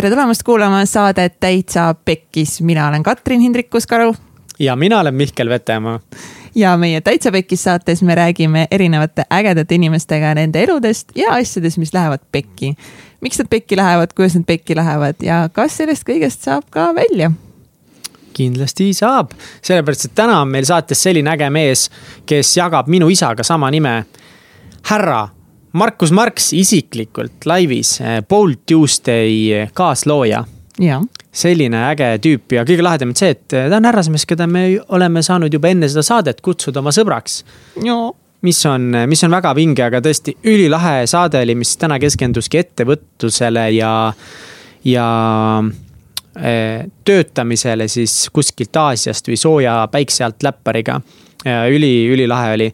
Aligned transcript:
tere 0.00 0.10
tulemast 0.10 0.42
kuulama 0.42 0.86
saadet 0.86 1.34
Täitsa 1.40 1.94
Pekkis, 2.04 2.60
mina 2.60 2.88
olen 2.88 3.02
Katrin 3.02 3.40
Hindrikus-Karu. 3.40 4.14
ja 4.58 4.76
mina 4.76 5.00
olen 5.00 5.14
Mihkel 5.14 5.48
Vetemaa. 5.48 6.00
ja 6.54 6.76
meie 6.76 7.00
Täitsa 7.00 7.32
Pekkis 7.32 7.62
saates 7.62 8.02
me 8.02 8.14
räägime 8.14 8.66
erinevate 8.70 9.22
ägedate 9.32 9.74
inimestega 9.74 10.34
nende 10.34 10.62
eludest 10.62 11.08
ja 11.14 11.32
asjadest, 11.32 11.78
mis 11.78 11.92
lähevad 11.94 12.20
pekki. 12.32 12.74
miks 13.20 13.38
nad 13.38 13.46
pekki 13.50 13.76
lähevad, 13.76 14.12
kuidas 14.16 14.34
nad 14.34 14.44
pekki 14.46 14.76
lähevad 14.76 15.14
ja 15.22 15.48
kas 15.52 15.76
sellest 15.76 16.08
kõigest 16.08 16.48
saab 16.48 16.64
ka 16.70 16.94
välja 16.94 17.32
kindlasti 18.32 18.94
saab, 18.94 19.34
sellepärast 19.62 20.04
et 20.04 20.14
täna 20.14 20.40
on 20.40 20.48
meil 20.48 20.64
saates 20.64 21.02
selline 21.02 21.30
äge 21.30 21.50
mees, 21.50 21.90
kes 22.26 22.56
jagab 22.56 22.88
minu 22.88 23.08
isaga 23.08 23.42
sama 23.42 23.70
nime. 23.70 24.04
härra 24.82 25.28
Markus 25.72 26.10
Marks 26.10 26.52
isiklikult 26.56 27.46
laivis, 27.46 27.98
Bold 28.28 28.64
Tuesday 28.66 29.66
kaaslooja. 29.74 30.44
selline 31.32 31.84
äge 31.92 32.06
tüüp 32.18 32.52
ja 32.56 32.64
kõige 32.66 32.82
lahedam 32.82 33.12
on 33.12 33.18
see, 33.18 33.30
et 33.30 33.44
ta 33.52 33.76
on 33.76 33.84
härrasmees, 33.86 34.24
keda 34.26 34.46
me 34.50 34.80
oleme 34.88 35.22
saanud 35.22 35.52
juba 35.52 35.68
enne 35.68 35.88
seda 35.88 36.02
saadet 36.02 36.40
kutsuda 36.40 36.80
oma 36.80 36.90
sõbraks. 36.90 37.44
mis 38.42 38.66
on, 38.66 38.96
mis 39.06 39.22
on 39.24 39.30
väga 39.30 39.54
vinge, 39.54 39.82
aga 39.84 40.00
tõesti 40.00 40.34
ülilahe 40.44 41.06
saade 41.06 41.42
oli, 41.44 41.54
mis 41.54 41.76
täna 41.76 41.98
keskenduski 41.98 42.58
ettevõtlusele 42.58 43.68
ja, 43.76 43.92
ja 44.84 45.06
Eh, 46.38 46.84
töötamisele 47.04 47.88
siis 47.90 48.28
kuskilt 48.32 48.76
Aasiast 48.78 49.26
või 49.26 49.36
sooja 49.36 49.88
päikse 49.90 50.24
alt 50.24 50.42
läppariga. 50.46 51.00
üli, 51.44 52.06
ülilahe 52.12 52.52
oli. 52.54 52.72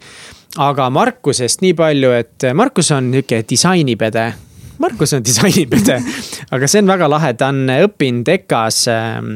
Aga 0.62 0.90
Markusest 0.90 1.62
nii 1.64 1.74
palju, 1.76 2.12
et 2.16 2.48
Markus 2.54 2.90
on 2.94 3.10
nihuke 3.12 3.42
disainipede. 3.48 4.26
Markus 4.78 5.14
on 5.16 5.24
disainipede, 5.24 6.00
aga 6.54 6.68
see 6.68 6.82
on 6.84 6.92
väga 6.92 7.08
lahe, 7.08 7.32
ta 7.34 7.48
on 7.52 7.64
õppinud 7.72 8.28
EKA-s 8.28 8.88
ähm, 8.92 9.32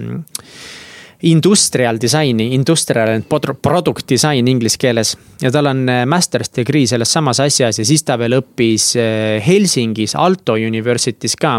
industrial 1.31 2.01
disaini, 2.01 2.51
industrial 2.55 3.15
and 3.15 3.27
product 3.63 4.07
design 4.09 4.49
inglise 4.49 4.79
keeles. 4.81 5.17
ja 5.41 5.51
tal 5.53 5.69
on 5.73 5.89
eh, 5.89 6.07
master's 6.09 6.53
degree 6.57 6.87
selles 6.87 7.13
samas 7.13 7.41
asjas 7.41 7.79
ja 7.79 7.85
siis 7.85 8.05
ta 8.05 8.17
veel 8.21 8.39
õppis 8.41 8.95
eh, 8.97 9.43
Helsingis 9.45 10.17
Aalto 10.17 10.57
University's 10.57 11.37
ka 11.37 11.59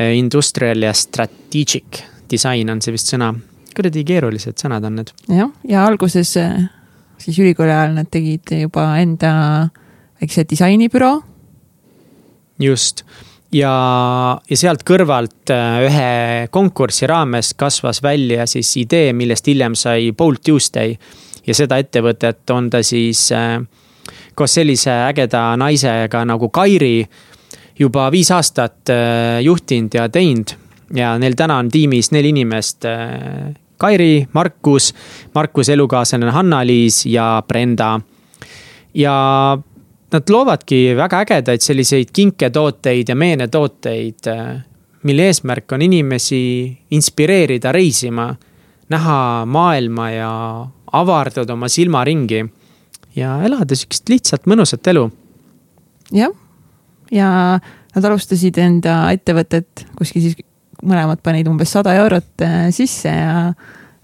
Eh, 0.00 0.18
industrial 0.18 0.82
ja 0.82 0.92
strategic 0.92 1.84
disain 2.30 2.70
on 2.70 2.78
see 2.80 2.94
vist 2.94 3.10
sõna. 3.10 3.34
kuradi 3.74 4.04
keerulised 4.06 4.58
sõnad 4.58 4.84
on 4.86 5.00
need. 5.00 5.10
jah, 5.28 5.50
ja 5.68 5.82
alguses 5.86 6.36
siis 7.20 7.38
ülikooli 7.38 7.72
ajal 7.72 7.96
nad 7.98 8.10
tegid 8.10 8.52
juba 8.62 8.86
enda 9.00 9.32
väikse 10.20 10.44
disainibüroo. 10.50 11.22
just 12.60 13.04
ja, 13.52 13.72
ja 14.50 14.56
sealt 14.56 14.84
kõrvalt 14.86 15.52
eh, 15.54 15.88
ühe 15.88 16.46
konkursi 16.50 17.08
raames 17.10 17.54
kasvas 17.54 18.02
välja 18.02 18.46
siis 18.46 18.72
idee, 18.76 19.12
millest 19.12 19.46
hiljem 19.46 19.74
sai 19.74 20.12
Bold 20.12 20.44
Tuesday. 20.44 20.96
ja 21.46 21.54
seda 21.54 21.78
ettevõtet 21.80 22.50
on 22.50 22.70
ta 22.70 22.82
siis 22.82 23.30
koos 24.34 24.54
sellise 24.54 24.92
ägeda 25.08 25.56
naisega 25.56 26.24
nagu 26.24 26.48
Kairi 26.48 27.04
juba 27.80 28.10
viis 28.12 28.30
aastat 28.30 28.92
äh, 28.92 29.40
juhtinud 29.44 29.94
ja 29.94 30.08
teinud 30.08 30.52
ja 30.94 31.14
neil 31.18 31.36
täna 31.38 31.58
on 31.62 31.70
tiimis 31.70 32.10
neli 32.10 32.32
inimest. 32.34 32.84
Kairi, 33.80 34.26
Markus, 34.32 34.92
Markuse 35.34 35.72
elukaaslane 35.72 36.30
Hanna-Liis 36.30 37.06
ja 37.06 37.42
Brenda. 37.48 38.00
ja 38.94 39.14
nad 40.12 40.30
loovadki 40.30 40.96
väga 40.98 41.20
ägedaid 41.24 41.62
selliseid 41.62 42.10
kinketooteid 42.12 43.08
ja 43.08 43.16
meenetooteid, 43.16 44.26
äh, 44.26 44.56
mille 45.02 45.28
eesmärk 45.30 45.72
on 45.72 45.82
inimesi 45.82 46.42
inspireerida 46.90 47.72
reisima, 47.72 48.34
näha 48.90 49.46
maailma 49.46 50.10
ja 50.10 50.32
avardada 50.92 51.54
oma 51.54 51.68
silmaringi 51.68 52.44
ja 53.16 53.38
elada 53.46 53.76
sihukest 53.76 54.08
lihtsat 54.10 54.46
mõnusat 54.50 54.90
elu. 54.90 55.10
jah 56.12 56.34
ja 57.14 57.28
nad 57.94 58.06
alustasid 58.06 58.58
enda 58.58 59.02
ettevõtet 59.14 59.86
kuskil 59.98 60.24
siis 60.26 60.38
mõlemad 60.86 61.20
panid 61.22 61.48
umbes 61.50 61.72
sada 61.74 61.94
eurot 61.98 62.44
äh, 62.46 62.68
sisse 62.74 63.12
ja, 63.12 63.52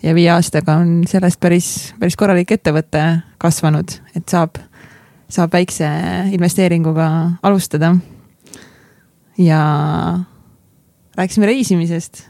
ja 0.07 0.15
viie 0.15 0.31
aastaga 0.35 0.79
on 0.83 1.01
sellest 1.09 1.41
päris, 1.43 1.71
päris 2.01 2.17
korralik 2.19 2.53
ettevõte 2.57 3.03
kasvanud, 3.43 3.99
et 4.15 4.29
saab, 4.31 4.61
saab 5.33 5.53
väikse 5.57 5.89
investeeringuga 6.37 7.09
alustada. 7.43 7.97
ja 9.39 9.61
rääkisime 11.17 11.47
reisimisest 11.47 12.23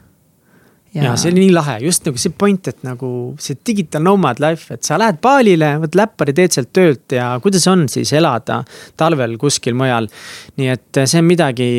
ja, 0.93 1.13
see 1.15 1.31
oli 1.31 1.45
nii 1.45 1.53
lahe, 1.53 1.77
just 1.85 2.03
nagu 2.07 2.19
see 2.19 2.33
point, 2.35 2.67
et 2.67 2.81
nagu 2.83 3.09
see 3.39 3.55
digital 3.69 4.03
nomad 4.03 4.41
life, 4.43 4.73
et 4.73 4.83
sa 4.83 4.97
lähed 4.99 5.21
Balile, 5.21 5.75
võtad 5.83 5.99
läppari, 6.01 6.35
teed 6.35 6.57
sealt 6.57 6.73
töölt 6.75 7.15
ja 7.15 7.29
kuidas 7.43 7.67
on 7.71 7.85
siis 7.91 8.11
elada 8.17 8.63
talvel 8.97 9.37
kuskil 9.39 9.77
mujal. 9.77 10.09
nii 10.57 10.73
et 10.73 11.01
see 11.05 11.21
on 11.21 11.29
midagi, 11.29 11.69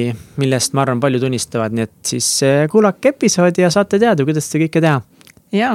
millest 0.40 0.76
ma 0.76 0.86
arvan, 0.86 1.00
paljud 1.02 1.28
unistavad, 1.28 1.74
nii 1.74 1.88
et 1.88 2.12
siis 2.14 2.30
eh, 2.46 2.64
kuulake 2.70 3.14
episoodi 3.16 3.66
ja 3.66 3.72
saate 3.74 4.00
teada, 4.00 4.24
kuidas 4.28 4.48
seda 4.48 4.64
kõike 4.66 4.84
teha 4.84 5.02
ja, 5.52 5.70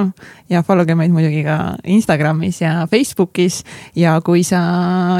ja 0.50 0.62
follow 0.62 0.86
ge 0.86 0.94
meid 0.98 1.14
muidugi 1.14 1.42
ka 1.46 1.76
Instagramis 1.84 2.60
ja 2.62 2.86
Facebookis 2.90 3.62
ja 3.96 4.20
kui 4.24 4.44
sa 4.46 4.60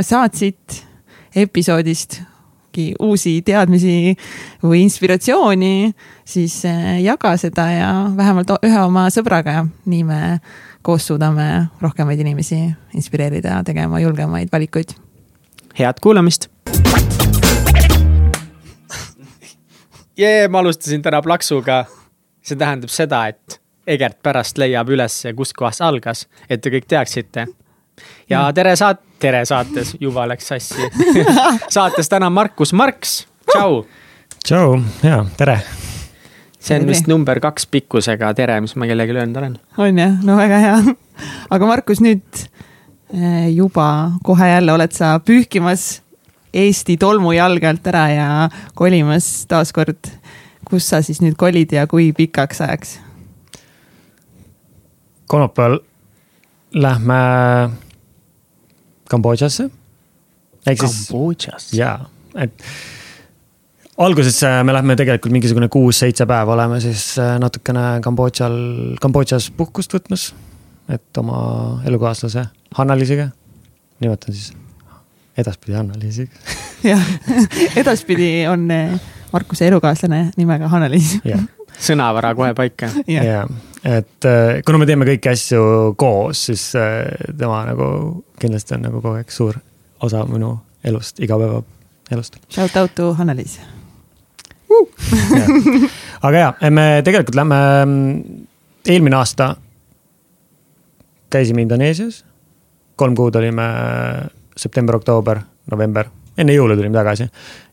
saad 0.03 0.35
siit 0.39 0.85
episoodist 1.35 2.23
uusi 2.99 3.43
teadmisi 3.47 4.17
või 4.63 4.83
inspiratsiooni, 4.83 5.95
siis 6.27 6.65
eh, 6.67 7.03
jaga 7.05 7.37
seda 7.39 7.69
ja 7.71 7.91
vähemalt 8.17 8.51
ühe 8.67 8.81
oma 8.83 9.07
sõbraga 9.15 9.51
ja 9.59 9.67
nii 9.87 10.05
me 10.09 10.21
koos 10.83 11.07
suudame 11.07 11.67
rohkemaid 11.81 12.21
inimesi 12.21 12.75
inspireerida 12.95 13.63
tegema 13.65 14.01
julgemaid 14.03 14.49
valikuid. 14.53 14.89
head 15.79 15.95
kuulamist. 16.03 16.49
jee, 20.23 20.49
ma 20.49 20.59
alustasin 20.59 21.03
täna 21.03 21.23
plaksuga. 21.23 21.85
see 22.45 22.57
tähendab 22.57 22.91
seda, 22.93 23.27
et 23.29 23.64
Egert 23.87 24.23
pärast 24.23 24.59
leiab 24.59 24.89
üles, 24.89 25.19
kus 25.37 25.53
kohas 25.53 25.81
algas, 25.85 26.27
et 26.49 26.63
te 26.65 26.73
kõik 26.73 26.87
teaksite 26.89 27.47
ja 28.31 28.47
tere 28.55 28.75
saat-, 28.77 29.03
tere 29.23 29.45
saates, 29.49 29.95
juba 30.01 30.27
läks 30.29 30.49
sassi 30.53 30.89
saates 31.77 32.09
täna 32.11 32.31
Markus 32.31 32.73
Marks, 32.73 33.25
tšau. 33.51 33.83
tšau, 34.45 34.79
ja 35.05 35.25
tere. 35.37 35.59
see 36.59 36.79
on 36.79 36.89
vist 36.89 37.11
number 37.11 37.41
kaks 37.45 37.69
pikkusega 37.71 38.33
tere, 38.35 38.61
mis 38.65 38.77
ma 38.77 38.89
kellelegi 38.89 39.17
öelnud 39.19 39.43
olen. 39.43 39.59
on 39.79 40.01
jah, 40.01 40.17
no 40.25 40.39
väga 40.41 40.63
hea. 40.65 40.79
aga 41.51 41.69
Markus, 41.69 42.01
nüüd 42.05 42.45
eh, 43.13 43.51
juba 43.55 43.89
kohe 44.25 44.49
jälle 44.55 44.73
oled 44.73 44.97
sa 44.97 45.19
pühkimas 45.21 46.01
Eesti 46.55 46.95
tolmujalge 47.03 47.67
alt 47.67 47.87
ära 47.91 48.05
ja 48.13 48.27
kolimas 48.79 49.47
taaskord. 49.51 50.07
kus 50.65 50.87
sa 50.89 51.03
siis 51.03 51.21
nüüd 51.21 51.35
kolid 51.37 51.73
ja 51.75 51.87
kui 51.91 52.13
pikaks 52.17 52.63
ajaks? 52.65 52.99
Kolmapäeval 55.27 55.79
lähme 56.75 57.15
Kambodžasse. 59.11 59.71
Kambodžasse? 60.65 61.77
jaa, 61.77 62.09
et 62.35 62.65
alguses 63.97 64.43
äh, 64.43 64.63
me 64.65 64.73
lähme 64.73 64.97
tegelikult 64.97 65.33
mingisugune 65.33 65.69
kuus-seitse 65.69 66.27
päeva 66.27 66.55
oleme 66.57 66.81
siis 66.81 67.19
äh, 67.19 67.37
natukene 67.41 68.01
Kambodžal, 68.05 68.57
Kambodžas 69.01 69.51
puhkust 69.57 69.95
võtmas. 69.95 70.33
et 70.89 71.17
oma 71.17 71.81
elukaaslase 71.87 72.47
Hanna-Liisiga, 72.77 73.29
nimetan 74.01 74.35
siis 74.35 74.53
edaspidi 75.39 75.77
Hanna-Liisiga 75.77 76.57
jah, 76.93 77.05
edaspidi 77.77 78.47
on 78.51 78.71
äh, 78.71 78.97
Markuse 79.33 79.69
elukaaslane 79.69 80.31
nimega 80.37 80.69
Hanna-Liis 80.69 81.19
sõnavara 81.81 82.35
kohe 82.39 82.55
paika. 82.57 82.91
jah, 83.09 83.49
et 83.85 84.25
äh, 84.25 84.63
kuna 84.65 84.81
me 84.81 84.87
teeme 84.89 85.05
kõiki 85.09 85.29
asju 85.29 85.65
koos, 86.01 86.47
siis 86.49 86.71
äh, 86.81 87.05
tema 87.37 87.61
nagu 87.69 87.87
kindlasti 88.41 88.79
on 88.79 88.87
nagu 88.89 89.03
kogu 89.03 89.19
aeg 89.19 89.33
suur 89.33 89.59
osa 90.05 90.25
minu 90.29 90.55
elust, 90.85 91.21
igapäevaelust. 91.25 92.41
Shout 92.49 92.77
out 92.81 92.95
to 92.97 93.13
Hanna-Liis 93.19 93.59
uh! 94.73 94.89
aga 96.27 96.39
ja, 96.39 96.49
me 96.73 96.87
tegelikult 97.05 97.37
lähme, 97.37 97.61
mm, 97.85 98.41
eelmine 98.89 99.21
aasta 99.21 99.53
käisime 101.35 101.67
Indoneesias. 101.67 102.25
kolm 102.97 103.15
kuud 103.19 103.37
olime 103.37 103.65
september, 104.57 104.97
oktoober, 104.97 105.41
november, 105.71 106.09
enne 106.39 106.55
jõule 106.55 106.77
tulime 106.79 106.97
tagasi. 106.97 107.29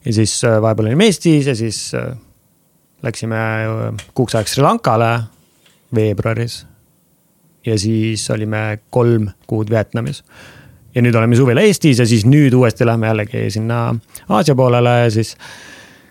ja 0.05 0.13
siis 0.13 0.41
äh, 0.43 0.59
vahepeal 0.61 0.91
olime 0.91 1.07
Eestis 1.07 1.47
ja 1.47 1.55
siis 1.55 1.91
läksime 3.01 3.37
kuuks 4.13 4.35
ajaks 4.35 4.59
Sri 4.59 4.63
Lankale 4.63 5.13
veebruaris. 5.95 6.65
ja 7.65 7.77
siis 7.79 8.29
olime 8.29 8.79
kolm 8.89 9.29
kuud 9.47 9.69
Vietnamis. 9.69 10.23
ja 10.95 11.01
nüüd 11.01 11.15
oleme 11.15 11.35
suvel 11.35 11.57
Eestis 11.57 11.99
ja 11.99 12.05
siis 12.05 12.25
nüüd 12.25 12.53
uuesti 12.53 12.85
lähme 12.85 13.07
jällegi 13.07 13.49
sinna 13.51 13.95
Aasia 14.29 14.55
poolele 14.55 14.97
ja 15.03 15.11
siis 15.11 15.37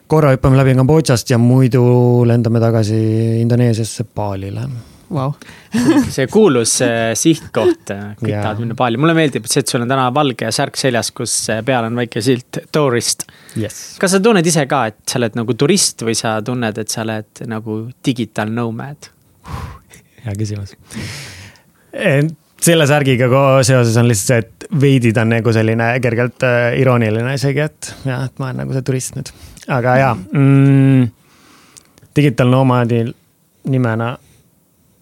korra 0.07 0.31
hüppame 0.35 0.57
läbi 0.57 0.75
Kambodžast 0.75 1.31
ja 1.31 1.39
muidu 1.39 1.83
lendame 2.27 2.61
tagasi 2.61 3.01
Indoneesiasse 3.41 4.05
Balile 4.15 4.69
wow. 5.11 5.35
see 6.15 6.27
kuulus 6.31 6.77
sihtkoht 7.19 7.91
kõik 7.91 8.31
Jaa. 8.31 8.43
tahavad 8.45 8.63
minna 8.63 8.77
Bali, 8.79 9.01
mulle 9.01 9.15
meeldib 9.17 9.47
see, 9.51 9.65
et 9.65 9.71
sul 9.73 9.85
on 9.85 9.91
täna 9.91 10.09
valge 10.15 10.51
särk 10.55 10.79
seljas, 10.81 11.13
kus 11.17 11.35
peal 11.67 11.89
on 11.89 11.99
väike 11.99 12.23
silt 12.25 12.63
tourist. 12.73 13.27
yes. 13.59 13.81
kas 14.01 14.17
sa 14.17 14.23
tunned 14.23 14.47
ise 14.47 14.67
ka, 14.71 14.85
et 14.93 15.01
sa 15.11 15.21
oled 15.21 15.39
nagu 15.39 15.57
turist 15.59 16.07
või 16.07 16.17
sa 16.19 16.39
tunned, 16.47 16.79
et 16.79 16.93
sa 16.93 17.05
oled 17.05 17.45
nagu 17.51 17.83
digital 18.07 18.53
nomad? 18.55 19.11
Hea 20.25 20.37
küsimus. 20.39 20.75
selle 22.61 22.87
särgiga 22.87 23.29
seoses 23.67 23.97
on 24.01 24.09
lihtsalt 24.09 24.27
see, 24.31 24.43
et 24.45 24.83
veidi 24.83 25.13
ta 25.17 25.25
on 25.25 25.33
nagu 25.35 25.53
selline 25.55 25.93
kergelt 26.03 26.45
äh, 26.47 26.75
irooniline 26.81 27.35
isegi, 27.39 27.65
et 27.65 27.93
jah, 28.07 28.27
et 28.29 28.43
ma 28.43 28.51
olen 28.51 28.63
nagu 28.65 28.77
see 28.77 28.87
turist 28.87 29.17
nüüd, 29.19 29.33
aga 29.69 29.97
jaa 30.01 30.15
mm,. 30.19 31.09
Digital 32.17 32.49
nomaadi 32.51 33.05
nimena, 33.71 34.09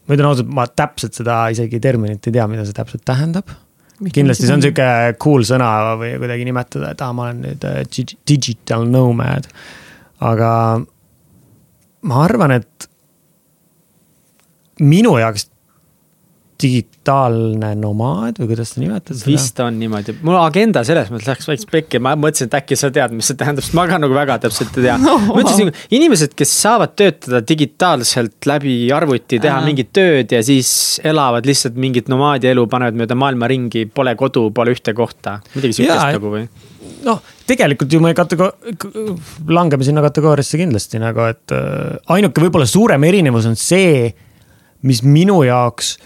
ma 0.05 0.13
ütlen 0.15 0.29
ausalt, 0.29 0.51
ma 0.53 0.67
täpselt 0.69 1.17
seda 1.17 1.39
isegi 1.55 1.81
terminit 1.81 2.27
ei 2.29 2.35
tea, 2.37 2.45
mida 2.51 2.67
see 2.69 2.77
täpselt 2.77 3.03
tähendab. 3.09 3.49
kindlasti 4.13 4.47
see 4.47 4.55
on 4.55 4.63
sihuke 4.63 4.89
cool 5.23 5.47
sõna 5.49 5.71
või 5.99 6.13
kuidagi 6.21 6.45
nimetada, 6.47 6.93
et 6.93 7.01
aa, 7.03 7.15
ma 7.17 7.29
olen 7.29 7.41
nüüd 7.47 7.65
äh, 7.67 7.81
digi- 7.89 8.21
digital 8.29 8.87
nomad. 8.87 9.49
aga 10.21 10.53
ma 12.09 12.23
arvan, 12.25 12.55
et 12.61 12.89
minu 14.81 15.17
jaoks 15.21 15.49
digitaalne 16.59 17.71
nomaad 17.79 18.41
või 18.41 18.49
kuidas 18.51 18.73
sa 18.75 18.81
nimetad 18.83 19.15
seda? 19.15 19.31
vist 19.31 19.61
on 19.63 19.77
niimoodi, 19.79 20.17
mul 20.27 20.39
agenda 20.41 20.83
selles 20.87 21.11
mõttes 21.13 21.31
läks 21.31 21.47
väikse 21.47 21.69
pekki, 21.71 22.01
ma 22.03 22.17
mõtlesin, 22.19 22.51
et 22.51 22.57
äkki 22.59 22.79
sa 22.79 22.91
tead, 22.95 23.15
mis 23.15 23.29
see 23.31 23.39
tähendab, 23.39 23.63
sest 23.63 23.77
ma 23.79 23.85
ka 23.91 24.01
nagu 24.03 24.17
väga 24.17 24.41
täpselt 24.43 24.75
ei 24.75 24.89
tea 24.89 24.97
No, 25.05 25.15
ma 25.29 25.39
ütlesin, 25.45 25.71
inimesed, 25.95 26.35
kes 26.39 26.57
saavad 26.65 26.97
töötada 26.99 27.41
digitaalselt 27.47 28.51
läbi 28.51 28.75
arvuti, 28.95 29.39
teha 29.39 29.61
Aa. 29.61 29.67
mingit 29.69 29.93
tööd 29.95 30.35
ja 30.35 30.43
siis 30.45 30.71
elavad 31.07 31.47
lihtsalt 31.47 31.79
mingit 31.79 32.11
nomaadi 32.11 32.51
elu, 32.51 32.67
panevad 32.71 32.99
mööda 32.99 33.19
maailma 33.19 33.51
ringi, 33.51 33.87
pole 33.95 34.17
kodu, 34.19 34.49
pole 34.55 34.75
ühte 34.75 34.97
kohta. 34.99 35.39
midagi 35.55 35.79
sihukest 35.79 36.19
nagu 36.19 36.35
või? 36.35 36.47
noh, 37.07 37.23
tegelikult 37.47 37.93
ju 37.93 38.03
me 38.03 38.11
katego-, 38.19 38.51
langeme 39.47 39.87
sinna 39.87 40.03
kategooriasse 40.03 40.59
kindlasti 40.59 40.99
nagu, 41.03 41.23
et 41.31 41.55
äh, 41.55 42.01
ainuke 42.17 42.43
võib-olla 42.43 42.67
suurem 42.67 43.07
erinevus 43.07 43.47
on 43.47 43.55
see, 43.59 44.09
mis 44.83 45.03
minu 45.03 45.43
jaoks 45.43 45.97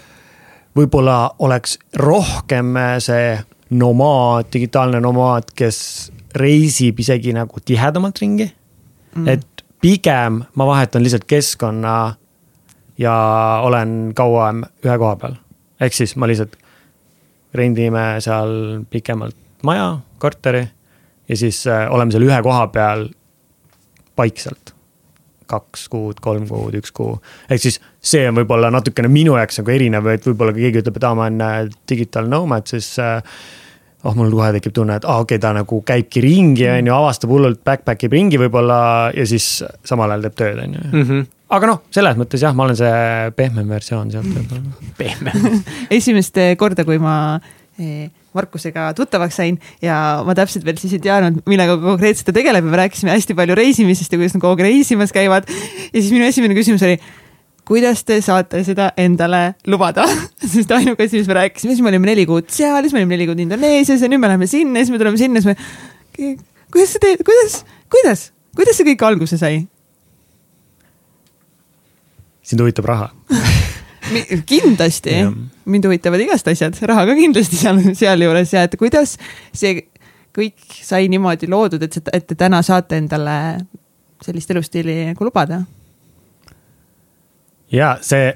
võib-olla 0.77 1.35
oleks 1.39 1.77
rohkem 1.99 2.73
see 3.03 3.37
nomaad, 3.73 4.49
digitaalne 4.53 5.01
nomaad, 5.01 5.51
kes 5.55 6.11
reisib 6.37 6.99
isegi 6.99 7.33
nagu 7.33 7.61
tihedamalt 7.65 8.19
ringi 8.21 8.47
mm.. 8.47 9.27
et 9.27 9.63
pigem 9.81 10.41
ma 10.55 10.67
vahetan 10.67 11.03
lihtsalt 11.03 11.25
keskkonna 11.29 12.15
ja 12.97 13.15
olen 13.63 14.13
kauem 14.15 14.63
ühe 14.85 14.97
koha 14.97 15.15
peal. 15.21 15.37
ehk 15.81 15.93
siis 15.93 16.15
ma 16.15 16.29
lihtsalt 16.29 16.57
rendime 17.53 18.05
seal 18.23 18.83
pikemalt 18.89 19.37
maja, 19.63 19.97
korteri 20.19 20.63
ja 21.29 21.37
siis 21.37 21.67
äh, 21.67 21.85
oleme 21.91 22.11
seal 22.11 22.25
ühe 22.25 22.41
koha 22.43 22.67
peal 22.73 23.07
paikselt. 24.15 24.72
Kaks 25.49 25.87
kuud, 25.91 26.21
kolm 26.23 26.45
kuud, 26.49 26.75
üks 26.79 26.93
kuu. 26.95 27.17
ehk 27.49 27.61
siis 27.61 27.79
see 28.03 28.27
on 28.29 28.37
võib-olla 28.41 28.71
natukene 28.73 29.11
minu 29.11 29.37
jaoks 29.39 29.61
nagu 29.61 29.73
erinev, 29.73 30.07
et 30.13 30.25
võib-olla 30.27 30.55
kui 30.55 30.67
keegi 30.67 30.83
ütleb, 30.83 30.99
et 30.99 31.09
aa, 31.09 31.17
ma 31.17 31.27
olen 31.27 31.43
äh, 31.45 31.59
digital 31.89 32.29
nomad, 32.31 32.67
siis 32.69 32.89
äh, 33.01 33.19
oh, 34.03 34.15
mul 34.17 34.33
kohe 34.33 34.51
tekib 34.57 34.75
tunne, 34.75 34.97
et 34.99 35.07
aa 35.07 35.17
ah, 35.17 35.23
okei 35.25 35.37
okay,, 35.37 35.43
ta 35.43 35.53
nagu 35.55 35.79
käibki 35.87 36.23
ringi, 36.23 36.67
on 36.71 36.91
ju, 36.91 36.95
avastab 36.97 37.33
hullult, 37.33 37.63
backpack 37.65 38.07
ib 38.07 38.17
ringi 38.17 38.41
võib-olla 38.41 38.77
ja 39.15 39.25
siis 39.29 39.47
samal 39.85 40.11
ajal 40.13 40.27
teeb 40.27 40.37
tööd, 40.41 40.61
on 40.65 40.77
ju 40.77 40.85
-hmm. 40.91 41.25
aga 41.57 41.71
noh, 41.71 41.81
selles 41.93 42.19
mõttes 42.19 42.43
jah, 42.43 42.55
ma 42.55 42.67
olen 42.67 42.79
see 42.79 43.33
pehmem 43.39 43.75
versioon 43.77 44.11
sealt 44.11 44.29
võib-olla. 44.29 44.93
pehme. 44.97 45.35
esimest 45.99 46.39
korda, 46.57 46.85
kui 46.85 46.99
ma 46.99 47.17
eh, 47.39 47.62
Markusega 48.33 48.91
tuttavaks 48.97 49.37
sain 49.37 49.57
ja 49.81 49.95
ma 50.25 50.35
täpselt 50.37 50.65
veel 50.65 50.77
siis 50.81 50.93
ei 50.97 51.01
teadnud, 51.01 51.41
millega 51.49 51.75
konkreetselt 51.81 52.29
ta 52.29 52.35
tegeleb 52.35 52.65
ja 52.65 52.71
me 52.71 52.79
rääkisime 52.83 53.13
hästi 53.13 53.35
palju 53.37 53.57
reisimisest 53.57 54.13
ja 54.13 54.19
kuidas 54.19 54.35
nad 54.37 54.43
kogu 54.43 54.57
aeg 54.57 54.65
reisimas 54.67 55.13
käivad. 55.13 55.49
ja 55.49 55.99
siis 55.99 56.11
minu 56.13 56.25
esimene 56.25 56.57
küsimus 56.57 56.85
oli, 56.85 56.99
kuidas 57.65 58.03
te 58.05 58.19
saate 58.21 58.63
seda 58.65 58.91
endale 58.99 59.55
lubada 59.69 60.05
sest 60.53 60.71
ainuke 60.75 61.07
asi, 61.07 61.21
mis 61.21 61.29
me 61.29 61.39
rääkisime, 61.39 61.73
siis 61.73 61.85
me 61.85 61.93
olime 61.93 62.09
neli 62.11 62.25
kuud 62.29 62.49
seal, 62.53 62.81
siis 62.83 62.93
me 62.93 63.03
olime 63.03 63.17
neli 63.17 63.29
kuud 63.29 63.43
Indoneesias 63.45 64.05
ja 64.05 64.11
nüüd 64.11 64.21
me 64.21 64.31
läheme 64.31 64.49
sinna 64.49 64.81
siis 64.83 64.93
me 64.93 65.01
tuleme 65.01 65.21
sinna, 65.21 65.41
siis 65.41 65.53
me. 65.53 66.33
kuidas 66.73 66.95
see 66.95 67.05
teeb, 67.05 67.25
kuidas, 67.25 67.59
kuidas, 67.93 68.29
kuidas 68.57 68.79
see 68.79 68.89
kõik 68.93 69.05
alguse 69.09 69.41
sai? 69.41 69.65
sind 72.43 72.61
huvitab 72.61 72.89
raha 72.89 73.13
kindlasti 74.49 75.15
mind 75.65 75.87
huvitavad 75.87 76.21
igast 76.23 76.47
asjad, 76.51 76.77
raha 76.89 77.05
ka 77.07 77.15
kindlasti 77.17 77.59
seal, 77.59 77.81
sealjuures 77.95 78.53
ja 78.55 78.65
et 78.67 78.77
kuidas 78.79 79.15
see 79.55 79.85
kõik 80.33 80.79
sai 80.81 81.07
niimoodi 81.13 81.47
loodud, 81.51 81.83
et, 81.85 81.99
et 82.13 82.25
te 82.27 82.37
täna 82.37 82.61
saate 82.65 82.97
endale 82.97 83.35
sellist 84.23 84.51
elustiili 84.51 85.03
nagu 85.11 85.27
lubada. 85.27 85.61
ja 87.71 87.95
see, 88.01 88.31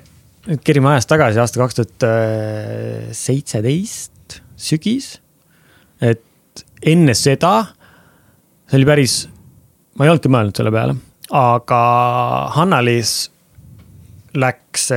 nüüd 0.48 0.62
kerime 0.66 0.94
ajas 0.94 1.10
tagasi 1.10 1.42
aasta 1.42 1.64
kaks 1.64 1.80
tuhat 1.80 2.08
seitseteist 3.18 4.42
sügis. 4.58 5.18
et 6.02 6.24
enne 6.86 7.14
seda, 7.18 7.74
see 8.70 8.80
oli 8.80 8.90
päris, 8.90 9.18
ma 9.98 10.06
ei 10.06 10.14
olnudki 10.14 10.32
mõelnud 10.32 10.58
selle 10.58 10.74
peale, 10.74 10.98
aga 11.34 11.82
Hanna-Liis 12.56 13.16
läks, 14.38 14.92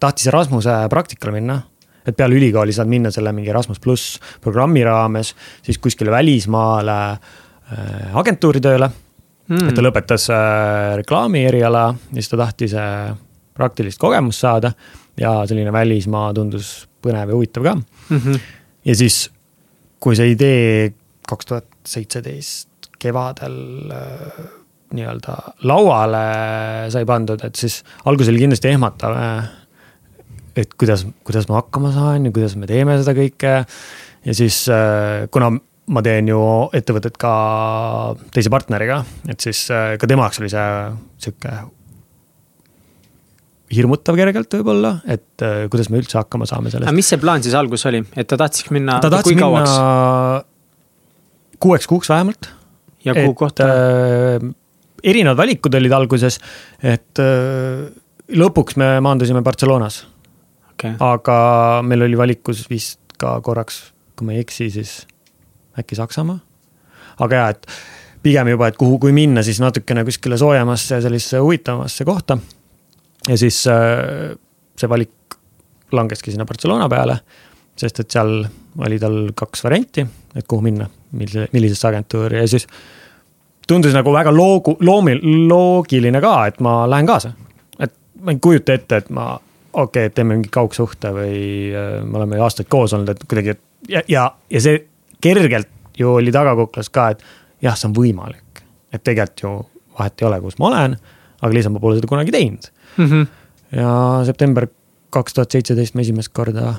tahtis 0.00 0.30
Rasmuse 0.32 0.72
praktikale 0.90 1.34
minna. 1.36 1.60
et 2.06 2.16
peale 2.16 2.34
ülikooli 2.34 2.72
saad 2.72 2.88
minna 2.88 3.10
selle 3.12 3.32
mingi 3.36 3.50
Erasmus 3.52 3.80
pluss 3.80 4.20
programmi 4.40 4.80
raames, 4.84 5.34
siis 5.62 5.78
kuskile 5.78 6.10
välismaale 6.10 6.96
äh, 7.12 8.16
agentuuri 8.16 8.60
tööle 8.60 8.88
mm.. 9.50 9.68
et 9.68 9.76
ta 9.76 9.84
lõpetas 9.84 10.28
äh, 10.32 10.94
reklaami 11.00 11.44
eriala 11.48 11.84
ja 11.92 12.16
siis 12.16 12.30
ta 12.32 12.40
tahtis 12.40 12.74
äh, 12.78 13.10
praktilist 13.56 14.00
kogemust 14.00 14.46
saada. 14.46 14.72
ja 15.20 15.42
selline 15.46 15.72
välismaa 15.72 16.32
tundus 16.34 16.88
põnev 17.02 17.28
ja 17.28 17.36
huvitav 17.36 17.64
ka 17.64 17.74
Mm 18.10 18.18
-hmm. 18.18 18.38
ja 18.84 18.94
siis, 18.94 19.30
kui 20.00 20.16
see 20.16 20.30
idee 20.30 20.92
kaks 21.28 21.46
tuhat 21.46 21.66
seitseteist 21.86 22.68
kevadel 22.98 23.90
äh, 23.90 24.59
nii-öelda 24.96 25.36
lauale 25.68 26.26
sai 26.92 27.06
pandud, 27.08 27.40
et 27.46 27.56
siis 27.58 27.80
algus 28.10 28.30
oli 28.32 28.42
kindlasti 28.44 28.70
ehmatav. 28.72 29.16
äh, 29.16 29.50
et 30.60 30.74
kuidas, 30.74 31.06
kuidas 31.24 31.48
ma 31.48 31.60
hakkama 31.60 31.92
saan 31.94 32.26
ja 32.26 32.34
kuidas 32.34 32.56
me 32.58 32.68
teeme 32.70 32.98
seda 33.00 33.14
kõike. 33.16 33.56
ja 34.26 34.36
siis 34.36 34.62
äh, 34.68 35.26
kuna 35.30 35.52
ma 35.90 36.02
teen 36.06 36.28
ju 36.30 36.40
ettevõtet 36.76 37.18
ka 37.18 37.34
teise 38.34 38.50
partneriga, 38.52 39.02
et 39.28 39.40
siis 39.40 39.66
äh, 39.74 39.96
ka 39.98 40.10
tema 40.10 40.28
jaoks 40.28 40.42
oli 40.42 40.52
see 40.52 40.66
sihuke 41.26 41.56
hirmutav 43.70 44.16
kergelt 44.18 44.54
võib-olla, 44.58 44.96
et 45.06 45.42
kuidas 45.70 45.92
me 45.94 46.00
üldse 46.00 46.18
hakkama 46.18 46.46
saame 46.50 46.72
sellest 46.72 46.90
aga 46.90 46.96
mis 46.96 47.06
see 47.06 47.20
plaan 47.22 47.42
siis 47.44 47.54
alguses 47.54 47.86
oli, 47.86 48.00
et 48.18 48.26
ta 48.26 48.38
tahtiski 48.40 48.74
minna, 48.74 48.98
ta 48.98 49.12
tahtis 49.12 49.30
kui 49.30 49.38
minna 49.38 49.46
kauaks 49.46 50.48
kuueks 51.60 51.86
kuuks 51.86 52.08
vähemalt. 52.08 52.50
ja 53.04 53.14
kuhu 53.14 53.34
kohta? 53.34 53.64
äh, 53.64 54.50
erinevad 55.02 55.38
valikud 55.40 55.74
olid 55.78 55.94
alguses, 55.96 56.38
et 56.82 57.22
äh, 57.22 57.86
lõpuks 58.36 58.78
me 58.80 58.92
maandusime 59.04 59.42
Barcelonas, 59.46 60.02
okay., 60.72 60.96
aga 61.04 61.38
meil 61.86 62.06
oli 62.08 62.18
valikus 62.18 62.64
vist 62.70 63.00
ka 63.20 63.38
korraks, 63.44 63.82
kui 64.16 64.28
ma 64.28 64.36
ei 64.36 64.44
eksi, 64.44 64.70
siis 64.72 65.00
äkki 65.78 65.98
Saksamaa. 65.98 66.38
aga 67.20 67.36
ja, 67.36 67.48
et 67.54 67.66
pigem 68.22 68.52
juba, 68.52 68.68
et 68.68 68.78
kuhu, 68.80 68.98
kui 69.00 69.12
minna, 69.16 69.42
siis 69.44 69.60
natukene 69.60 70.04
kuskile 70.04 70.38
soojemasse 70.40 71.00
sellisesse 71.00 71.40
huvitavamasse 71.40 72.04
kohta. 72.04 72.38
ja 73.28 73.36
siis 73.38 73.66
äh, 73.68 74.36
see 74.76 74.88
valik 74.88 75.36
langeski 75.92 76.30
sinna 76.30 76.46
Barcelona 76.46 76.88
peale, 76.88 77.18
sest 77.76 78.00
et 78.00 78.10
seal 78.10 78.44
oli 78.78 78.98
tal 79.02 79.18
kaks 79.36 79.64
varianti, 79.64 80.06
et 80.36 80.46
kuhu 80.48 80.62
minna, 80.62 80.86
millise, 81.12 81.48
millisesse 81.52 81.88
agentuuri 81.88 82.38
ja 82.38 82.48
siis 82.48 82.66
tundus 83.70 83.94
nagu 83.94 84.12
väga 84.14 84.32
loogu, 84.34 84.76
loomi-, 84.86 85.20
loogiline 85.50 86.20
ka, 86.22 86.34
et 86.50 86.60
ma 86.64 86.82
lähen 86.90 87.08
kaasa. 87.08 87.32
et 87.78 87.94
ma 88.20 88.34
ei 88.34 88.40
kujuta 88.42 88.76
ette, 88.76 89.02
et 89.04 89.10
ma, 89.14 89.32
okei 89.72 90.06
okay,, 90.06 90.14
teeme 90.14 90.36
mingi 90.36 90.52
kaugsuhte 90.52 91.12
või 91.16 91.42
äh, 91.70 91.92
me 92.04 92.20
oleme 92.20 92.40
ju 92.40 92.46
aastaid 92.46 92.70
koos 92.72 92.94
olnud, 92.96 93.12
et 93.14 93.26
kuidagi, 93.28 93.56
et 93.56 93.92
ja, 93.96 94.02
ja, 94.08 94.26
ja 94.50 94.62
see 94.62 94.84
kergelt 95.20 95.70
ju 95.98 96.16
oli 96.18 96.32
tagakuklas 96.32 96.90
ka, 96.90 97.10
et 97.14 97.24
jah, 97.62 97.76
see 97.76 97.90
on 97.90 97.96
võimalik. 97.96 98.64
et 98.92 99.02
tegelikult 99.06 99.42
ju 99.44 99.54
vahet 99.98 100.22
ei 100.22 100.26
ole, 100.26 100.40
kus 100.40 100.58
ma 100.58 100.70
olen, 100.70 100.96
aga 101.40 101.54
lihtsalt 101.54 101.76
ma 101.76 101.82
pole 101.82 101.98
seda 101.98 102.10
kunagi 102.10 102.34
teinud. 102.34 102.70
mm. 102.96 103.06
-hmm. 103.06 103.26
ja 103.76 103.92
september 104.26 104.66
kaks 105.10 105.34
tuhat 105.34 105.50
seitseteist 105.50 105.94
me 105.94 106.02
esimest 106.02 106.32
korda 106.32 106.74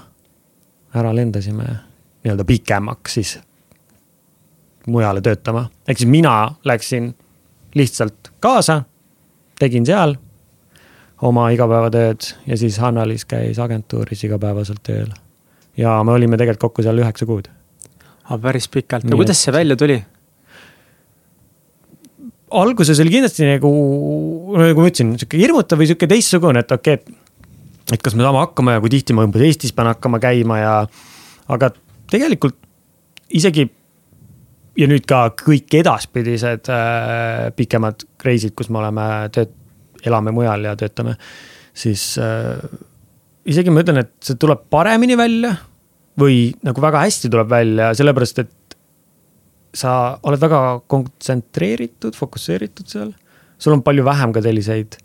ära 0.96 1.16
lendasime 1.16 1.68
nii-öelda 2.24 2.46
pikemaks 2.46 3.14
siis 3.14 3.40
mujale 4.88 5.22
töötama. 5.22 5.70
ehk 5.88 5.98
siis 5.98 6.10
mina 6.10 6.56
läksin 6.66 7.14
lihtsalt 7.76 8.32
kaasa, 8.40 8.84
tegin 9.60 9.86
seal 9.86 10.16
oma 11.22 11.50
igapäevatööd 11.54 12.32
ja 12.48 12.58
siis 12.58 12.80
Hanna-Liis 12.82 13.26
käis 13.30 13.60
agentuuris 13.60 14.24
igapäevaselt 14.24 14.82
tööl. 14.84 15.12
ja 15.78 16.04
me 16.04 16.12
olime 16.12 16.38
tegelikult 16.38 16.70
kokku 16.70 16.84
seal 16.84 16.98
üheksa 16.98 17.26
kuud. 17.26 17.50
päris 18.42 18.68
pikalt, 18.68 19.04
no 19.04 19.18
kuidas 19.18 19.44
see 19.44 19.54
välja 19.54 19.76
tuli? 19.76 20.04
alguses 22.52 23.00
oli 23.00 23.14
kindlasti 23.14 23.48
nagu, 23.48 23.72
nagu 24.60 24.84
ma 24.84 24.90
ütlesin, 24.90 25.16
sihuke 25.20 25.40
hirmutav 25.40 25.80
või 25.80 25.88
sihuke 25.90 26.10
teistsugune, 26.12 26.64
et 26.66 26.72
okei 26.72 26.98
okay,, 27.00 27.20
et, 27.86 27.94
et 27.96 28.02
kas 28.04 28.16
me 28.18 28.26
saame 28.26 28.42
hakkama 28.44 28.76
ja 28.76 28.84
kui 28.84 28.92
tihti 28.92 29.16
ma 29.16 29.24
umbes 29.28 29.46
Eestis 29.46 29.76
pean 29.76 29.88
hakkama 29.92 30.20
käima 30.24 30.60
ja. 30.60 30.74
aga 31.52 31.72
tegelikult 32.12 32.58
isegi 33.32 33.70
ja 34.80 34.88
nüüd 34.88 35.08
ka 35.10 35.24
kõik 35.38 35.74
edaspidised 35.82 36.70
äh, 36.72 37.50
pikemad 37.58 38.06
reisid, 38.26 38.56
kus 38.58 38.72
me 38.72 38.82
oleme 38.82 39.08
tööd, 39.36 39.52
elame 40.08 40.34
mujal 40.36 40.64
ja 40.66 40.78
töötame, 40.80 41.18
siis 41.78 42.14
äh, 42.22 42.62
isegi 43.52 43.74
ma 43.74 43.84
ütlen, 43.84 44.02
et 44.06 44.16
see 44.24 44.40
tuleb 44.40 44.66
paremini 44.72 45.18
välja 45.20 45.54
või 46.22 46.50
nagu 46.66 46.84
väga 46.84 47.04
hästi 47.06 47.32
tuleb 47.32 47.52
välja, 47.52 47.92
sellepärast 47.98 48.44
et 48.44 48.78
sa 49.78 49.94
oled 50.28 50.42
väga 50.42 50.62
kontsentreeritud, 50.92 52.16
fokusseeritud 52.18 52.92
seal. 52.92 53.14
sul 53.62 53.78
on 53.78 53.84
palju 53.86 54.04
vähem 54.04 54.34
ka 54.36 54.42
selliseid 54.44 54.98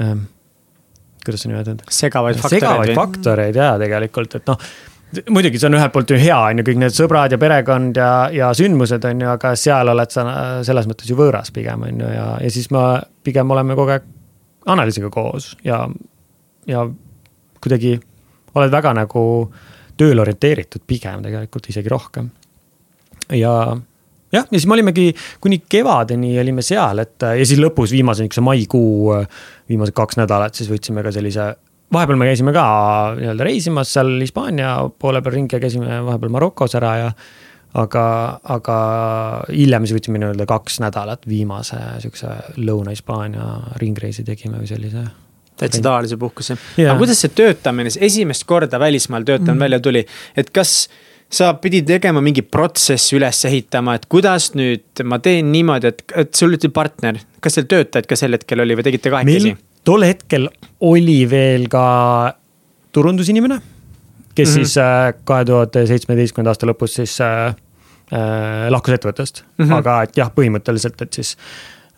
ähm,, 0.00 0.24
kuidas 1.24 1.44
sa 1.44 1.50
nimetad? 1.50 1.82
segavaid 1.88 2.38
faktoreid. 2.40 2.62
segavaid 2.62 2.94
faktoreid 2.96 3.58
jaa, 3.60 3.74
tegelikult, 3.82 4.38
et 4.38 4.48
noh 4.48 4.70
muidugi 5.30 5.60
see 5.60 5.68
on 5.70 5.78
ühelt 5.78 5.94
poolt 5.94 6.10
ju 6.10 6.18
hea, 6.20 6.36
on 6.36 6.60
ju, 6.60 6.66
kõik 6.66 6.80
need 6.82 6.96
sõbrad 6.96 7.34
ja 7.34 7.38
perekond 7.40 7.98
ja, 8.00 8.10
ja 8.34 8.50
sündmused 8.56 9.04
on 9.06 9.22
ju, 9.22 9.30
aga 9.32 9.54
seal 9.58 9.92
oled 9.92 10.12
sa 10.12 10.26
selles 10.66 10.88
mõttes 10.90 11.10
ju 11.10 11.18
võõras 11.18 11.52
pigem 11.54 11.86
on 11.86 12.04
ju 12.04 12.10
ja, 12.10 12.26
ja 12.42 12.52
siis 12.52 12.68
me 12.74 12.84
pigem 13.26 13.50
oleme 13.54 13.78
kogu 13.78 13.96
aeg 13.96 14.12
Anneliisiga 14.66 15.12
koos 15.14 15.52
ja, 15.62 15.84
ja 16.66 16.82
kuidagi 17.62 17.94
oled 18.56 18.72
väga 18.72 18.96
nagu 18.98 19.22
tööle 19.96 20.24
orienteeritud 20.24 20.82
pigem 20.86 21.22
tegelikult 21.24 21.70
isegi 21.70 21.92
rohkem. 21.92 22.30
ja 23.30 23.52
jah, 24.32 24.42
ja 24.42 24.58
siis 24.58 24.66
me 24.66 24.76
olimegi 24.76 25.12
kuni 25.42 25.60
kevadeni 25.68 26.34
olime 26.40 26.64
seal, 26.66 27.00
et 27.02 27.26
ja 27.26 27.46
siis 27.46 27.60
lõpus 27.62 27.94
viimase 27.94 28.24
niisuguse 28.24 28.44
maikuu, 28.44 29.20
viimased 29.70 29.96
kaks 29.96 30.20
nädalat, 30.20 30.58
siis 30.58 30.70
võtsime 30.70 31.04
ka 31.06 31.14
sellise. 31.14 31.54
Vahepeal 31.92 32.18
me 32.18 32.28
käisime 32.30 32.54
ka 32.56 32.66
nii-öelda 33.18 33.46
reisimas 33.46 33.92
seal 33.94 34.16
Hispaania 34.20 34.76
poole 34.98 35.22
peal 35.22 35.36
ringi 35.38 35.56
ja 35.56 35.62
käisime 35.62 36.00
vahepeal 36.06 36.32
Marokos 36.34 36.74
ära 36.78 36.94
ja. 37.00 37.10
aga, 37.74 38.06
aga 38.56 38.78
hiljem 39.50 39.86
siis 39.86 39.98
võtsime 39.98 40.22
nii-öelda 40.22 40.48
kaks 40.50 40.80
nädalat 40.82 41.28
viimase 41.28 41.78
sihukese 42.02 42.58
Lõuna-Hispaania 42.58 43.78
ringreisi 43.82 44.26
tegime 44.26 44.62
või 44.62 44.70
sellise 44.70 45.06
täitsa 45.56 45.82
tavalise 45.82 46.18
puhkuse 46.20 46.56
yeah.. 46.76 46.90
aga 46.90 46.98
kuidas 47.00 47.22
see 47.24 47.34
töötamine, 47.36 47.92
esimest 48.00 48.44
korda 48.48 48.80
välismaal 48.80 49.24
töötamine 49.24 49.54
mm. 49.54 49.66
välja 49.68 49.80
tuli, 49.80 50.02
et 50.36 50.50
kas 50.54 50.88
sa 51.32 51.52
pidid 51.58 51.86
tegema 51.88 52.20
mingi 52.22 52.42
protsessi 52.42 53.16
üles 53.18 53.40
ehitama, 53.48 53.96
et 53.98 54.04
kuidas 54.10 54.52
nüüd 54.58 55.02
ma 55.08 55.18
teen 55.22 55.48
niimoodi, 55.52 55.90
et, 55.90 56.04
et 56.22 56.34
sul 56.38 56.54
oli 56.54 56.70
partner, 56.72 57.18
kas 57.42 57.58
teil 57.58 57.70
töötajaid 57.70 58.10
ka 58.10 58.18
sel 58.18 58.36
hetkel 58.36 58.62
oli 58.62 58.76
või 58.78 58.86
tegite 58.86 59.12
kahekesi? 59.14 59.56
Tol 59.86 60.04
hetkel 60.06 60.48
oli 60.86 61.22
veel 61.30 61.68
ka 61.72 61.86
turundusinimene, 62.92 63.60
kes 64.34 64.48
mm 64.48 64.52
-hmm. 64.52 64.54
siis 64.54 64.78
äh, 64.78 65.14
kahe 65.24 65.44
tuhande 65.44 65.86
seitsmeteistkümnenda 65.86 66.54
aasta 66.54 66.66
lõpus 66.66 66.98
siis 67.00 67.18
äh, 67.20 67.54
äh, 68.12 68.68
lahkus 68.70 68.94
ettevõttest 68.98 69.42
mm, 69.44 69.64
-hmm. 69.64 69.74
aga 69.78 70.02
et 70.02 70.16
jah, 70.16 70.32
põhimõtteliselt, 70.40 71.02
et 71.02 71.12
siis 71.12 71.36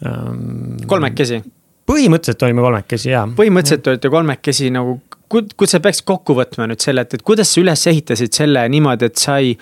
ähm,. 0.07 0.76
kolmekesi? 0.87 1.42
põhimõtteliselt 1.88 2.42
olime 2.42 2.61
kolmekesi, 2.61 3.11
jaa. 3.11 3.26
põhimõtteliselt 3.37 3.87
olite 3.87 4.11
kolmekesi 4.11 4.71
nagu 4.71 5.00
kuidas 5.28 5.71
sa 5.71 5.80
peaksid 5.80 6.07
kokku 6.09 6.35
võtma 6.35 6.66
nüüd 6.68 6.80
selle, 6.80 7.04
et, 7.04 7.14
et 7.14 7.23
kuidas 7.23 7.52
sa 7.54 7.61
üles 7.61 7.87
ehitasid 7.87 8.33
selle 8.33 8.64
niimoodi, 8.68 9.11
et 9.11 9.21
sa 9.21 9.38
ei, 9.38 9.59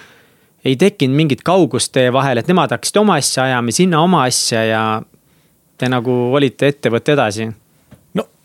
tekkinud 0.79 1.17
mingit 1.17 1.43
kaugust 1.47 1.93
teie 1.95 2.13
vahel, 2.13 2.39
et 2.39 2.49
nemad 2.49 2.71
hakkasid 2.75 2.99
oma 3.03 3.19
asja 3.21 3.45
ajama, 3.47 3.75
sinna 3.75 4.01
oma 4.03 4.25
asja 4.27 4.65
ja 4.67 4.83
te 5.79 5.89
nagu 5.89 6.13
olite 6.39 6.71
ettevõtte 6.73 7.15
edasi? 7.17 7.49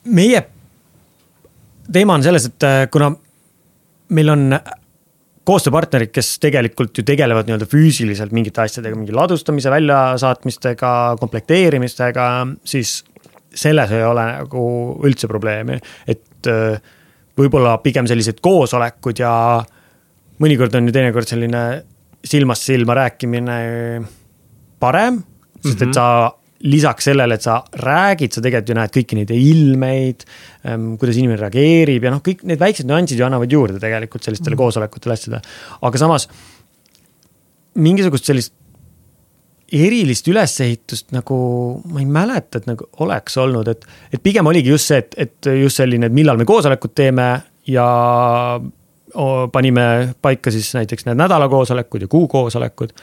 Meie 0.06 0.42
teema 1.92 2.16
on 2.18 2.24
selles, 2.24 2.48
et 2.50 2.66
äh, 2.68 2.86
kuna 2.92 3.12
meil 4.16 4.32
on 4.34 4.48
koostööpartnerid, 5.48 6.12
kes 6.14 6.36
tegelikult 6.44 7.00
ju 7.00 7.06
tegelevad 7.06 7.48
nii-öelda 7.48 7.68
füüsiliselt 7.70 8.34
mingite 8.36 8.62
asjadega, 8.64 8.98
mingi 8.98 9.16
ladustamise, 9.16 9.72
väljasaatmistega, 9.74 10.92
komplekteerimistega, 11.20 12.28
siis 12.68 13.00
selles 13.52 13.92
ei 13.92 14.04
ole 14.08 14.26
nagu 14.30 14.66
üldse 15.08 15.28
probleemi, 15.32 15.80
et 16.08 16.50
äh, 16.50 16.78
võib-olla 17.40 17.78
pigem 17.84 18.08
sellised 18.10 18.40
koosolekud 18.44 19.22
ja 19.24 19.34
mõnikord 20.42 20.76
on 20.78 20.88
ju 20.88 20.96
teinekord 20.96 21.30
selline 21.30 21.64
silmast 22.26 22.68
silma 22.68 22.96
rääkimine 23.02 23.58
parem, 24.82 25.22
sest 25.62 25.82
et 25.82 25.90
mhm. 25.90 25.96
sa 25.98 26.08
lisaks 26.64 27.08
sellele, 27.10 27.38
et 27.38 27.46
sa 27.46 27.60
räägid, 27.82 28.34
sa 28.36 28.44
tegelikult 28.44 28.70
ju 28.70 28.78
näed 28.78 28.96
kõiki 28.96 29.18
neid 29.18 29.34
ilmeid 29.36 30.26
ähm,, 30.70 30.96
kuidas 31.02 31.18
inimene 31.18 31.40
reageerib 31.42 32.08
ja 32.08 32.14
noh, 32.14 32.24
kõik 32.26 32.44
need 32.48 32.62
väiksed 32.62 32.90
nüansid 32.90 33.20
ju 33.20 33.28
annavad 33.28 33.52
juurde 33.52 33.82
tegelikult 33.82 34.26
sellistele 34.28 34.56
mm 34.56 34.62
koosolekutele, 34.62 35.16
asjadele. 35.16 35.42
aga 35.88 35.98
samas 35.98 36.28
mingisugust 37.82 38.28
sellist 38.28 38.54
erilist 39.72 40.28
ülesehitust 40.28 41.14
nagu 41.16 41.38
ma 41.94 42.02
ei 42.02 42.06
mäleta, 42.10 42.60
et 42.60 42.68
nagu 42.68 42.88
oleks 43.06 43.38
olnud, 43.40 43.72
et, 43.72 43.88
et 44.12 44.22
pigem 44.24 44.48
oligi 44.52 44.74
just 44.74 44.92
see, 44.92 45.00
et, 45.00 45.16
et 45.18 45.52
just 45.62 45.80
selline, 45.80 46.10
et 46.10 46.16
millal 46.16 46.40
me 46.40 46.48
koosolekut 46.48 46.94
teeme 46.98 47.28
ja 47.72 47.88
panime 49.52 50.14
paika 50.22 50.52
siis 50.52 50.74
näiteks 50.76 51.06
need 51.08 51.20
nädalakoosolekud 51.20 52.02
ja 52.02 52.08
kuukoosolekud. 52.08 52.94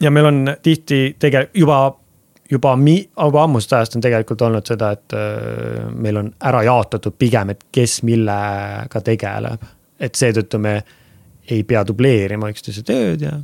ja 0.00 0.10
meil 0.10 0.26
on 0.26 0.56
tihti 0.62 1.16
tege-, 1.18 1.48
juba, 1.54 1.96
juba 2.54 2.74
mi-, 2.80 3.02
juba 3.12 3.44
ammusest 3.44 3.72
ajast 3.78 3.96
on 3.98 4.04
tegelikult 4.04 4.42
olnud 4.46 4.66
seda, 4.68 4.92
et 4.96 5.16
äh, 5.18 5.88
meil 5.94 6.20
on 6.20 6.30
ära 6.50 6.62
jaotatud 6.66 7.16
pigem, 7.18 7.54
et 7.54 7.66
kes 7.74 8.02
millega 8.06 9.02
tegeleb. 9.04 9.72
et 10.04 10.18
seetõttu 10.18 10.58
me 10.58 10.78
ei 11.50 11.62
pea 11.64 11.84
dubleerima 11.86 12.48
üksteise 12.50 12.82
tööd 12.86 13.22
ja 13.22 13.36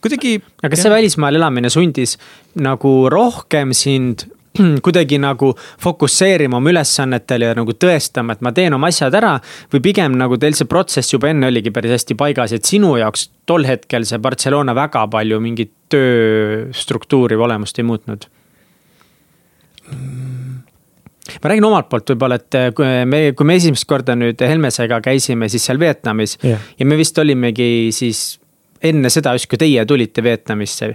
kuidagi. 0.00 0.38
aga 0.62 0.72
kas 0.72 0.84
see 0.84 0.92
välismaal 0.92 1.36
elamine 1.36 1.70
sundis 1.72 2.16
nagu 2.56 2.94
rohkem 3.12 3.74
sind 3.76 4.24
kuidagi 4.84 5.18
nagu 5.22 5.52
fokusseerima 5.82 6.58
oma 6.58 6.72
ülesannetel 6.72 7.46
ja 7.46 7.52
nagu 7.54 7.74
tõestama, 7.76 8.34
et 8.34 8.42
ma 8.44 8.52
teen 8.56 8.74
oma 8.74 8.90
asjad 8.90 9.14
ära. 9.14 9.36
või 9.72 9.82
pigem 9.84 10.16
nagu 10.18 10.38
teil 10.38 10.56
see 10.58 10.68
protsess 10.70 11.14
juba 11.14 11.30
enne 11.30 11.50
oligi 11.50 11.70
päris 11.70 11.94
hästi 11.98 12.16
paigas, 12.18 12.52
et 12.52 12.66
sinu 12.66 12.96
jaoks 12.98 13.28
tol 13.46 13.66
hetkel 13.68 14.06
see 14.08 14.18
Barcelona 14.18 14.74
väga 14.74 15.06
palju 15.10 15.40
mingit 15.40 15.72
tööstruktuuri 15.90 17.38
või 17.38 17.50
olemust 17.50 17.78
ei 17.78 17.86
muutnud? 17.86 18.26
ma 21.40 21.50
räägin 21.50 21.64
omalt 21.66 21.88
poolt 21.90 22.10
võib-olla, 22.12 22.38
et 22.40 22.74
kui 22.74 22.86
me, 23.06 23.22
kui 23.36 23.46
me 23.46 23.56
esimest 23.58 23.86
korda 23.90 24.14
nüüd 24.18 24.42
Helmesega 24.42 25.00
käisime 25.04 25.48
siis 25.50 25.66
seal 25.66 25.78
Vietnamis 25.80 26.38
yeah. 26.44 26.62
ja 26.78 26.86
me 26.86 26.98
vist 26.98 27.18
olimegi 27.18 27.90
siis 27.94 28.40
enne 28.82 29.10
seda, 29.12 29.34
just 29.36 29.50
kui 29.50 29.58
teie 29.60 29.84
tulite 29.86 30.22
Vietnamisse 30.24 30.94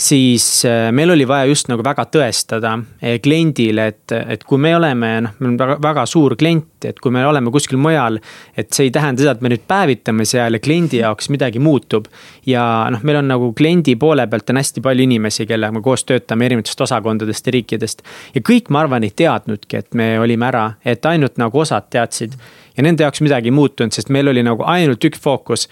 siis 0.00 0.64
äh, 0.64 0.92
meil 0.92 1.10
oli 1.10 1.28
vaja 1.28 1.44
just 1.44 1.68
nagu 1.68 1.84
väga 1.84 2.06
tõestada 2.12 2.72
äh, 2.78 3.18
kliendile, 3.22 3.86
et, 3.92 4.14
et 4.34 4.44
kui 4.48 4.58
me 4.60 4.72
oleme, 4.76 5.10
noh, 5.26 5.34
meil 5.38 5.52
on 5.52 5.58
väga, 5.60 5.76
väga 5.82 6.04
suur 6.08 6.34
klient, 6.40 6.86
et 6.88 7.00
kui 7.02 7.12
me 7.12 7.24
oleme 7.26 7.52
kuskil 7.52 7.78
mujal. 7.80 8.18
et 8.56 8.72
see 8.72 8.88
ei 8.88 8.94
tähenda 8.94 9.22
seda, 9.22 9.34
et 9.36 9.44
me 9.44 9.52
nüüd 9.52 9.66
päevitame 9.68 10.24
seal 10.28 10.56
ja 10.56 10.62
kliendi 10.62 11.02
jaoks 11.02 11.28
midagi 11.32 11.60
muutub. 11.60 12.08
ja 12.46 12.64
noh, 12.90 13.04
meil 13.04 13.20
on 13.20 13.28
nagu 13.28 13.52
kliendi 13.56 13.96
poole 14.00 14.26
pealt 14.26 14.50
on 14.50 14.60
hästi 14.62 14.80
palju 14.84 15.04
inimesi, 15.04 15.46
kellega 15.46 15.76
me 15.76 15.84
koos 15.84 16.04
töötame 16.08 16.48
erinevatest 16.48 16.80
osakondadest 16.88 17.46
ja 17.46 17.56
riikidest. 17.58 18.02
ja 18.34 18.40
kõik, 18.40 18.70
ma 18.70 18.84
arvan, 18.86 19.04
ei 19.04 19.12
teadnudki, 19.16 19.76
et 19.76 19.94
me 19.94 20.14
olime 20.20 20.48
ära, 20.48 20.66
et 20.84 21.06
ainult 21.06 21.36
nagu 21.38 21.60
osad 21.60 21.90
teadsid. 21.90 22.36
ja 22.76 22.82
nende 22.82 23.04
jaoks 23.04 23.20
midagi 23.20 23.52
ei 23.52 23.58
muutunud, 23.58 23.92
sest 23.92 24.08
meil 24.08 24.28
oli 24.32 24.42
nagu 24.46 24.64
ainult 24.64 25.04
üks 25.04 25.20
fookus 25.20 25.68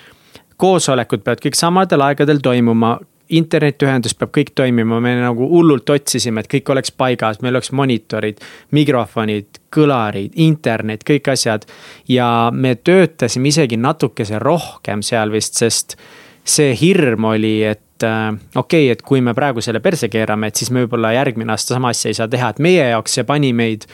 koosolekud 0.59 1.23
peavad 1.23 1.41
kõik 1.45 1.57
samadel 1.57 2.03
aegadel 2.03 2.43
toimuma 2.43 2.99
internetiühendus 3.29 4.15
peab 4.19 4.33
kõik 4.35 4.53
toimima, 4.57 5.01
me 5.05 5.15
nagu 5.21 5.49
hullult 5.51 5.91
otsisime, 5.93 6.43
et 6.43 6.51
kõik 6.53 6.73
oleks 6.73 6.93
paigas, 6.97 7.41
meil 7.43 7.57
oleks 7.57 7.73
monitorid, 7.77 8.41
mikrofonid, 8.77 9.61
kõlarid, 9.75 10.37
internet, 10.41 11.05
kõik 11.09 11.33
asjad. 11.33 11.67
ja 12.09 12.51
me 12.53 12.75
töötasime 12.75 13.49
isegi 13.49 13.77
natukese 13.77 14.39
rohkem 14.39 15.03
seal 15.03 15.33
vist, 15.33 15.55
sest 15.61 15.99
see 16.49 16.73
hirm 16.81 17.25
oli, 17.29 17.63
et 17.65 18.05
äh, 18.05 18.33
okei 18.55 18.87
okay,, 18.87 18.93
et 18.93 19.03
kui 19.03 19.21
me 19.21 19.35
praegu 19.35 19.61
selle 19.61 19.81
perse 19.85 20.09
keerame, 20.09 20.49
et 20.49 20.57
siis 20.57 20.71
me 20.71 20.85
võib-olla 20.85 21.13
järgmine 21.19 21.53
aasta 21.53 21.77
sama 21.77 21.93
asja 21.93 22.13
ei 22.13 22.17
saa 22.17 22.29
teha, 22.29 22.55
et 22.55 22.63
meie 22.65 22.89
jaoks 22.93 23.19
see 23.19 23.29
pani 23.29 23.53
meid 23.53 23.85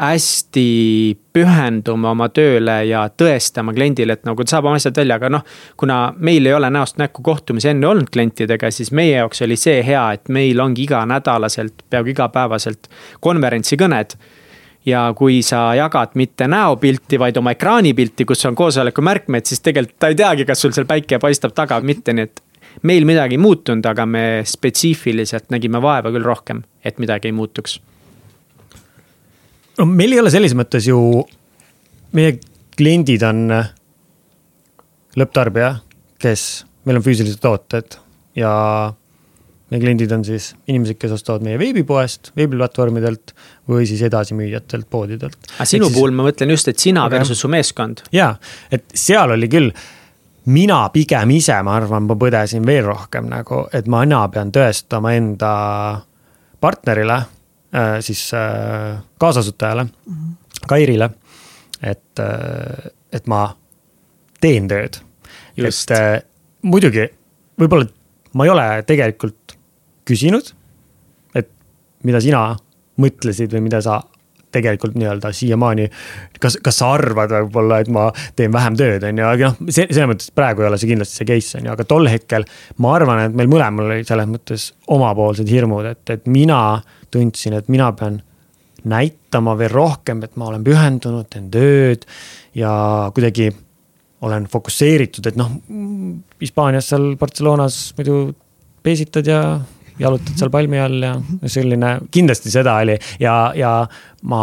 hästi 0.00 1.18
pühenduma 1.32 2.12
oma 2.12 2.28
tööle 2.32 2.78
ja 2.88 3.04
tõestama 3.08 3.74
kliendile, 3.76 4.16
et 4.16 4.26
nagu 4.26 4.44
ta 4.44 4.56
saab 4.56 4.68
oma 4.70 4.80
asjad 4.80 4.96
välja, 4.96 5.18
aga 5.20 5.30
noh. 5.32 5.44
kuna 5.76 5.98
meil 6.18 6.46
ei 6.48 6.54
ole 6.56 6.70
näost 6.72 6.98
näkku 7.00 7.22
kohtumisi 7.22 7.68
enne 7.72 7.88
olnud 7.88 8.08
klientidega, 8.12 8.70
siis 8.72 8.92
meie 8.92 9.18
jaoks 9.18 9.44
oli 9.44 9.56
see 9.60 9.82
hea, 9.86 10.04
et 10.16 10.32
meil 10.32 10.60
ongi 10.60 10.86
iganädalaselt, 10.86 11.84
peaaegu 11.90 12.14
igapäevaselt 12.14 12.88
konverentsikõned 13.20 14.16
ja 14.88 15.04
kui 15.16 15.42
sa 15.46 15.74
jagad 15.78 16.16
mitte 16.18 16.48
näopilti, 16.50 17.20
vaid 17.20 17.36
oma 17.36 17.54
ekraanipilti, 17.54 18.26
kus 18.26 18.48
on 18.48 18.56
koosoleku 18.58 19.04
märkmed, 19.04 19.46
siis 19.46 19.60
tegelikult 19.60 20.00
ta 20.00 20.10
ei 20.10 20.18
teagi, 20.18 20.48
kas 20.48 20.64
sul 20.64 20.74
seal 20.74 20.88
päike 20.88 21.20
paistab 21.22 21.54
taga 21.54 21.78
või 21.80 21.92
mitte, 21.94 22.16
nii 22.16 22.28
et. 22.30 22.42
meil 22.82 23.04
midagi 23.04 23.36
ei 23.36 23.44
muutunud, 23.44 23.86
aga 23.86 24.06
me 24.08 24.26
spetsiifiliselt 24.48 25.50
nägime 25.52 25.82
vaeva 25.82 26.10
küll 26.10 26.24
rohkem, 26.24 26.64
et 26.84 26.98
midagi 26.98 27.28
ei 27.28 27.36
muutuks 27.36 27.78
no 29.78 29.86
meil 29.88 30.16
ei 30.16 30.22
ole 30.22 30.32
selles 30.32 30.56
mõttes 30.58 30.88
ju, 30.88 30.98
meie 32.16 32.36
kliendid 32.76 33.24
on 33.28 33.44
äh, 33.52 33.70
lõpptarbija, 35.20 35.76
kes, 36.22 36.48
meil 36.88 37.00
on 37.00 37.04
füüsilised 37.04 37.40
tooted 37.42 37.98
ja 38.38 38.52
meie 39.72 39.80
kliendid 39.80 40.12
on 40.12 40.24
siis 40.26 40.50
inimesed, 40.68 40.98
kes 41.00 41.14
ostavad 41.16 41.44
meie 41.46 41.58
veebipoest, 41.60 42.32
veebiplatvormidelt 42.36 43.32
või 43.70 43.86
siis 43.88 44.02
edasimüüjatelt 44.08 44.88
poodidelt. 44.92 45.38
aga 45.56 45.68
sinu 45.68 45.88
siis... 45.88 45.96
puhul 45.96 46.14
ma 46.16 46.28
mõtlen 46.28 46.52
just, 46.52 46.68
et 46.68 46.80
sina 46.80 47.06
okay. 47.06 47.18
versus 47.18 47.40
su 47.40 47.50
meeskond. 47.52 48.04
ja, 48.12 48.34
et 48.72 48.84
seal 48.94 49.32
oli 49.36 49.48
küll, 49.52 49.72
mina 50.52 50.82
pigem 50.92 51.36
ise, 51.36 51.56
ma 51.64 51.76
arvan, 51.80 52.08
ma 52.08 52.16
põdesin 52.20 52.66
veel 52.66 52.84
rohkem 52.88 53.28
nagu, 53.32 53.64
et 53.72 53.88
mina 53.90 54.24
pean 54.32 54.52
tõestama 54.52 55.14
enda 55.16 55.52
partnerile 56.62 57.22
siis 58.00 58.34
äh, 58.34 59.00
kaasasutajale 59.18 59.84
mm, 59.84 60.12
-hmm. 60.12 60.34
Kairile. 60.68 61.10
et, 61.82 62.18
äh, 62.18 62.90
et 63.12 63.26
ma 63.26 63.56
teen 64.40 64.68
tööd. 64.68 65.00
et 65.56 66.24
muidugi, 66.62 67.08
võib-olla 67.58 67.88
ma 68.34 68.44
ei 68.44 68.50
ole 68.50 68.66
tegelikult 68.86 69.56
küsinud, 70.04 70.52
et 71.34 71.48
mida 72.04 72.20
sina 72.20 72.56
mõtlesid 73.00 73.52
või 73.52 73.60
mida 73.60 73.80
sa 73.80 74.02
tegelikult 74.54 74.96
nii-öelda 74.98 75.32
siiamaani. 75.36 75.88
kas, 76.42 76.58
kas 76.64 76.80
sa 76.82 76.92
arvad 76.96 77.32
võib-olla, 77.36 77.80
et 77.82 77.90
ma 77.92 78.08
teen 78.38 78.52
vähem 78.54 78.76
tööd, 78.78 79.04
on 79.08 79.22
ju, 79.22 79.28
aga 79.28 79.52
noh, 79.52 79.70
see 79.70 79.86
selles 79.88 80.10
mõttes 80.10 80.32
praegu 80.34 80.64
ei 80.64 80.70
ole 80.70 80.80
see 80.80 80.92
kindlasti 80.92 81.20
see 81.20 81.30
case 81.32 81.60
on 81.60 81.68
ju, 81.68 81.76
aga 81.76 81.86
tol 81.88 82.10
hetkel. 82.10 82.46
ma 82.82 82.96
arvan, 82.96 83.24
et 83.26 83.38
meil 83.38 83.50
mõlemal 83.52 83.90
oli 83.90 84.06
selles 84.08 84.28
mõttes 84.30 84.68
omapoolsed 84.92 85.48
hirmud, 85.48 85.88
et, 85.92 86.04
et 86.10 86.28
mina 86.30 86.60
tundsin, 87.12 87.58
et 87.58 87.68
mina 87.72 87.90
pean 87.96 88.20
näitama 88.88 89.54
veel 89.58 89.70
rohkem, 89.70 90.22
et 90.26 90.38
ma 90.40 90.48
olen 90.50 90.64
pühendunud, 90.66 91.28
teen 91.30 91.50
tööd 91.52 92.06
ja 92.58 92.72
kuidagi 93.14 93.50
olen 94.22 94.46
fokusseeritud, 94.50 95.26
et 95.26 95.38
noh, 95.38 95.50
Hispaanias 96.42 96.90
seal 96.92 97.14
Barcelonas 97.18 97.78
muidu 97.98 98.18
peesitad 98.82 99.26
ja 99.26 99.40
jalutad 100.00 100.38
seal 100.38 100.52
palmi 100.52 100.80
all 100.80 101.04
ja 101.04 101.14
selline, 101.50 101.96
kindlasti 102.10 102.52
seda 102.52 102.78
oli 102.84 102.96
ja, 103.20 103.36
ja 103.56 103.74
ma, 104.30 104.42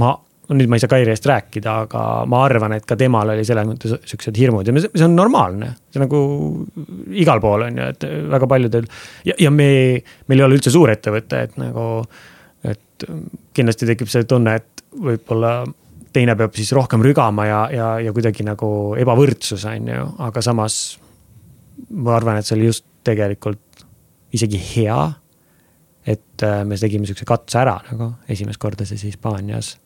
ma 0.00 0.14
nüüd 0.56 0.70
ma 0.70 0.78
ei 0.78 0.82
saa 0.82 0.90
Kairi 0.90 1.12
eest 1.12 1.26
rääkida, 1.28 1.74
aga 1.84 2.02
ma 2.30 2.40
arvan, 2.46 2.72
et 2.78 2.86
ka 2.88 2.96
temal 2.98 3.34
oli 3.34 3.44
selles 3.44 3.66
mõttes 3.68 3.98
siuksed 4.08 4.38
hirmud 4.40 4.68
ja 4.68 4.74
see 4.80 5.04
on 5.04 5.16
normaalne. 5.16 5.74
see 5.92 6.00
nagu 6.00 6.20
igal 7.20 7.42
pool 7.44 7.66
on 7.66 7.76
ju, 7.80 7.88
et 7.92 8.06
väga 8.32 8.48
paljudel 8.48 8.88
ja, 9.28 9.36
ja 9.44 9.52
me, 9.52 9.68
meil 10.28 10.40
ei 10.40 10.46
ole 10.46 10.58
üldse 10.58 10.72
suur 10.72 10.92
ettevõte, 10.92 11.42
et 11.48 11.60
nagu. 11.60 12.06
et 12.64 13.06
kindlasti 13.54 13.90
tekib 13.92 14.08
see 14.10 14.24
tunne, 14.28 14.56
et 14.58 14.84
võib-olla 14.96 15.60
teine 16.16 16.34
peab 16.38 16.56
siis 16.56 16.72
rohkem 16.76 17.04
rügama 17.04 17.44
ja, 17.46 17.60
ja, 17.72 17.88
ja 18.08 18.14
kuidagi 18.16 18.46
nagu 18.46 18.70
ebavõrdsus 18.98 19.68
on 19.68 19.92
ju, 19.92 20.08
aga 20.24 20.42
samas. 20.42 20.98
ma 21.90 22.16
arvan, 22.16 22.40
et 22.40 22.48
see 22.48 22.56
oli 22.56 22.72
just 22.72 22.86
tegelikult 23.04 23.67
isegi 24.32 24.60
hea. 24.74 24.98
et 26.08 26.42
äh, 26.42 26.64
me 26.64 26.76
tegime 26.80 27.06
siukse 27.06 27.26
katse 27.28 27.58
ära 27.60 27.76
nagu 27.90 28.12
esimest 28.28 28.60
korda 28.60 28.86
siis 28.88 29.02
Hispaanias 29.04 29.76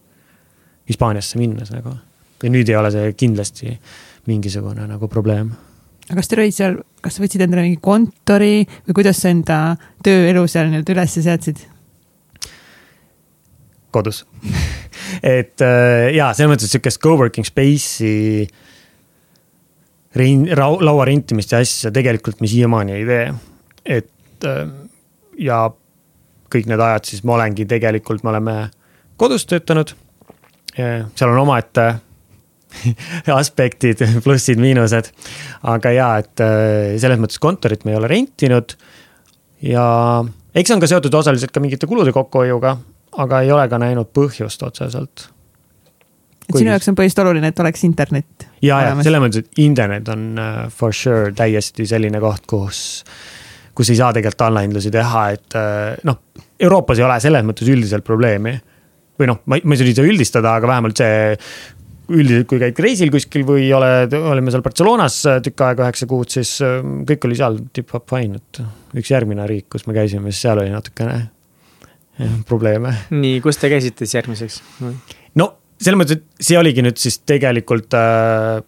Hispaaniasse 0.88 1.38
minnes 1.38 1.70
nagu. 1.74 1.96
ja 2.42 2.50
nüüd 2.50 2.68
ei 2.68 2.76
ole 2.76 2.90
see 2.90 3.12
kindlasti 3.18 3.76
mingisugune 4.26 4.86
nagu 4.86 5.08
probleem. 5.08 5.52
aga 6.08 6.18
kas 6.20 6.30
teil 6.30 6.44
olid 6.44 6.56
seal, 6.56 6.78
kas 7.00 7.20
võtsid 7.22 7.44
endale 7.46 7.66
mingi 7.66 7.80
kontori 7.82 8.64
või 8.86 8.98
kuidas 9.00 9.22
sa 9.22 9.32
enda 9.34 9.58
tööelu 10.04 10.46
seal 10.50 10.70
nii-öelda 10.70 10.96
üles 10.96 11.18
seadsid? 11.18 11.64
kodus 13.92 14.24
et 15.38 15.62
äh, 15.62 16.10
ja 16.16 16.32
selles 16.34 16.54
mõttes 16.54 16.72
sihukest 16.72 17.02
co-working 17.02 17.46
space'i 17.46 18.46
rein-, 20.18 20.48
laua 20.56 21.06
rentimist 21.08 21.52
ja 21.54 21.62
asja 21.62 21.92
tegelikult 21.94 22.42
me 22.42 22.50
siiamaani 22.50 22.98
ei 22.98 23.06
tee. 23.08 23.26
et 23.98 24.11
äh, 24.48 24.64
ja 25.38 25.64
kõik 26.52 26.68
need 26.68 26.80
ajad 26.84 27.08
siis 27.08 27.24
ma 27.24 27.38
olengi 27.38 27.66
tegelikult, 27.68 28.24
me 28.24 28.34
oleme 28.34 28.56
kodus 29.16 29.46
töötanud 29.48 29.94
seal 30.76 31.32
on 31.32 31.38
omaette 31.42 31.94
aspektid, 33.40 34.00
plussid-miinused. 34.24 35.10
aga 35.68 35.92
ja, 35.92 36.08
et 36.22 36.40
äh, 36.40 36.94
selles 37.00 37.20
mõttes 37.20 37.42
kontorit 37.42 37.84
me 37.84 37.92
ei 37.92 37.98
ole 37.98 38.08
rentinud. 38.10 38.76
ja 39.62 39.84
eks 40.54 40.70
see 40.70 40.76
on 40.76 40.82
ka 40.82 40.88
seotud 40.90 41.14
osaliselt 41.14 41.52
ka 41.52 41.60
mingite 41.60 41.86
kulude 41.86 42.14
kokkuhoiuga, 42.16 42.76
aga 43.20 43.42
ei 43.44 43.52
ole 43.52 43.68
ka 43.68 43.78
näinud 43.82 44.10
põhjust 44.16 44.64
otseselt. 44.64 45.28
et 46.48 46.56
sinu 46.56 46.72
jaoks 46.72 46.88
on 46.88 46.96
põhiliselt 46.96 47.26
oluline, 47.26 47.52
et 47.52 47.60
oleks 47.60 47.84
internet? 47.84 48.48
ja, 48.62 48.80
ja 48.88 48.96
selles 49.04 49.24
mõttes, 49.26 49.44
et 49.44 49.62
internet 49.66 50.08
on 50.08 50.26
for 50.72 50.96
sure 50.96 51.34
täiesti 51.36 51.86
selline 51.86 52.20
koht, 52.24 52.48
kus, 52.48 53.04
kus 53.82 53.90
ei 53.90 53.98
saa 53.98 54.14
tegelikult 54.14 54.46
allahindlusi 54.46 54.92
teha, 54.94 55.28
et 55.34 55.58
uh, 55.58 55.92
noh, 56.06 56.22
Euroopas 56.62 57.00
ei 57.00 57.06
ole 57.08 57.18
selles 57.22 57.46
mõttes 57.46 57.68
üldiselt 57.68 58.06
probleemi 58.06 58.54
või 59.18 59.28
noh, 59.28 59.42
ma 59.50 59.58
ma 59.66 59.76
ei 59.76 59.94
saa 59.94 60.06
üldistada, 60.06 60.54
aga 60.58 60.70
vähemalt 60.70 61.02
see 61.02 61.32
üldiselt, 62.12 62.48
kui 62.50 62.60
käid 62.60 62.78
reisil 62.82 63.12
kuskil 63.12 63.44
või 63.48 63.68
oled, 63.74 64.14
olime 64.18 64.52
seal 64.52 64.64
Barcelonas 64.64 65.20
tükk 65.44 65.64
aega, 65.66 65.86
üheksa 65.86 66.08
kuud, 66.10 66.30
siis 66.32 66.54
ähm, 66.66 67.02
kõik 67.08 67.28
oli 67.28 67.38
seal 67.38 67.58
tipp-topp 67.74 68.10
fine, 68.12 68.40
et 68.40 68.62
üks 69.00 69.12
järgmine 69.12 69.46
riik, 69.48 69.68
kus 69.72 69.86
me 69.88 69.96
käisime, 69.96 70.32
siis 70.32 70.44
seal 70.46 70.60
oli 70.62 70.72
natukene 70.74 71.18
jah, 71.22 72.36
probleeme. 72.48 72.94
nii, 73.14 73.40
kus 73.44 73.60
te 73.60 73.70
käisite 73.72 74.06
siis 74.06 74.18
järgmiseks? 74.18 74.60
no 75.40 75.48
selles 75.82 75.98
mõttes, 75.98 76.20
et 76.20 76.46
see 76.50 76.60
oligi 76.60 76.84
nüüd 76.84 77.00
siis 77.00 77.20
tegelikult 77.26 77.96
äh, 77.98 78.60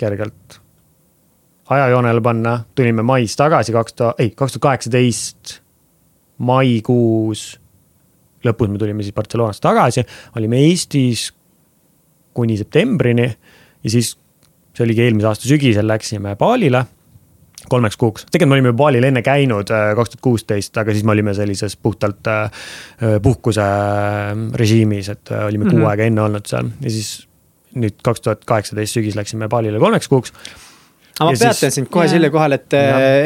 kergelt 0.00 0.59
ajajoonele 1.70 2.20
panna, 2.24 2.58
tulime 2.74 3.02
mais 3.06 3.36
tagasi 3.38 3.72
kaks 3.72 3.94
tuhat, 3.94 4.20
ei, 4.20 4.30
kaks 4.30 4.56
tuhat 4.56 4.66
kaheksateist 4.68 5.58
maikuus 6.38 7.60
lõpus 8.46 8.70
me 8.72 8.80
tulime 8.80 9.04
siis 9.04 9.16
Barcelonast 9.16 9.62
tagasi, 9.64 10.04
olime 10.38 10.62
Eestis 10.64 11.28
kuni 12.36 12.56
septembrini 12.60 13.26
ja 13.26 13.92
siis 13.92 14.14
see 14.76 14.86
oligi 14.86 15.04
eelmise 15.04 15.28
aasta 15.28 15.48
sügisel, 15.48 15.88
läksime 15.90 16.36
Balile 16.40 16.84
kolmeks 17.70 17.98
kuuks, 18.00 18.24
tegelikult 18.30 18.50
me 18.50 18.56
olime 18.56 18.72
Balil 18.76 19.04
enne 19.04 19.22
käinud 19.22 19.68
äh, 19.74 19.90
kaks 19.98 20.14
tuhat 20.14 20.24
kuusteist, 20.24 20.78
aga 20.80 20.94
siis 20.96 21.04
me 21.04 21.12
olime 21.12 21.34
sellises 21.36 21.76
puhtalt 21.76 22.30
äh, 22.30 22.64
puhkuse 23.22 23.66
äh, 23.66 24.30
režiimis, 24.56 25.10
et 25.12 25.34
olime 25.36 25.66
mm 25.66 25.70
-hmm. 25.70 25.82
kuu 25.82 25.90
aega 25.90 26.08
enne 26.08 26.22
olnud 26.22 26.48
seal. 26.48 26.72
Ja 26.80 26.90
siis 26.90 27.28
nüüd 27.76 28.00
kaks 28.02 28.24
tuhat 28.24 28.44
kaheksateist 28.44 28.96
sügis 28.96 29.14
läksime 29.18 29.48
Balile 29.48 29.78
kolmeks 29.78 30.08
kuuks 30.08 30.32
aga 31.18 31.28
ma 31.28 31.36
peatan 31.36 31.58
siis... 31.58 31.74
sind 31.76 31.90
kohe 31.92 32.06
selle 32.08 32.30
kohal, 32.32 32.54
et, 32.56 32.76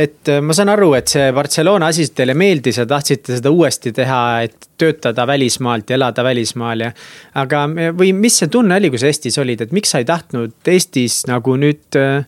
et 0.03 0.31
ma 0.43 0.57
saan 0.57 0.73
aru, 0.73 0.91
et 0.99 1.11
see 1.11 1.31
Barcelona 1.37 1.91
asi 1.93 2.09
teile 2.17 2.35
meeldis 2.39 2.81
ja 2.81 2.87
tahtsite 2.91 3.39
seda 3.39 3.53
uuesti 3.55 3.93
teha, 3.95 4.21
et 4.49 4.69
töötada 4.81 5.27
välismaalt 5.31 5.91
ja 5.91 5.99
elada 5.99 6.25
välismaal 6.27 6.87
ja. 6.87 6.93
aga, 7.41 7.65
või 7.95 8.13
mis 8.19 8.41
see 8.43 8.51
tunne 8.53 8.79
oli, 8.81 8.91
kui 8.91 9.03
sa 9.03 9.11
Eestis 9.11 9.39
olid, 9.43 9.63
et 9.67 9.75
miks 9.77 9.95
sa 9.95 10.03
ei 10.03 10.09
tahtnud 10.09 10.73
Eestis 10.75 11.23
nagu 11.31 11.55
nüüd 11.61 12.01
äh, 12.01 12.25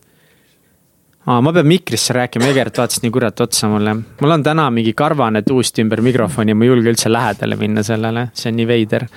aa, 1.26 1.40
ma 1.42 1.52
pean 1.56 1.66
mikrisse 1.66 2.14
rääkima, 2.16 2.50
Egert 2.52 2.78
vaatas 2.78 3.02
nii 3.02 3.14
kurat 3.14 3.40
otsa 3.42 3.70
mulle. 3.70 3.96
mul 4.20 4.36
on 4.36 4.44
täna 4.46 4.68
mingi 4.74 4.92
karvane 4.98 5.42
tuust 5.46 5.78
ümber 5.82 6.02
mikrofoni 6.04 6.54
ja 6.54 6.58
ma 6.58 6.66
ei 6.66 6.70
julge 6.70 6.92
üldse 6.94 7.12
lähedale 7.12 7.58
minna 7.60 7.82
sellele, 7.86 8.28
see 8.34 8.52
on 8.52 8.60
nii 8.60 8.68
veider 8.70 9.08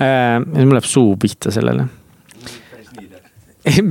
äh,. 0.00 0.36
mul 0.44 0.76
läheb 0.76 0.88
suu 0.88 1.16
pihta 1.20 1.54
sellele 1.54 1.88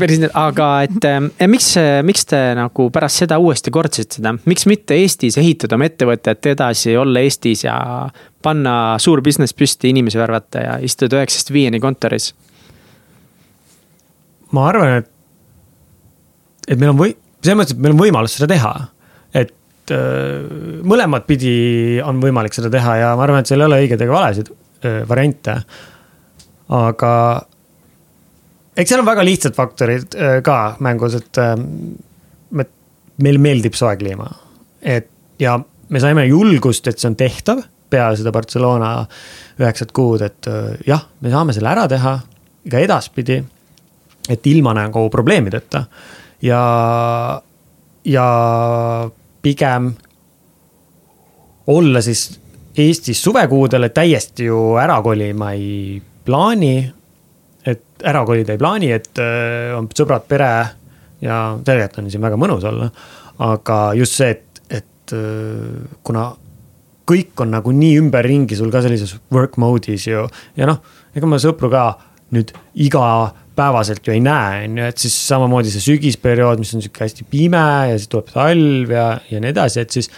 päris 0.02 0.24
aga 0.34 0.68
et 0.88 1.06
eh, 1.06 1.48
miks, 1.50 1.70
miks 2.06 2.26
te 2.30 2.40
nagu 2.58 2.88
pärast 2.94 3.24
seda 3.24 3.38
uuesti 3.42 3.72
kordsite 3.74 4.18
seda, 4.18 4.34
miks 4.50 4.66
mitte 4.70 4.98
Eestis 4.98 5.38
ehitada 5.38 5.78
oma 5.78 5.86
ettevõtet 5.90 6.50
edasi, 6.54 6.96
olla 6.98 7.22
Eestis 7.22 7.66
ja 7.68 7.78
panna 8.42 8.74
suur 9.02 9.22
business 9.26 9.54
püsti, 9.54 9.92
inimesi 9.94 10.20
värvata 10.20 10.64
ja 10.64 10.78
istuda 10.86 11.20
üheksast 11.20 11.54
viieni 11.54 11.82
kontoris? 11.84 12.32
ma 14.56 14.66
arvan, 14.72 15.04
et, 15.04 15.12
et 16.68 16.80
meil 16.80 16.96
on 16.96 16.98
või-, 17.04 17.14
selles 17.44 17.60
mõttes, 17.60 17.76
et 17.78 17.84
meil 17.84 17.94
on 17.94 18.02
võimalus 18.02 18.40
seda 18.40 18.50
teha. 18.50 18.74
et 19.38 19.94
äh, 19.94 20.82
mõlemat 20.82 21.30
pidi 21.30 21.54
on 22.02 22.22
võimalik 22.24 22.58
seda 22.58 22.72
teha 22.74 22.98
ja 23.04 23.14
ma 23.14 23.28
arvan, 23.28 23.44
et 23.44 23.52
seal 23.52 23.62
ei 23.62 23.70
ole 23.70 23.84
õigeid 23.86 24.02
ega 24.02 24.18
valesid 24.18 24.50
äh, 24.50 25.04
variante. 25.10 25.60
aga 26.80 27.14
eks 28.80 28.94
seal 28.94 29.04
on 29.04 29.10
väga 29.10 29.26
lihtsad 29.28 29.58
faktorid 29.58 30.16
äh, 30.16 30.38
ka 30.46 30.60
mängus, 30.86 31.18
et 31.20 31.42
äh, 31.42 31.56
me, 32.52 32.66
meile 33.24 33.44
meeldib 33.44 33.76
soe 33.78 33.98
kliima. 34.00 34.30
et 34.82 35.10
ja 35.40 35.58
me 35.90 36.00
saime 36.00 36.26
julgust, 36.30 36.88
et 36.88 37.00
see 37.00 37.10
on 37.10 37.18
tehtav 37.20 37.64
peale 37.90 38.18
seda 38.20 38.32
Barcelona 38.32 38.92
üheksat 39.60 39.94
kuud, 39.96 40.24
et 40.26 40.50
äh, 40.50 40.76
jah, 40.88 41.08
me 41.22 41.32
saame 41.34 41.56
selle 41.56 41.72
ära 41.72 41.88
teha 41.92 42.20
ka 42.70 42.84
edaspidi. 42.86 43.42
et 44.30 44.48
ilma 44.48 44.76
nagu 44.78 45.08
probleemideta 45.10 45.86
ja, 46.46 46.62
ja 48.06 48.28
pigem 49.42 49.94
olla 51.68 52.02
siis 52.02 52.30
Eestis 52.80 53.20
suvekuudel, 53.24 53.84
et 53.84 53.94
täiesti 53.94 54.46
ju 54.46 54.78
ära 54.80 55.02
kolima 55.04 55.50
ei 55.52 55.98
plaani. 56.26 56.94
Et 57.70 58.06
ära 58.10 58.26
kolida 58.28 58.56
ei 58.56 58.62
plaani, 58.62 58.92
et 58.96 59.22
äh, 59.22 59.72
on 59.78 59.90
sõbrad, 59.96 60.28
pere 60.30 60.52
ja 61.24 61.40
tegelikult 61.66 62.04
on 62.04 62.12
siin 62.12 62.24
väga 62.24 62.40
mõnus 62.40 62.68
olla. 62.68 62.90
aga 63.40 63.80
just 63.96 64.20
see, 64.20 64.30
et, 64.36 64.62
et 64.82 65.16
äh, 65.16 65.98
kuna 66.04 66.30
kõik 67.10 67.44
on 67.44 67.54
nagu 67.56 67.74
nii 67.74 67.98
ümberringi 68.04 68.58
sul 68.58 68.72
ka 68.74 68.84
sellises 68.86 69.16
work 69.34 69.58
mode'is 69.62 70.08
ju 70.10 70.26
ja 70.60 70.70
noh, 70.70 70.82
ega 71.16 71.30
ma 71.30 71.40
sõpru 71.42 71.72
ka 71.72 71.86
nüüd 72.36 72.52
igapäevaselt 72.86 74.06
ju 74.06 74.14
ei 74.14 74.22
näe, 74.22 74.66
on 74.68 74.78
ju, 74.78 74.90
et 74.92 75.06
siis 75.06 75.16
samamoodi 75.32 75.72
see 75.74 75.86
sügisperiood, 75.88 76.62
mis 76.62 76.76
on 76.78 76.84
sihuke 76.84 77.08
hästi 77.08 77.26
pime 77.30 77.64
ja 77.90 77.96
siis 77.96 78.12
tuleb 78.12 78.30
talv 78.34 78.94
ja, 78.94 79.08
ja 79.32 79.42
nii 79.42 79.54
edasi, 79.56 79.82
et 79.82 79.98
siis 79.98 80.12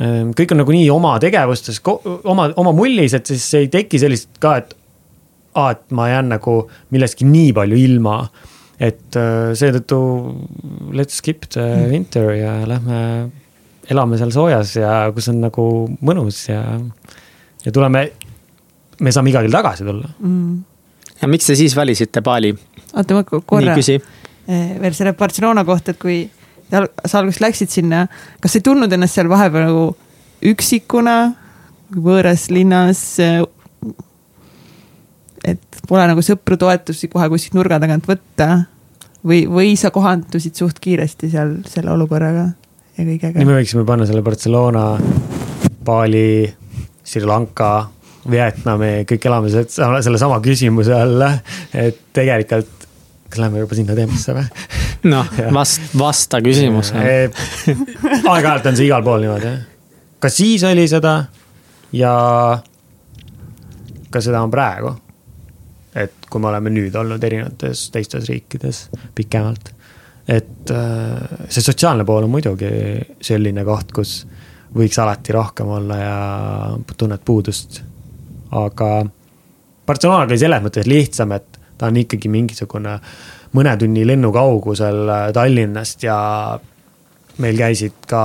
ähm, 0.00 0.32
kõik 0.38 0.54
on 0.54 0.62
nagu 0.62 0.76
nii 0.78 0.88
oma 0.94 1.18
tegevustes, 1.20 1.82
oma, 1.84 2.48
oma 2.56 2.72
mullis, 2.76 3.18
et 3.18 3.28
siis 3.28 3.44
ei 3.60 3.68
teki 3.72 4.00
sellist 4.00 4.40
ka, 4.40 4.56
et 4.62 4.77
aa, 5.58 5.74
et 5.74 5.84
ma 5.96 6.08
jään 6.10 6.32
nagu 6.36 6.60
millestki 6.94 7.26
nii 7.28 7.52
palju 7.56 7.82
ilma. 7.88 8.20
et 8.78 9.18
äh, 9.18 9.50
seetõttu 9.58 9.98
let's 10.94 11.18
skip 11.18 11.48
the 11.50 11.64
mm. 11.66 11.90
winter 11.90 12.30
ja 12.36 12.54
lähme 12.68 13.02
elame 13.90 14.18
seal 14.20 14.30
soojas 14.30 14.76
ja 14.76 14.94
kus 15.14 15.30
on 15.32 15.40
nagu 15.42 15.64
mõnus 16.04 16.44
ja, 16.46 16.62
ja 17.64 17.72
tuleme, 17.74 18.04
me 19.00 19.12
saame 19.14 19.32
iga 19.32 19.42
kell 19.42 19.58
tagasi 19.58 19.86
tulla 19.88 20.10
mm 20.18 20.58
ja 21.22 21.28
miks 21.30 21.48
te 21.48 21.56
siis 21.58 21.76
valisite 21.76 22.22
Bali? 22.24 22.52
oota, 22.92 23.16
ma 23.16 23.24
korra 23.26 23.76
eh, 23.78 24.74
veel 24.80 24.94
selle 24.96 25.14
Barcelona 25.18 25.64
kohta, 25.68 25.94
et 25.94 26.00
kui 26.00 26.22
sa 26.70 27.20
alguses 27.20 27.40
läksid 27.42 27.72
sinna, 27.72 28.06
kas 28.42 28.58
ei 28.58 28.64
tundnud 28.64 28.92
ennast 28.92 29.16
seal 29.16 29.30
vahepeal 29.30 29.68
nagu 29.70 29.84
üksikuna, 30.48 31.16
võõras 31.96 32.48
linnas? 32.52 33.00
Pole 35.88 36.04
nagu 36.10 36.22
sõpru, 36.24 36.58
toetusi 36.60 37.08
kohe 37.08 37.28
kuskilt 37.32 37.56
nurga 37.56 37.78
tagant 37.80 38.04
võtta 38.08 38.48
või, 39.24 39.44
või 39.48 39.74
sa 39.80 39.90
kohandusid 39.94 40.58
suht 40.58 40.80
kiiresti 40.84 41.30
seal 41.32 41.54
selle 41.68 41.94
olukorraga 41.94 42.48
ja 42.98 43.04
kõigega? 43.04 43.36
nii 43.38 43.48
me 43.48 43.60
võiksime 43.60 43.86
panna 43.88 44.06
selle 44.08 44.22
Barcelona, 44.26 44.90
Bali, 45.84 46.44
Sri 47.04 47.24
Lanka 47.24 47.72
Vietnami, 48.28 49.06
kõik 49.08 49.24
elame 49.30 49.48
selle 49.48 50.20
sama 50.20 50.42
küsimuse 50.44 50.92
all, 50.92 51.24
et 51.72 52.02
tegelikult 52.16 52.74
kas 53.28 53.40
lähme 53.42 53.60
juba 53.62 53.76
sinna 53.76 53.96
teemasse 53.96 54.34
või? 54.36 54.44
noh, 55.12 55.32
vast, 55.58 55.92
vasta 55.98 56.40
küsimusele. 56.44 57.30
aeg-ajalt 58.24 58.70
on 58.70 58.78
see 58.78 58.88
igal 58.88 59.04
pool 59.06 59.22
niimoodi, 59.24 59.50
jah. 59.50 59.60
ka 60.20 60.32
siis 60.32 60.64
oli 60.68 60.86
seda 60.90 61.18
ja 61.96 62.14
ka 64.08 64.24
seda 64.24 64.42
on 64.44 64.52
praegu. 64.52 64.94
Et 66.04 66.28
kui 66.30 66.40
me 66.40 66.50
oleme 66.50 66.70
nüüd 66.72 66.94
olnud 66.96 67.24
erinevates 67.24 67.88
teistes 67.94 68.28
riikides 68.28 68.88
pikemalt. 69.14 69.74
et 70.28 70.70
äh, 70.70 71.44
see 71.48 71.64
sotsiaalne 71.64 72.04
pool 72.04 72.26
on 72.26 72.30
muidugi 72.30 72.70
selline 73.20 73.64
koht, 73.64 73.92
kus 73.92 74.22
võiks 74.76 74.98
alati 75.00 75.32
rohkem 75.32 75.68
olla 75.78 75.96
ja 75.96 76.16
tunned 76.96 77.24
puudust 77.24 77.82
aga 78.50 78.88
Barcelonaga 79.86 80.32
oli 80.32 80.40
selles 80.40 80.64
mõttes 80.64 80.88
lihtsam, 80.88 81.32
et 81.36 81.58
ta 81.78 81.88
on 81.88 82.00
ikkagi 82.00 82.30
mingisugune 82.32 82.98
mõne 83.56 83.74
tunni 83.80 84.04
lennu 84.06 84.32
kaugusel 84.34 85.04
äh, 85.08 85.28
Tallinnast 85.36 86.02
ja 86.04 86.18
meil 87.42 87.60
käisid 87.60 88.02
ka 88.08 88.22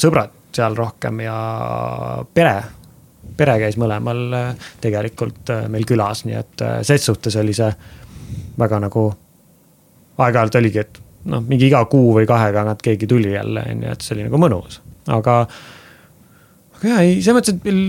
sõbrad 0.00 0.32
seal 0.54 0.74
rohkem 0.78 1.20
ja 1.22 1.36
pere, 2.34 2.56
pere 3.36 3.58
käis 3.62 3.78
mõlemal 3.80 4.24
äh, 4.36 4.68
tegelikult 4.82 5.52
äh, 5.54 5.68
meil 5.72 5.86
külas, 5.88 6.24
nii 6.28 6.38
et 6.38 6.66
ses 6.86 7.06
suhtes 7.10 7.36
oli 7.40 7.54
see 7.56 7.70
väga 8.58 8.80
nagu. 8.86 9.12
aeg-ajalt 10.14 10.54
oligi, 10.60 10.78
et 10.78 11.00
noh, 11.26 11.40
mingi 11.42 11.66
iga 11.66 11.80
kuu 11.90 12.12
või 12.14 12.26
kahe 12.26 12.52
tagant 12.54 12.82
keegi 12.82 13.08
tuli 13.10 13.32
jälle, 13.32 13.64
on 13.70 13.82
ju, 13.82 13.94
et 13.96 14.04
see 14.04 14.14
oli 14.14 14.28
nagu 14.28 14.38
mõnus, 14.38 14.78
aga. 15.10 15.40
aga 16.76 16.92
jaa, 16.92 17.00
ei, 17.02 17.16
selles 17.18 17.40
mõttes, 17.40 17.56
et 17.56 17.66
meil 17.66 17.80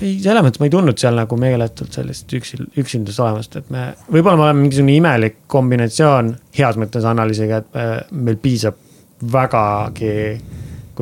ei, 0.00 0.16
selles 0.22 0.44
mõttes 0.44 0.62
ma 0.62 0.68
ei 0.68 0.72
tundnud 0.72 1.00
seal 1.00 1.18
nagu 1.18 1.36
meeletult 1.40 1.94
sellist 1.96 2.32
üksi, 2.36 2.58
üksindust 2.80 3.20
olemast, 3.22 3.58
et 3.60 3.68
me, 3.74 3.90
võib-olla 4.08 4.38
me 4.38 4.46
oleme 4.46 4.64
mingisugune 4.64 4.96
imelik 4.96 5.42
kombinatsioon 5.52 6.32
heas 6.56 6.78
mõttes 6.80 7.06
analüüsiga, 7.08 7.62
et 7.62 7.76
me, 7.76 7.86
meil 8.28 8.40
piisab 8.42 8.78
vägagi. 9.32 10.16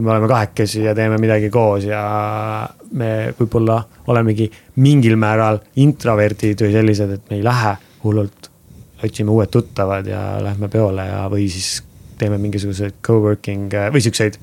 Kui 0.00 0.06
me 0.06 0.14
oleme 0.14 0.28
kahekesi 0.32 0.84
ja 0.86 0.94
teeme 0.96 1.18
midagi 1.20 1.50
koos 1.52 1.84
ja 1.84 2.00
me 2.96 3.10
võib-olla 3.36 3.82
olemegi 4.08 4.48
mingil 4.80 5.18
määral 5.20 5.60
introverdid 5.76 6.64
või 6.64 6.72
sellised, 6.72 7.12
et 7.18 7.28
me 7.28 7.36
ei 7.36 7.44
lähe 7.44 7.76
hullult. 8.04 8.48
otsime 9.04 9.30
uued 9.30 9.48
tuttavad 9.48 10.06
ja 10.06 10.40
lähme 10.42 10.68
peole 10.68 11.04
ja, 11.06 11.28
või 11.32 11.48
siis 11.48 11.82
teeme 12.18 12.38
mingisuguseid 12.38 12.98
co-working 13.04 13.72
või 13.92 14.00
siukseid 14.00 14.36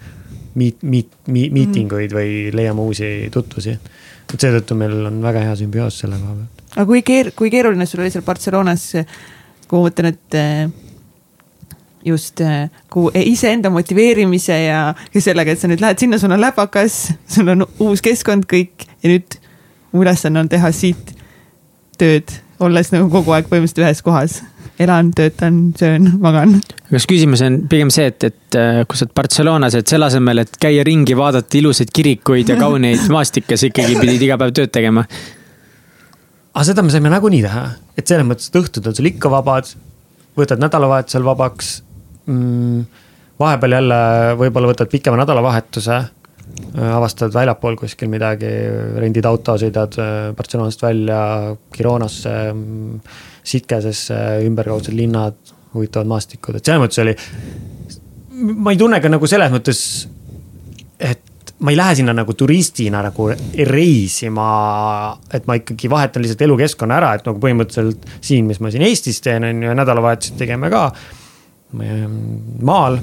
meet, 0.56 0.82
meet, 0.82 1.12
meet, 1.28 1.52
meeting 1.54 1.94
uid 1.94 2.14
või 2.14 2.50
leiame 2.54 2.82
uusi 2.82 3.30
tutvusi 3.34 3.78
et 4.34 4.42
seetõttu 4.42 4.76
meil 4.78 5.06
on 5.10 5.22
väga 5.24 5.46
hea 5.46 5.56
sümbioos 5.58 6.00
selle 6.04 6.18
koha 6.22 6.34
pealt. 6.36 6.66
aga 6.76 6.86
kui 6.90 7.04
keer-, 7.06 7.32
kui 7.36 7.50
keeruline 7.54 7.86
sul 7.86 8.04
oli 8.04 8.14
seal 8.14 8.26
Barcelonas, 8.26 8.90
kui 9.68 9.80
ma 9.80 9.90
mõtlen, 9.90 10.14
et 10.14 10.86
just 12.08 12.42
eh, 12.42 12.70
iseenda 13.24 13.72
motiveerimise 13.74 14.58
ja, 14.64 14.82
ja 15.14 15.24
sellega, 15.24 15.54
et 15.54 15.62
sa 15.62 15.70
nüüd 15.72 15.84
lähed 15.84 16.02
sinna, 16.02 16.20
sul 16.22 16.34
on 16.34 16.44
läpakas, 16.44 17.00
sul 17.30 17.54
on 17.54 17.68
uus 17.84 18.04
keskkond, 18.06 18.48
kõik 18.50 18.88
ja 19.04 19.14
nüüd 19.14 19.40
mu 19.94 20.04
ülesanne 20.06 20.44
on 20.44 20.52
teha 20.52 20.72
siit 20.76 21.16
tööd, 22.00 22.32
olles 22.64 22.94
nagu 22.94 23.10
kogu 23.14 23.34
aeg 23.36 23.50
põhimõtteliselt 23.50 23.86
ühes 23.86 24.06
kohas 24.06 24.40
elan, 24.80 25.12
töötan, 25.16 25.74
söön, 25.80 26.12
magan. 26.22 26.60
kas 26.92 27.08
küsimus 27.10 27.42
on 27.46 27.60
pigem 27.70 27.90
see, 27.94 28.08
et, 28.12 28.24
et 28.24 28.58
äh, 28.58 28.84
kui 28.88 29.00
sa 29.00 29.08
oled 29.08 29.16
Barcelonas, 29.18 29.78
et 29.80 29.90
selle 29.90 30.06
asemel, 30.10 30.44
et 30.44 30.60
käia 30.62 30.86
ringi, 30.86 31.18
vaadata 31.18 31.58
ilusaid 31.58 31.92
kirikuid 31.94 32.52
ja 32.54 32.60
kauneid 32.60 33.08
maastikke, 33.16 33.58
sa 33.58 33.70
ikkagi 33.72 33.98
pidid 34.02 34.28
iga 34.28 34.38
päev 34.40 34.54
tööd 34.58 34.74
tegema? 34.74 35.06
aga 36.54 36.66
seda 36.66 36.86
me 36.86 36.94
saime 36.94 37.10
nagunii 37.14 37.44
teha, 37.46 37.66
et 37.98 38.10
selles 38.10 38.26
mõttes, 38.26 38.50
et 38.50 38.62
õhtud 38.62 38.90
on 38.90 38.98
sul 38.98 39.10
ikka 39.10 39.30
vabad, 39.34 39.74
võtad 40.38 40.62
nädalavahetusel 40.62 41.26
vabaks 41.26 41.74
mm,. 42.28 42.86
vahepeal 43.40 43.78
jälle 43.80 44.00
võib-olla 44.40 44.72
võtad 44.74 44.92
pikema 44.92 45.20
nädalavahetuse 45.24 46.00
avastad 46.98 47.34
väljapool 47.34 47.76
kuskil 47.80 48.10
midagi, 48.12 48.50
rendid 49.02 49.26
auto, 49.28 49.58
sõidad 49.60 49.98
äh, 50.02 50.12
Barcelonast 50.38 50.84
välja 50.84 51.20
Gironasse 51.74 52.36
mm, 52.52 53.00
Sitkesesse, 53.48 54.18
ümberkaudsed 54.44 54.96
linnad, 54.96 55.38
huvitavad 55.76 56.10
maastikud, 56.12 56.58
et 56.58 56.68
selles 56.68 56.82
mõttes 56.84 57.00
oli. 57.04 57.14
ma 58.56 58.74
ei 58.74 58.80
tunne 58.80 59.00
ka 59.04 59.12
nagu 59.12 59.30
selles 59.30 59.54
mõttes, 59.54 59.82
et 61.00 61.54
ma 61.64 61.72
ei 61.72 61.78
lähe 61.80 61.96
sinna 62.00 62.14
nagu 62.14 62.36
turistina 62.38 63.02
nagu 63.06 63.30
reisima. 63.72 64.50
et 65.34 65.48
ma 65.48 65.58
ikkagi 65.58 65.90
vahetan 65.90 66.26
lihtsalt 66.26 66.44
elukeskkonna 66.48 67.00
ära, 67.00 67.14
et 67.16 67.26
nagu 67.28 67.40
põhimõtteliselt 67.44 68.04
siin, 68.22 68.46
mis 68.50 68.60
ma 68.60 68.72
siin 68.74 68.86
Eestis 68.88 69.22
teen, 69.24 69.48
on 69.48 69.64
ju, 69.64 69.78
nädalavahetused 69.80 70.38
tegeme 70.40 70.70
ka. 70.74 70.90
Maal 71.74 73.00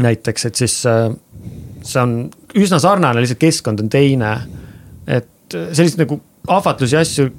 näiteks, 0.00 0.46
et 0.46 0.60
siis 0.60 0.74
see 0.80 2.00
on 2.00 2.14
üsna 2.58 2.78
sarnane, 2.82 3.22
lihtsalt 3.22 3.40
keskkond 3.42 3.82
on 3.82 3.90
teine. 3.92 4.34
et 5.06 5.28
selliseid 5.50 6.04
nagu 6.04 6.20
ahvatlusi 6.48 6.96
asju 6.96 7.30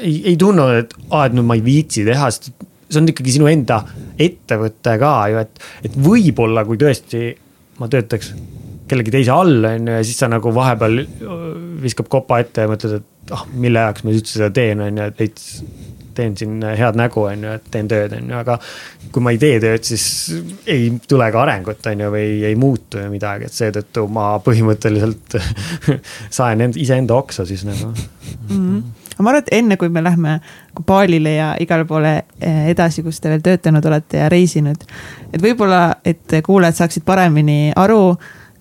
ei, 0.00 0.22
ei 0.32 0.36
tunne, 0.40 0.66
et 0.82 0.94
aa, 1.10 1.26
et 1.26 1.36
no 1.36 1.44
ma 1.46 1.56
ei 1.58 1.64
viitsi 1.64 2.04
teha, 2.06 2.30
sest 2.32 2.52
see 2.92 3.00
on 3.00 3.08
ikkagi 3.10 3.36
sinu 3.36 3.48
enda 3.50 3.82
ettevõte 4.20 4.96
ka 5.00 5.12
ju, 5.32 5.42
et, 5.42 5.62
et 5.88 5.94
võib-olla 6.06 6.64
kui 6.68 6.80
tõesti 6.80 7.30
ma 7.80 7.88
töötaks 7.92 8.32
kellegi 8.88 9.14
teise 9.14 9.32
all, 9.34 9.64
on 9.64 9.88
ju, 9.88 9.96
ja 9.96 10.04
siis 10.04 10.20
sa 10.20 10.28
nagu 10.30 10.52
vahepeal 10.54 11.00
viskab 11.82 12.10
kopa 12.12 12.42
ette 12.42 12.66
ja 12.66 12.70
mõtled, 12.70 13.00
et 13.00 13.34
ah, 13.34 13.46
mille 13.54 13.84
jaoks 13.86 14.04
ma 14.04 14.12
üldse 14.14 14.36
seda 14.36 14.50
teen, 14.54 14.82
on 14.84 15.00
ju, 15.00 15.08
et 15.08 15.22
veits 15.22 15.48
teen 16.16 16.36
siin 16.38 16.62
head 16.62 16.98
nägu, 16.98 17.26
on 17.28 17.44
ju, 17.46 17.56
et 17.58 17.68
teen 17.72 17.90
tööd, 17.90 18.16
on 18.18 18.32
ju, 18.32 18.38
aga. 18.38 18.58
kui 19.12 19.24
ma 19.24 19.34
ei 19.34 19.40
tee 19.42 19.60
tööd, 19.62 19.84
siis 19.86 20.06
ei 20.70 20.88
tule 21.08 21.28
ka 21.32 21.42
arengut, 21.44 21.84
on 21.92 22.06
ju, 22.06 22.10
või 22.14 22.32
ei 22.48 22.56
muutu 22.58 23.02
ju 23.02 23.12
midagi, 23.12 23.50
et 23.50 23.58
seetõttu 23.58 24.06
ma 24.12 24.32
põhimõtteliselt 24.44 25.38
saen 26.38 26.66
end, 26.68 26.80
iseenda 26.80 27.16
oksa 27.18 27.46
siis 27.48 27.66
nagu 27.68 27.92
mm. 27.92 28.48
-hmm 28.48 28.82
aga 29.12 29.24
ma 29.24 29.32
arvan, 29.32 29.44
et 29.44 29.52
enne 29.58 29.76
kui 29.76 29.90
me 29.92 30.02
lähme 30.02 30.36
baalile 30.86 31.34
ja 31.34 31.48
igale 31.60 31.84
poole 31.88 32.12
eh, 32.40 32.68
edasi, 32.72 33.04
kus 33.04 33.20
te 33.20 33.30
veel 33.32 33.42
töötanud 33.44 33.84
olete 33.84 34.22
ja 34.22 34.28
reisinud. 34.32 34.84
et 35.32 35.42
võib-olla, 35.42 35.96
et 36.04 36.40
kuulajad 36.44 36.82
saaksid 36.82 37.04
paremini 37.04 37.72
aru 37.76 38.16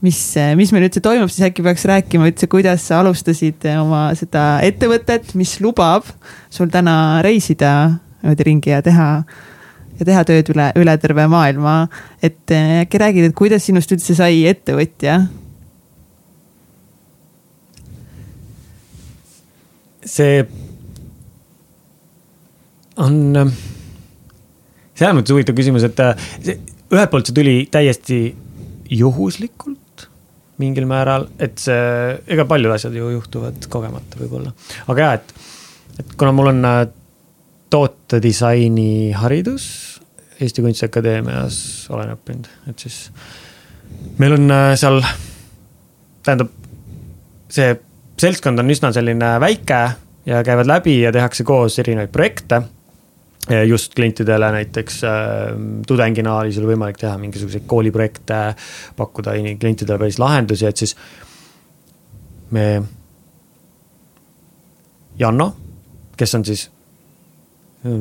mis, 0.06 0.20
mis 0.58 0.72
meil 0.74 0.88
üldse 0.88 1.02
toimub, 1.04 1.30
siis 1.32 1.46
äkki 1.50 1.64
peaks 1.66 1.86
rääkima 1.90 2.30
üldse, 2.30 2.50
kuidas 2.52 2.86
sa 2.90 3.02
alustasid 3.02 3.66
oma 3.78 4.08
seda 4.18 4.46
ettevõtet, 4.66 5.36
mis 5.40 5.60
lubab 5.64 6.08
sul 6.54 6.72
täna 6.74 7.22
reisida 7.26 7.74
niimoodi 8.22 8.48
ringi 8.48 8.74
ja 8.74 8.82
teha 8.86 9.10
ja 10.00 10.08
teha 10.08 10.24
tööd 10.26 10.50
üle, 10.54 10.72
üle 10.82 10.96
terve 11.02 11.28
maailma. 11.30 11.76
et 12.22 12.50
äkki 12.52 13.02
räägid, 13.02 13.30
et 13.30 13.38
kuidas 13.38 13.66
sinust 13.66 13.92
üldse 13.94 14.18
sai 14.18 14.44
ettevõtja? 14.50 15.22
see 20.02 20.42
on 22.98 23.18
selles 24.98 25.14
mõttes 25.16 25.34
huvitav 25.34 25.56
küsimus, 25.58 25.86
et 25.86 26.02
see, 26.42 26.58
ühelt 26.92 27.14
poolt 27.14 27.30
see 27.30 27.38
tuli 27.38 27.56
täiesti 27.72 28.20
juhuslikult 28.92 29.81
mingil 30.62 30.88
määral, 30.90 31.28
et 31.42 31.60
see, 31.62 32.18
ega 32.32 32.46
paljud 32.50 32.74
asjad 32.76 32.96
ju 32.96 33.12
juhtuvad 33.16 33.68
kogemata 33.72 34.22
võib-olla. 34.22 34.54
aga 34.94 35.08
ja, 35.08 35.14
et, 35.20 35.34
et 36.04 36.18
kuna 36.20 36.34
mul 36.36 36.52
on 36.54 36.66
äh, 36.68 36.82
tootedisaini 37.72 39.12
haridus 39.18 39.66
Eesti 40.42 40.64
Kunstiakadeemias 40.66 41.56
olen 41.94 42.16
õppinud, 42.16 42.50
et 42.72 42.82
siis 42.82 43.04
meil 44.18 44.34
on 44.38 44.50
äh, 44.54 44.72
seal, 44.80 45.02
tähendab, 46.26 46.50
see 47.52 47.76
seltskond 48.22 48.62
on 48.62 48.74
üsna 48.74 48.92
selline 48.96 49.36
väike 49.42 49.82
ja 50.26 50.42
käivad 50.46 50.70
läbi 50.70 51.00
ja 51.02 51.12
tehakse 51.14 51.46
koos 51.48 51.78
erinevaid 51.82 52.14
projekte 52.14 52.62
just 53.68 53.96
klientidele 53.96 54.52
näiteks 54.52 55.04
äh, 55.04 55.14
tudengina 55.88 56.36
oli 56.38 56.54
sul 56.54 56.68
võimalik 56.70 57.00
teha 57.02 57.16
mingisuguseid 57.18 57.66
kooliprojekte, 57.70 58.42
pakkuda 58.98 59.34
klientidele 59.60 59.98
päris 60.02 60.20
lahendusi, 60.22 60.68
et 60.70 60.84
siis 60.84 60.96
me. 62.52 62.66
Janno, 65.20 65.46
kes 66.18 66.32
on 66.38 66.44
siis, 66.48 66.64
ma 67.84 67.98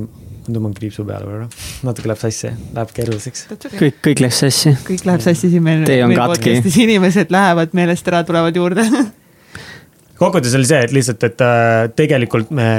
tõmban 0.47 0.73
kriipsu 0.77 1.03
peale 1.05 1.27
korra, 1.27 1.49
natuke 1.85 2.09
läheb 2.09 2.21
sassi, 2.21 2.53
läheb 2.77 2.93
keeruliseks. 2.97 3.43
kõik, 3.75 3.99
kõik 4.07 4.23
läheb 4.25 4.37
sassi. 4.37 4.73
kõik 4.87 5.05
läheb 5.09 5.25
sassi 5.25 5.51
siin 5.53 5.65
meil. 5.67 5.83
tee 5.89 5.99
on 6.05 6.15
katki. 6.17 6.55
inimesed 6.85 7.35
lähevad 7.35 7.75
meelest 7.77 8.09
ära, 8.09 8.23
tulevad 8.29 8.57
juurde 8.57 8.87
kokkuvõttes 10.21 10.55
oli 10.57 10.69
see, 10.69 10.81
et 10.87 10.95
lihtsalt, 10.97 11.27
et 11.29 11.45
äh, 11.45 11.89
tegelikult 11.99 12.55
me 12.57 12.71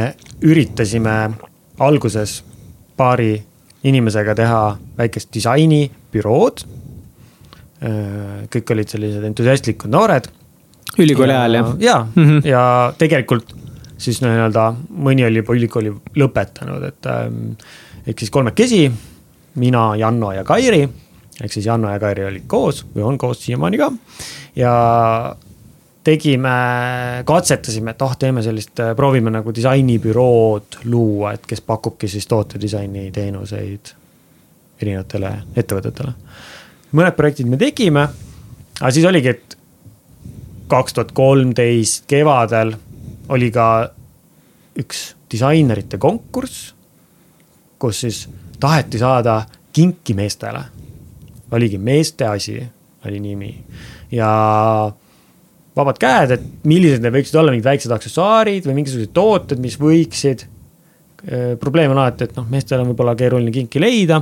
üritasime 0.45 1.17
alguses 1.81 2.39
paari 2.97 3.33
inimesega 3.87 4.35
teha 4.37 4.61
väikest 4.97 5.31
disainibürood. 5.33 6.65
Äh, 7.81 8.45
kõik 8.53 8.75
olid 8.75 8.93
sellised 8.93 9.25
entusiastlikud 9.25 9.89
noored. 9.91 10.29
ülikooli 10.99 11.31
ajal 11.31 11.53
jah? 11.55 11.75
ja 11.79 12.07
mm, 12.15 12.23
-hmm. 12.25 12.47
ja 12.47 12.93
tegelikult 12.97 13.53
siis 13.97 14.21
nii-öelda 14.21 14.73
mõni 15.05 15.25
oli 15.25 15.41
juba 15.41 15.55
ülikooli 15.55 15.93
lõpetanud, 16.17 16.83
et 16.87 17.07
ähm, 17.09 17.53
ehk 18.05 18.19
siis 18.19 18.31
kolmekesi, 18.33 18.91
mina, 19.55 19.95
Janno 19.95 20.31
ja 20.31 20.43
Kairi. 20.43 20.89
ehk 21.41 21.53
siis 21.53 21.65
Janno 21.65 21.89
ja 21.89 21.99
Kairi 21.99 22.25
olid 22.25 22.47
koos 22.47 22.85
või 22.95 23.03
on 23.03 23.17
koos 23.17 23.45
siiamaani 23.45 23.77
ka 23.77 23.91
ja 24.55 25.35
tegime, 26.03 26.49
katsetasime, 27.25 27.93
et 27.93 28.01
ah 28.01 28.15
teeme 28.17 28.43
sellist, 28.43 28.79
äh, 28.81 28.95
proovime 28.97 29.33
nagu 29.33 29.53
disainibürood 29.53 30.81
luua, 30.89 31.35
et 31.37 31.45
kes 31.47 31.61
pakubki 31.61 32.09
siis 32.09 32.27
tootedisaini 32.27 33.09
teenuseid 33.13 33.93
erinevatele 34.81 35.31
ettevõtetele. 35.55 36.13
mõned 36.97 37.15
projektid 37.15 37.47
me 37.47 37.57
tegime, 37.57 38.07
aga 38.79 38.91
siis 38.91 39.05
oligi, 39.05 39.29
et 39.29 39.57
kaks 40.71 40.93
tuhat 40.93 41.11
kolmteist 41.11 42.05
kevadel 42.07 42.73
oli 43.29 43.51
ka 43.51 43.91
üks 44.81 45.11
disainerite 45.31 45.97
konkurss, 45.97 46.73
kus 47.79 48.03
siis 48.05 48.25
taheti 48.59 48.99
saada 48.99 49.41
kinki 49.73 50.13
meestele. 50.13 50.63
oligi 51.51 51.77
meeste 51.77 52.25
asi, 52.27 52.61
oli 53.05 53.19
nimi 53.19 53.63
ja 54.11 54.91
vabad 55.77 55.99
käed, 56.01 56.33
et 56.35 56.43
millised 56.67 57.03
need 57.03 57.15
võiksid 57.15 57.37
olla, 57.39 57.53
mingid 57.53 57.67
väiksed 57.67 57.93
aksessuaarid 57.95 58.67
või 58.67 58.81
mingisugused 58.81 59.13
tooted, 59.15 59.61
mis 59.63 59.77
võiksid. 59.79 60.43
Äh, 61.23 61.53
probleem 61.61 61.93
on 61.93 62.01
alati, 62.01 62.27
et 62.27 62.37
noh, 62.37 62.47
meestel 62.51 62.83
on 62.83 62.91
võib-olla 62.91 63.15
keeruline 63.19 63.53
kinki 63.55 63.81
leida. 63.83 64.21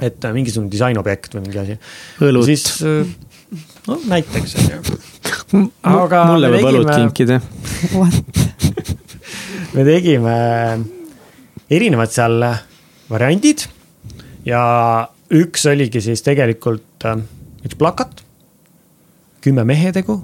et 0.00 0.24
äh, 0.24 0.32
mingisugune 0.34 0.70
disainobjekt 0.70 1.34
või 1.34 1.46
mingi 1.46 1.58
asi. 1.58 1.78
siis 2.46 2.64
äh, 2.82 3.06
no 3.86 3.98
näiteks 4.06 4.54
on 4.58 4.70
ju. 4.70 5.62
aga. 5.82 6.24
mulle 6.32 6.50
võib 6.54 6.70
õlut 6.70 6.92
kinkida. 6.94 7.40
me 9.74 9.84
tegime 9.84 10.34
erinevad 11.70 12.10
seal 12.10 12.46
variandid 13.10 13.66
ja 14.48 14.62
üks 15.30 15.66
oligi 15.68 16.00
siis 16.02 16.24
tegelikult 16.24 17.06
üks 17.64 17.76
plakat 17.78 18.24
kümme 19.44 19.64
mehetegu 19.68 20.18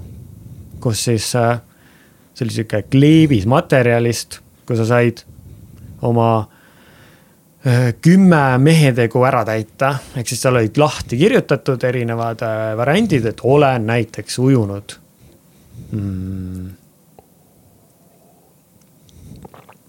kus 0.83 1.05
siis 1.07 1.29
äh, 1.39 1.59
see 2.35 2.45
oli 2.45 2.57
sihuke 2.57 2.83
kleebis 2.91 3.47
materjalist, 3.49 4.41
kus 4.67 4.81
sa 4.81 4.87
said 4.89 5.23
oma 6.05 6.29
äh, 7.65 7.93
kümme 8.03 8.43
mehetegu 8.61 9.23
ära 9.27 9.45
täita, 9.47 9.95
ehk 10.17 10.29
siis 10.29 10.43
seal 10.43 10.59
olid 10.59 10.79
lahti 10.81 11.19
kirjutatud 11.21 11.83
erinevad 11.87 12.43
äh, 12.45 12.71
variandid, 12.77 13.29
et 13.31 13.43
olen 13.43 13.87
näiteks 13.87 14.39
ujunud. 14.43 14.97
Mm, 15.95 16.73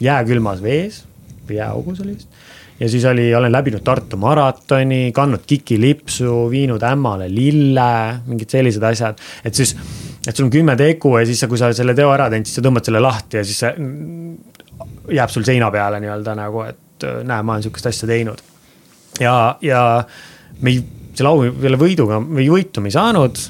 jääkülmas 0.03 0.63
vees 0.63 1.05
või 1.47 1.59
jääaugus 1.61 2.01
oli 2.05 2.17
vist. 2.17 2.29
ja 2.81 2.89
siis 2.91 3.05
oli, 3.09 3.35
olen 3.35 3.53
läbinud 3.53 3.83
Tartu 3.87 4.19
maratoni, 4.21 5.11
kandnud 5.15 5.47
kikilipsu, 5.47 6.51
viinud 6.51 6.83
ämmale 6.83 7.31
lille, 7.33 8.21
mingid 8.27 8.53
sellised 8.53 8.83
asjad, 8.83 9.23
et 9.45 9.55
siis 9.55 9.77
et 10.27 10.35
sul 10.35 10.49
on 10.49 10.53
kümme 10.53 10.75
tegu 10.79 11.13
ja 11.19 11.25
siis 11.27 11.41
sa, 11.43 11.49
kui 11.51 11.59
sa 11.61 11.71
selle 11.77 11.95
teo 11.97 12.11
ära 12.15 12.29
teinud, 12.33 12.49
siis 12.49 12.59
sa 12.59 12.65
tõmbad 12.67 12.87
selle 12.89 13.03
lahti 13.03 13.39
ja 13.39 13.45
siis 13.47 13.63
see 13.63 13.73
jääb 15.17 15.33
sul 15.33 15.47
seina 15.47 15.71
peale 15.75 16.01
nii-öelda 16.03 16.35
nagu, 16.39 16.65
et 16.67 17.07
äh, 17.07 17.21
näe, 17.27 17.43
ma 17.47 17.57
olen 17.57 17.67
sihukest 17.67 17.91
asja 17.93 18.09
teinud. 18.11 18.43
ja, 19.21 19.37
ja 19.63 19.83
me 20.61 20.75
ei, 20.75 20.83
selle 21.17 21.33
au, 21.33 21.47
selle 21.63 21.81
võiduga 21.81 22.21
või 22.25 22.49
võitu 22.53 22.83
me 22.83 22.91
ei 22.91 22.97
saanud. 22.97 23.41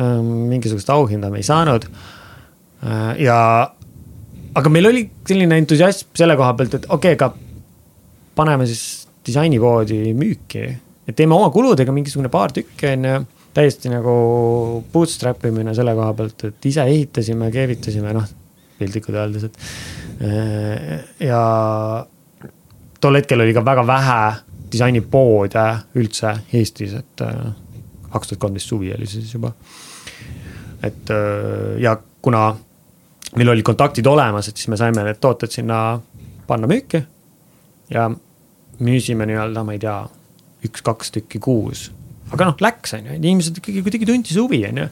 Ähm, 0.00 0.28
mingisugust 0.50 0.90
auhinda 0.92 1.30
me 1.32 1.40
ei 1.40 1.46
saanud. 1.46 1.86
Äh, 2.84 3.22
ja, 3.24 3.38
aga 4.54 4.72
meil 4.72 4.90
oli 4.90 5.04
selline 5.28 5.58
entusiasm 5.60 6.12
selle 6.16 6.36
koha 6.38 6.54
pealt, 6.58 6.78
et 6.78 6.88
okei 6.88 7.16
okay,, 7.16 7.18
aga 7.18 7.32
paneme 8.38 8.68
siis 8.70 9.08
disainipoodi 9.26 10.14
müüki. 10.16 10.64
et 11.08 11.16
teeme 11.16 11.34
oma 11.34 11.50
kuludega 11.50 11.92
mingisugune 11.92 12.30
paar 12.30 12.52
tükki, 12.54 12.94
on 12.94 13.04
ju 13.08 13.20
täiesti 13.60 13.90
nagu 13.92 14.12
bootstrap 14.92 15.44
imine 15.48 15.74
selle 15.76 15.94
koha 15.96 16.12
pealt, 16.16 16.44
et 16.48 16.68
ise 16.70 16.84
ehitasime, 16.88 17.50
keevitasime, 17.52 18.12
noh, 18.16 18.28
piltlikult 18.78 19.18
öeldes, 19.20 19.48
et. 19.50 19.58
Äh, 20.24 20.94
ja 21.24 21.40
tol 23.00 23.18
hetkel 23.18 23.44
oli 23.44 23.56
ka 23.56 23.64
väga 23.64 23.84
vähe 23.88 24.22
disainipoode 24.70 25.66
üldse 26.00 26.34
Eestis, 26.56 26.94
et 26.96 27.24
äh, 27.26 27.36
kaks 28.12 28.32
tuhat 28.32 28.42
kolmteist 28.46 28.72
suvi 28.72 28.92
oli 28.94 29.08
siis 29.08 29.34
juba. 29.34 29.52
et 30.82 31.10
äh, 31.10 31.76
ja 31.80 31.96
kuna 32.22 32.54
meil 33.36 33.48
olid 33.48 33.64
kontaktid 33.64 34.06
olemas, 34.06 34.48
et 34.48 34.56
siis 34.56 34.68
me 34.68 34.76
saime 34.80 35.04
need 35.04 35.20
tooted 35.20 35.52
sinna 35.52 36.00
panna 36.46 36.68
müüki. 36.70 37.02
ja 37.90 38.10
müüsime 38.80 39.26
nii-öelda, 39.26 39.64
ma 39.64 39.72
ei 39.76 39.80
tea, 39.82 40.02
üks-kaks 40.64 41.12
tükki 41.12 41.40
kuus 41.40 41.90
aga 42.30 42.50
noh, 42.50 42.62
läks, 42.62 42.94
on 42.98 43.10
ju, 43.10 43.18
inimesed 43.18 43.58
ikkagi 43.60 43.82
kuidagi 43.86 44.08
tundis 44.08 44.38
huvi, 44.40 44.62
on 44.68 44.84
ju 44.84 44.88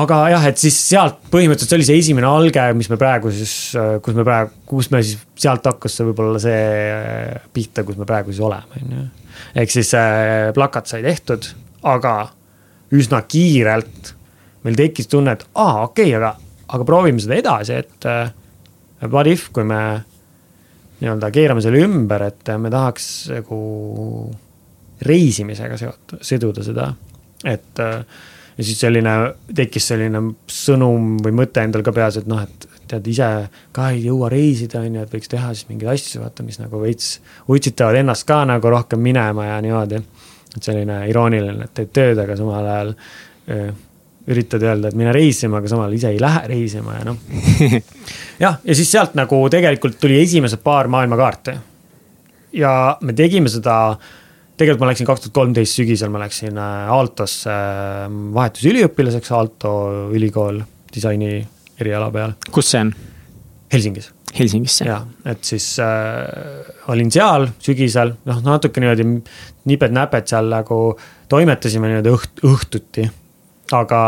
aga 0.00 0.18
jah, 0.32 0.44
et 0.48 0.60
siis 0.60 0.76
sealt 0.88 1.18
põhimõtteliselt 1.32 1.72
see 1.72 1.78
oli 1.78 1.86
see 1.86 1.98
esimene 2.00 2.28
alge, 2.28 2.62
mis 2.76 2.88
me 2.88 2.96
praegu 3.00 3.32
siis, 3.34 3.54
kus 4.04 4.16
me 4.16 4.24
praegu, 4.24 4.54
kus 4.68 4.88
me 4.92 5.02
siis, 5.04 5.20
sealt 5.36 5.66
hakkas 5.68 5.98
see 5.98 6.06
võib-olla 6.08 6.40
see 6.40 6.62
pihta, 7.52 7.84
kus 7.84 7.98
me 8.00 8.08
praegu 8.08 8.32
siis 8.32 8.40
oleme, 8.44 8.80
on 8.80 8.94
ju. 8.96 9.02
ehk 9.62 9.74
siis 9.74 9.92
äh, 9.98 10.48
plakat 10.56 10.88
sai 10.88 11.02
tehtud, 11.04 11.50
aga 11.92 12.14
üsna 12.96 13.20
kiirelt 13.28 14.14
meil 14.64 14.78
tekkis 14.78 15.10
tunne, 15.12 15.36
et 15.36 15.44
aa, 15.52 15.82
okei 15.84 16.08
okay,, 16.08 16.16
aga, 16.20 16.32
aga 16.72 16.88
proovime 16.88 17.20
seda 17.20 17.36
edasi, 17.42 17.82
et 17.84 18.08
äh, 18.08 18.32
what 19.10 19.28
if, 19.28 19.50
kui 19.52 19.66
me 19.68 19.82
nii-öelda 21.02 21.32
keerame 21.34 21.60
selle 21.64 21.82
ümber, 21.84 22.30
et 22.30 22.48
me 22.62 22.72
tahaks 22.72 23.10
nagu 23.34 23.60
reisimisega 25.06 25.78
seot-, 25.80 26.18
siduda 26.24 26.64
seda, 26.66 26.92
et 27.44 27.82
äh, 27.82 28.04
ja 28.56 28.64
siis 28.64 28.80
selline, 28.80 29.14
tekkis 29.54 29.88
selline 29.92 30.22
sõnum 30.50 31.16
või 31.24 31.34
mõte 31.42 31.64
endal 31.64 31.84
ka 31.86 31.94
peas, 31.96 32.18
et 32.20 32.28
noh, 32.30 32.42
et 32.42 32.68
tead 32.92 33.06
ise 33.08 33.28
ka 33.72 33.88
ei 33.94 34.02
jõua 34.04 34.28
reisida, 34.32 34.82
on 34.84 34.98
ju, 34.98 35.04
et 35.06 35.14
võiks 35.16 35.30
teha 35.32 35.52
siis 35.54 35.68
mingeid 35.70 35.94
asju, 35.94 36.20
vaata, 36.22 36.44
mis 36.46 36.60
nagu 36.60 36.80
veits 36.82 37.14
utsitavad 37.50 38.00
ennast 38.02 38.26
ka 38.28 38.42
nagu 38.48 38.74
rohkem 38.74 39.00
minema 39.00 39.48
ja 39.48 39.60
niimoodi. 39.64 40.02
et 40.52 40.66
selline 40.68 40.98
irooniline, 41.08 41.64
et 41.64 41.74
teed 41.74 41.92
tööd, 41.96 42.18
aga 42.20 42.36
samal 42.36 42.66
ajal 42.68 42.90
öö, 42.92 43.70
üritad 44.28 44.62
öelda, 44.62 44.90
et 44.90 44.98
mine 44.98 45.12
reisima, 45.16 45.58
aga 45.58 45.70
samal 45.70 45.86
ajal 45.86 45.96
ise 45.96 46.10
ei 46.12 46.20
lähe 46.20 46.42
reisima 46.50 46.98
ja 46.98 47.06
noh. 47.08 47.16
jah, 48.44 48.58
ja 48.64 48.76
siis 48.76 48.90
sealt 48.92 49.16
nagu 49.18 49.38
tegelikult 49.50 49.96
tuli 50.00 50.20
esimesed 50.20 50.60
paar 50.62 50.92
maailmakaarti. 50.92 51.56
ja 52.60 52.98
me 53.00 53.16
tegime 53.16 53.48
seda 53.48 53.96
tegelikult 54.56 54.82
ma 54.82 54.90
läksin 54.90 55.08
kaks 55.08 55.24
tuhat 55.24 55.36
kolmteist 55.36 55.78
sügisel, 55.78 56.10
ma 56.12 56.20
läksin 56.22 56.58
Aaltosse 56.60 57.54
vahetusüliõpilaseks, 58.36 59.32
Aalto 59.36 59.72
ülikool 60.14 60.60
disaini 60.94 61.38
eriala 61.80 62.10
peal. 62.14 62.34
kus 62.50 62.72
see 62.72 62.82
on? 62.84 62.92
Helsingis. 63.72 64.10
Helsingisse. 64.38 64.84
ja, 64.88 65.02
et 65.28 65.44
siis 65.44 65.66
äh, 65.80 66.88
olin 66.92 67.10
seal 67.12 67.48
sügisel, 67.60 68.14
noh 68.28 68.42
natuke 68.44 68.80
niimoodi 68.80 69.06
niped-näped 69.68 70.28
seal 70.30 70.48
nagu 70.52 70.78
toimetasime 71.32 71.90
niimoodi 71.90 72.12
õht-, 72.12 72.44
õhtuti. 72.48 73.08
aga 73.76 74.00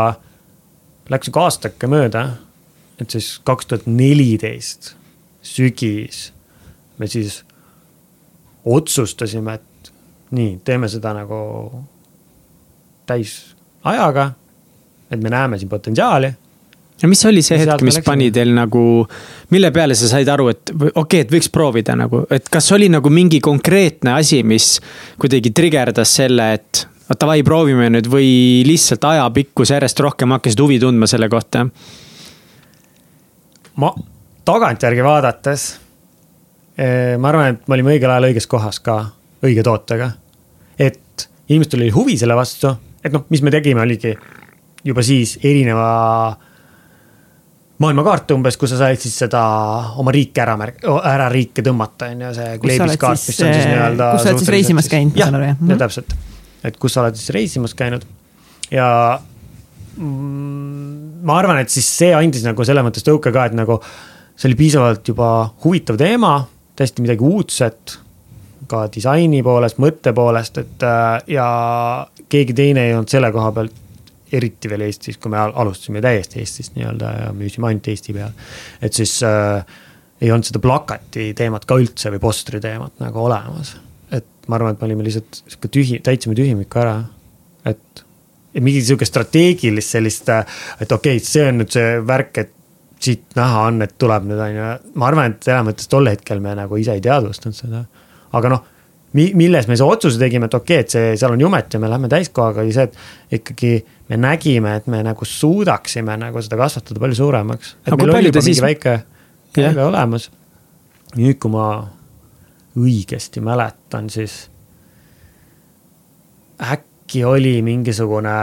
läks 1.09 1.29
sihuke 1.29 1.43
aastake 1.45 1.89
mööda, 1.89 2.27
et 3.01 3.13
siis 3.13 3.35
kaks 3.45 3.69
tuhat 3.69 3.89
neliteist 3.89 4.95
sügis 5.45 6.31
me 6.97 7.07
siis 7.11 7.43
otsustasime, 8.65 9.59
et 9.59 9.74
nii, 10.31 10.59
teeme 10.65 10.89
seda 10.89 11.13
nagu 11.13 11.37
täisajaga. 13.05 14.31
et 15.11 15.21
me 15.21 15.29
näeme 15.29 15.57
siin 15.57 15.69
potentsiaali 15.69 16.33
ja 17.01 17.07
mis 17.07 17.25
oli 17.25 17.43
see 17.45 17.59
hetk, 17.59 17.83
mis 17.85 17.99
pani 18.05 18.31
teil 18.33 18.53
nagu, 18.55 19.05
mille 19.53 19.71
peale 19.75 19.95
sa 19.97 20.09
said 20.09 20.29
aru, 20.31 20.47
et 20.53 20.71
okei 20.71 20.91
okay,, 21.01 21.23
et 21.25 21.31
võiks 21.31 21.51
proovida 21.53 21.95
nagu, 21.99 22.23
et 22.31 22.49
kas 22.51 22.71
oli 22.75 22.89
nagu 22.91 23.11
mingi 23.13 23.41
konkreetne 23.43 24.15
asi, 24.15 24.41
mis 24.47 24.79
kuidagi 25.21 25.51
trigerdas 25.55 26.15
selle, 26.21 26.51
et 26.55 26.85
davai, 27.19 27.43
proovime 27.45 27.91
nüüd 27.93 28.09
või 28.09 28.29
lihtsalt 28.65 29.03
ajapikkus 29.05 29.75
järjest 29.75 29.99
rohkem 30.01 30.33
hakkasid 30.37 30.63
huvi 30.63 30.79
tundma 30.81 31.09
selle 31.09 31.29
kohta? 31.29 31.67
ma 33.75 33.91
tagantjärgi 34.47 35.03
vaadates, 35.03 35.63
eh, 36.79 37.17
ma 37.19 37.29
arvan, 37.33 37.55
et 37.57 37.67
me 37.67 37.75
olime 37.75 37.95
õigel 37.95 38.13
ajal 38.13 38.29
õiges 38.29 38.47
kohas 38.47 38.79
ka, 38.79 39.01
õige 39.47 39.63
tootega. 39.65 40.11
et 40.79 41.29
inimestel 41.49 41.85
oli 41.85 41.93
huvi 41.93 42.17
selle 42.17 42.35
vastu, 42.37 42.73
et 43.03 43.13
noh, 43.13 43.25
mis 43.29 43.43
me 43.45 43.53
tegime, 43.53 43.81
oligi 43.85 44.15
juba 44.85 45.03
siis 45.05 45.37
erineva 45.43 45.89
maailmakaart 47.81 48.31
umbes, 48.37 48.57
kus 48.59 48.71
sa 48.71 48.79
said 48.85 49.01
siis 49.01 49.15
seda 49.25 49.41
oma 49.99 50.13
riiki 50.15 50.41
ära 50.41 50.55
märk-, 50.59 50.83
ära 50.85 51.27
riike 51.31 51.63
tõmmata, 51.65 52.09
on 52.13 52.25
ju, 52.27 52.33
see 52.37 52.57
kleebiskaart, 52.63 53.23
mis 53.27 53.41
on 53.41 53.51
siis 53.51 53.69
nii-öelda. 53.69 54.09
kus 54.13 54.23
sa 54.23 54.31
oled 54.31 54.43
siis 54.43 54.53
reisimas 54.55 54.91
käinud, 54.91 55.15
ma 55.15 55.25
saan 55.25 55.39
aru, 55.39 55.49
jah? 55.49 55.63
jah, 55.71 55.81
täpselt, 55.83 56.15
et 56.69 56.79
kus 56.81 56.95
sa 56.95 57.03
oled 57.03 57.19
siis 57.19 57.33
reisimas 57.35 57.75
käinud 57.77 58.05
ja 58.71 58.87
mm, 59.97 61.21
ma 61.27 61.39
arvan, 61.41 61.59
et 61.63 61.73
siis 61.73 61.89
see 61.99 62.13
andis 62.15 62.45
nagu 62.47 62.67
selles 62.67 62.87
mõttes 62.87 63.05
tõuke 63.05 63.33
ka, 63.35 63.49
et 63.49 63.57
nagu 63.57 63.81
see 64.35 64.49
oli 64.49 64.59
piisavalt 64.59 65.11
juba 65.11 65.31
huvitav 65.65 65.99
teema, 65.99 66.37
täiesti 66.79 67.03
midagi 67.03 67.27
uudset 67.27 67.97
ka 68.67 68.85
disaini 68.91 69.41
poolest, 69.45 69.79
mõtte 69.81 70.13
poolest, 70.15 70.59
et 70.61 70.85
äh, 70.85 71.15
ja 71.37 71.47
keegi 72.29 72.55
teine 72.57 72.87
ei 72.87 72.93
olnud 72.95 73.11
selle 73.11 73.31
koha 73.35 73.51
pealt 73.55 73.81
eriti 74.35 74.69
veel 74.69 74.85
Eestis, 74.87 75.19
kui 75.21 75.31
me 75.31 75.39
alustasime 75.39 76.01
täiesti 76.03 76.41
Eestist 76.41 76.75
nii-öelda 76.75 77.11
ja 77.19 77.33
müüsime 77.35 77.69
ainult 77.69 77.87
Eesti 77.91 78.15
peal. 78.15 78.31
et 78.81 78.93
siis 78.93 79.19
äh, 79.23 79.65
ei 80.21 80.31
olnud 80.31 80.47
seda 80.47 80.61
plakati 80.63 81.31
teemat 81.37 81.67
ka 81.67 81.77
üldse 81.79 82.11
või 82.13 82.21
postri 82.23 82.61
teemat 82.63 82.99
nagu 83.03 83.21
olemas. 83.25 83.75
et 84.11 84.27
ma 84.47 84.59
arvan, 84.59 84.75
et 84.75 84.81
me 84.81 84.89
olime 84.89 85.05
lihtsalt 85.05 85.41
sihuke 85.43 85.71
tühi, 85.71 86.01
täitsime 86.03 86.35
tühimiku 86.37 86.81
ära, 86.81 86.97
et. 87.65 88.03
mingit 88.55 88.85
sihukest 88.87 89.11
strateegilist 89.11 89.97
sellist, 89.97 90.29
et 90.29 90.91
okei 90.91 91.17
okay,, 91.17 91.23
see 91.23 91.47
on 91.49 91.59
nüüd 91.59 91.73
see 91.75 91.97
värk, 92.07 92.37
et 92.39 92.53
siit 93.05 93.35
näha 93.35 93.65
on, 93.69 93.81
et 93.83 93.97
tuleb 93.99 94.27
nüüd 94.29 94.39
on 94.39 94.55
ju, 94.55 94.69
ma 94.95 95.09
arvan, 95.09 95.35
et 95.35 95.45
selles 95.45 95.65
mõttes 95.67 95.89
tol 95.91 96.07
hetkel 96.09 96.41
me 96.43 96.55
nagu 96.57 96.79
ise 96.79 96.95
ei 96.95 97.03
teadvustanud 97.03 97.57
seda. 97.57 97.83
Aga 98.35 98.51
noh 98.55 98.63
mi-, 99.15 99.31
milles 99.37 99.67
me 99.69 99.77
see 99.79 99.87
otsuse 99.87 100.19
tegime, 100.21 100.49
et 100.49 100.57
okei 100.57 100.79
okay,, 100.79 100.85
et 100.85 100.95
see, 100.95 101.11
seal 101.19 101.35
on 101.35 101.41
jumet 101.41 101.75
ja 101.75 101.81
me 101.81 101.89
lähme 101.91 102.09
täiskohaga, 102.11 102.63
oli 102.63 102.75
see, 102.75 102.87
et 102.89 103.39
ikkagi 103.39 103.73
me 104.11 104.19
nägime, 104.21 104.75
et 104.81 104.89
me 104.91 105.01
nagu 105.05 105.27
suudaksime 105.29 106.17
nagu 106.21 106.43
seda 106.45 106.59
kasvatada 106.59 107.01
palju 107.03 107.19
suuremaks. 107.21 107.75
et 107.85 107.95
meil 107.95 108.15
oli 108.19 108.31
juba 108.31 108.43
siis... 108.45 108.59
mingi 108.59 108.67
väike 108.67 108.97
käive 109.55 109.85
olemas. 109.87 110.29
nüüd, 111.15 111.39
kui 111.39 111.53
ma 111.53 111.69
õigesti 112.75 113.43
mäletan, 113.43 114.09
siis 114.11 114.49
äkki 116.59 117.23
oli 117.27 117.59
mingisugune 117.63 118.35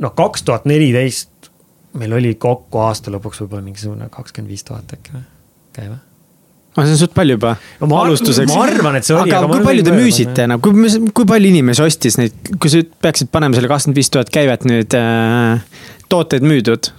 noh, 0.00 0.16
kaks 0.16 0.44
tuhat 0.44 0.68
neliteist 0.68 1.50
meil 2.00 2.16
oli 2.16 2.34
kokku 2.40 2.80
aasta 2.84 3.12
lõpuks 3.14 3.44
võib-olla 3.44 3.64
mingisugune 3.64 4.08
kakskümmend 4.12 4.50
viis 4.50 4.64
tuhat 4.66 4.96
äkki 4.96 5.14
või, 5.14 5.24
käive 5.76 5.96
aga 5.96 6.13
see 6.82 6.96
on 6.96 6.98
suht 6.98 7.14
palju 7.14 7.36
juba 7.36 7.54
no,. 7.80 7.88
alustuseks. 8.02 8.50
ma 8.50 8.66
arvan, 8.66 8.98
et 8.98 9.06
see 9.06 9.14
oli. 9.14 9.30
aga, 9.30 9.44
aga 9.44 9.52
kui 9.52 9.68
palju 9.68 9.86
te 9.86 9.94
müüsite 9.94 10.48
nagu, 10.50 10.74
kui, 10.74 11.06
kui 11.14 11.28
palju 11.30 11.52
inimesi 11.52 11.84
ostis 11.84 12.18
neid, 12.20 12.34
kui 12.58 12.72
sa 12.72 12.82
peaksid 13.06 13.30
panema 13.34 13.56
selle 13.58 13.70
kakskümmend 13.70 14.00
viis 14.00 14.10
tuhat 14.10 14.32
käivet 14.34 14.66
nüüd 14.68 14.98
äh, 14.98 15.62
tooteid 16.12 16.46
müüdud? 16.46 16.90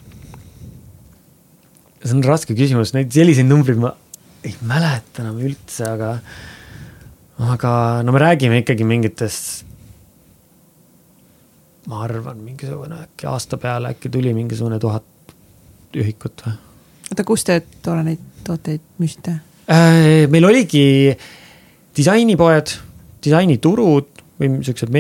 see 2.06 2.14
on 2.14 2.24
raske 2.26 2.56
küsimus, 2.58 2.94
neid 2.96 3.12
selliseid 3.14 3.50
numbreid 3.50 3.82
ma 3.82 3.96
ei 4.46 4.54
mäleta 4.62 5.24
enam 5.24 5.40
üldse, 5.42 5.88
aga. 5.90 6.12
aga 7.52 7.72
no 8.06 8.14
me 8.14 8.22
räägime 8.22 8.62
ikkagi 8.62 8.86
mingitest. 8.88 9.66
ma 11.90 12.04
arvan, 12.06 12.40
mingisugune 12.42 13.02
äkki 13.08 13.28
aasta 13.30 13.58
peale 13.62 13.92
äkki 13.94 14.10
tuli 14.10 14.34
mingisugune 14.34 14.80
tuhat 14.80 15.36
ühikut 15.96 16.46
või. 16.46 16.56
oota, 17.10 17.28
kus 17.28 17.46
te 17.46 17.60
toona 17.82 18.06
neid 18.06 18.24
tooteid 18.46 18.86
müüsite? 19.02 19.40
Äh, 19.66 20.26
meil 20.30 20.46
oligi 20.46 21.16
disainipoed, 21.96 22.74
disainiturud 23.26 24.22
või 24.38 24.60
siuksed 24.66 24.92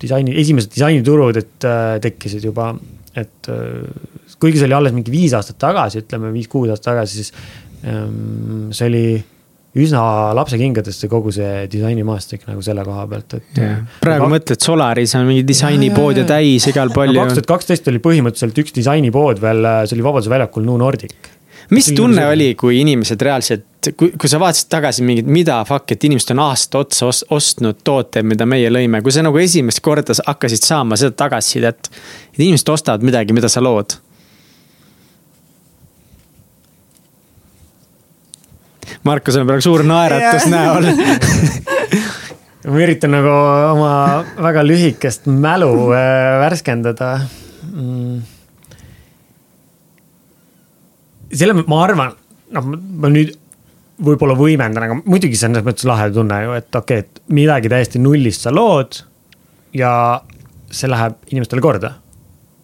disaini, 0.00 0.36
esimesed 0.40 0.72
disainiturud, 0.72 1.36
et 1.36 1.66
äh, 1.68 1.96
tekkisid 2.02 2.46
juba, 2.48 2.70
et 3.12 3.50
äh, 3.52 3.82
kuigi 4.40 4.56
see 4.60 4.70
oli 4.70 4.78
alles 4.78 4.96
mingi 4.96 5.12
viis 5.12 5.34
aastat 5.36 5.60
tagasi, 5.60 6.00
ütleme 6.06 6.32
viis-kuus 6.32 6.72
aastat 6.72 6.94
tagasi, 6.94 7.20
siis 7.20 7.34
ähm, 7.84 8.72
see 8.72 8.88
oli 8.88 9.04
üsna 9.82 10.00
lapsekingades 10.36 10.98
see 11.00 11.08
kogu 11.08 11.32
see 11.32 11.66
disainimaastik 11.72 12.42
nagu 12.48 12.64
selle 12.64 12.84
koha 12.88 13.04
pealt, 13.08 13.36
et 13.38 13.60
yeah.. 13.60 13.84
praegu 14.00 14.26
kak... 14.26 14.32
mõtled, 14.34 14.64
Solaris 14.64 15.14
on 15.16 15.28
mingi 15.28 15.44
disainipoode 15.48 16.24
täis 16.28 16.66
igal 16.72 16.92
no,. 16.92 17.14
kaks 17.20 17.38
tuhat 17.38 17.52
kaksteist 17.54 17.88
oli 17.92 18.00
põhimõtteliselt 18.04 18.64
üks 18.64 18.76
disainipood 18.80 19.40
veel, 19.44 19.64
see 19.84 19.96
oli 19.96 20.08
Vabaduse 20.08 20.32
väljakul 20.32 20.66
New 20.68 20.80
Nordic 20.80 21.32
mis 21.70 21.90
tunne 21.96 22.26
oli, 22.26 22.54
kui 22.58 22.80
inimesed 22.80 23.22
reaalselt, 23.22 23.90
kui, 23.96 24.12
kui 24.18 24.30
sa 24.30 24.40
vaatasid 24.42 24.70
tagasi 24.72 25.04
mingit, 25.06 25.28
mida 25.30 25.60
fuck, 25.68 25.92
et 25.94 26.04
inimesed 26.04 26.34
on 26.34 26.42
aasta 26.46 26.82
otsa 26.82 27.08
ost, 27.08 27.26
ostnud 27.30 27.82
tooteid, 27.84 28.26
mida 28.28 28.46
meie 28.48 28.70
lõime, 28.72 29.02
kui 29.02 29.14
sa 29.14 29.24
nagu 29.24 29.38
esimest 29.38 29.82
korda 29.84 30.16
hakkasid 30.26 30.64
saama 30.66 30.98
seda 31.00 31.14
tagasisidet. 31.24 31.90
et 32.34 32.40
inimesed 32.40 32.68
ostavad 32.68 33.04
midagi, 33.06 33.32
mida 33.32 33.48
sa 33.48 33.62
lood. 33.62 33.98
Markus 39.02 39.36
on 39.36 39.46
praegu 39.46 39.64
suur 39.64 39.82
naeratus 39.82 40.44
näol 40.46 40.84
ma 42.70 42.82
üritan 42.84 43.10
nagu 43.16 43.32
oma 43.72 43.94
väga 44.38 44.62
lühikest 44.62 45.26
mälu 45.26 45.72
äh, 45.96 46.38
värskendada 46.44 47.16
mm 47.72 48.31
selle 51.32 51.56
ma 51.66 51.80
arvan, 51.84 52.12
noh, 52.52 52.68
ma 53.02 53.10
nüüd 53.12 53.34
võib-olla 54.02 54.36
võimendan, 54.36 54.86
aga 54.86 54.98
muidugi 55.04 55.36
see 55.38 55.48
on 55.48 55.56
selles 55.56 55.66
mõttes 55.66 55.86
lahe 55.88 56.08
tunne 56.14 56.38
ju, 56.44 56.54
et 56.58 56.78
okei 56.78 57.02
okay,, 57.02 57.06
et 57.06 57.34
midagi 57.34 57.70
täiesti 57.72 58.00
nullist 58.02 58.46
sa 58.46 58.52
lood. 58.54 59.02
ja 59.76 59.92
see 60.72 60.90
läheb 60.90 61.14
inimestele 61.32 61.62
korda. 61.64 61.92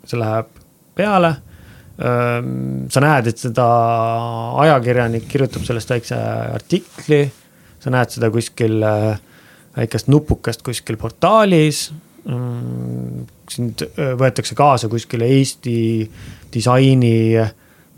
see 0.05 0.19
läheb 0.21 0.51
peale. 0.97 1.37
sa 1.99 3.01
näed, 3.03 3.27
et 3.27 3.41
seda 3.43 3.64
ajakirjanik 4.64 5.25
kirjutab 5.31 5.64
sellest 5.66 5.91
väikse 5.91 6.19
artikli. 6.55 7.23
sa 7.79 7.91
näed 7.95 8.14
seda 8.14 8.31
kuskil 8.35 8.83
väikest 9.79 10.09
nupukest 10.09 10.62
kuskil 10.66 10.97
portaalis. 10.97 11.89
sind 13.49 13.83
võetakse 13.97 14.55
kaasa 14.55 14.89
kuskile 14.89 15.27
Eesti 15.39 15.79
disaini 16.53 17.39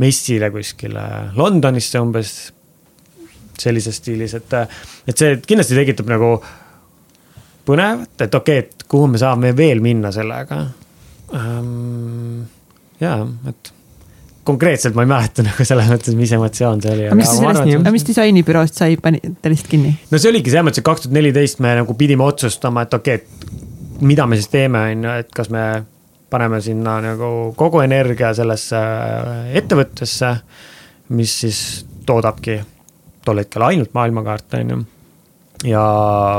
messile 0.00 0.50
kuskile 0.54 1.04
Londonisse 1.36 2.00
umbes. 2.00 2.32
sellises 3.60 3.98
stiilis, 4.00 4.32
et, 4.38 4.54
et 5.04 5.20
see 5.20 5.34
kindlasti 5.44 5.76
tekitab 5.76 6.08
nagu 6.08 6.30
põnevat, 7.68 8.14
et 8.24 8.34
okei 8.38 8.62
okay,, 8.62 8.70
et 8.70 8.86
kuhu 8.88 9.10
me 9.12 9.20
saame 9.20 9.50
veel 9.56 9.82
minna 9.84 10.08
sellega 10.14 10.62
ähm,. 11.36 12.46
ja, 13.02 13.18
et 13.50 13.72
konkreetselt 14.48 14.96
ma 14.96 15.04
ei 15.04 15.10
mäleta 15.12 15.44
nagu 15.50 15.66
selles 15.68 15.90
mõttes, 15.92 16.16
mis 16.16 16.32
emotsioon 16.36 16.80
see 16.80 16.94
oli. 16.94 17.06
aga 17.10 17.18
mis, 17.20 17.34
aga 17.76 17.94
mis 17.94 18.06
disainibüroost 18.08 18.80
sai, 18.80 18.96
panite 19.02 19.52
lihtsalt 19.52 19.72
kinni? 19.74 19.92
no 20.10 20.20
see 20.20 20.32
oligi 20.32 20.54
selles 20.54 20.70
mõttes, 20.70 20.82
et 20.82 20.88
kaks 20.88 21.04
tuhat 21.04 21.18
neliteist 21.18 21.60
me 21.64 21.76
nagu 21.82 21.96
pidime 22.00 22.24
otsustama, 22.26 22.86
et 22.88 22.96
okei 22.96 23.20
okay,, 23.20 23.58
et 24.00 24.04
mida 24.08 24.24
me 24.26 24.40
siis 24.40 24.48
teeme, 24.48 24.80
on 24.94 25.04
ju, 25.04 25.16
et 25.24 25.34
kas 25.36 25.52
me 25.52 25.64
paneme 26.30 26.60
sinna 26.62 26.98
nagu 27.04 27.30
kogu 27.58 27.82
energia 27.84 28.32
sellesse 28.36 28.80
ettevõttesse, 29.60 30.34
mis 31.16 31.34
siis 31.42 31.62
toodabki 32.06 32.60
tol 33.26 33.42
hetkel 33.42 33.64
ainult 33.66 33.94
maailmakaarte, 33.96 34.62
on 34.64 34.72
ju. 34.74 34.78
ja 35.72 35.82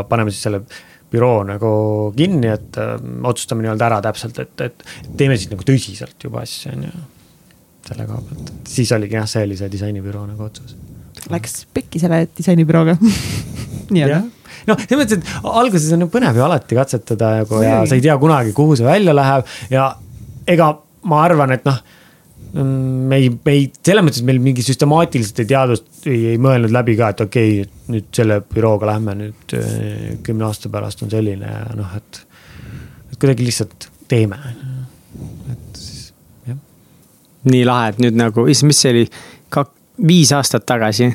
paneme 0.09 0.33
siis 0.33 0.47
selle 0.47 0.63
büroo 1.11 1.41
nagu 1.43 1.71
kinni, 2.15 2.47
et 2.47 2.77
öö, 2.79 2.95
otsustame 3.27 3.65
nii-öelda 3.65 3.87
ära 3.89 3.99
täpselt, 4.05 4.39
et, 4.39 4.63
et 4.63 4.85
teeme 5.19 5.35
siis 5.37 5.51
nagu 5.51 5.65
tõsiselt 5.67 6.23
juba 6.23 6.45
asja, 6.45 6.71
on 6.75 6.87
ju 6.87 6.93
selle 7.87 8.07
koha 8.07 8.21
pealt, 8.29 8.53
siis 8.69 8.93
oligi 8.95 9.17
jah, 9.19 9.27
see 9.27 9.43
oli 9.47 9.57
see 9.59 9.71
disainibüroo 9.73 10.23
nagu 10.29 10.47
otsus. 10.47 10.77
Läks 11.31 11.65
pekki 11.75 11.99
selle 12.01 12.23
disainibürooga 12.37 12.95
nii-öelda 13.91 14.21
noh, 14.69 14.83
selles 14.83 14.99
mõttes, 14.99 15.17
et 15.19 15.47
alguses 15.47 15.95
on 15.95 16.07
põnev 16.11 16.37
ju 16.37 16.45
alati 16.45 16.77
katsetada 16.77 17.31
nagu 17.41 17.63
ja 17.63 17.81
sa 17.87 17.97
ei 17.97 18.03
tea 18.03 18.17
kunagi, 18.21 18.53
kuhu 18.57 18.77
see 18.79 18.87
välja 18.87 19.15
läheb 19.15 19.49
ja 19.73 19.87
ega 20.49 20.71
ma 21.09 21.21
arvan, 21.25 21.55
et 21.55 21.65
noh 21.67 21.79
mm, 22.53 23.07
me 23.11 23.21
ei, 23.21 23.31
me 23.33 23.55
ei, 23.57 23.69
selles 23.85 24.05
mõttes 24.05 24.25
meil 24.27 24.41
mingi 24.43 24.65
süstemaatiliselt 24.65 25.43
ei 25.43 25.49
teadvust, 25.53 25.87
ei, 26.09 26.35
mõelnud 26.41 26.73
läbi 26.73 26.97
ka, 26.99 27.11
et 27.15 27.25
okei 27.25 27.55
okay,, 27.63 27.79
nüüd 27.95 28.11
selle 28.15 28.41
bürooga 28.53 28.91
lähme 28.93 29.17
nüüd 29.23 29.57
äh, 29.57 29.73
kümne 30.25 30.49
aasta 30.49 30.71
pärast 30.73 31.03
on 31.05 31.13
selline 31.13 31.55
ja 31.55 31.65
noh, 31.77 31.97
et. 31.97 32.23
et 33.11 33.17
kuidagi 33.17 33.47
lihtsalt 33.47 33.89
teeme, 34.11 34.37
nii 37.47 37.61
lahe, 37.65 37.93
et 37.93 38.01
nüüd 38.03 38.17
nagu, 38.19 38.43
issand, 38.51 38.69
mis 38.69 38.81
see 38.83 38.91
oli, 38.93 39.05
viis 40.01 40.31
aastat 40.35 40.65
tagasi 40.69 41.09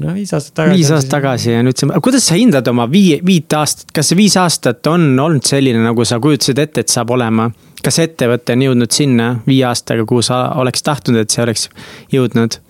no 0.00 0.14
viis 0.14 0.32
aastat 0.32 0.54
tagasi. 0.54 0.76
viis 0.78 0.90
aastat 0.90 1.10
tagasi 1.16 1.52
ja 1.52 1.62
nüüd 1.64 1.78
see, 1.78 2.00
kuidas 2.04 2.26
sa 2.28 2.38
hindad 2.38 2.68
oma 2.72 2.86
viie, 2.90 3.20
viit 3.26 3.52
aastat, 3.56 3.90
kas 3.94 4.12
see 4.12 4.18
viis 4.18 4.36
aastat 4.40 4.86
on 4.90 5.10
olnud 5.20 5.44
selline, 5.46 5.82
nagu 5.84 6.06
sa 6.08 6.20
kujutasid 6.22 6.62
ette, 6.62 6.84
et 6.84 6.92
saab 6.92 7.12
olema? 7.16 7.50
kas 7.82 7.98
ettevõte 7.98 8.54
on 8.54 8.62
jõudnud 8.62 8.94
sinna 8.94 9.28
viie 9.46 9.64
aastaga, 9.66 10.04
kuhu 10.06 10.22
sa 10.22 10.44
oleks 10.62 10.84
tahtnud, 10.86 11.18
et 11.18 11.34
see 11.34 11.42
oleks 11.44 11.68
jõudnud? 12.14 12.60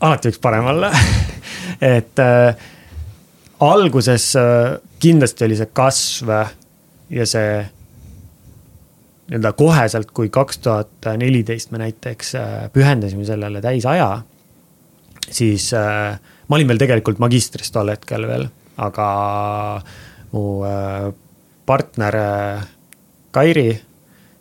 alati 0.00 0.30
võiks 0.30 0.40
parem 0.40 0.70
olla 0.70 0.92
et 1.96 2.22
äh, 2.24 2.68
alguses 3.60 4.30
äh, 4.40 4.78
kindlasti 5.00 5.44
oli 5.48 5.58
see 5.58 5.72
kasv 5.76 6.32
ja 7.10 7.26
see 7.28 7.60
nii-öelda 9.30 9.52
koheselt, 9.58 10.10
kui 10.14 10.28
kaks 10.32 10.58
tuhat 10.58 11.08
neliteist 11.16 11.70
me 11.70 11.78
näiteks 11.84 12.34
äh, 12.34 12.54
pühendasime 12.74 13.24
sellele 13.24 13.62
täisaja. 13.62 14.22
siis 15.30 15.72
äh, 15.74 16.18
ma 16.48 16.56
olin 16.56 16.68
veel 16.68 16.82
tegelikult 16.82 17.18
magistris 17.22 17.70
tol 17.70 17.92
hetkel 17.92 18.26
veel, 18.26 18.48
aga 18.76 19.10
mu 20.32 20.44
äh, 20.66 21.12
partner 21.66 22.16
Kairi, 23.30 23.70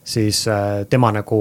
siis 0.03 0.47
tema 0.89 1.11
nagu 1.13 1.37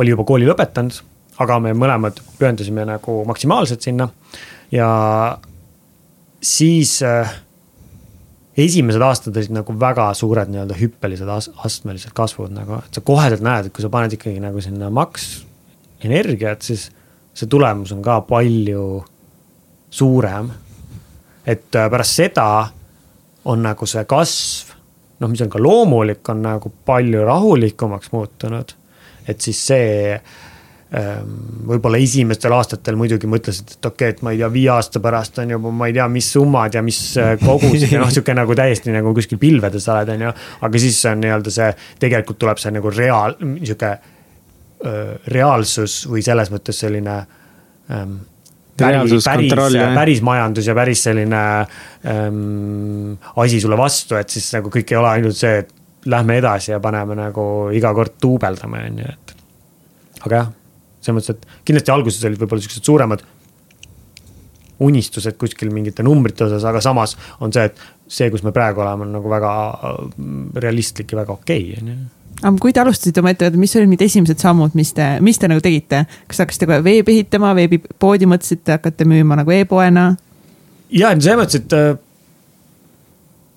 oli 0.00 0.10
juba 0.14 0.24
kooli 0.24 0.46
lõpetanud, 0.48 0.96
aga 1.44 1.58
me 1.60 1.74
mõlemad 1.76 2.22
pühendusime 2.38 2.86
nagu 2.88 3.18
maksimaalselt 3.28 3.84
sinna 3.84 4.08
ja 4.72 4.88
siis 6.44 7.02
äh, 7.02 7.34
esimesed 8.56 9.02
aastad 9.02 9.36
olid 9.36 9.54
nagu 9.54 9.74
väga 9.80 10.08
suured 10.14 10.50
nii-öelda 10.50 10.76
hüppelised 10.78 11.30
astmelised 11.30 12.14
kasvud 12.14 12.52
nagu, 12.54 12.78
et 12.84 12.94
sa 12.94 13.02
koheselt 13.04 13.42
näed, 13.44 13.68
et 13.68 13.74
kui 13.74 13.82
sa 13.82 13.90
paned 13.90 14.14
ikkagi 14.14 14.42
nagu 14.42 14.62
sinna 14.62 14.90
maks 14.94 15.44
energiat, 16.04 16.62
siis 16.62 16.88
see 17.34 17.50
tulemus 17.50 17.92
on 17.94 18.02
ka 18.04 18.20
palju 18.28 19.02
suurem. 19.90 20.52
et 21.46 21.74
äh, 21.76 21.90
pärast 21.90 22.16
seda 22.16 22.68
on 23.44 23.62
nagu 23.62 23.86
see 23.86 24.04
kasv, 24.08 24.72
noh, 25.20 25.28
mis 25.28 25.42
on 25.44 25.50
ka 25.52 25.60
loomulik, 25.60 26.22
on 26.28 26.42
nagu 26.42 26.72
palju 26.86 27.24
rahulikumaks 27.24 28.12
muutunud. 28.12 28.74
et 29.28 29.40
siis 29.40 29.66
see 29.66 30.20
võib-olla 30.94 31.98
esimestel 31.98 32.54
aastatel 32.54 32.94
muidugi 32.98 33.26
mõtlesid, 33.30 33.76
et 33.76 33.86
okei 33.88 34.12
okay,, 34.12 34.14
et 34.14 34.20
ma 34.22 34.34
ei 34.34 34.38
tea, 34.38 34.50
viie 34.52 34.70
aasta 34.74 35.00
pärast 35.02 35.40
on 35.42 35.54
juba, 35.56 35.72
ma 35.74 35.88
ei 35.90 35.96
tea, 35.96 36.06
mis 36.12 36.28
summad 36.36 36.76
ja 36.76 36.82
mis 36.86 36.98
äh, 37.18 37.34
kogused 37.40 37.90
ja 37.90 38.02
noh, 38.02 38.12
sihuke 38.14 38.36
nagu 38.36 38.54
täiesti 38.58 38.94
nagu 38.94 39.14
kuskil 39.16 39.40
pilvedes 39.42 39.88
oled, 39.90 40.12
on 40.14 40.26
ju. 40.28 40.34
aga 40.68 40.82
siis 40.84 41.00
on 41.10 41.24
nii-öelda 41.24 41.54
see, 41.54 41.70
tegelikult 42.04 42.38
tuleb 42.44 42.62
see 42.62 42.74
nagu 42.76 42.94
reaal, 42.94 43.38
sihuke 43.62 43.94
reaalsus 45.32 46.02
või 46.10 46.20
selles 46.20 46.50
mõttes 46.52 46.76
selline 46.84 47.14
ähm, 47.88 48.18
päris, 48.76 49.14
päris, 49.24 49.54
päris 49.96 50.20
majandus 50.26 50.66
ja 50.68 50.74
päris 50.76 51.06
selline 51.06 51.44
ähm, 52.10 53.14
asi 53.40 53.62
sulle 53.62 53.78
vastu, 53.80 54.18
et 54.20 54.28
siis 54.28 54.50
nagu 54.58 54.72
kõik 54.74 54.92
ei 54.92 55.00
ole 55.00 55.14
ainult 55.14 55.38
see, 55.38 55.62
et 55.64 55.72
lähme 56.12 56.36
edasi 56.36 56.74
ja 56.74 56.82
paneme 56.84 57.16
nagu 57.16 57.46
iga 57.72 57.94
kord 57.96 58.18
duubeldame, 58.20 58.82
on 58.90 59.00
ju, 59.00 59.14
et. 59.16 59.34
aga 60.26 60.36
jah 60.42 60.52
selles 61.04 61.20
mõttes, 61.20 61.36
et 61.36 61.64
kindlasti 61.68 61.94
alguses 61.94 62.24
olid 62.24 62.42
võib-olla 62.42 62.64
siuksed 62.64 62.90
suuremad 62.90 63.24
unistused 64.84 65.36
kuskil 65.38 65.70
mingite 65.70 66.02
numbrite 66.02 66.48
osas, 66.48 66.64
aga 66.66 66.80
samas 66.82 67.14
on 67.44 67.52
see, 67.54 67.68
et 67.70 67.78
see, 68.10 68.26
kus 68.32 68.42
me 68.42 68.52
praegu 68.54 68.82
oleme, 68.82 69.06
on 69.06 69.14
nagu 69.20 69.30
väga 69.30 69.52
mm, 70.18 70.44
realistlik 70.64 71.14
ja 71.14 71.22
väga 71.22 71.36
okei 71.36 71.70
okay,, 71.70 71.80
on 71.82 71.92
ju 71.92 72.02
aga 72.42 72.56
kui 72.60 72.74
te 72.74 72.82
alustasite 72.82 73.22
oma 73.22 73.32
ettevõtet, 73.32 73.60
mis 73.60 73.74
olid 73.78 73.92
need 73.92 74.02
esimesed 74.04 74.42
sammud, 74.42 74.74
mis 74.76 74.92
te, 74.96 75.06
mis 75.24 75.38
te 75.40 75.48
nagu 75.50 75.62
tegite? 75.64 76.04
kas 76.30 76.42
hakkasite 76.42 76.68
kohe 76.68 76.80
veebi 76.84 77.18
ehitama, 77.18 77.54
veebipoodi 77.56 78.28
mõtlesite, 78.30 78.78
hakkate 78.78 79.06
müüma 79.08 79.38
nagu 79.40 79.54
e-poena? 79.54 80.08
ja, 80.90 81.12
selles 81.14 81.38
mõttes, 81.40 81.62
et 81.62 81.76
äh, 81.78 81.94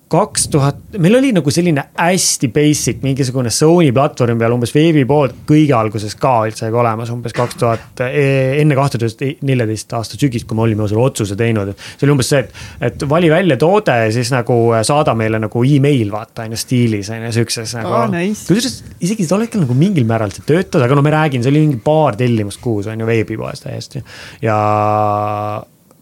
kaks 0.08 0.46
tuhat, 0.52 0.78
meil 1.02 1.18
oli 1.18 1.30
nagu 1.36 1.52
selline 1.52 1.82
hästi 1.96 2.48
basic 2.52 3.02
mingisugune 3.04 3.50
Sony 3.52 3.90
platvormi 3.92 4.38
peal 4.40 4.54
umbes 4.54 4.72
veebipood 4.72 5.34
kõige 5.48 5.74
alguses 5.76 6.14
ka 6.20 6.32
üldse 6.48 6.70
olemas, 6.72 7.10
umbes 7.12 7.34
kaks 7.36 7.58
tuhat, 7.60 8.02
e, 8.06 8.24
enne 8.62 8.76
kahte 8.78 9.00
tuhat 9.00 9.44
neljateist 9.48 9.92
aasta 9.98 10.16
sügist, 10.20 10.48
kui 10.48 10.56
me 10.56 10.64
olime 10.64 10.88
selle 10.88 11.04
otsuse 11.04 11.36
teinud. 11.38 11.74
see 11.76 12.06
oli 12.06 12.14
umbes 12.14 12.32
see, 12.32 12.40
et, 12.40 12.62
et 12.88 13.04
vali 13.10 13.28
välja 13.32 13.58
toode 13.60 13.98
ja 14.04 14.08
siis 14.14 14.32
nagu 14.32 14.56
saada 14.88 15.14
meile 15.18 15.42
nagu 15.42 15.64
email 15.64 16.14
vaata 16.14 16.48
on 16.48 16.56
ju 16.56 16.62
stiilis 16.64 17.12
on 17.12 17.28
ju 17.28 17.34
siukses 17.40 17.76
nagu 17.76 17.92
oh,. 17.92 18.06
Nice. 18.08 18.46
kusjuures 18.48 18.80
isegi 19.04 19.28
tol 19.28 19.44
hetkel 19.44 19.66
nagu 19.66 19.76
mingil 19.76 20.08
määral 20.08 20.32
see 20.32 20.46
töötas, 20.48 20.80
aga 20.84 20.96
no 20.96 21.04
ma 21.04 21.12
räägin, 21.18 21.44
see 21.44 21.52
oli 21.52 21.66
mingi 21.66 21.82
paar 21.84 22.16
tellimust 22.16 22.62
kuus 22.64 22.88
on 22.88 23.04
ju 23.04 23.08
veebipoes 23.08 23.66
täiesti 23.66 24.00
ja 24.40 24.56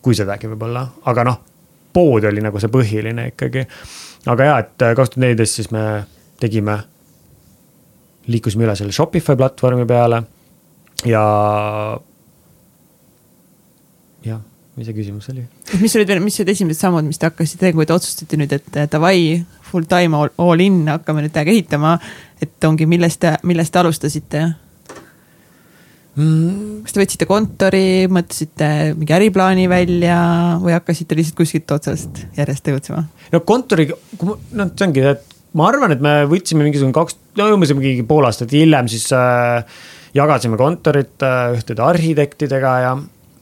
kui 0.03 0.15
sedagi 0.15 0.47
võib-olla, 0.53 0.87
aga 1.11 1.27
noh 1.27 1.43
pood 1.97 2.29
oli 2.29 2.45
nagu 2.45 2.61
see 2.61 2.73
põhiline 2.73 3.31
ikkagi. 3.33 3.65
aga 4.33 4.51
ja, 4.51 4.59
et 4.65 4.85
äh, 4.85 4.95
kaks 4.99 5.15
tuhat 5.15 5.23
neliteist 5.25 5.61
siis 5.61 5.71
me 5.73 5.85
tegime, 6.41 6.77
liikusime 8.29 8.67
üle 8.67 8.77
selle 8.77 8.93
Shopify 8.93 9.37
platvormi 9.39 9.87
peale 9.89 10.23
ja. 11.09 11.25
jah, 14.27 14.43
mis 14.77 14.89
see 14.89 14.97
küsimus 14.97 15.31
oli? 15.33 15.47
mis 15.81 15.97
olid 15.99 16.15
mis 16.25 16.41
olid 16.41 16.53
esimesed 16.55 16.81
sammud, 16.81 17.07
mis 17.09 17.21
te 17.21 17.31
hakkasite 17.31 17.65
tegema, 17.65 17.83
kui 17.83 17.91
te 17.91 17.97
otsustasite 17.97 18.41
nüüd, 18.41 18.53
et 18.57 18.79
davai, 18.93 19.43
full 19.71 19.89
time 19.91 20.21
all 20.21 20.65
in, 20.65 20.85
hakkame 20.93 21.25
nüüd 21.25 21.35
täiega 21.35 21.55
ehitama. 21.55 21.97
et 22.43 22.69
ongi, 22.69 22.89
millest 22.89 23.23
te, 23.25 23.37
millest 23.49 23.75
te 23.75 23.83
alustasite? 23.83 24.47
Mm.. 26.17 26.83
kas 26.85 26.97
te 26.97 27.03
võtsite 27.03 27.29
kontori, 27.29 27.87
mõtlesite 28.13 28.71
mingi 28.97 29.17
äriplaani 29.17 29.67
välja 29.71 30.19
või 30.63 30.75
hakkasite 30.77 31.19
lihtsalt 31.19 31.41
kuskilt 31.41 31.77
otsast 31.77 32.23
järjest 32.39 32.67
tegutsema? 32.67 33.05
no 33.33 33.43
kontori, 33.47 33.89
noh, 34.21 34.71
see 34.73 34.89
ongi, 34.89 35.05
et 35.15 35.37
ma 35.57 35.69
arvan, 35.71 35.95
et 35.95 36.05
me 36.05 36.17
võtsime 36.31 36.67
mingisugune 36.67 36.97
kaks, 36.97 37.19
no 37.41 37.51
umbes 37.55 37.75
mingi 37.77 38.07
pool 38.09 38.29
aastat 38.29 38.55
hiljem 38.57 38.89
siis 38.93 39.09
äh, 39.17 39.77
jagasime 40.17 40.59
kontorit 40.61 41.23
äh, 41.27 41.53
ühtede 41.57 41.85
arhitektidega 41.85 42.79
ja 42.85 42.97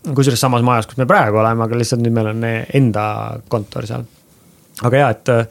kusjuures 0.04 0.42
samas 0.42 0.64
majas, 0.66 0.88
kus 0.88 1.00
me 1.00 1.08
praegu 1.08 1.40
oleme, 1.40 1.64
aga 1.64 1.78
lihtsalt 1.80 2.02
nüüd 2.04 2.12
meil 2.12 2.34
on 2.34 2.44
enda 2.44 3.06
kontor 3.48 3.88
seal. 3.88 4.04
aga 4.84 5.00
ja, 5.00 5.08
et 5.14 5.32
äh, 5.32 5.46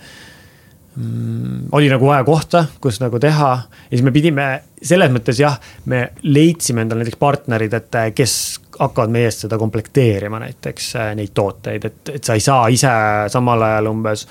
mm, 0.99 1.71
oli 1.74 1.89
nagu 1.91 2.07
vaja 2.07 2.26
kohta, 2.28 2.65
kus 2.84 2.99
nagu 3.03 3.19
teha 3.21 3.51
ja 3.63 3.89
siis 3.89 4.05
me 4.05 4.13
pidime, 4.15 4.47
selles 4.84 5.11
mõttes 5.13 5.39
jah, 5.39 5.55
me 5.91 6.05
leidsime 6.23 6.84
endale 6.84 7.03
näiteks 7.03 7.19
partnerid, 7.21 7.73
et 7.77 7.97
kes 8.15 8.36
hakkavad 8.79 9.13
meie 9.13 9.29
eest 9.29 9.45
seda 9.45 9.57
komplekteerima, 9.61 10.41
näiteks 10.43 10.89
äh, 10.99 11.13
neid 11.17 11.34
tooteid, 11.34 11.88
et, 11.89 12.13
et 12.17 12.23
sa 12.23 12.38
ei 12.38 12.43
saa 12.43 12.67
ise 12.73 12.93
samal 13.31 13.67
ajal 13.69 13.91
umbes 13.93 14.27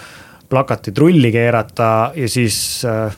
plakatit 0.52 0.98
rulli 0.98 1.30
keerata 1.32 2.12
ja 2.16 2.28
siis 2.28 2.82
äh, 2.88 3.16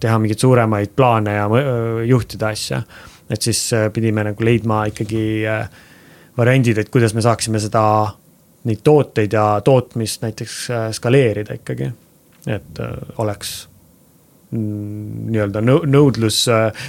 teha 0.00 0.18
mingeid 0.20 0.42
suuremaid 0.42 0.92
plaane 0.96 1.38
ja 1.38 1.48
äh, 1.48 2.04
juhtida 2.10 2.52
asja. 2.52 2.82
et 3.30 3.42
siis 3.42 3.70
pidime 3.92 4.20
nagu 4.24 4.44
leidma 4.44 4.82
ikkagi 4.90 5.24
variandid, 6.36 6.78
et 6.78 6.90
kuidas 6.92 7.14
me 7.14 7.22
saaksime 7.24 7.60
seda, 7.62 7.84
neid 8.64 8.80
tooteid 8.84 9.32
ja 9.36 9.60
tootmist 9.64 10.22
näiteks 10.24 10.58
äh, 10.70 10.88
skaleerida 10.92 11.54
ikkagi. 11.60 11.92
et 12.46 12.80
äh, 12.80 12.96
oleks 13.18 13.68
nii-öelda 14.54 15.62
nõudlus, 15.64 16.44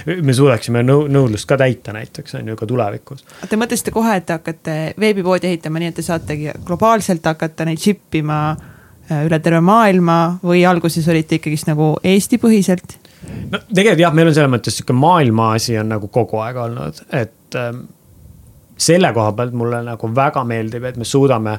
me 0.06 0.34
suudaksime 0.36 0.84
nõudlust 0.86 1.48
ka 1.48 1.58
täita 1.60 1.94
näiteks 1.96 2.38
on 2.38 2.52
ju 2.52 2.56
ka 2.58 2.68
tulevikus. 2.68 3.24
Te 3.48 3.58
mõtlesite 3.58 3.94
kohe, 3.94 4.16
et 4.20 4.26
te 4.28 4.36
hakkate 4.38 4.76
veebipoodi 5.00 5.50
ehitama 5.50 5.82
nii, 5.82 5.92
et 5.92 5.98
te 6.00 6.06
saategi 6.06 6.54
globaalselt 6.66 7.26
hakata 7.26 7.66
neid 7.68 7.82
ship 7.82 8.14
ima 8.18 8.40
üle 9.26 9.38
terve 9.42 9.60
maailma 9.62 10.38
või 10.42 10.64
alguses 10.66 11.06
olite 11.10 11.40
ikkagist 11.40 11.68
nagu 11.70 11.94
Eesti-põhiselt? 12.02 12.96
no 13.50 13.60
tegelikult 13.70 14.02
jah, 14.02 14.14
meil 14.14 14.30
on 14.30 14.36
selles 14.36 14.52
mõttes 14.52 14.78
sihuke 14.78 14.96
maailma 14.96 15.52
asi 15.56 15.76
on 15.80 15.90
nagu 15.94 16.08
kogu 16.12 16.40
aeg 16.42 16.58
olnud, 16.62 17.02
et 17.14 17.58
ähm, 17.58 17.84
selle 18.76 19.12
koha 19.16 19.32
pealt 19.36 19.56
mulle 19.56 19.80
nagu 19.86 20.10
väga 20.14 20.44
meeldib, 20.48 20.84
et 20.84 20.98
me 21.00 21.06
suudame, 21.08 21.56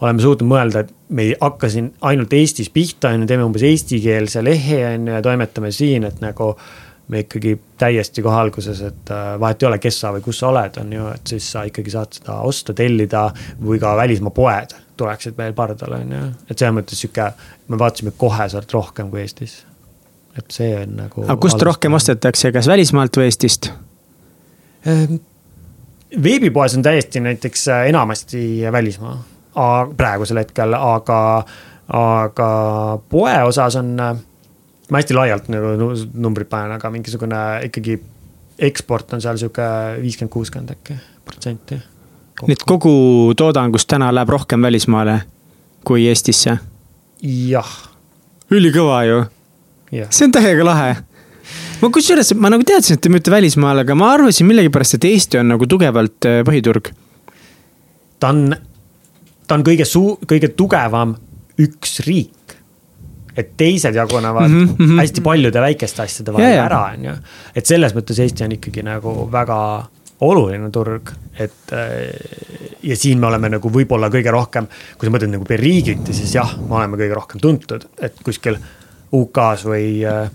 oleme 0.00 0.22
suutnud 0.22 0.48
mõelda, 0.48 0.84
et 0.84 0.92
me 1.12 1.28
ei 1.28 1.34
hakka 1.40 1.68
siin 1.72 1.90
ainult 2.08 2.32
Eestis 2.32 2.70
pihta, 2.72 3.12
on 3.12 3.24
ju, 3.24 3.30
teeme 3.30 3.44
umbes 3.44 3.64
eestikeelse 3.68 4.44
lehe, 4.44 4.80
on 4.94 5.08
ju, 5.08 5.16
ja 5.18 5.22
toimetame 5.24 5.72
siin, 5.74 6.06
et 6.08 6.22
nagu 6.24 6.54
me 7.10 7.24
ikkagi 7.24 7.56
täiesti 7.78 8.22
kohe 8.22 8.38
alguses, 8.38 8.80
et 8.86 9.10
äh, 9.12 9.32
vahet 9.40 9.62
ei 9.62 9.68
ole, 9.68 9.80
kes 9.82 9.98
sa 10.02 10.12
või 10.14 10.22
kus 10.24 10.40
sa 10.40 10.50
oled, 10.52 10.78
on 10.80 10.92
ju, 10.94 11.08
et 11.14 11.32
siis 11.34 11.48
sa 11.56 11.64
ikkagi 11.68 11.92
saad 11.92 12.20
seda 12.20 12.38
osta, 12.46 12.76
tellida 12.76 13.26
või 13.60 13.80
ka 13.82 13.96
välismaa 13.98 14.34
poed 14.34 14.76
tuleksid 15.00 15.36
meil 15.40 15.56
pardale, 15.56 16.04
on 16.04 16.14
ju. 16.16 16.28
et 16.46 16.54
selles 16.54 16.76
mõttes 16.76 17.02
sihuke, 17.02 17.32
me 17.68 17.80
vaatasime 17.80 18.14
kohe 18.20 18.48
sealt 18.52 18.72
rohkem 18.76 19.10
kui 19.12 19.24
Eestis 19.24 19.60
et 20.38 20.54
see 20.54 20.70
on 20.78 20.94
nagu. 21.00 21.24
aga 21.26 21.36
kust 21.42 21.62
rohkem 21.66 21.96
ostetakse, 21.98 22.52
kas 22.54 22.68
välismaalt 22.70 23.18
või 23.18 23.26
Eestist? 23.28 23.72
Ehm, 24.86 25.18
veebipoes 26.22 26.76
on 26.78 26.86
täiesti 26.86 27.20
näiteks 27.24 27.66
äh, 27.68 27.88
enamasti 27.90 28.44
välismaa 28.72 29.18
praegusel 29.96 30.42
hetkel, 30.42 30.74
aga, 30.76 31.20
aga 32.00 32.50
poe 33.12 33.36
osas 33.48 33.76
on, 33.80 33.92
äh, 34.00 34.22
ma 34.90 35.02
hästi 35.02 35.16
laialt 35.16 35.50
nagu 35.52 35.92
numbrid 36.14 36.50
panen, 36.50 36.76
aga 36.78 36.92
mingisugune 36.94 37.42
ikkagi 37.68 37.98
eksport 38.70 39.14
on 39.16 39.24
seal 39.24 39.40
sihuke 39.40 39.66
viiskümmend, 40.02 40.32
kuuskümmend 40.32 40.74
äkki 40.76 40.98
protsenti. 41.24 41.80
nii 42.40 42.56
et 42.56 42.64
kogu 42.68 42.92
toodangust 43.36 43.88
täna 43.88 44.08
läheb 44.14 44.32
rohkem 44.32 44.62
välismaale 44.62 45.20
kui 45.84 46.06
Eestisse? 46.08 46.58
jah. 47.22 47.76
ülikõva 48.50 49.04
ju 49.08 49.20
see 49.90 50.26
on 50.28 50.34
täiega 50.34 50.66
lahe. 50.66 50.96
ma 51.80 51.90
kusjuures, 51.92 52.32
ma 52.38 52.50
nagu 52.52 52.64
teadsin, 52.66 52.98
et 52.98 53.02
te 53.04 53.12
müüte 53.12 53.32
välismaale, 53.32 53.84
aga 53.86 53.96
ma 53.98 54.12
arvasin 54.14 54.48
millegipärast, 54.50 54.98
et 54.98 55.06
Eesti 55.10 55.40
on 55.40 55.50
nagu 55.54 55.66
tugevalt 55.70 56.28
äh, 56.28 56.42
põhiturg. 56.46 56.92
ta 58.20 58.34
on, 58.34 58.54
ta 59.50 59.58
on 59.58 59.66
kõige 59.66 59.86
suu-, 59.88 60.18
kõige 60.30 60.52
tugevam 60.54 61.16
üks 61.60 61.98
riik 62.06 62.54
et 63.40 63.54
teised 63.58 63.94
jagunevad 63.94 64.50
mm 64.50 64.66
-hmm. 64.66 64.98
hästi 65.00 65.22
paljude 65.26 65.60
väikeste 65.60 66.02
asjade 66.02 66.32
vahel 66.32 66.52
yeah, 66.52 66.66
ära, 66.66 66.82
on 66.94 67.04
ju. 67.04 67.14
et 67.54 67.66
selles 67.66 67.94
mõttes 67.96 68.20
Eesti 68.22 68.44
on 68.44 68.52
ikkagi 68.58 68.82
nagu 68.86 69.28
väga 69.32 69.58
oluline 70.20 70.68
turg, 70.70 71.10
et 71.38 71.72
äh, 71.72 72.12
ja 72.82 72.96
siin 72.96 73.20
me 73.20 73.26
oleme 73.30 73.48
nagu 73.48 73.70
võib-olla 73.72 74.10
kõige 74.12 74.32
rohkem, 74.34 74.66
kui 74.98 75.08
sa 75.08 75.14
mõtled 75.14 75.32
nagu 75.32 75.46
per 75.48 75.60
riigiti, 75.60 76.12
siis 76.12 76.34
jah, 76.34 76.52
me 76.68 76.76
oleme 76.76 77.00
kõige 77.00 77.16
rohkem 77.16 77.40
tuntud, 77.40 77.86
et 78.00 78.20
kuskil 78.24 78.58
UK-s 79.16 79.64
või 79.64 80.04
äh, 80.04 80.28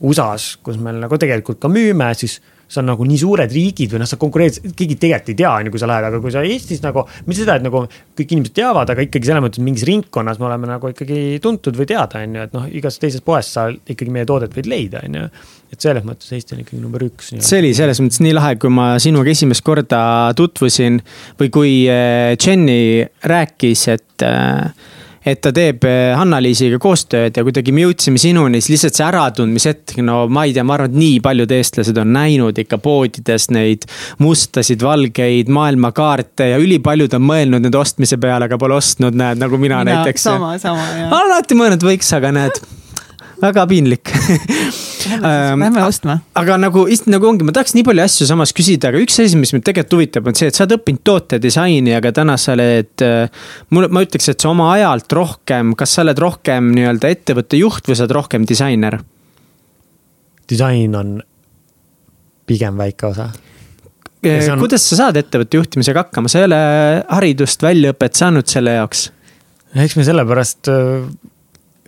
USA-s, 0.00 0.58
kus 0.62 0.76
meil 0.76 1.00
nagu 1.00 1.18
tegelikult 1.18 1.60
ka 1.60 1.72
müüme, 1.72 2.12
siis 2.14 2.40
see 2.70 2.80
on 2.82 2.86
nagu 2.86 3.06
nii 3.06 3.18
suured 3.18 3.50
riigid 3.50 3.90
või 3.90 4.02
noh, 4.02 4.08
sa 4.08 4.18
konkureerid, 4.20 4.72
keegi 4.78 4.96
tegelikult 5.02 5.32
ei 5.32 5.38
tea, 5.40 5.50
on 5.50 5.66
ju, 5.66 5.72
kui 5.74 5.82
sa 5.82 5.88
lähed, 5.90 6.06
aga 6.06 6.20
kui 6.22 6.34
sa 6.34 6.42
Eestis 6.46 6.82
nagu. 6.84 7.02
mitte 7.26 7.40
seda, 7.42 7.56
et 7.58 7.66
nagu 7.66 7.82
kõik 8.18 8.34
inimesed 8.36 8.54
teavad, 8.56 8.92
aga 8.94 9.06
ikkagi 9.06 9.30
selles 9.30 9.44
mõttes 9.44 9.64
mingis 9.66 9.86
ringkonnas 9.88 10.38
me 10.38 10.46
oleme 10.50 10.70
nagu 10.70 10.92
ikkagi 10.92 11.40
tuntud 11.42 11.78
või 11.78 11.88
teada, 11.90 12.22
on 12.22 12.38
ju, 12.38 12.44
et 12.46 12.54
noh, 12.54 12.68
igas 12.80 13.00
teises 13.02 13.24
poes 13.26 13.50
sa 13.56 13.66
ikkagi 13.70 14.14
meie 14.14 14.28
toodet 14.28 14.54
võid 14.54 14.70
leida, 14.70 15.02
on 15.06 15.18
ju. 15.18 15.26
et 15.74 15.82
selles 15.82 16.06
mõttes 16.06 16.30
Eesti 16.36 16.54
on 16.54 16.62
ikkagi 16.62 16.82
number 16.82 17.02
üks. 17.08 17.32
see 17.42 17.62
oli 17.62 17.74
selles 17.74 18.02
mõttes 18.02 18.22
nii 18.22 18.36
lahe, 18.38 18.54
kui 18.62 18.70
ma 18.74 18.92
sinuga 19.02 19.34
esimest 19.34 19.66
korda 19.66 20.02
tutvusin 20.38 21.02
või 21.42 21.50
kui 21.50 21.74
äh, 21.90 22.36
Jenny 22.38 23.02
rääkis, 23.26 23.86
et 23.96 24.26
äh, 24.26 24.70
et 25.20 25.40
ta 25.44 25.52
teeb 25.52 25.84
eh, 25.84 26.12
Hanna-Liisiga 26.16 26.78
koostööd 26.80 27.36
ja 27.36 27.44
kuidagi 27.44 27.74
me 27.76 27.84
jõudsime 27.84 28.20
sinuni, 28.20 28.62
siis 28.62 28.78
lihtsalt 28.78 28.96
see 28.98 29.06
äratundmishetk, 29.06 29.96
no 30.06 30.22
ma 30.32 30.46
ei 30.48 30.54
tea, 30.56 30.64
ma 30.66 30.76
arvan, 30.78 30.92
et 30.94 31.00
nii 31.00 31.18
paljud 31.24 31.54
eestlased 31.56 32.00
on 32.00 32.12
näinud 32.16 32.60
ikka 32.62 32.80
poodides 32.82 33.50
neid 33.54 33.84
mustasid, 34.22 34.82
valgeid 34.84 35.52
maailmakaarte 35.52 36.52
ja 36.54 36.60
ülipaljud 36.62 37.16
on 37.18 37.26
mõelnud 37.32 37.66
nende 37.66 37.80
ostmise 37.80 38.20
peale, 38.20 38.48
aga 38.48 38.60
pole 38.60 38.78
ostnud, 38.78 39.16
näed, 39.16 39.42
nagu 39.42 39.60
mina, 39.60 39.82
mina 39.84 40.00
näiteks. 40.00 40.28
sama, 40.30 40.54
sama, 40.62 40.86
jah. 40.96 41.18
alati 41.20 41.58
mõelnud 41.58 41.84
võiks, 41.90 42.14
aga 42.16 42.32
näed 42.36 42.62
väga 43.40 43.66
piinlik 43.68 44.12
Lähme 45.08 45.84
ostma. 45.84 46.18
aga 46.36 46.56
nagu, 46.60 46.84
nagu 47.12 47.28
ongi, 47.30 47.46
ma 47.46 47.54
tahaks 47.56 47.72
nii 47.76 47.84
palju 47.86 48.04
asju 48.04 48.28
samas 48.28 48.52
küsida, 48.56 48.90
aga 48.90 49.00
üks 49.00 49.20
asi, 49.22 49.38
mis 49.40 49.54
mind 49.54 49.64
tegelikult 49.68 49.96
huvitab, 49.96 50.28
on 50.28 50.36
see, 50.38 50.50
et 50.50 50.58
sa 50.58 50.66
oled 50.66 50.76
õppinud 50.76 51.04
tootedisaini, 51.06 51.94
aga 51.96 52.12
täna 52.16 52.36
sa 52.40 52.56
oled. 52.56 52.92
Äh, 53.06 53.46
mul, 53.74 53.88
ma 53.92 54.04
ütleks, 54.04 54.28
et 54.32 54.42
sa 54.42 54.50
oma 54.52 54.72
ajalt 54.74 55.16
rohkem, 55.16 55.72
kas 55.78 55.96
sa 55.96 56.04
oled 56.04 56.20
rohkem 56.20 56.72
nii-öelda 56.76 57.14
ettevõtte 57.16 57.60
juht 57.60 57.88
või 57.88 57.96
sa 57.98 58.06
oled 58.06 58.18
rohkem 58.18 58.48
disainer? 58.48 59.00
disain 60.50 60.94
on 60.98 61.20
pigem 62.50 62.78
väike 62.80 63.06
osa 63.06 63.28
äh, 64.26 64.48
on... 64.50 64.58
kuidas 64.58 64.86
sa 64.90 64.98
saad 65.04 65.20
ettevõtte 65.20 65.60
juhtimisega 65.60 66.04
hakkama, 66.06 66.30
sa 66.30 66.42
ei 66.42 66.48
ole 66.48 66.60
haridust, 67.06 67.62
väljaõpet 67.62 68.18
saanud 68.18 68.50
selle 68.50 68.74
jaoks? 68.80 69.08
eks 69.78 69.94
me 69.98 70.06
sellepärast 70.06 70.72
äh, 70.72 71.06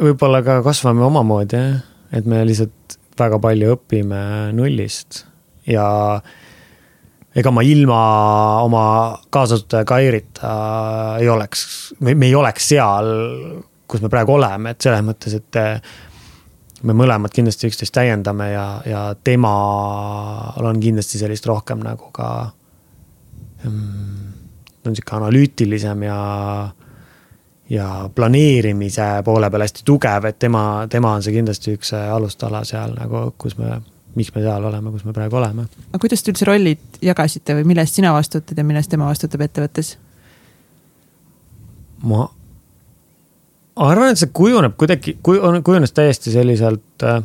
võib-olla 0.02 0.42
ka 0.46 0.60
kasvame 0.66 1.04
omamoodi 1.08 1.58
jah, 1.58 1.80
et 2.14 2.28
me 2.28 2.44
lihtsalt 2.46 2.98
väga 3.22 3.40
palju 3.42 3.74
õpime 3.76 4.22
nullist 4.56 5.22
ja 5.70 5.86
ega 7.32 7.52
ma 7.54 7.64
ilma 7.64 7.98
oma 8.66 8.84
kaasasutaja 9.32 9.88
Kairita 9.88 10.54
ei 11.20 11.28
oleks, 11.32 11.64
me 12.04 12.16
ei 12.26 12.34
oleks 12.36 12.72
seal, 12.74 13.12
kus 13.88 14.02
me 14.04 14.10
praegu 14.12 14.36
oleme, 14.36 14.74
et 14.74 14.84
selles 14.84 15.04
mõttes, 15.06 15.36
et 15.38 15.60
me 16.82 16.96
mõlemad 16.96 17.32
kindlasti 17.34 17.70
üksteist 17.70 17.94
täiendame 17.94 18.50
ja, 18.52 18.66
ja 18.88 19.02
temal 19.24 20.68
on 20.68 20.82
kindlasti 20.82 21.20
sellist 21.20 21.46
rohkem 21.48 21.82
nagu 21.84 22.10
ka 22.14 22.28
mm,. 23.64 24.30
on 24.86 24.96
sihuke 24.96 25.16
analüütilisem 25.16 26.02
ja 26.08 26.18
ja 27.72 28.10
planeerimise 28.14 29.22
poole 29.24 29.48
peal 29.50 29.64
hästi 29.64 29.84
tugev, 29.88 30.28
et 30.28 30.38
tema, 30.38 30.62
tema 30.92 31.14
on 31.16 31.24
see 31.24 31.32
kindlasti 31.32 31.76
üks 31.78 31.94
alustala 31.96 32.62
seal 32.68 32.92
nagu, 32.98 33.30
kus 33.40 33.56
me, 33.56 33.78
miks 34.18 34.32
me 34.34 34.42
seal 34.44 34.64
oleme, 34.68 34.92
kus 34.92 35.06
me 35.08 35.14
praegu 35.16 35.38
oleme. 35.40 35.64
aga 35.88 36.00
kuidas 36.02 36.22
te 36.22 36.34
üldse 36.34 36.48
rollid 36.48 37.02
jagasite 37.02 37.56
või 37.56 37.70
mille 37.70 37.84
eest 37.86 37.96
sina 37.96 38.12
vastutad 38.12 38.58
ja 38.58 38.64
mille 38.66 38.82
eest 38.82 38.92
tema 38.92 39.08
vastutab 39.08 39.44
ettevõttes? 39.46 39.94
ma 42.04 42.26
arvan, 43.76 44.12
et 44.12 44.20
see 44.20 44.32
kujuneb 44.36 44.74
kuidagi, 44.76 45.14
kujunes 45.22 45.94
täiesti 45.96 46.32
selliselt 46.34 47.06
äh, 47.08 47.22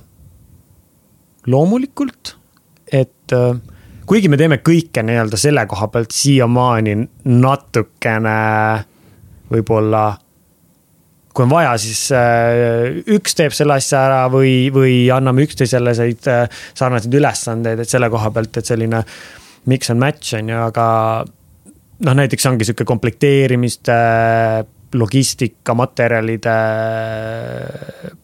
loomulikult, 1.48 2.38
et 2.88 3.36
äh, 3.36 3.60
kuigi 4.08 4.32
me 4.32 4.39
teeme 4.39 4.62
kõike 4.64 5.04
nii-öelda 5.04 5.39
selle 5.39 5.66
koha 5.68 5.89
pealt 5.91 6.16
siiamaani 6.16 6.95
natukene 7.36 8.38
võib-olla 9.52 10.06
kui 11.38 11.45
on 11.45 11.51
vaja, 11.51 11.75
siis 11.77 12.07
äh, 12.17 12.97
üks 13.13 13.38
teeb 13.38 13.53
selle 13.53 13.75
asja 13.77 13.99
ära 14.07 14.21
või, 14.33 14.71
või 14.73 14.95
anname 15.13 15.45
üksteisele 15.45 15.93
selliseid 15.93 16.29
äh, 16.33 16.63
sarnaseid 16.73 17.13
ülesandeid, 17.13 17.83
et 17.83 17.91
selle 17.91 18.09
koha 18.09 18.31
pealt, 18.33 18.57
et 18.57 18.65
selline 18.65 19.03
mix 19.69 19.91
and 19.93 20.01
match 20.01 20.33
on 20.39 20.49
ju, 20.49 20.57
aga 20.71 20.88
noh, 22.07 22.17
näiteks 22.17 22.49
ongi 22.49 22.65
sihuke 22.65 22.88
komplekteerimiste, 22.89 23.97
logistika, 24.97 25.75
materjalide 25.77 26.57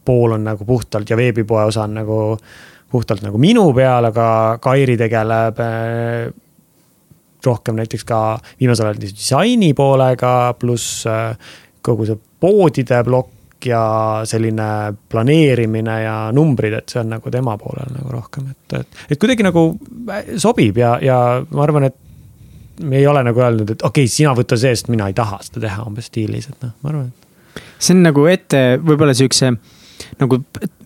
pool 0.06 0.38
on 0.40 0.48
nagu 0.48 0.66
puhtalt 0.66 1.10
ja 1.12 1.20
veebipoe 1.20 1.68
osa 1.70 1.84
on 1.86 2.00
nagu 2.00 2.20
puhtalt 2.94 3.22
nagu 3.26 3.38
minu 3.42 3.68
peal, 3.78 4.10
aga 4.10 4.28
Kairi 4.64 4.98
tegeleb 4.98 5.62
äh, 5.62 6.32
rohkem 7.46 7.78
näiteks 7.78 8.08
ka 8.08 8.24
viimasel 8.58 8.90
ajal 8.90 9.04
disaini 9.04 9.74
poolega, 9.78 10.56
pluss 10.58 11.04
kogu 11.84 12.08
see 12.08 12.20
poodide 12.40 13.04
plokk 13.08 13.68
ja 13.68 13.84
selline 14.28 14.94
planeerimine 15.10 15.98
ja 16.04 16.16
numbrid, 16.36 16.74
et 16.80 16.92
see 16.92 17.00
on 17.00 17.14
nagu 17.16 17.32
tema 17.32 17.56
poolel 17.60 17.94
nagu 17.96 18.12
rohkem, 18.12 18.50
et, 18.52 18.80
et, 18.80 19.04
et 19.14 19.20
kuidagi 19.20 19.46
nagu 19.46 19.70
sobib 20.42 20.80
ja, 20.82 20.98
ja 21.04 21.20
ma 21.50 21.64
arvan, 21.64 21.88
et 21.88 22.84
me 22.84 23.00
ei 23.00 23.08
ole 23.08 23.24
nagu 23.24 23.40
öelnud, 23.40 23.76
et 23.76 23.86
okei 23.86 24.08
okay,, 24.08 24.12
sina 24.12 24.34
võta 24.36 24.58
see, 24.60 24.74
sest 24.76 24.90
mina 24.92 25.08
ei 25.08 25.16
taha 25.18 25.40
seda 25.46 25.64
teha 25.68 25.86
umbes 25.88 26.10
stiilis, 26.12 26.50
et 26.52 26.66
noh, 26.66 26.74
ma 26.84 26.92
arvan, 26.92 27.08
et. 27.14 27.64
see 27.78 27.96
on 27.96 28.04
nagu 28.04 28.28
ette 28.32 28.64
võib-olla 28.84 29.16
siukse 29.18 29.54
nagu 30.20 30.40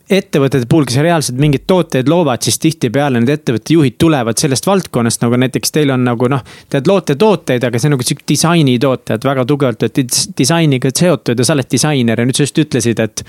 ettevõtete 0.09 0.67
puhul, 0.69 0.85
kes 0.87 0.99
reaalselt 1.03 1.39
mingeid 1.39 1.65
tooteid 1.67 2.07
loovad, 2.07 2.41
siis 2.45 2.59
tihtipeale 2.63 3.19
need 3.19 3.31
ettevõtte 3.33 3.75
juhid 3.75 3.97
tulevad 3.99 4.39
sellest 4.39 4.67
valdkonnast, 4.67 5.21
nagu 5.23 5.39
näiteks 5.41 5.73
teil 5.75 5.91
on 5.91 6.05
nagu 6.07 6.29
noh. 6.31 6.43
Te 6.71 6.81
loote 6.87 7.17
tooteid, 7.19 7.65
aga 7.67 7.79
see 7.79 7.89
on 7.89 7.97
nagu 7.97 8.07
sihuke 8.07 8.23
disainitooted 8.31 9.27
väga 9.27 9.45
tugevalt 9.49 9.83
olete 9.83 10.05
disainiga 10.37 10.93
seotud 10.95 11.39
ja 11.39 11.47
sa 11.47 11.57
oled 11.57 11.69
disainer 11.71 12.23
ja 12.23 12.27
nüüd 12.27 12.39
sa 12.39 12.47
just 12.47 12.63
ütlesid, 12.63 13.03
et. 13.03 13.25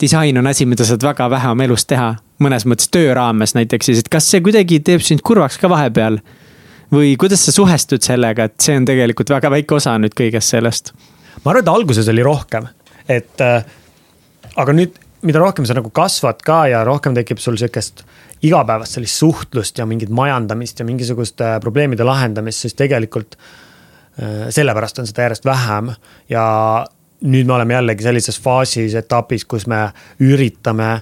disain 0.00 0.36
on 0.38 0.46
asi, 0.46 0.66
mida 0.68 0.84
saad 0.84 1.04
väga 1.04 1.30
vähe 1.32 1.48
oma 1.48 1.64
elus 1.64 1.86
teha, 1.88 2.10
mõnes 2.44 2.66
mõttes 2.68 2.90
töö 2.92 3.14
raames 3.16 3.54
näiteks, 3.56 3.86
siis 3.86 4.02
et 4.02 4.10
kas 4.12 4.26
see 4.28 4.42
kuidagi 4.44 4.80
teeb 4.84 5.00
sind 5.00 5.24
kurvaks 5.24 5.56
ka 5.58 5.70
vahepeal? 5.72 6.20
või 6.92 7.16
kuidas 7.18 7.42
sa 7.44 7.52
suhestud 7.52 8.04
sellega, 8.04 8.44
et 8.44 8.60
see 8.62 8.76
on 8.78 8.84
tegelikult 8.86 9.30
väga 9.32 9.50
väike 9.50 9.74
osa 9.74 9.96
nüüd 9.98 10.14
kõigest 10.16 10.52
sellest? 10.52 10.92
ma 11.44 11.50
arvan, 11.50 11.64
et 11.64 11.72
alguses 11.72 12.08
oli 12.08 12.22
rohkem, 12.24 12.68
et 13.08 13.40
äh, 13.44 13.64
aga 14.56 14.76
nüüd 14.76 15.00
mida 15.22 15.40
rohkem 15.40 15.66
sa 15.66 15.76
nagu 15.76 15.90
kasvad 15.94 16.42
ka 16.44 16.66
ja 16.70 16.82
rohkem 16.84 17.14
tekib 17.16 17.40
sul 17.42 17.56
sihukest 17.56 18.04
igapäevast 18.44 18.98
sellist 18.98 19.22
suhtlust 19.22 19.78
ja 19.78 19.86
mingit 19.86 20.12
majandamist 20.12 20.80
ja 20.80 20.84
mingisuguste 20.84 21.56
probleemide 21.60 22.04
lahendamist, 22.04 22.66
siis 22.66 22.76
tegelikult 22.76 23.38
äh, 23.38 24.48
sellepärast 24.52 25.00
on 25.00 25.08
seda 25.08 25.26
järjest 25.26 25.48
vähem 25.48 25.92
ja 26.28 26.46
nüüd 27.24 27.48
me 27.48 27.56
oleme 27.56 27.78
jällegi 27.78 28.04
sellises 28.04 28.40
faasis, 28.40 28.94
etapis, 28.98 29.46
kus 29.48 29.66
me 29.70 29.86
üritame 30.20 30.98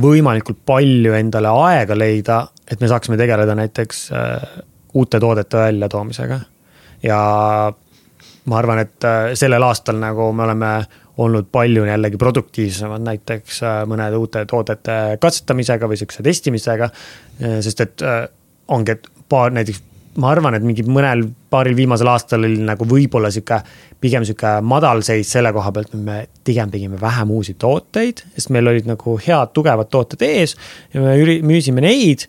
võimalikult 0.00 0.60
palju 0.68 1.12
endale 1.16 1.50
aega 1.68 1.96
leida, 1.96 2.38
et 2.68 2.80
me 2.80 2.88
saaksime 2.88 3.16
tegeleda 3.20 3.54
näiteks 3.56 4.06
äh, 4.12 4.38
uute 4.94 5.20
toodete 5.20 5.56
väljatoomisega. 5.56 6.40
ja 7.02 7.20
ma 8.48 8.58
arvan, 8.58 8.78
et 8.78 9.04
äh, 9.04 9.34
sellel 9.34 9.62
aastal 9.62 10.00
nagu 10.00 10.32
me 10.32 10.48
oleme 10.48 10.72
olnud 11.18 11.50
palju 11.52 11.84
jällegi 11.88 12.18
produktiivsemad, 12.20 13.02
näiteks 13.06 13.62
äh, 13.66 13.82
mõnede 13.90 14.18
uute 14.20 14.44
toodete 14.48 15.18
katsetamisega 15.20 15.90
või 15.90 15.98
sihukese 15.98 16.24
testimisega. 16.26 16.90
Äh, 17.42 17.58
sest 17.64 17.82
et 17.82 18.04
äh, 18.06 18.24
ongi, 18.74 18.94
et 18.94 19.08
paar 19.28 19.52
näiteks, 19.54 19.82
ma 20.22 20.30
arvan, 20.32 20.54
et 20.54 20.66
mingi 20.66 20.84
mõnel 20.86 21.24
paaril 21.50 21.76
viimasel 21.78 22.10
aastal 22.10 22.46
oli 22.46 22.62
nagu 22.64 22.86
võib-olla 22.88 23.30
sihuke. 23.34 23.60
pigem 24.00 24.24
sihuke 24.24 24.60
madalseis 24.62 25.30
selle 25.32 25.52
koha 25.52 25.72
pealt, 25.72 25.94
et 25.94 26.02
me 26.02 26.26
pigem 26.44 26.70
tegime 26.70 27.00
vähem 27.00 27.30
uusi 27.30 27.54
tooteid, 27.58 28.22
sest 28.34 28.50
meil 28.54 28.68
olid 28.70 28.86
nagu 28.86 29.18
head 29.26 29.54
tugevad 29.54 29.90
tooted 29.90 30.22
ees. 30.22 30.56
ja 30.94 31.00
me 31.00 31.16
üri-, 31.18 31.42
müüsime 31.42 31.82
neid 31.82 32.28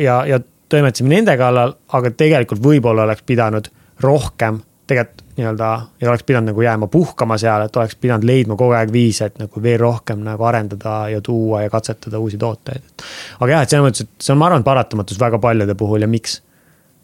ja, 0.00 0.22
ja 0.26 0.40
toimetasime 0.68 1.08
nende 1.12 1.36
kallal, 1.36 1.74
aga 1.92 2.10
tegelikult 2.10 2.62
võib-olla 2.64 3.04
oleks 3.04 3.24
pidanud 3.26 3.68
rohkem 4.00 4.62
tegelikult 4.88 5.24
nii-öelda 5.38 5.68
ei 6.00 6.08
oleks 6.08 6.24
pidanud 6.26 6.50
nagu 6.50 6.62
jääma 6.64 6.88
puhkama 6.90 7.36
seal, 7.38 7.62
et 7.66 7.76
oleks 7.76 7.96
pidanud 8.00 8.26
leidma 8.26 8.56
kogu 8.58 8.74
aeg 8.74 8.90
viise, 8.92 9.28
et 9.28 9.38
nagu 9.38 9.62
veel 9.62 9.78
rohkem 9.80 10.24
nagu 10.26 10.46
arendada 10.48 10.96
ja 11.12 11.20
tuua 11.24 11.62
ja 11.62 11.70
katsetada 11.70 12.18
uusi 12.18 12.40
tooteid. 12.40 13.04
aga 13.38 13.52
jah, 13.52 13.62
et 13.62 13.74
selles 13.74 13.86
mõttes, 13.86 14.08
et 14.08 14.26
see 14.26 14.34
on, 14.34 14.40
ma 14.40 14.48
arvan, 14.50 14.66
paratamatus 14.66 15.20
väga 15.20 15.38
paljude 15.42 15.76
puhul 15.78 16.02
ja 16.06 16.10
miks. 16.10 16.40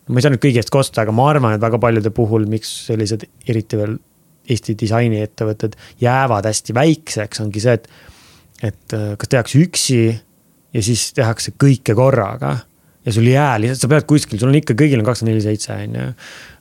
ma 0.09 0.18
ei 0.18 0.26
saa 0.26 0.35
nüüd 0.35 0.43
kõigi 0.43 0.61
eest 0.62 0.72
kosta, 0.74 1.05
aga 1.05 1.14
ma 1.14 1.28
arvan, 1.30 1.55
et 1.55 1.62
väga 1.62 1.78
paljude 1.78 2.11
puhul, 2.14 2.49
miks 2.51 2.74
sellised 2.89 3.28
eriti 3.49 3.80
veel 3.80 3.97
Eesti 4.45 4.74
disainiettevõtted 4.76 5.78
jäävad 6.05 6.45
hästi 6.45 6.74
väikseks, 6.76 7.41
ongi 7.41 7.62
see, 7.64 7.78
et. 7.78 7.89
et 8.61 8.97
äh, 8.97 9.14
kas 9.16 9.30
tehakse 9.32 9.62
üksi 9.62 10.01
ja 10.74 10.82
siis 10.82 11.12
tehakse 11.16 11.55
kõike 11.61 11.95
korraga 11.97 12.59
ja 13.07 13.12
sul 13.12 13.28
ei 13.28 13.39
jää 13.39 13.61
lihtsalt, 13.61 13.80
sa 13.80 13.89
pead 13.89 14.07
kuskil, 14.09 14.41
sul 14.41 14.51
on 14.51 14.59
ikka, 14.59 14.76
kõigil 14.78 15.01
on 15.01 15.07
kakskümmend 15.07 15.37
neli 15.37 15.45
seitse 15.45 15.72
on 15.76 15.97
ju 15.97 16.11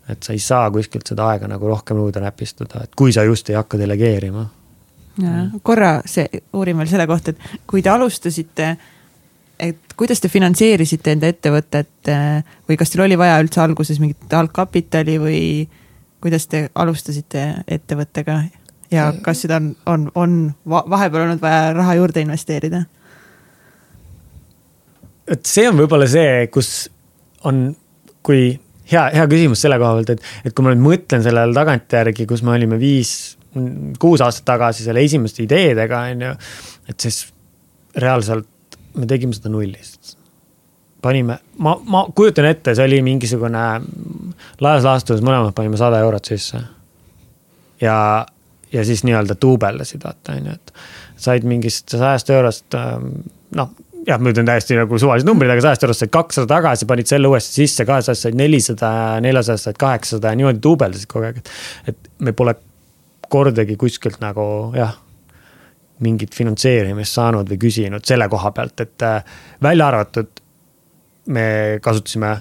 et 0.09 0.23
sa 0.23 0.33
ei 0.33 0.39
saa 0.39 0.71
kuskilt 0.71 1.07
seda 1.07 1.27
aega 1.31 1.47
nagu 1.47 1.67
rohkem 1.67 1.97
juurde 1.97 2.21
näpistada, 2.23 2.83
et 2.83 2.95
kui 2.95 3.13
sa 3.15 3.23
just 3.23 3.49
ei 3.49 3.55
hakka 3.55 3.79
delegeerima. 3.79 4.47
korra 5.63 6.01
see, 6.05 6.41
uurin 6.53 6.77
veel 6.77 6.89
selle 6.89 7.07
kohta, 7.07 7.31
et 7.31 7.61
kui 7.69 7.81
te 7.81 7.89
alustasite, 7.89 8.75
et 9.59 9.93
kuidas 9.97 10.19
te 10.19 10.29
finantseerisite 10.29 11.13
enda 11.13 11.29
ettevõtet 11.29 12.11
või 12.69 12.77
kas 12.77 12.91
teil 12.91 13.05
oli 13.05 13.17
vaja 13.17 13.37
üldse 13.43 13.61
alguses 13.61 14.01
mingit 14.01 14.33
algkapitali 14.33 15.19
või 15.21 15.39
kuidas 16.23 16.47
te 16.47 16.69
alustasite 16.75 17.45
ettevõttega 17.67 18.41
ja 18.91 19.13
kas 19.21 19.43
seda 19.45 19.59
on, 19.61 19.75
on, 19.85 20.09
on 20.15 20.35
vahepeal 20.65 21.27
olnud 21.27 21.41
vaja 21.41 21.73
raha 21.73 21.95
juurde 21.99 22.25
investeerida? 22.25 22.83
et 25.27 25.45
see 25.47 25.67
on 25.69 25.77
võib-olla 25.79 26.07
see, 26.09 26.47
kus 26.51 26.89
on, 27.47 27.69
kui 28.25 28.53
hea, 28.91 29.03
hea 29.15 29.27
küsimus 29.31 29.63
selle 29.63 29.77
koha 29.81 29.97
pealt, 29.97 30.15
et, 30.15 30.25
et 30.47 30.55
kui 30.55 30.65
ma 30.65 30.73
nüüd 30.73 30.83
mõtlen 30.83 31.23
sellele 31.25 31.55
tagantjärgi, 31.55 32.27
kus 32.29 32.43
me 32.45 32.55
olime 32.55 32.79
viis, 32.81 33.13
kuus 34.01 34.23
aastat 34.25 34.47
tagasi 34.49 34.87
selle 34.87 35.03
esimeste 35.05 35.43
ideedega, 35.45 36.01
on 36.11 36.27
ju. 36.27 36.33
et 36.89 37.07
siis 37.07 37.21
reaalselt 37.99 38.77
me 38.97 39.07
tegime 39.09 39.35
seda 39.35 39.51
nullist. 39.53 40.17
panime, 41.03 41.37
ma, 41.59 41.75
ma 41.83 42.05
kujutan 42.15 42.47
ette, 42.47 42.75
see 42.75 42.85
oli 42.87 43.01
mingisugune 43.03 43.63
laias 44.63 44.85
laastus, 44.87 45.23
mõlemad 45.25 45.55
panime 45.55 45.79
sada 45.79 45.99
eurot 46.03 46.31
sisse. 46.33 46.61
ja, 47.81 47.97
ja 48.73 48.85
siis 48.85 49.03
nii-öelda 49.07 49.37
duubeldasid, 49.41 50.03
vaata 50.03 50.37
on 50.37 50.51
ju, 50.51 50.59
et 50.59 50.75
said 51.23 51.47
mingist 51.47 51.93
sajast 51.93 52.29
eurost 52.33 52.79
noh 53.53 53.75
jah, 54.07 54.19
ma 54.19 54.33
ütlen 54.33 54.47
täiesti 54.47 54.77
nagu 54.77 54.97
suvalised 54.99 55.27
numbrid, 55.27 55.51
aga 55.53 55.63
sajast 55.67 55.85
eurost 55.87 56.03
said 56.03 56.11
kakssada 56.13 56.49
tagasi, 56.49 56.87
panid 56.89 57.09
selle 57.09 57.29
uuesti 57.31 57.63
sisse, 57.63 57.85
kahesajast 57.87 58.27
said 58.27 58.37
nelisada, 58.39 58.91
neljasajast 59.23 59.69
said 59.69 59.79
kaheksasada 59.81 60.33
ja 60.33 60.39
niimoodi 60.39 60.61
duubeldasid 60.63 61.09
kogu 61.11 61.29
aeg, 61.29 61.41
et. 61.41 61.51
et 61.93 62.11
me 62.23 62.35
pole 62.37 62.55
kordagi 63.33 63.75
kuskilt 63.79 64.19
nagu 64.21 64.45
jah, 64.77 64.93
mingit 66.03 66.35
finantseerimist 66.35 67.17
saanud 67.17 67.49
või 67.49 67.59
küsinud 67.63 68.05
selle 68.05 68.27
koha 68.29 68.51
pealt, 68.55 68.83
et 68.83 69.05
äh, 69.07 69.37
välja 69.63 69.87
arvatud. 69.91 70.39
me 71.33 71.79
kasutasime 71.81 72.33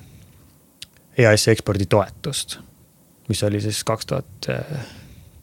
EAS-i 1.19 1.53
eksporditoetust, 1.53 2.59
mis 3.29 3.43
oli 3.47 3.61
siis 3.63 3.85
kaks 3.87 4.07
tuhat 4.11 4.49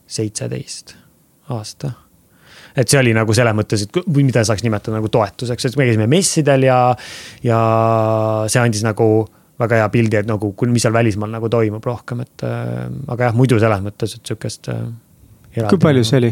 seitseteist 0.07 0.95
aasta 1.55 1.93
et 2.79 2.91
see 2.91 2.99
oli 3.01 3.13
nagu 3.15 3.35
selles 3.35 3.55
mõttes, 3.57 3.83
et 3.85 3.99
või 4.05 4.25
mida 4.27 4.43
saaks 4.47 4.63
nimetada 4.65 4.97
nagu 4.97 5.11
toetuseks, 5.11 5.69
et 5.69 5.77
me 5.79 5.87
käisime 5.89 6.07
messidel 6.11 6.65
ja, 6.67 6.79
ja 7.45 7.59
see 8.51 8.61
andis 8.63 8.85
nagu 8.85 9.09
väga 9.59 9.81
hea 9.81 9.87
pildi, 9.91 10.21
et 10.21 10.29
nagu, 10.29 10.53
mis 10.71 10.85
seal 10.85 10.95
välismaal 10.95 11.33
nagu 11.35 11.49
toimub 11.51 11.85
rohkem, 11.85 12.23
et 12.23 12.45
äh, 12.47 12.85
aga 13.11 13.29
jah, 13.29 13.35
muidu 13.35 13.59
selles 13.59 13.83
mõttes, 13.83 14.15
et 14.15 14.31
sihukest 14.31 14.71
äh,. 14.71 14.85
kui 15.65 15.81
palju 15.81 16.05
see 16.07 16.21
oli? 16.21 16.31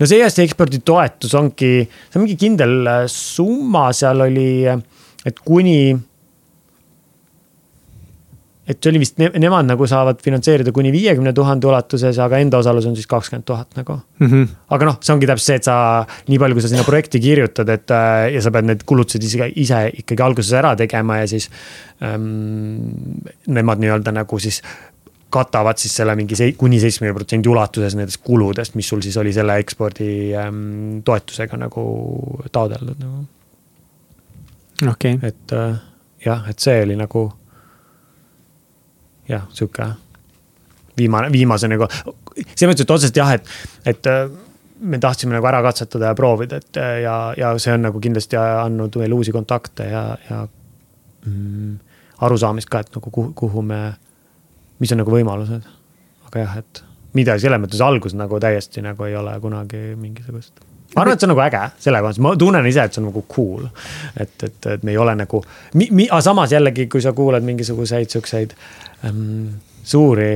no 0.00 0.08
see 0.08 0.22
Eesti 0.24 0.46
eksporditoetus 0.46 1.36
ongi, 1.38 1.74
see 1.84 2.18
on 2.18 2.24
mingi 2.24 2.38
kindel 2.40 2.88
summa, 3.12 3.90
seal 3.96 4.24
oli, 4.24 4.48
et 5.28 5.44
kuni 5.44 5.94
et 8.64 8.78
see 8.80 8.90
oli 8.90 9.00
vist 9.02 9.18
ne, 9.20 9.28
nemad 9.40 9.66
nagu 9.68 9.86
saavad 9.88 10.22
finantseerida 10.24 10.72
kuni 10.72 10.92
viiekümne 10.94 11.34
tuhande 11.36 11.68
ulatuses, 11.68 12.18
aga 12.22 12.40
enda 12.40 12.60
osalus 12.62 12.86
on 12.88 12.94
siis 12.96 13.08
kakskümmend 13.10 13.44
tuhat 13.48 13.76
nagu 13.76 13.98
mm. 13.98 14.26
-hmm. 14.26 14.54
aga 14.76 14.88
noh, 14.88 14.96
see 15.04 15.12
ongi 15.14 15.28
täpselt 15.28 15.50
see, 15.50 15.58
et 15.60 15.68
sa 15.68 15.76
nii 16.28 16.38
palju, 16.40 16.56
kui 16.56 16.64
sa 16.64 16.72
sinna 16.72 16.86
projekti 16.86 17.20
kirjutad, 17.20 17.68
et 17.68 17.92
äh, 17.92 18.30
ja 18.34 18.42
sa 18.44 18.54
pead 18.54 18.70
need 18.70 18.86
kulutused 18.88 19.22
ise, 19.22 19.50
ise 19.56 19.82
ikkagi 20.00 20.24
alguses 20.24 20.52
ära 20.52 20.74
tegema 20.76 21.20
ja 21.22 21.28
siis 21.28 21.50
ähm,. 22.02 22.24
Nemad 23.46 23.78
nii-öelda 23.78 24.12
nagu 24.12 24.38
siis 24.40 24.62
katavad 25.34 25.78
siis 25.80 25.94
selle 25.96 26.14
mingi 26.16 26.36
sei, 26.38 26.52
kuni 26.58 26.78
seitsmekümne 26.80 27.18
protsendi 27.18 27.50
ulatuses 27.50 27.96
nendest 27.98 28.22
kuludest, 28.24 28.76
mis 28.78 28.88
sul 28.88 29.02
siis 29.04 29.16
oli 29.20 29.32
selle 29.34 29.56
ekspordi 29.60 30.08
ähm, 30.38 31.00
toetusega 31.04 31.58
nagu 31.60 31.84
taodeldud 32.52 33.00
nagu. 33.02 33.24
okei 34.90 35.14
okay.. 35.14 35.28
et 35.28 35.56
äh, 35.58 35.80
jah, 36.24 36.46
et 36.50 36.58
see 36.58 36.82
oli 36.86 36.96
nagu 36.96 37.26
jah, 39.28 39.46
sihuke 39.52 39.86
viimane, 40.96 41.30
viimase 41.32 41.68
nagu, 41.70 41.88
selles 41.90 42.70
mõttes, 42.70 42.84
et 42.84 42.94
otseselt 42.96 43.18
jah, 43.18 43.32
et, 43.36 43.54
et 43.94 44.10
äh, 44.10 44.26
me 44.84 45.00
tahtsime 45.02 45.36
nagu 45.36 45.48
ära 45.50 45.62
katsetada 45.64 46.12
ja 46.12 46.18
proovida, 46.18 46.60
et 46.62 46.80
äh, 46.80 46.98
ja, 47.04 47.16
ja 47.38 47.52
see 47.62 47.74
on 47.74 47.86
nagu 47.88 48.02
kindlasti 48.02 48.38
andnud 48.38 48.98
veel 49.00 49.16
uusi 49.16 49.34
kontakte 49.34 49.88
ja, 49.90 50.04
ja 50.28 50.42
mm, 51.26 51.76
arusaamist 52.26 52.70
ka, 52.70 52.84
et 52.84 52.92
nagu 52.94 53.10
kuhu, 53.10 53.32
kuhu 53.38 53.64
me, 53.66 53.80
mis 54.82 54.92
on 54.94 55.02
nagu 55.02 55.14
võimalused. 55.14 55.72
aga 56.28 56.44
jah, 56.46 56.60
et 56.62 56.84
mida 57.14 57.38
selles 57.38 57.62
mõttes 57.62 57.82
algus 57.84 58.16
nagu 58.18 58.40
täiesti 58.42 58.82
nagu 58.82 59.06
ei 59.06 59.16
ole 59.16 59.36
kunagi 59.42 59.94
mingisugust 59.98 60.63
ma 60.94 61.02
arvan, 61.02 61.14
et 61.14 61.20
see 61.20 61.28
on 61.28 61.34
nagu 61.34 61.44
äge 61.44 61.62
selle 61.86 62.00
kohas, 62.04 62.22
ma 62.22 62.34
tunnen 62.40 62.66
ise, 62.70 62.86
et 62.86 62.96
see 62.96 63.02
on 63.02 63.10
nagu 63.10 63.24
cool. 63.34 63.68
et, 64.16 64.34
et, 64.46 64.72
et 64.76 64.82
me 64.86 64.94
ei 64.94 64.98
ole 65.00 65.14
nagu, 65.18 65.42
aga 65.74 66.24
samas 66.24 66.54
jällegi, 66.54 66.88
kui 66.92 67.04
sa 67.04 67.12
kuulad 67.16 67.46
mingisuguseid 67.46 68.10
siukseid 68.14 68.56
ähm, 69.04 69.54
suuri 69.84 70.34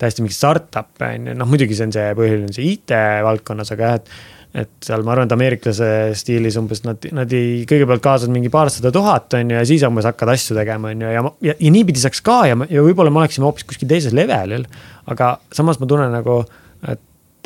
täiesti 0.00 0.24
mingeid 0.24 0.36
startup'e 0.36 1.12
on 1.16 1.28
ju, 1.30 1.36
noh 1.40 1.48
muidugi 1.48 1.76
see 1.76 1.88
on 1.88 1.94
see 1.94 2.08
põhiline 2.18 2.54
see 2.54 2.72
IT 2.74 2.96
valdkonnas, 3.26 3.72
aga 3.74 3.92
jah, 3.92 4.00
et. 4.00 4.10
et 4.56 4.86
seal 4.88 5.02
ma 5.04 5.12
arvan, 5.12 5.28
et 5.28 5.34
ameeriklase 5.36 5.88
stiilis 6.16 6.56
umbes 6.60 6.80
nad, 6.84 7.02
nad 7.16 7.32
ei, 7.36 7.64
kõigepealt 7.68 8.04
kaasavad 8.04 8.32
mingi 8.32 8.48
paarsada 8.52 8.92
tuhat 8.94 9.34
on 9.36 9.52
ju 9.52 9.58
ja 9.58 9.64
siis 9.68 9.84
umbes 9.88 10.08
hakkad 10.08 10.32
asju 10.32 10.56
tegema, 10.56 10.92
on 10.94 11.02
ju, 11.04 11.10
ja, 11.12 11.24
ja, 11.48 11.56
ja 11.60 11.72
niipidi 11.72 12.00
saaks 12.00 12.22
ka 12.24 12.38
ja, 12.48 12.56
ja 12.72 12.84
võib-olla 12.84 13.12
me 13.12 13.20
oleksime 13.20 13.48
hoopis 13.48 13.66
kuskil 13.68 13.90
teises 13.90 14.16
levelil. 14.16 14.64
aga 15.12 15.34
samas 15.56 15.80
ma 15.80 15.88
tunnen 15.90 16.12
nagu, 16.12 16.42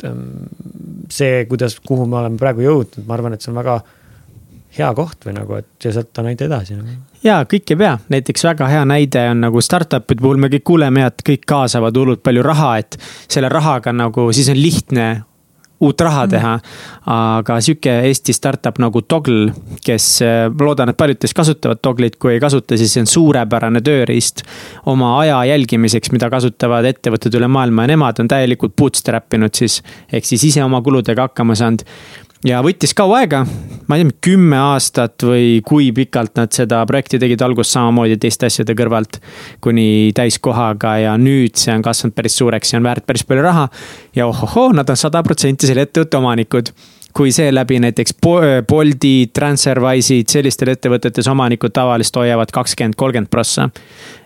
et 0.01 0.09
ähm, 0.09 1.05
see, 1.13 1.45
kuidas, 1.49 1.77
kuhu 1.85 2.07
me 2.09 2.21
oleme 2.21 2.39
praegu 2.41 2.65
jõudnud, 2.65 3.05
ma 3.07 3.17
arvan, 3.17 3.35
et 3.35 3.43
see 3.43 3.53
on 3.53 3.61
väga 3.61 3.79
hea 4.77 4.91
koht 4.95 5.27
või 5.27 5.35
nagu, 5.35 5.57
et 5.59 5.87
ja 5.87 5.93
sealt 5.93 6.19
on 6.21 6.29
ainult 6.31 6.45
edasi 6.47 6.77
nagu 6.79 6.99
ja 7.25 7.41
kõik 7.45 7.73
ei 7.73 7.77
pea, 7.77 7.95
näiteks 8.09 8.45
väga 8.47 8.67
hea 8.71 8.85
näide 8.87 9.25
on 9.31 9.43
nagu 9.45 9.61
startup'ide 9.61 10.23
puhul 10.23 10.39
me 10.41 10.49
kõik 10.53 10.65
kuuleme, 10.65 11.05
et 11.05 11.21
kõik 11.27 11.43
kaasavad 11.47 11.97
hullult 11.97 12.23
palju 12.25 12.45
raha, 12.45 12.71
et 12.81 12.97
selle 13.27 13.51
rahaga 13.51 13.93
nagu 13.93 14.29
siis 14.33 14.49
on 14.53 14.57
lihtne 14.57 15.09
uut 15.81 16.01
raha 16.01 16.25
mm. 16.25 16.31
teha. 16.31 16.53
aga 17.11 17.57
sihuke 17.65 17.93
Eesti 18.07 18.33
startup 18.35 18.77
nagu 18.81 19.01
Toggle, 19.01 19.51
kes 19.85 20.07
äh, 20.25 20.43
loodan, 20.59 20.91
et 20.93 20.97
paljud 20.97 21.19
teist 21.21 21.37
kasutavad 21.37 21.81
Togglit, 21.81 22.17
kui 22.21 22.35
ei 22.35 22.41
kasuta, 22.43 22.77
siis 22.77 22.93
see 22.93 23.03
on 23.03 23.09
suurepärane 23.09 23.81
tööriist 23.85 24.45
oma 24.91 25.15
aja 25.19 25.41
jälgimiseks, 25.49 26.13
mida 26.13 26.29
kasutavad 26.33 26.85
ettevõtted 26.89 27.35
üle 27.39 27.49
maailma 27.51 27.87
ja 27.87 27.93
nemad 27.95 28.21
on 28.21 28.29
täielikult 28.31 28.75
bootstrap 28.77 29.33
inud 29.37 29.57
siis. 29.57 29.81
ehk 30.11 30.27
siis 30.27 30.45
ise 30.51 30.63
oma 30.63 30.81
kuludega 30.85 31.29
hakkama 31.29 31.57
saanud 31.57 31.85
ja 32.47 32.61
võttis 32.65 32.93
kaua 32.97 33.21
aega, 33.21 33.41
ma 33.89 33.97
ei 33.97 34.05
tea, 34.05 34.15
kümme 34.29 34.57
aastat 34.59 35.25
või 35.25 35.59
kui 35.65 35.91
pikalt 35.95 36.37
nad 36.39 36.53
seda 36.55 36.81
projekti 36.89 37.19
tegid, 37.21 37.41
alguses 37.45 37.73
samamoodi 37.75 38.17
teiste 38.21 38.49
asjade 38.49 38.75
kõrvalt. 38.77 39.19
kuni 39.61 40.11
täiskohaga 40.15 40.97
ja 41.03 41.17
nüüd 41.17 41.59
see 41.59 41.73
on 41.75 41.85
kasvanud 41.85 42.15
päris 42.15 42.37
suureks 42.37 42.73
ja 42.73 42.79
on 42.79 42.87
väärt 42.87 43.05
päris 43.05 43.23
palju 43.23 43.43
raha. 43.43 43.67
ja 44.15 44.27
ohohoo, 44.27 44.71
nad 44.73 44.89
on 44.89 44.97
sada 44.97 45.23
protsenti 45.23 45.67
selle 45.67 45.85
ettevõtte 45.87 46.17
omanikud 46.17 46.73
kui 47.13 47.31
seeläbi 47.31 47.79
näiteks 47.83 48.13
Bolti, 48.67 49.31
Transferwise'id, 49.35 50.29
sellistel 50.31 50.71
ettevõtetes 50.71 51.27
omanikud 51.27 51.73
tavaliselt 51.75 52.21
hoiavad 52.21 52.53
kakskümmend, 52.55 52.95
kolmkümmend 52.95 53.29
prossa. 53.29 53.69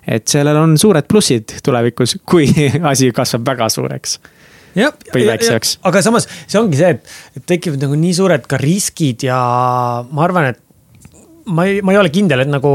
et 0.07 0.27
sellel 0.27 0.57
on 0.57 0.77
suured 0.77 1.07
plussid 1.09 1.59
tulevikus, 1.63 2.19
kui 2.25 2.47
asi 2.91 3.11
kasvab 3.11 3.45
väga 3.45 3.69
suureks 3.69 4.19
või 4.75 5.27
väikseks. 5.29 5.77
aga 5.87 6.03
samas 6.05 6.27
see 6.45 6.59
ongi 6.59 6.79
see, 6.79 6.97
et, 6.97 7.45
tekivad 7.47 7.83
nagu 7.85 7.99
nii 7.99 8.17
suured 8.17 8.49
ka 8.49 8.59
riskid 8.61 9.27
ja 9.27 9.39
ma 10.09 10.27
arvan, 10.27 10.51
et 10.53 10.61
ma 11.45 11.67
ei, 11.69 11.81
ma 11.85 11.95
ei 11.95 12.01
ole 12.01 12.11
kindel, 12.13 12.43
et 12.45 12.51
nagu 12.51 12.73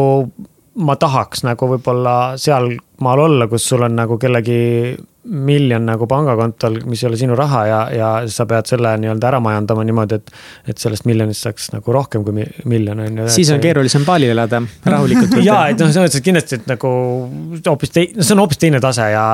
ma 0.80 0.96
tahaks 0.96 1.44
nagu 1.44 1.68
võib-olla 1.74 2.16
sealmaal 2.40 3.24
olla, 3.26 3.48
kus 3.50 3.66
sul 3.72 3.84
on 3.84 3.96
nagu 3.98 4.18
kellegi 4.20 4.60
miljon 5.30 5.84
nagu 5.84 6.06
pangakontol, 6.08 6.78
mis 6.88 7.02
ei 7.02 7.08
ole 7.10 7.18
sinu 7.20 7.34
raha 7.36 7.60
ja, 7.68 7.80
ja 7.92 8.08
sa 8.32 8.46
pead 8.48 8.70
selle 8.70 8.94
nii-öelda 9.02 9.28
ära 9.28 9.40
majandama 9.44 9.84
niimoodi, 9.84 10.16
et. 10.16 10.32
et 10.72 10.80
sellest 10.80 11.04
miljonist 11.06 11.44
saaks 11.44 11.68
nagu 11.74 11.92
rohkem 11.92 12.24
kui 12.24 12.46
miljon 12.70 13.04
on 13.04 13.20
ju. 13.22 13.28
siis 13.34 13.50
on 13.52 13.60
keerulisem 13.60 14.06
baalil 14.08 14.32
elada, 14.32 14.62
rahulikult 14.94 15.36
ja, 15.44 15.66
et 15.68 15.80
noh, 15.80 15.92
selles 15.92 16.08
mõttes, 16.08 16.24
kindlasti, 16.24 16.62
et 16.62 16.70
nagu 16.70 16.92
hoopis 17.66 17.92
teine, 17.92 18.24
see 18.24 18.36
on 18.36 18.44
hoopis 18.46 18.62
teine 18.64 18.80
tase 18.82 19.10
ja 19.12 19.26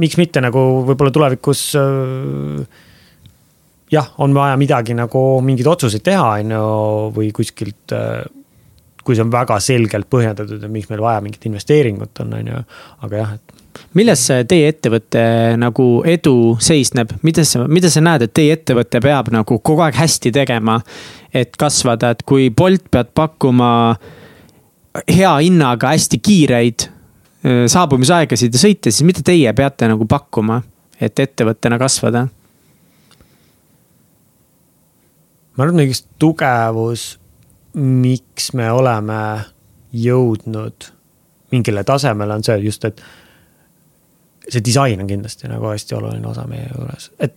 miks 0.00 0.18
mitte 0.20 0.42
nagu 0.42 0.64
võib-olla 0.88 1.12
tulevikus 1.14 1.64
äh, 1.78 2.64
jah, 3.92 4.12
on 4.18 4.34
vaja 4.34 4.58
midagi 4.60 4.96
nagu 4.98 5.22
mingeid 5.44 5.70
otsuseid 5.70 6.04
teha, 6.06 6.26
on 6.40 6.54
ju, 6.54 6.66
või 7.16 7.30
kuskilt 7.36 7.94
äh, 7.96 8.22
kui 9.04 9.16
see 9.16 9.24
on 9.24 9.32
väga 9.32 9.56
selgelt 9.62 10.08
põhjendatud, 10.12 10.60
et 10.60 10.72
miks 10.72 10.90
meil 10.90 11.02
vaja 11.02 11.22
mingit 11.24 11.46
investeeringut 11.48 12.22
on, 12.24 12.36
on 12.36 12.52
ju, 12.52 12.60
aga 13.06 13.22
jah, 13.22 13.32
et. 13.38 13.56
milles 13.96 14.22
teie 14.50 14.68
ettevõtte 14.70 15.24
nagu 15.60 15.88
edu 16.08 16.36
seisneb, 16.62 17.16
mida 17.26 17.44
sa, 17.48 17.64
mida 17.66 17.90
sa 17.92 18.04
näed, 18.04 18.26
et 18.26 18.34
teie 18.36 18.54
ettevõte 18.58 19.02
peab 19.02 19.32
nagu 19.34 19.58
kogu 19.58 19.84
aeg 19.86 19.98
hästi 19.98 20.34
tegema, 20.36 20.80
et 21.32 21.56
kasvada, 21.58 22.12
et 22.14 22.24
kui 22.28 22.50
Bolt 22.54 22.86
peab 22.92 23.14
pakkuma 23.16 23.72
hea 25.08 25.34
hinnaga 25.40 25.94
hästi 25.94 26.18
kiireid 26.22 26.88
saabumisaegasid 27.42 28.54
ja 28.54 28.60
sõite, 28.60 28.92
siis 28.92 29.06
mida 29.08 29.22
teie 29.24 29.52
peate 29.56 29.88
nagu 29.88 30.04
pakkuma, 30.08 30.60
et 31.00 31.18
ettevõttena 31.18 31.78
kasvada? 31.80 32.26
ma 35.56 35.66
arvan, 35.66 35.80
et 35.82 35.90
üks 35.92 36.04
tugevus, 36.20 37.04
miks 37.76 38.52
me 38.56 38.70
oleme 38.72 39.20
jõudnud 39.92 40.86
mingile 41.52 41.82
tasemele, 41.84 42.38
on 42.38 42.44
see 42.46 42.56
just, 42.64 42.86
et 42.86 43.02
see 44.48 44.62
disain 44.64 45.02
on 45.02 45.08
kindlasti 45.10 45.50
nagu 45.50 45.68
hästi 45.68 45.96
oluline 45.98 46.28
osa 46.30 46.46
meie 46.48 46.68
juures, 46.70 47.10
et 47.18 47.34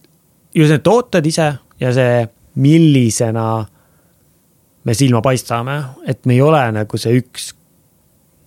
just 0.56 0.72
need 0.72 0.86
tooted 0.86 1.26
ise 1.28 1.50
ja 1.82 1.92
see, 1.96 2.24
millisena 2.64 3.48
me 4.84 4.94
silma 4.94 5.24
paistame, 5.26 5.80
et 6.08 6.26
me 6.30 6.36
ei 6.38 6.42
ole 6.46 6.62
nagu 6.76 7.00
see 7.02 7.18
üks 7.18 7.54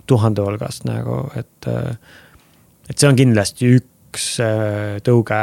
tuhande 0.07 0.45
hulgast 0.45 0.87
nagu, 0.89 1.25
et. 1.37 1.69
et 2.87 2.95
see 2.97 3.09
on 3.09 3.19
kindlasti 3.19 3.71
üks 3.79 4.27
äh, 4.45 4.99
tõuge, 5.07 5.39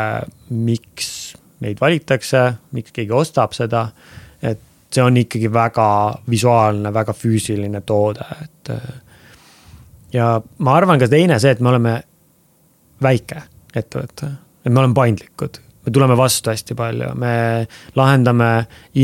miks 0.49 1.09
meid 1.63 1.79
valitakse, 1.79 2.45
miks 2.75 2.95
keegi 2.95 3.15
ostab 3.15 3.55
seda. 3.55 3.87
et 4.41 4.59
see 4.93 5.03
on 5.03 5.17
ikkagi 5.17 5.49
väga 5.51 5.89
visuaalne, 6.29 6.93
väga 6.93 7.15
füüsiline 7.17 7.81
toode, 7.85 8.25
et. 8.43 8.73
ja 10.13 10.37
ma 10.59 10.77
arvan 10.77 11.01
ka 11.01 11.11
teine 11.11 11.39
see, 11.39 11.51
et 11.51 11.61
me 11.61 11.73
oleme 11.73 11.99
väike 13.03 13.43
ettevõte, 13.75 14.31
et 14.63 14.71
me 14.71 14.79
oleme 14.79 14.93
paindlikud 14.97 15.63
me 15.85 15.91
tuleme 15.91 16.15
vastu 16.17 16.51
hästi 16.51 16.75
palju, 16.75 17.11
me 17.19 17.67
lahendame 17.95 18.51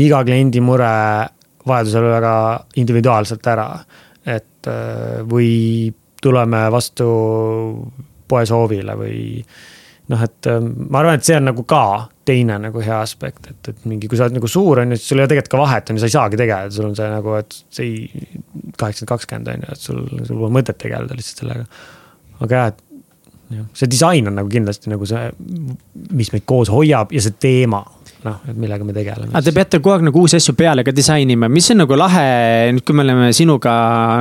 iga 0.00 0.22
kliendi 0.24 0.62
mure 0.64 0.92
vajadusel 1.68 2.06
väga 2.08 2.34
individuaalselt 2.80 3.50
ära 3.52 3.66
et 4.60 4.70
äh, 4.70 5.20
või 5.28 5.90
tuleme 6.20 6.66
vastu 6.72 7.08
poe 8.28 8.46
soovile 8.46 8.96
või 8.98 9.20
noh, 10.10 10.24
et 10.26 10.48
äh, 10.50 10.60
ma 10.60 11.00
arvan, 11.00 11.18
et 11.18 11.26
see 11.26 11.38
on 11.38 11.48
nagu 11.50 11.64
ka 11.68 11.84
teine 12.28 12.58
nagu 12.62 12.82
hea 12.84 12.98
aspekt, 13.00 13.48
et, 13.50 13.72
et 13.72 13.88
mingi, 13.88 14.10
kui 14.10 14.18
sa 14.18 14.26
oled 14.26 14.36
nagu 14.38 14.50
suur, 14.50 14.82
on 14.82 14.92
ju, 14.92 15.00
siis 15.00 15.12
sul 15.12 15.20
ei 15.20 15.24
ole 15.24 15.32
tegelikult 15.32 15.54
ka 15.54 15.62
vahet, 15.62 15.90
on 15.90 15.98
ju, 15.98 16.02
sa 16.02 16.10
ei 16.10 16.16
saagi 16.16 16.40
tegeleda, 16.40 16.74
sul 16.74 16.90
on 16.90 16.98
see 16.98 17.08
nagu, 17.10 17.34
et 17.40 17.56
see 17.72 17.88
ei, 17.88 18.28
kaheksakümmend, 18.76 19.10
kakskümmend 19.14 19.50
on 19.54 19.64
ju, 19.64 19.72
et 19.74 19.88
sul, 19.88 20.04
sul 20.28 20.36
pole 20.36 20.54
mõtet 20.60 20.78
tegeleda 20.80 21.18
lihtsalt 21.18 21.44
sellega. 21.44 21.66
aga 22.40 22.60
jah, 22.60 22.70
et 22.74 22.84
jah, 23.56 23.70
see 23.80 23.90
disain 23.90 24.30
on 24.30 24.38
nagu 24.38 24.52
kindlasti 24.52 24.92
nagu 24.92 25.08
see, 25.08 25.24
mis 26.14 26.30
meid 26.34 26.46
koos 26.48 26.70
hoiab 26.72 27.14
ja 27.16 27.24
see 27.24 27.38
teema 27.42 27.82
noh, 28.26 28.40
et 28.48 28.56
millega 28.58 28.84
me 28.86 28.94
tegeleme. 28.96 29.30
aga 29.32 29.42
te 29.46 29.54
peate 29.56 29.80
kogu 29.80 29.94
aeg 29.94 30.04
nagu 30.08 30.22
uusi 30.24 30.38
asju 30.40 30.54
peale 30.58 30.84
ka 30.86 30.94
disainima, 30.94 31.48
mis 31.52 31.70
on 31.72 31.82
nagu 31.82 31.98
lahe, 31.98 32.26
nüüd 32.74 32.84
kui 32.86 32.96
me 32.96 33.04
oleme 33.06 33.30
sinuga 33.36 33.72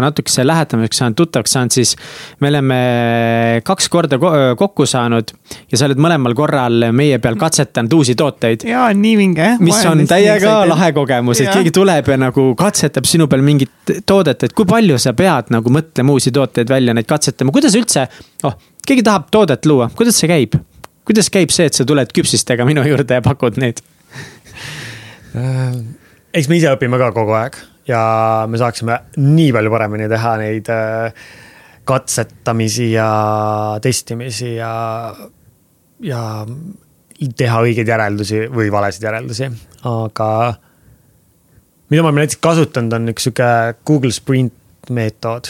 natukese 0.04 0.46
lähetamiseks 0.48 1.02
saanud, 1.02 1.18
tuttavaks 1.20 1.56
saanud, 1.58 1.76
siis. 1.76 1.96
me 2.40 2.52
oleme 2.52 2.80
kaks 3.68 3.90
korda 3.92 4.20
kokku 4.60 4.88
saanud 4.90 5.34
ja 5.72 5.80
sa 5.80 5.90
oled 5.90 6.02
mõlemal 6.02 6.36
korral 6.38 6.90
meie 6.96 7.20
peal 7.24 7.38
katsetanud 7.40 8.00
uusi 8.00 8.16
tooteid. 8.20 8.66
ja 8.70 8.88
nii 8.94 9.16
vinge. 9.20 9.52
mis 9.64 9.84
on 9.90 10.06
täiega 10.10 10.62
lahe 10.70 10.92
kogemus, 10.96 11.44
et 11.44 11.54
keegi 11.54 11.76
tuleb 11.76 12.14
ja 12.14 12.20
nagu 12.30 12.50
katsetab 12.60 13.08
sinu 13.10 13.30
peal 13.32 13.46
mingit 13.46 13.96
toodet, 14.06 14.50
et 14.50 14.56
kui 14.56 14.68
palju 14.70 15.00
sa 15.02 15.16
pead 15.18 15.54
nagu 15.54 15.74
mõtlema 15.74 16.16
uusi 16.16 16.34
tooteid 16.36 16.70
välja, 16.70 16.96
neid 16.96 17.10
katsetama, 17.10 17.54
kuidas 17.56 17.76
üldse, 17.80 18.08
oh 18.48 18.58
keegi 18.90 19.06
tahab 19.06 19.30
toodet 19.34 19.70
luua, 19.70 19.90
kuidas 19.96 20.18
see 20.20 20.30
käib? 20.30 20.58
Kuidas 21.10 21.32
käib 21.34 21.50
see, 21.54 21.66
et 21.66 21.78
sa 21.78 21.88
tuled 21.90 22.14
küpsistega 22.14 22.68
minu 22.70 22.84
juurde 22.86 23.18
ja 23.18 23.26
pakud 23.26 23.58
neid? 23.62 23.82
Äh, 25.34 25.76
eks 26.38 26.50
me 26.50 26.60
ise 26.60 26.72
õpime 26.76 27.00
ka 27.02 27.10
kogu 27.16 27.34
aeg 27.38 27.58
ja 27.90 28.02
me 28.50 28.60
saaksime 28.62 29.00
nii 29.18 29.50
palju 29.56 29.74
paremini 29.74 30.10
teha 30.12 30.36
neid 30.42 30.70
äh, 30.74 31.26
katsetamisi 31.90 32.92
ja 32.92 33.10
testimisi 33.82 34.56
ja, 34.60 34.72
ja 36.06 36.22
teha 37.38 37.62
õigeid 37.66 37.90
järeldusi 37.90 38.44
või 38.54 38.70
valesid 38.74 39.08
järeldusi, 39.10 39.50
aga 39.90 40.30
mida 41.90 42.04
oleme 42.04 42.22
näiteks 42.22 42.42
kasutanud, 42.44 42.94
on 42.94 43.14
üks 43.16 43.26
sihuke 43.26 43.50
Google 43.88 44.14
Sprint 44.14 44.94
meetod. 44.94 45.50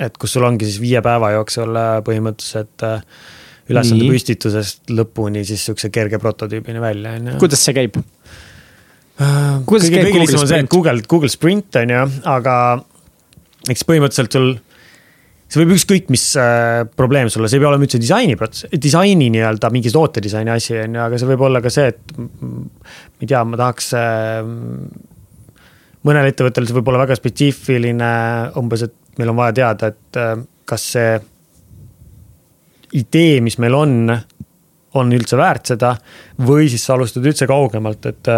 et 0.00 0.16
kus 0.18 0.32
sul 0.34 0.44
ongi 0.48 0.66
siis 0.66 0.80
viie 0.82 1.00
päeva 1.04 1.30
jooksul 1.36 1.76
äh, 1.78 1.98
põhimõtteliselt 2.06 2.88
ülesande 3.72 4.08
püstitusest 4.10 4.92
lõpuni 4.92 5.44
siis 5.48 5.62
sihukese 5.68 5.90
kerge 5.94 6.20
prototüübini 6.22 6.82
välja, 6.82 7.14
on 7.18 7.32
ju. 7.32 7.38
kuidas 7.40 7.64
see 7.64 7.76
käib? 7.76 7.96
Äh, 9.14 9.62
kuidas 9.68 9.88
kõige, 9.92 10.26
on 10.26 10.46
see, 10.48 10.60
et 10.60 10.70
Google, 10.72 11.00
Google 11.08 11.32
Sprint 11.32 11.80
on 11.80 11.94
ju, 11.94 12.04
aga 12.28 12.56
eks 13.72 13.86
põhimõtteliselt 13.88 14.36
sul 14.36 14.54
see 15.54 15.62
võib 15.62 15.74
ükskõik 15.76 16.08
mis 16.12 16.24
äh, 16.40 16.82
probleem 16.98 17.30
sulle, 17.30 17.48
see 17.50 17.60
ei 17.60 17.62
pea 17.62 17.70
olema 17.70 17.86
üldse 17.86 18.00
disaini 18.02 18.36
protsess, 18.38 18.70
disaini 18.80 19.28
nii-öelda 19.34 19.70
mingi 19.74 19.92
tootedisaini 19.94 20.52
asi 20.54 20.76
on 20.82 20.96
ju, 20.98 21.02
aga 21.04 21.20
see 21.20 21.30
võib 21.30 21.44
olla 21.48 21.62
ka 21.64 21.72
see, 21.72 21.92
et. 21.92 22.16
ma 22.16 23.20
ei 23.22 23.30
tea, 23.30 23.44
ma 23.46 23.60
tahaks 23.60 23.92
äh,. 24.00 24.40
mõnel 26.04 26.30
ettevõttel 26.32 26.66
see 26.68 26.76
võib 26.78 26.90
olla 26.90 27.04
väga 27.04 27.18
spetsiifiline, 27.20 28.10
umbes, 28.60 28.88
et 28.88 29.20
meil 29.20 29.30
on 29.30 29.38
vaja 29.38 29.56
teada, 29.60 29.92
et 29.94 30.20
äh, 30.20 30.34
kas 30.68 30.90
see 30.96 31.14
idee, 32.94 33.40
mis 33.44 33.58
meil 33.62 33.74
on, 33.74 33.94
on 34.94 35.12
üldse 35.16 35.38
väärt 35.38 35.72
seda. 35.74 35.94
või 36.46 36.68
siis 36.70 36.84
sa 36.86 36.94
alustad 36.94 37.26
üldse 37.26 37.48
kaugemalt, 37.50 38.06
et, 38.06 38.30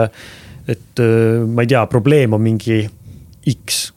et 0.72 1.04
ma 1.46 1.64
ei 1.64 1.70
tea, 1.70 1.84
probleem 1.92 2.36
on 2.36 2.42
mingi 2.42 2.80
X. 3.52 3.92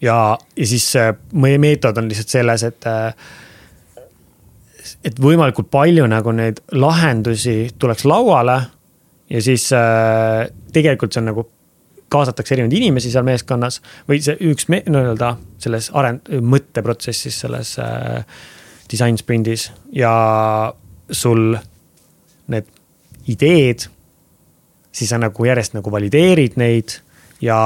ja, 0.00 0.36
ja 0.56 0.66
siis 0.66 0.88
meie 1.32 1.60
meetod 1.62 1.98
on 1.98 2.08
lihtsalt 2.10 2.36
selles, 2.38 2.66
et 2.70 2.90
et 5.02 5.18
võimalikult 5.18 5.70
palju 5.70 6.06
nagu 6.10 6.32
neid 6.34 6.60
lahendusi 6.72 7.72
tuleks 7.78 8.04
lauale. 8.06 8.60
ja 9.30 9.42
siis 9.42 9.68
tegelikult 10.72 11.12
see 11.12 11.22
on 11.22 11.30
nagu, 11.30 11.46
kaasatakse 12.12 12.54
erinevaid 12.54 12.76
inimesi 12.76 13.12
seal 13.12 13.24
meeskonnas 13.24 13.80
või 14.08 14.20
see 14.24 14.36
üks 14.50 14.68
me, 14.68 14.82
nii-öelda 14.86 15.36
selles 15.62 15.88
areng-, 15.96 16.26
mõtteprotsessis 16.44 17.38
selles 17.44 17.76
äh, 17.80 18.26
disain 18.92 19.16
sprindis 19.18 19.70
ja 19.92 20.12
sul 21.10 21.56
need 22.52 22.68
ideed. 23.28 23.88
siis 24.92 25.08
sa 25.08 25.18
nagu 25.18 25.44
järjest 25.44 25.72
nagu 25.72 25.90
valideerid 25.90 26.58
neid 26.60 26.98
ja 27.40 27.58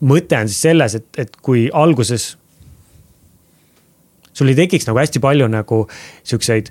mõte 0.00 0.36
on 0.36 0.48
siis 0.48 0.60
selles, 0.60 0.94
et, 0.94 1.06
et 1.16 1.36
kui 1.40 1.70
alguses 1.72 2.34
sul 4.32 4.52
ei 4.52 4.58
tekiks 4.58 4.86
nagu 4.88 5.00
hästi 5.00 5.22
palju 5.24 5.48
nagu 5.48 5.82
siukseid 6.24 6.70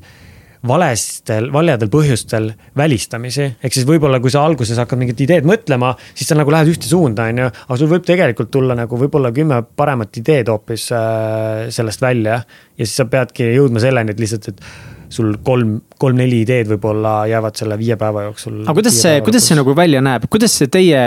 valestel, 0.68 1.48
valedel 1.54 1.90
põhjustel 1.92 2.50
välistamisi. 2.78 3.48
ehk 3.64 3.74
siis 3.74 3.88
võib-olla, 3.88 4.20
kui 4.20 4.32
sa 4.34 4.44
alguses 4.44 4.78
hakkad 4.82 5.00
mingit 5.00 5.22
ideed 5.24 5.48
mõtlema, 5.48 5.94
siis 6.14 6.28
sa 6.28 6.36
nagu 6.36 6.52
lähed 6.52 6.74
ühte 6.74 6.90
suunda, 6.90 7.30
on 7.32 7.44
ju. 7.46 7.48
aga 7.48 7.80
sul 7.80 7.92
võib 7.92 8.06
tegelikult 8.08 8.52
tulla 8.52 8.76
nagu 8.76 9.00
võib-olla 9.00 9.32
kümme 9.36 9.62
paremat 9.64 10.20
ideed 10.20 10.52
hoopis 10.52 10.90
äh, 10.92 11.68
sellest 11.72 12.04
välja. 12.04 12.42
ja 12.76 12.86
siis 12.86 12.98
sa 13.00 13.08
peadki 13.10 13.54
jõudma 13.56 13.80
selleni, 13.84 14.12
et 14.12 14.20
lihtsalt, 14.20 14.50
et 14.52 14.64
sul 15.10 15.38
kolm, 15.44 15.80
kolm-neli 15.98 16.44
ideed 16.44 16.70
võib-olla 16.74 17.24
jäävad 17.30 17.58
selle 17.58 17.80
viie 17.80 17.96
päeva 18.00 18.28
jooksul. 18.28 18.62
aga 18.66 18.76
kuidas 18.78 19.00
see, 19.02 19.24
kuidas 19.26 19.48
see 19.48 19.58
nagu 19.58 19.76
välja 19.78 20.04
näeb, 20.06 20.28
kuidas 20.30 20.60
teie 20.72 21.00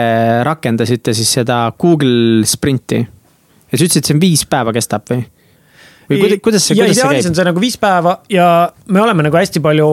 rakendasite 0.49 1.15
siis 1.17 1.37
seda 1.41 1.67
Google 1.79 2.47
Sprinti? 2.49 3.05
ja 3.05 3.79
sa 3.79 3.85
ütlesid, 3.85 4.01
et 4.01 4.11
see 4.11 4.17
on 4.17 4.25
viis 4.25 4.49
päeva 4.49 4.73
kestab 4.73 5.07
või? 5.13 5.27
Või 6.13 6.21
kuidas, 6.23 6.43
kuidas 6.45 6.67
see, 6.69 6.77
kuidas 6.79 6.99
see 6.99 7.09
käib? 7.09 7.31
on 7.31 7.39
see 7.39 7.47
nagu 7.49 7.63
viis 7.63 7.79
päeva 7.81 8.13
ja 8.33 8.47
me 8.89 9.03
oleme 9.03 9.25
nagu 9.27 9.41
hästi 9.41 9.63
palju 9.65 9.89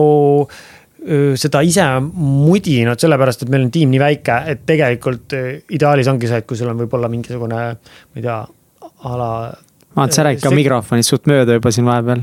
seda 1.40 1.62
ise 1.64 1.84
mudinud, 2.12 3.00
sellepärast 3.00 3.46
et 3.46 3.52
meil 3.52 3.64
on 3.64 3.70
tiim 3.72 3.88
nii 3.88 4.02
väike, 4.02 4.34
et 4.52 4.66
tegelikult 4.68 5.32
ideaalis 5.72 6.10
ongi 6.12 6.28
see, 6.28 6.42
et 6.42 6.48
kui 6.48 6.58
sul 6.60 6.68
on 6.68 6.82
võib-olla 6.82 7.08
mingisugune, 7.08 7.56
ma 7.56 8.20
ei 8.20 8.24
tea, 8.26 8.40
a 9.08 9.10
la. 9.16 9.30
vaata, 9.96 10.14
sa 10.14 10.26
räägid 10.28 10.44
ka 10.44 10.52
mikrofonist 10.52 11.14
suht 11.14 11.24
mööda 11.30 11.56
juba 11.56 11.72
siin 11.72 11.88
vahepeal 11.88 12.20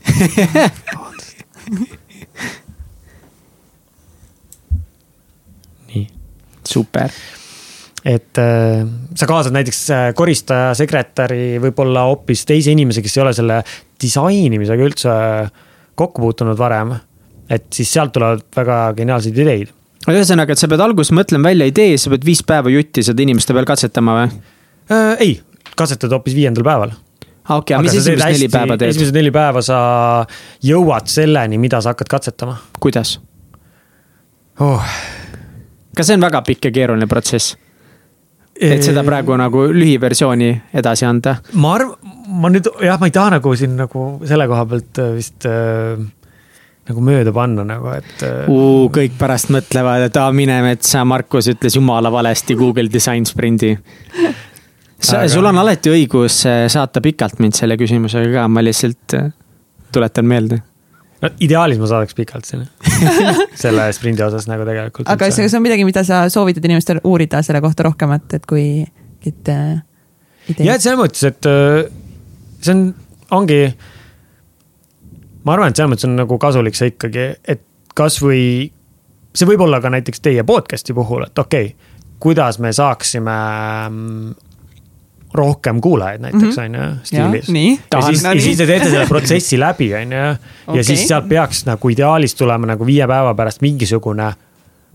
nii. 5.92 6.06
super 6.64 7.12
et 8.04 8.38
äh, 8.40 8.84
sa 9.14 9.28
kaasad 9.28 9.54
näiteks 9.54 9.80
äh, 9.92 10.04
koristaja, 10.16 10.72
sekretäri, 10.78 11.58
võib-olla 11.60 12.06
hoopis 12.08 12.46
teise 12.48 12.72
inimese, 12.72 13.02
kes 13.04 13.18
ei 13.18 13.24
ole 13.24 13.34
selle 13.36 13.58
disainimisega 14.00 14.86
üldse 14.86 15.10
äh, 15.10 15.50
kokku 16.00 16.24
puutunud 16.24 16.58
varem. 16.58 16.94
et 17.50 17.66
siis 17.74 17.92
sealt 17.92 18.12
tulevad 18.14 18.44
väga 18.56 18.78
geniaalseid 18.96 19.38
ideid. 19.42 19.72
ühesõnaga, 20.08 20.54
et 20.54 20.62
sa 20.62 20.68
pead 20.70 20.80
alguses 20.80 21.12
mõtlema 21.12 21.50
välja 21.50 21.68
idee, 21.68 21.98
sa 21.98 22.12
pead 22.14 22.24
viis 22.24 22.42
päeva 22.46 22.72
jutti 22.72 23.04
seda 23.04 23.22
inimeste 23.22 23.56
peal 23.56 23.68
katsetama 23.68 24.16
või 24.16 24.26
äh,? 24.30 25.14
ei, 25.20 25.40
katsetad 25.76 26.12
hoopis 26.16 26.36
viiendal 26.38 26.64
päeval 26.64 26.94
ah,. 26.94 27.58
okei 27.58 27.76
okay,, 27.76 27.78
aga 27.78 27.84
mis 27.84 27.98
esimesed 28.00 28.24
neli 28.24 28.48
päeva 28.52 28.78
teed? 28.78 28.94
esimesed 28.94 29.18
neli 29.18 29.34
päeva 29.34 29.64
sa 29.66 29.80
jõuad 30.64 31.10
selleni, 31.10 31.60
mida 31.60 31.82
sa 31.84 31.92
hakkad 31.92 32.14
katsetama. 32.16 32.56
kuidas 32.80 33.18
oh.? 34.60 34.94
kas 35.96 36.08
see 36.08 36.16
on 36.16 36.30
väga 36.30 36.46
pikk 36.48 36.70
ja 36.70 36.78
keeruline 36.80 37.10
protsess? 37.10 37.58
Et 38.60 38.84
seda 38.84 39.04
praegu 39.06 39.36
nagu 39.40 39.66
lühiversiooni 39.72 40.50
edasi 40.76 41.06
anda? 41.08 41.36
ma 41.60 41.74
arvan, 41.78 42.14
ma 42.42 42.50
nüüd 42.52 42.70
jah, 42.84 42.98
ma 43.00 43.08
ei 43.10 43.14
taha 43.14 43.36
nagu 43.38 43.54
siin 43.58 43.76
nagu 43.78 44.06
selle 44.28 44.48
koha 44.50 44.66
pealt 44.70 45.02
äh, 45.02 45.12
vist 45.16 45.48
äh, 45.48 46.00
nagu 46.90 47.04
mööda 47.06 47.32
panna 47.34 47.64
nagu, 47.66 47.90
et 47.94 48.24
uh,. 48.26 48.86
kõik 48.92 49.18
pärast 49.20 49.52
mõtlevad, 49.54 50.08
et 50.08 50.20
aa, 50.20 50.30
mine 50.34 50.60
metsa, 50.66 51.04
Markus 51.08 51.50
ütles 51.52 51.76
jumala 51.78 52.12
valesti 52.12 52.56
Google 52.58 52.90
Design 52.92 53.28
Sprindi. 53.28 53.74
Aga... 55.00 55.26
sul 55.32 55.46
on 55.48 55.60
alati 55.60 55.92
õigus 55.92 56.42
äh, 56.50 56.64
saata 56.72 57.02
pikalt 57.04 57.38
mind 57.40 57.56
selle 57.56 57.78
küsimusega 57.80 58.34
ka, 58.40 58.48
ma 58.52 58.64
lihtsalt 58.64 59.16
tuletan 59.94 60.28
meelde 60.28 60.60
no 61.20 61.30
ideaalis 61.44 61.80
ma 61.80 61.90
saadaks 61.90 62.16
pikalt 62.18 62.48
selle 62.48 62.66
selle 63.62 63.86
sprindi 63.96 64.24
osas 64.24 64.48
nagu 64.50 64.66
tegelikult. 64.68 65.08
aga 65.08 65.28
kas 65.28 65.38
see 65.40 65.58
on 65.58 65.64
midagi, 65.64 65.86
mida 65.88 66.04
sa 66.06 66.24
soovitad 66.32 66.64
inimestel 66.68 67.02
uurida 67.04 67.42
selle 67.46 67.62
kohta 67.64 67.88
rohkemat, 67.88 68.38
et 68.38 68.48
kui 68.50 68.66
mingit 68.84 69.48
äh, 69.52 69.80
ideed? 70.48 70.66
jah, 70.66 70.76
et 70.76 70.84
selles 70.84 71.00
mõttes, 71.00 71.24
et 71.28 71.50
äh, 71.50 71.84
see 72.60 72.74
on, 72.74 72.84
ongi. 73.36 73.62
ma 75.44 75.56
arvan, 75.56 75.72
et 75.72 75.80
selles 75.80 75.94
mõttes 75.94 76.08
on 76.08 76.16
nagu 76.20 76.40
kasulik 76.40 76.78
see 76.78 76.94
ikkagi, 76.94 77.30
et 77.44 77.64
kasvõi 77.96 78.44
see 79.34 79.48
võib 79.48 79.66
olla 79.66 79.80
ka 79.82 79.92
näiteks 79.92 80.22
teie 80.24 80.44
podcast'i 80.46 80.96
puhul, 80.96 81.26
et 81.28 81.38
okei 81.38 81.72
okay,, 81.72 81.96
kuidas 82.20 82.58
me 82.60 82.72
saaksime 82.76 83.36
mm, 83.88 84.32
rohkem 85.34 85.80
kuulajaid 85.80 86.20
näiteks 86.24 86.56
mhm. 86.56 86.64
on 86.64 86.74
ju, 86.74 86.88
stiilis. 87.04 87.48
ja 87.92 88.02
siis, 88.02 88.24
ja 88.24 88.40
siis 88.40 88.58
te 88.58 88.66
teete 88.66 88.90
selle 88.90 89.06
protsessi 89.06 89.58
läbi, 89.60 89.92
on 89.94 90.12
ju. 90.16 90.26
ja 90.76 90.84
siis 90.84 91.06
sealt 91.08 91.28
peaks 91.28 91.64
nagu 91.68 91.92
ideaalis 91.92 92.34
tulema 92.34 92.72
nagu 92.72 92.86
viie 92.86 93.06
päeva 93.06 93.34
pärast 93.38 93.62
mingisugune 93.62 94.32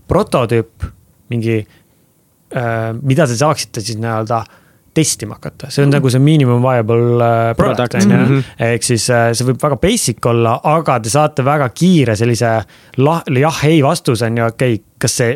prototüüp, 0.08 0.86
mingi 1.32 1.58
äh,, 1.60 2.92
mida 3.02 3.26
te 3.26 3.36
saaksite 3.36 3.80
siis 3.80 3.98
nii-öelda 3.98 4.44
testima 4.96 5.36
hakata, 5.36 5.68
see 5.68 5.82
on 5.84 5.90
mm. 5.90 5.96
nagu 5.98 6.10
see 6.12 6.22
minimum 6.24 6.62
viable 6.64 7.24
äh, 7.24 7.50
product 7.56 7.98
on 7.98 8.12
ju. 8.12 8.20
Mhm. 8.20 8.44
ehk 8.68 8.86
siis 8.86 9.08
äh, 9.12 9.30
see 9.36 9.48
võib 9.50 9.60
väga 9.62 9.80
basic 9.80 10.28
olla, 10.30 10.54
aga 10.76 11.00
te 11.04 11.12
saate 11.12 11.44
väga 11.44 11.68
kiire 11.76 12.16
sellise 12.16 12.52
jah-ei 12.96 13.82
vastuse 13.84 14.30
on 14.30 14.40
ju, 14.40 14.52
okei 14.54 14.78
okay,, 14.78 14.84
kas 15.04 15.18
see 15.20 15.34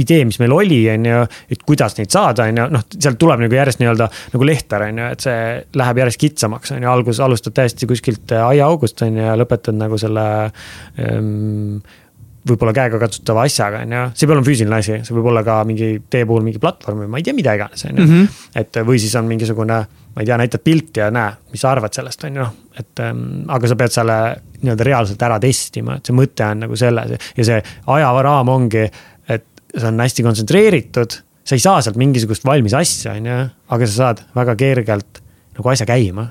idee, 0.00 0.24
mis 0.28 0.38
meil 0.42 0.54
oli, 0.56 0.80
on 0.92 1.08
ju, 1.08 1.24
et 1.54 1.64
kuidas 1.66 1.98
neid 1.98 2.12
saada, 2.14 2.48
on 2.50 2.62
ju, 2.62 2.68
noh, 2.74 2.86
sealt 2.94 3.18
tuleb 3.20 3.44
nagu 3.44 3.58
järjest 3.58 3.82
nii-öelda 3.82 4.08
nagu 4.34 4.48
lehter, 4.48 4.86
on 4.88 5.02
ju, 5.02 5.10
et 5.16 5.26
see 5.26 5.42
läheb 5.80 6.02
järjest 6.02 6.22
kitsamaks, 6.22 6.74
on 6.76 6.86
ju, 6.86 6.92
alguses 6.92 7.22
alustad 7.24 7.56
täiesti 7.56 7.88
kuskilt 7.90 8.34
äh, 8.34 8.46
aiaaugust, 8.54 9.04
on 9.06 9.20
ju, 9.20 9.26
ja 9.26 9.36
lõpetad 9.38 9.78
nagu 9.78 9.98
selle 10.00 10.24
ähm, 11.00 11.82
võib-olla 12.44 12.74
käegakatsutava 12.76 13.44
asjaga, 13.48 13.82
on 13.84 13.92
ju, 13.94 14.00
see 14.12 14.24
ei 14.24 14.28
pea 14.28 14.36
olema 14.36 14.48
füüsiline 14.48 14.78
asi, 14.78 14.96
see 15.06 15.16
võib 15.16 15.30
olla 15.32 15.42
ka 15.46 15.58
mingi 15.68 15.90
teie 16.12 16.26
puhul 16.28 16.44
mingi 16.44 16.60
platvorm 16.60 17.04
või 17.04 17.12
ma 17.14 17.20
ei 17.20 17.24
tea, 17.26 17.36
mida 17.36 17.54
iganes, 17.56 17.86
on 17.88 18.00
ju. 18.00 18.04
Mhm. 18.04 18.26
et 18.60 18.80
või 18.84 19.00
siis 19.00 19.14
on 19.16 19.30
mingisugune, 19.30 19.78
ma 20.14 20.22
ei 20.22 20.28
tea, 20.28 20.38
näitad 20.40 20.64
pilti 20.64 21.00
ja 21.00 21.08
näe, 21.14 21.32
mis 21.52 21.64
sa 21.64 21.72
arvad 21.72 21.96
sellest, 21.96 22.26
on 22.28 22.36
ju, 22.42 22.50
et 22.80 23.04
ähm, 23.04 23.24
aga 23.48 23.70
sa 23.70 23.78
pead 23.80 23.96
selle 23.96 24.18
nii-öelda 24.60 24.88
reaalselt 24.90 25.24
ära 25.24 25.40
testima, 25.40 25.96
et 25.96 26.06
see 26.06 26.16
mõte 26.16 26.44
on 26.50 26.64
nagu 26.66 26.76
selles 26.76 27.16
ja 27.36 27.48
see 27.48 27.58
ajaraam 27.96 28.52
ongi 28.52 28.84
see 29.74 29.90
on 29.90 30.00
hästi 30.00 30.24
kontsentreeritud, 30.26 31.18
sa 31.44 31.56
ei 31.56 31.62
saa 31.62 31.82
sealt 31.84 31.98
mingisugust 32.00 32.46
valmis 32.46 32.74
asja, 32.78 33.16
on 33.18 33.28
ju, 33.28 33.42
aga 33.76 33.90
sa 33.90 33.96
saad 33.98 34.24
väga 34.36 34.56
kergelt 34.60 35.20
nagu 35.58 35.70
asja 35.70 35.86
käima. 35.88 36.28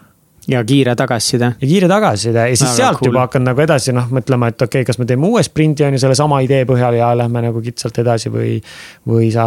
ja 0.48 0.60
kiire 0.68 0.96
tagasiside. 1.00 1.54
ja 1.60 1.68
kiire 1.68 1.88
tagasiside 1.88 2.48
ja 2.50 2.56
siis 2.56 2.68
väga 2.68 2.76
sealt 2.76 3.00
cool. 3.00 3.12
juba 3.12 3.28
hakkad 3.28 3.46
nagu 3.46 3.62
edasi 3.64 3.94
noh, 3.96 4.10
mõtlema, 4.12 4.50
et 4.52 4.62
okei 4.62 4.82
okay,, 4.82 4.88
kas 4.90 5.00
me 5.00 5.08
teeme 5.08 5.28
uue 5.28 5.44
sprindi 5.44 5.86
on 5.88 5.96
ju 5.96 6.02
sellesama 6.04 6.42
idee 6.44 6.66
põhjal 6.68 6.98
ja 7.00 7.14
lähme 7.16 7.46
nagu 7.46 7.64
kitsalt 7.64 8.00
edasi 8.04 8.32
või, 8.34 8.58
või 9.08 9.30
sa 9.32 9.46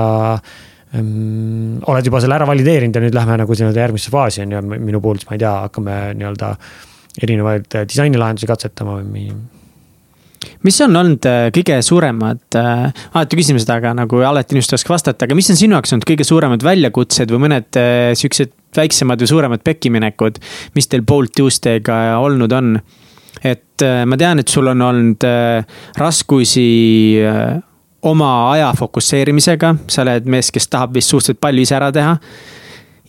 ähm, 0.96 1.82
oled 1.84 2.08
juba 2.08 2.22
selle 2.24 2.38
ära 2.38 2.48
valideerinud 2.48 2.96
ja 2.96 3.04
nüüd 3.04 3.16
lähme 3.16 3.36
nagu 3.42 3.58
nii-öelda 3.58 3.84
järgmisse 3.84 4.12
faasi 4.14 4.46
on 4.46 4.56
ju, 4.56 4.62
minu 4.76 5.02
puhul 5.04 5.20
siis 5.20 5.28
ma 5.28 5.36
ei 5.36 5.44
tea, 5.44 5.52
hakkame 5.66 5.98
nii-öelda 6.16 6.54
erinevaid 7.26 7.68
disainilahendusi 7.92 8.48
katsetama 8.48 9.00
või 9.00 9.28
mis 10.66 10.80
on 10.84 10.96
olnud 10.96 11.26
äh, 11.28 11.46
kõige 11.54 11.78
suuremad 11.84 12.58
äh,, 12.58 12.84
alati 13.12 13.38
küsime 13.40 13.62
seda, 13.62 13.78
aga 13.80 13.94
nagu 13.96 14.20
alati 14.26 14.56
inimesed 14.56 14.74
ei 14.74 14.80
oska 14.80 14.94
vastata, 14.94 15.26
aga 15.26 15.38
mis 15.38 15.50
on 15.52 15.58
sinu 15.58 15.76
jaoks 15.76 15.94
olnud 15.96 16.08
kõige 16.08 16.26
suuremad 16.28 16.66
väljakutsed 16.66 17.32
või 17.32 17.46
mõned 17.46 17.80
äh, 17.80 18.12
siuksed 18.18 18.54
väiksemad 18.76 19.22
või 19.22 19.30
suuremad 19.30 19.64
pekkiminekud, 19.64 20.40
mis 20.76 20.90
teil 20.92 21.04
Bolt 21.06 21.34
Tuesday'ga 21.36 22.18
olnud 22.22 22.54
on? 22.56 22.76
et 23.44 23.84
äh, 23.84 24.02
ma 24.08 24.16
tean, 24.20 24.40
et 24.40 24.48
sul 24.48 24.68
on 24.72 24.82
olnud 24.82 25.24
äh, 25.28 25.80
raskusi 26.00 26.68
äh, 27.20 27.56
oma 28.06 28.52
aja 28.52 28.70
fokusseerimisega, 28.76 29.74
sa 29.90 30.04
oled 30.04 30.28
mees, 30.30 30.52
kes 30.54 30.70
tahab 30.72 30.94
vist 30.96 31.10
suhteliselt 31.12 31.42
palju 31.42 31.66
ise 31.66 31.76
ära 31.78 31.90
teha 31.94 32.14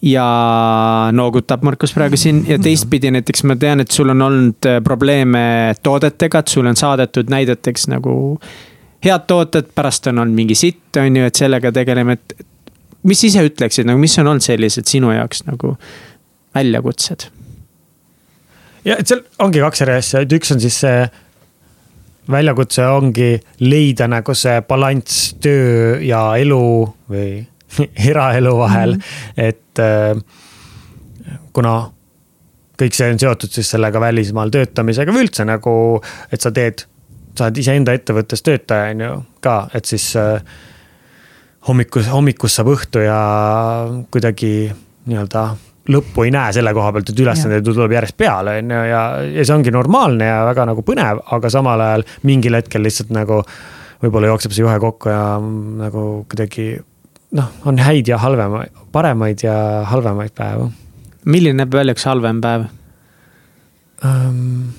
ja 0.01 1.09
noogutab 1.11 1.63
Markus 1.65 1.93
praegu 1.93 2.17
siin 2.17 2.43
ja 2.47 2.59
teistpidi 2.61 3.11
näiteks 3.11 3.43
ma 3.49 3.55
tean, 3.59 3.81
et 3.81 3.91
sul 3.91 4.09
on 4.13 4.21
olnud 4.21 4.69
äh, 4.69 4.81
probleeme 4.83 5.75
toodetega, 5.83 6.39
et 6.39 6.53
sulle 6.53 6.73
on 6.73 6.79
saadetud 6.79 7.31
näideteks 7.33 7.87
nagu 7.93 8.17
head 9.05 9.25
tooted, 9.27 9.71
pärast 9.75 10.07
on 10.07 10.19
olnud 10.19 10.35
mingi 10.35 10.55
sitt, 10.57 10.97
on 10.97 11.17
ju, 11.17 11.25
et 11.29 11.35
sellega 11.35 11.71
tegeleme, 11.71 12.17
et 12.17 12.45
mis 13.07 13.23
ise 13.23 13.43
ütleksid 13.45 13.87
nagu, 13.87 14.01
mis 14.01 14.17
on 14.19 14.33
olnud 14.33 14.45
sellised 14.45 14.89
sinu 14.89 15.13
jaoks 15.15 15.45
nagu 15.49 15.75
väljakutsed? 16.57 17.29
ja, 18.85 18.97
et 18.97 19.07
seal 19.07 19.23
ongi 19.43 19.61
kaks 19.63 19.85
eri 19.85 19.97
asja, 20.01 20.23
et 20.23 20.37
üks 20.37 20.53
on 20.55 20.61
siis 20.63 20.81
see 20.85 21.07
väljakutse 22.31 22.83
ongi 22.91 23.35
leida 23.63 24.07
nagu 24.11 24.35
see 24.35 24.59
balanss 24.67 25.33
töö 25.43 25.97
ja 26.03 26.21
elu 26.39 26.63
või 27.11 27.29
eraelu 28.09 28.57
vahel 28.57 28.95
mm, 28.95 29.01
-hmm. 29.01 29.43
et 29.49 29.79
äh, 29.79 30.21
kuna 31.53 31.75
kõik 32.77 32.93
see 32.93 33.09
on 33.11 33.19
seotud 33.19 33.51
siis 33.51 33.69
sellega 33.73 33.99
välismaal 34.01 34.53
töötamisega 34.53 35.13
või 35.13 35.25
üldse 35.25 35.45
nagu, 35.47 35.73
et 36.31 36.41
sa 36.41 36.51
teed, 36.53 36.83
sa 37.37 37.47
oled 37.47 37.57
iseenda 37.57 37.95
ettevõttes 37.97 38.43
töötaja, 38.45 38.91
on 38.93 39.05
ju, 39.05 39.13
ka, 39.41 39.55
et 39.73 39.85
siis 39.89 40.11
äh, 40.19 40.41
hommikus, 41.67 42.09
hommikust 42.11 42.59
saab 42.59 42.69
õhtu 42.75 43.01
ja 43.01 43.21
kuidagi 44.13 44.51
nii-öelda 45.07 45.47
lõppu 45.87 46.25
ei 46.27 46.33
näe 46.35 46.51
selle 46.55 46.73
koha 46.75 46.91
pealt, 46.93 47.09
et 47.11 47.23
ülesandeid 47.23 47.65
tuleb 47.65 47.95
järjest 47.95 48.17
peale, 48.19 48.57
on 48.61 48.75
ju, 48.75 48.83
ja, 48.91 49.01
ja 49.39 49.47
see 49.47 49.55
ongi 49.55 49.73
normaalne 49.73 50.27
ja 50.27 50.41
väga 50.49 50.67
nagu 50.69 50.83
põnev, 50.85 51.23
aga 51.37 51.51
samal 51.53 51.83
ajal 51.83 52.05
mingil 52.27 52.59
hetkel 52.59 52.83
lihtsalt 52.83 53.13
nagu 53.15 53.41
võib-olla 54.03 54.33
jookseb 54.33 54.53
see 54.53 54.65
juhe 54.65 54.75
kokku 54.83 55.09
ja 55.09 55.23
nagu 55.41 56.03
kuidagi 56.29 56.75
noh, 57.37 57.53
on 57.69 57.79
häid 57.81 58.09
ja 58.09 58.19
halvemaid, 58.21 58.73
paremaid 58.91 59.43
ja 59.45 59.55
halvemaid 59.91 60.33
päevu. 60.37 60.71
milline 61.25 61.61
näeb 61.61 61.73
välja 61.73 61.95
üks 61.97 62.07
halvem 62.07 62.41
päev 62.41 62.67
um,? 64.05 64.73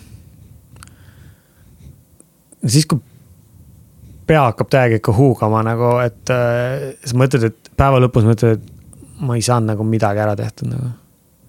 siis, 2.66 2.86
kui 2.86 3.00
pea 4.28 4.44
hakkab 4.50 4.70
täiega 4.72 4.98
ikka 5.00 5.14
huugama 5.16 5.62
nagu, 5.66 5.92
et 6.04 6.32
äh, 6.34 6.88
sa 7.04 7.18
mõtled, 7.18 7.48
et 7.48 7.70
päeva 7.78 8.00
lõpus 8.02 8.26
mõtled, 8.28 8.58
et 8.58 9.22
ma 9.24 9.38
ei 9.38 9.44
saanud 9.44 9.72
nagu 9.72 9.86
midagi 9.86 10.22
ära 10.22 10.34
tehtud 10.38 10.72
nagu. 10.72 10.90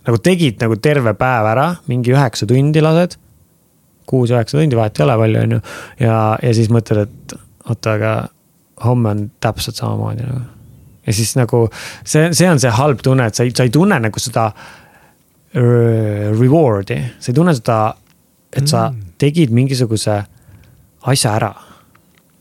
nagu 0.07 0.19
tegid 0.25 0.61
nagu 0.63 0.77
terve 0.81 1.13
päev 1.17 1.49
ära, 1.51 1.67
mingi 1.91 2.13
üheksa 2.15 2.47
tundi 2.49 2.81
lased. 2.81 3.17
kuus-üheksa 4.09 4.57
tundi, 4.57 4.77
vahet 4.77 4.97
ei 4.97 5.05
ole 5.05 5.17
palju, 5.23 5.41
on 5.43 5.57
ju. 5.57 5.59
ja, 6.05 6.15
ja 6.41 6.53
siis 6.55 6.71
mõtled, 6.73 7.09
et 7.09 7.35
oota, 7.69 7.97
aga 7.97 8.13
homme 8.85 9.11
on 9.15 9.27
täpselt 9.43 9.81
samamoodi 9.81 10.25
nagu. 10.25 10.58
Ja 11.09 11.15
siis 11.17 11.33
nagu 11.39 11.65
see, 12.03 12.29
see 12.37 12.49
on 12.49 12.61
see 12.61 12.73
halb 12.77 13.01
tunne, 13.05 13.25
et 13.29 13.37
sa 13.37 13.47
ei, 13.47 13.55
sa 13.55 13.65
ei 13.65 13.73
tunne 13.73 13.97
nagu 14.05 14.21
seda 14.21 14.51
reward'i, 15.49 16.99
sa 17.17 17.31
ei 17.31 17.37
tunne 17.39 17.55
seda, 17.57 17.79
et 18.53 18.69
sa 18.69 18.91
mm. 18.91 19.15
tegid 19.17 19.49
mingisuguse 19.55 20.19
asja 21.09 21.33
ära 21.39 21.49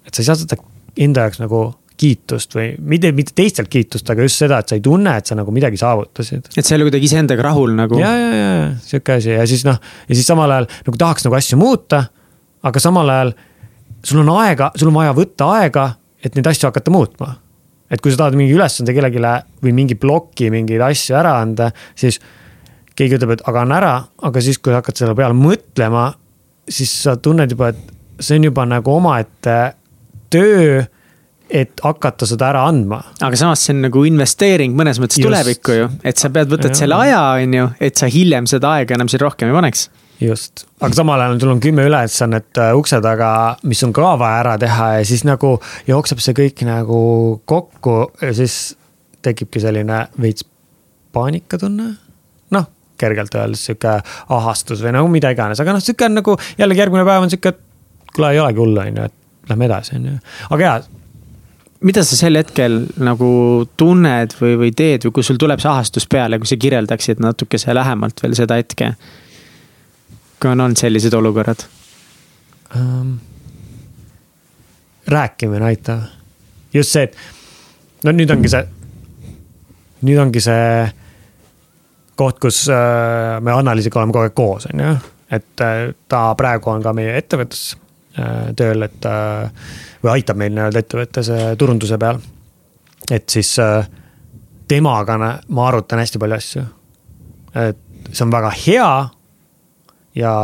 et 0.09 0.17
sa 0.17 0.25
ei 0.25 0.29
saa 0.29 0.39
seda 0.41 0.59
enda 0.99 1.27
jaoks 1.27 1.43
nagu 1.43 1.63
kiitust 1.99 2.55
või 2.55 2.69
mitte, 2.93 3.11
mitte 3.15 3.35
teistelt 3.37 3.71
kiitust, 3.73 4.07
aga 4.13 4.25
just 4.25 4.41
seda, 4.41 4.61
et 4.63 4.71
sa 4.71 4.77
ei 4.79 4.83
tunne, 4.85 5.17
et 5.19 5.27
sa 5.29 5.35
nagu 5.39 5.53
midagi 5.55 5.81
saavutasid. 5.81 6.47
et 6.55 6.63
sa 6.63 6.75
ei 6.75 6.79
ole 6.79 6.89
kuidagi 6.89 7.09
iseendaga 7.11 7.45
rahul 7.49 7.75
nagu. 7.77 7.99
ja, 7.99 8.13
ja, 8.15 8.29
ja 8.39 8.53
sihuke 8.85 9.19
asi 9.19 9.35
ja 9.35 9.47
siis 9.51 9.67
noh, 9.67 9.81
ja 10.09 10.15
siis 10.15 10.29
samal 10.29 10.55
ajal 10.55 10.69
nagu 10.87 11.01
tahaks 11.03 11.27
nagu 11.27 11.39
asju 11.39 11.59
muuta. 11.59 12.05
aga 12.63 12.83
samal 12.83 13.11
ajal 13.15 13.35
sul 14.05 14.23
on 14.23 14.31
aega, 14.39 14.71
sul 14.79 14.93
on 14.93 14.99
vaja 15.01 15.17
võtta 15.17 15.51
aega, 15.59 15.89
et 16.23 16.39
neid 16.39 16.47
asju 16.47 16.71
hakata 16.71 16.95
muutma. 16.95 17.35
Et 17.91 18.03
kui 18.03 18.13
sa 18.13 18.25
tahad 18.25 18.37
mingi 18.39 18.57
ülesande 18.57 18.95
kellelegi 18.97 19.23
või 19.65 19.75
mingi 19.77 19.97
ploki 19.99 20.51
mingeid 20.53 20.83
asju 20.91 21.17
ära 21.19 21.39
anda, 21.43 21.71
siis 21.99 22.21
keegi 22.99 23.19
ütleb, 23.19 23.37
et 23.37 23.45
aga 23.49 23.63
anna 23.65 23.79
ära, 23.79 23.95
aga 24.27 24.43
siis, 24.43 24.59
kui 24.59 24.75
hakkad 24.75 24.99
selle 24.99 25.15
peale 25.19 25.37
mõtlema, 25.39 26.11
siis 26.69 26.93
sa 27.05 27.17
tunned 27.23 27.55
juba, 27.55 27.73
et 27.73 28.23
see 28.25 28.41
on 28.41 28.49
juba 28.49 28.65
nagu 28.69 28.95
omaette 28.99 29.59
töö, 30.33 30.83
et 31.49 31.81
hakata 31.81 32.27
seda 32.29 32.51
ära 32.51 32.67
andma. 32.69 32.99
aga 33.25 33.39
samas 33.41 33.63
see 33.65 33.73
on 33.73 33.87
nagu 33.87 34.03
investeering 34.05 34.75
mõnes 34.77 34.99
mõttes 35.01 35.17
Just. 35.17 35.29
tulevikku 35.31 35.79
ju, 35.79 35.87
et 36.05 36.21
sa 36.21 36.29
pead, 36.35 36.51
võtad 36.53 36.77
selle 36.77 36.99
aja, 37.07 37.23
on 37.41 37.55
ju, 37.57 37.71
et 37.81 37.97
sa 37.97 38.11
hiljem 38.13 38.51
seda 38.51 38.75
aega 38.77 38.99
enam 38.99 39.09
siin 39.09 39.23
rohkem 39.25 39.49
ei 39.49 39.57
paneks 39.57 39.87
just, 40.21 40.65
aga 40.81 40.97
samal 40.97 41.21
ajal 41.23 41.39
sul 41.43 41.53
on 41.53 41.61
kümme 41.63 41.85
ülesannet 41.87 42.59
äh, 42.59 42.73
ukse 42.77 43.01
taga, 43.05 43.31
mis 43.69 43.83
on 43.87 43.95
ka 43.97 44.15
vaja 44.21 44.43
ära 44.43 44.57
teha 44.61 44.89
ja 44.99 45.07
siis 45.07 45.25
nagu 45.29 45.55
jookseb 45.89 46.23
see 46.23 46.37
kõik 46.37 46.65
nagu 46.67 47.01
kokku 47.49 47.97
ja 48.23 48.33
siis 48.37 48.77
tekibki 49.23 49.63
selline 49.63 50.07
veits 50.21 50.47
paanikatunne. 51.15 51.89
noh, 52.55 52.69
kergelt 52.99 53.35
öeldes 53.35 53.65
sihuke 53.69 53.99
ahastus 54.35 54.83
või 54.85 54.95
nagu 54.99 55.09
mida 55.13 55.33
iganes, 55.35 55.61
aga 55.63 55.77
noh, 55.77 55.85
sihuke 55.85 56.09
on 56.09 56.19
nagu 56.21 56.37
jällegi 56.59 56.85
järgmine 56.85 57.07
päev 57.09 57.27
on 57.27 57.35
sihuke, 57.35 57.55
et 57.55 58.15
kuule, 58.15 58.33
ei 58.35 58.43
olegi 58.43 58.65
hullu, 58.65 58.81
on 58.83 59.03
ju, 59.03 59.11
et 59.11 59.51
lähme 59.53 59.69
edasi, 59.71 59.99
on 59.99 60.09
ju, 60.13 60.17
aga 60.51 60.71
jaa 60.71 60.79
mida 61.85 62.03
sa 62.03 62.17
sel 62.19 62.35
hetkel 62.35 62.81
nagu 63.07 63.31
tunned 63.79 64.35
või, 64.41 64.57
või 64.59 64.73
teed 64.75 65.07
või 65.07 65.15
kui 65.19 65.27
sul 65.27 65.39
tuleb 65.39 65.63
see 65.63 65.71
ahastus 65.71 66.09
peale, 66.11 66.41
kui 66.43 66.51
sa 66.51 66.59
kirjeldaksid 66.59 67.23
natukese 67.23 67.75
lähemalt 67.77 68.23
veel 68.25 68.35
seda 68.39 68.59
hetke? 68.59 68.97
Kui 70.41 70.51
on 70.51 70.61
olnud 70.61 70.81
sellised 70.81 71.15
olukorrad 71.15 71.67
um,? 72.77 73.19
rääkimine 75.09 75.65
aitab. 75.65 76.01
just 76.75 76.93
see, 76.93 77.09
et 77.09 78.05
no 78.05 78.13
nüüd 78.13 78.31
ongi 78.31 78.51
see, 78.53 78.65
nüüd 80.05 80.21
ongi 80.21 80.43
see 80.45 80.89
koht, 82.19 82.39
kus 82.43 82.67
äh, 82.69 83.39
me 83.41 83.55
Annaliisiga 83.55 84.01
oleme 84.01 84.13
kogu 84.13 84.29
aeg 84.29 84.37
koos, 84.37 84.69
on 84.73 84.85
ju. 84.85 84.95
et 85.33 85.65
äh, 85.65 85.85
ta 86.09 86.23
praegu 86.37 86.71
on 86.71 86.85
ka 86.85 86.93
meie 86.93 87.17
ettevõttes 87.17 87.71
Äh, 88.19 88.55
tööl, 88.57 88.83
et 88.83 89.05
äh, 89.07 89.51
või 90.03 90.11
aitab 90.17 90.39
meil 90.41 90.51
nii-öelda 90.51 90.81
ettevõttes 90.81 91.29
turunduse 91.61 91.99
peal. 92.03 92.19
et 93.11 93.29
siis 93.31 93.53
äh, 93.63 93.87
temaga 94.69 95.15
ma 95.21 95.67
arutan 95.69 96.01
hästi 96.03 96.19
palju 96.19 96.35
asju. 96.35 96.63
et 97.55 97.79
see 98.11 98.25
on 98.25 98.33
väga 98.33 98.51
hea 98.65 98.89
ja 100.19 100.35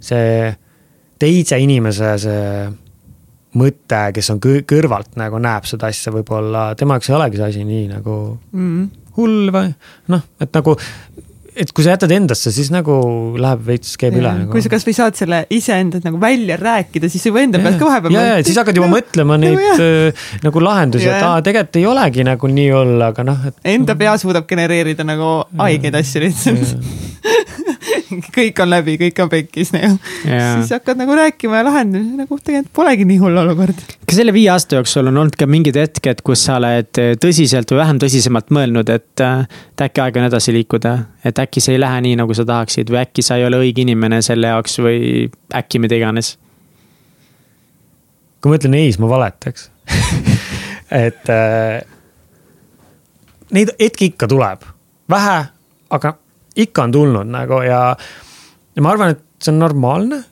see 0.00 0.54
teise 1.20 1.58
inimese 1.60 2.14
see 2.22 2.46
mõte, 3.60 4.00
kes 4.14 4.30
on 4.30 4.38
kõrvalt 4.40 5.18
nagu 5.18 5.40
näeb 5.42 5.66
seda 5.66 5.90
asja, 5.90 6.12
võib-olla 6.14 6.70
tema 6.78 6.96
jaoks 6.96 7.10
ei 7.10 7.18
olegi 7.18 7.40
see 7.40 7.48
asi 7.50 7.66
nii 7.66 7.86
nagu 7.90 8.16
mm 8.54 8.88
hull 9.18 9.50
või 9.54 9.72
noh, 10.12 10.22
et 10.42 10.54
nagu 10.54 10.76
et 11.60 11.72
kui 11.74 11.84
sa 11.84 11.96
jätad 11.96 12.12
endasse, 12.14 12.52
siis 12.54 12.70
nagu 12.72 12.94
läheb 13.40 13.64
veits, 13.66 13.96
käib 14.00 14.14
ja, 14.14 14.20
üle 14.22 14.32
nagu.. 14.38 14.52
kui 14.52 14.62
sa 14.64 14.70
kasvõi 14.72 14.94
saad 14.96 15.18
selle 15.18 15.40
iseendalt 15.52 16.06
nagu 16.06 16.20
välja 16.22 16.56
rääkida, 16.60 17.10
siis 17.10 17.26
juba 17.26 17.42
enda 17.42 17.60
pealt 17.60 17.76
ka 17.80 17.88
vahepeal. 17.88 18.14
ja, 18.14 18.22
ja 18.30 18.46
siis 18.46 18.60
hakkad 18.60 18.78
juba 18.78 18.88
mõtlema 18.92 19.36
neid 19.40 19.58
äh, 19.82 20.26
nagu 20.46 20.62
lahendusi, 20.62 21.10
et 21.10 21.26
aa, 21.26 21.42
tegelikult 21.44 21.80
ei 21.82 21.86
olegi 21.90 22.26
nagu 22.30 22.52
nii 22.54 22.68
hull, 22.76 23.06
aga 23.10 23.26
noh, 23.26 23.42
et. 23.50 23.58
Enda 23.74 23.98
pea 23.98 24.14
suudab 24.22 24.46
genereerida 24.50 25.06
nagu 25.06 25.32
haigeid 25.58 25.98
asju 26.00 26.24
lihtsalt 26.24 26.76
kõik 28.36 28.60
on 28.62 28.70
läbi, 28.70 28.96
kõik 29.00 29.20
on 29.24 29.30
pekkis 29.32 29.72
nagu. 29.74 29.96
siis 30.24 30.72
hakkad 30.74 31.00
nagu 31.00 31.16
rääkima 31.16 31.60
ja 31.60 31.66
lahendama, 31.66 32.22
nagu 32.22 32.38
tegelikult 32.38 32.72
polegi 32.76 33.06
nii 33.08 33.18
hull 33.22 33.40
olukord. 33.42 33.82
kas 34.04 34.18
selle 34.20 34.34
viie 34.36 34.50
aasta 34.52 34.78
jooksul 34.78 35.10
on 35.10 35.22
olnud 35.22 35.38
ka 35.38 35.48
mingid 35.50 35.78
hetked, 35.80 36.22
kus 36.26 36.44
sa 36.48 36.58
oled 36.60 37.02
tõsiselt 37.22 37.72
või 37.72 37.80
vähem 37.82 38.00
tõsisemalt 38.02 38.52
mõelnud, 38.54 38.92
et, 38.92 39.24
äh, 39.24 39.44
et 39.74 39.86
äkki 39.88 40.04
aeg 40.04 40.20
on 40.20 40.28
edasi 40.28 40.54
liikuda, 40.56 40.96
et 41.24 41.42
äkki 41.42 41.62
see 41.64 41.76
ei 41.76 41.82
lähe 41.82 42.00
nii, 42.06 42.16
nagu 42.20 42.36
sa 42.36 42.46
tahaksid 42.48 42.92
või 42.92 43.02
äkki 43.04 43.24
sa 43.26 43.40
ei 43.40 43.46
ole 43.48 43.60
õige 43.62 43.84
inimene 43.84 44.22
selle 44.26 44.52
jaoks 44.54 44.80
või 44.82 45.28
äkki 45.54 45.82
mida 45.82 45.98
iganes? 45.98 46.36
kui 48.40 48.48
ma 48.48 48.56
ütlen 48.56 48.74
ei, 48.78 48.88
siis 48.88 49.00
ma 49.02 49.08
valetaks 49.10 49.68
et 51.06 51.30
äh, 51.30 51.80
neid 53.54 53.72
hetki 53.80 54.12
ikka 54.12 54.28
tuleb, 54.30 54.64
vähe, 55.10 55.38
aga 55.90 56.14
ikka 56.66 56.86
on 56.88 56.94
tulnud 56.94 57.30
nagu 57.30 57.60
ja, 57.66 57.82
ja 58.76 58.84
ma 58.84 58.94
arvan, 58.94 59.14
et 59.16 59.22
see 59.40 59.52
on 59.54 59.60
normaalne. 59.62 60.22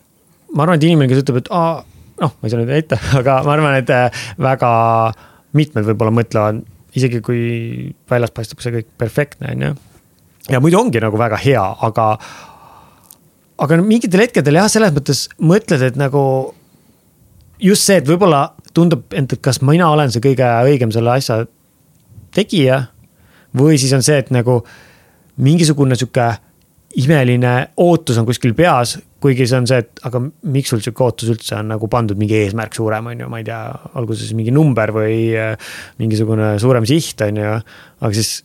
ma 0.54 0.64
arvan, 0.64 0.78
et 0.78 0.88
inimene, 0.88 1.10
kes 1.10 1.22
ütleb, 1.24 1.42
et 1.42 1.50
aa, 1.54 1.82
noh, 2.22 2.34
ma 2.34 2.48
ei 2.48 2.52
saa 2.52 2.60
nüüd 2.62 2.74
heita, 2.74 3.00
aga 3.20 3.40
ma 3.46 3.54
arvan, 3.56 3.78
et 3.80 3.92
äh, 3.94 4.22
väga 4.42 4.70
mitmed 5.58 5.86
võib-olla 5.88 6.14
mõtlevad, 6.14 6.62
isegi 6.98 7.22
kui 7.24 7.40
väljas 8.10 8.32
paistab 8.34 8.62
see 8.64 8.74
kõik 8.78 8.92
perfektne, 9.00 9.54
on 9.54 9.66
ju. 9.66 9.72
ja 10.52 10.60
muidu 10.64 10.80
ongi 10.80 11.02
nagu 11.04 11.20
väga 11.20 11.40
hea, 11.40 11.64
aga, 11.88 12.08
aga 13.64 13.80
mingitel 13.84 14.24
hetkedel 14.24 14.60
jah, 14.60 14.70
selles 14.72 14.94
mõttes 14.96 15.26
mõtled, 15.40 15.84
et 15.90 16.00
nagu 16.00 16.22
just 17.62 17.88
see, 17.88 17.98
et 18.00 18.08
võib-olla 18.08 18.48
tundub, 18.76 19.06
et 19.16 19.38
kas 19.42 19.60
mina 19.64 19.90
olen 19.92 20.12
see 20.12 20.22
kõige 20.24 20.48
õigem 20.68 20.92
selle 20.94 21.16
asja 21.16 21.42
tegija. 22.34 22.86
või 23.56 23.78
siis 23.80 23.92
on 23.96 24.04
see, 24.04 24.18
et 24.20 24.30
nagu 24.30 24.60
mingisugune 25.44 25.96
sihuke 25.98 26.28
imeline 26.98 27.52
ootus 27.84 28.18
on 28.18 28.26
kuskil 28.26 28.54
peas, 28.56 28.96
kuigi 29.22 29.46
see 29.48 29.58
on 29.60 29.66
see, 29.68 29.80
et 29.82 30.02
aga 30.08 30.20
miks 30.54 30.72
sul 30.72 30.82
sihuke 30.82 31.04
ootus 31.04 31.30
üldse 31.34 31.58
on 31.58 31.72
nagu 31.74 31.88
pandud 31.90 32.18
mingi 32.20 32.38
eesmärk 32.40 32.76
suurem, 32.76 33.10
on 33.12 33.24
ju, 33.24 33.30
ma 33.30 33.40
ei 33.42 33.46
tea, 33.46 33.60
olgu 34.00 34.16
see 34.16 34.28
siis 34.28 34.38
mingi 34.38 34.54
number 34.54 34.92
või 34.96 35.18
äh, 35.36 35.74
mingisugune 36.00 36.54
suurem 36.62 36.86
siht, 36.88 37.20
on 37.26 37.42
ju, 37.42 37.56
aga 38.00 38.14
siis. 38.16 38.38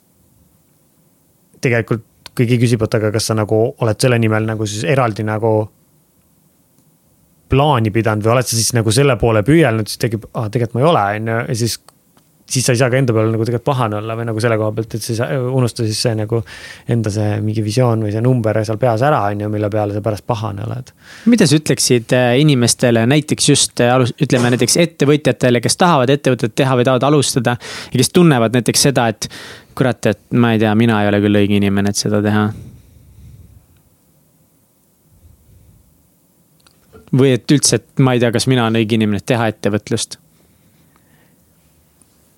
tegelikult 1.64 2.10
keegi 2.36 2.58
küsib, 2.60 2.82
et 2.84 2.98
aga 2.98 3.14
kas 3.14 3.30
sa 3.30 3.38
nagu 3.38 3.62
oled 3.80 4.02
selle 4.02 4.18
nimel 4.20 4.50
nagu 4.50 4.68
siis 4.68 4.84
eraldi 4.90 5.24
nagu. 5.24 5.54
plaani 7.54 7.92
pidanud 7.94 8.26
või 8.26 8.32
oled 8.34 8.48
sa 8.50 8.56
siis 8.58 8.72
nagu 8.74 8.92
selle 8.92 9.14
poole 9.22 9.44
püüelnud, 9.46 9.88
siis 9.88 10.00
tekib, 10.02 10.24
aa 10.34 10.50
tegelikult 10.50 10.74
ma 10.74 10.82
ei 10.82 10.88
ole, 10.90 11.04
on 11.20 11.28
ju, 11.30 11.36
ja 11.48 11.56
siis 11.56 11.76
siis 12.50 12.66
sa 12.66 12.74
ei 12.74 12.80
saa 12.80 12.90
ka 12.92 13.00
enda 13.00 13.14
peal 13.16 13.32
nagu 13.32 13.46
tegelikult 13.48 13.66
pahane 13.66 13.98
olla 14.00 14.16
või 14.20 14.26
nagu 14.28 14.42
selle 14.44 14.58
koha 14.60 14.74
pealt, 14.76 14.96
et 14.98 15.06
sa 15.06 15.28
unusta 15.32 15.86
siis 15.88 16.02
see 16.06 16.16
nagu 16.20 16.42
enda 16.92 17.12
see 17.14 17.38
mingi 17.44 17.64
visioon 17.66 18.04
või 18.06 18.12
see 18.14 18.24
number 18.24 18.60
seal 18.68 18.80
peas 18.82 19.04
ära, 19.06 19.22
on 19.32 19.46
ju, 19.46 19.52
mille 19.54 19.70
peale 19.74 19.96
sa 19.96 20.04
pärast 20.06 20.26
pahane 20.28 20.66
oled. 20.68 20.92
mida 21.32 21.48
sa 21.48 21.58
ütleksid 21.60 22.16
äh, 22.18 22.34
inimestele 22.44 23.06
näiteks 23.10 23.50
just 23.50 23.84
äh, 23.84 23.94
alus, 23.96 24.14
ütleme 24.22 24.52
näiteks 24.54 24.78
ettevõtjatele, 24.84 25.64
kes 25.64 25.80
tahavad 25.80 26.12
ettevõtet 26.14 26.56
teha 26.56 26.76
või 26.80 26.88
tahavad 26.90 27.08
alustada 27.10 27.56
ja 27.58 27.96
kes 27.96 28.12
tunnevad 28.14 28.60
näiteks 28.60 28.88
seda, 28.90 29.08
et 29.14 29.30
kurat, 29.78 30.12
et 30.12 30.22
ma 30.36 30.54
ei 30.54 30.62
tea, 30.62 30.76
mina 30.78 31.02
ei 31.04 31.10
ole 31.14 31.24
küll 31.24 31.44
õige 31.44 31.58
inimene, 31.62 31.96
et 31.96 32.04
seda 32.04 32.22
teha 32.24 32.50
või 37.14 37.36
et 37.38 37.52
üldse, 37.54 37.78
et 37.78 38.04
ma 38.04 38.16
ei 38.16 38.22
tea, 38.22 38.34
kas 38.34 38.50
mina 38.50 38.66
olen 38.66 38.82
õige 38.82 38.98
inimene, 38.98 39.22
et 39.22 39.30
teha 39.30 39.48
ettevõtlust 39.54 40.20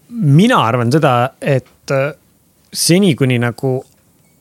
mina 0.09 0.59
arvan 0.67 0.91
seda, 0.93 1.15
et 1.41 1.91
äh, 1.93 2.11
seni, 2.73 3.13
kuni 3.17 3.39
nagu 3.41 3.77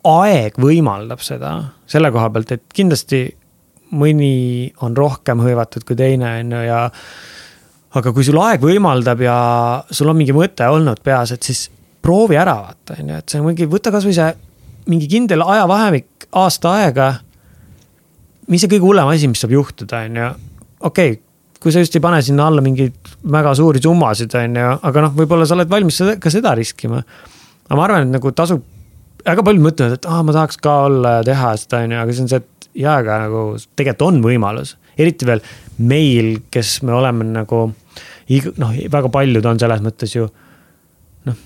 aeg 0.05 0.59
võimaldab 0.61 1.23
seda, 1.25 1.55
selle 1.89 2.11
koha 2.13 2.29
pealt, 2.33 2.53
et 2.57 2.65
kindlasti 2.75 3.25
mõni 3.95 4.73
on 4.85 4.97
rohkem 4.97 5.41
hõivatud 5.45 5.85
kui 5.87 5.97
teine, 5.97 6.39
on 6.43 6.53
ju, 6.57 6.63
ja. 6.67 6.81
aga 7.95 8.13
kui 8.13 8.27
sul 8.27 8.41
aeg 8.43 8.65
võimaldab 8.65 9.23
ja 9.25 9.37
sul 9.91 10.11
on 10.11 10.19
mingi 10.19 10.35
mõte 10.37 10.67
olnud 10.69 11.01
peas, 11.05 11.35
et 11.35 11.47
siis 11.47 11.69
proovi 12.05 12.37
ära 12.41 12.57
vaata, 12.61 12.99
on 12.99 13.13
ju, 13.15 13.21
et 13.21 13.33
see 13.33 13.41
on 13.41 13.49
mingi, 13.49 13.69
võta 13.71 13.93
kasvõi 13.95 14.17
see 14.17 14.33
mingi 14.91 15.09
kindel 15.09 15.45
ajavahemik, 15.47 16.29
aasta 16.37 16.75
aega. 16.81 17.13
mis 18.49 18.61
see 18.61 18.69
kõige 18.75 18.85
hullem 18.85 19.09
asi, 19.09 19.29
mis 19.31 19.41
saab 19.41 19.55
juhtuda, 19.55 20.03
on 20.05 20.21
ju, 20.21 20.33
okei 20.81 21.15
okay, 21.15 21.23
kui 21.65 21.73
sa 21.73 21.81
just 21.81 21.97
ei 21.97 22.03
pane 22.05 22.21
sinna 22.25 22.51
alla 22.51 22.61
mingeid 22.65 23.15
väga 23.33 23.55
suuri 23.57 23.81
summasid, 23.83 24.35
on 24.37 24.61
ju, 24.61 24.73
aga 24.91 25.07
noh, 25.07 25.15
võib-olla 25.17 25.47
sa 25.49 25.57
oled 25.57 25.71
valmis 25.71 25.97
seda, 26.03 26.19
ka 26.21 26.33
seda 26.33 26.53
riskima. 26.59 27.01
aga 27.65 27.79
ma 27.79 27.87
arvan, 27.87 28.05
et 28.05 28.19
nagu 28.19 28.33
tasub, 28.37 28.61
väga 29.25 29.45
paljud 29.47 29.65
mõtlevad, 29.65 29.97
et 29.97 30.09
aa 30.09 30.19
ah,, 30.19 30.27
ma 30.27 30.35
tahaks 30.37 30.61
ka 30.61 30.75
olla 30.91 31.15
ja 31.19 31.25
teha 31.31 31.55
seda, 31.63 31.81
on 31.87 31.97
ju, 31.97 32.03
aga 32.03 32.17
see 32.17 32.27
on 32.27 32.31
see, 32.35 32.43
et 32.45 32.69
jaa, 32.85 32.99
aga 33.01 33.23
nagu 33.25 33.47
tegelikult 33.73 34.07
on 34.11 34.21
võimalus. 34.27 34.77
eriti 35.01 35.27
veel 35.27 35.41
meil, 35.79 36.31
kes 36.53 36.77
me 36.85 36.95
oleme 36.95 37.27
nagu, 37.33 37.65
noh, 38.61 38.79
väga 38.93 39.13
paljud 39.17 39.49
on 39.49 39.65
selles 39.65 39.83
mõttes 39.89 40.15
ju 40.15 40.29
noh, 41.25 41.41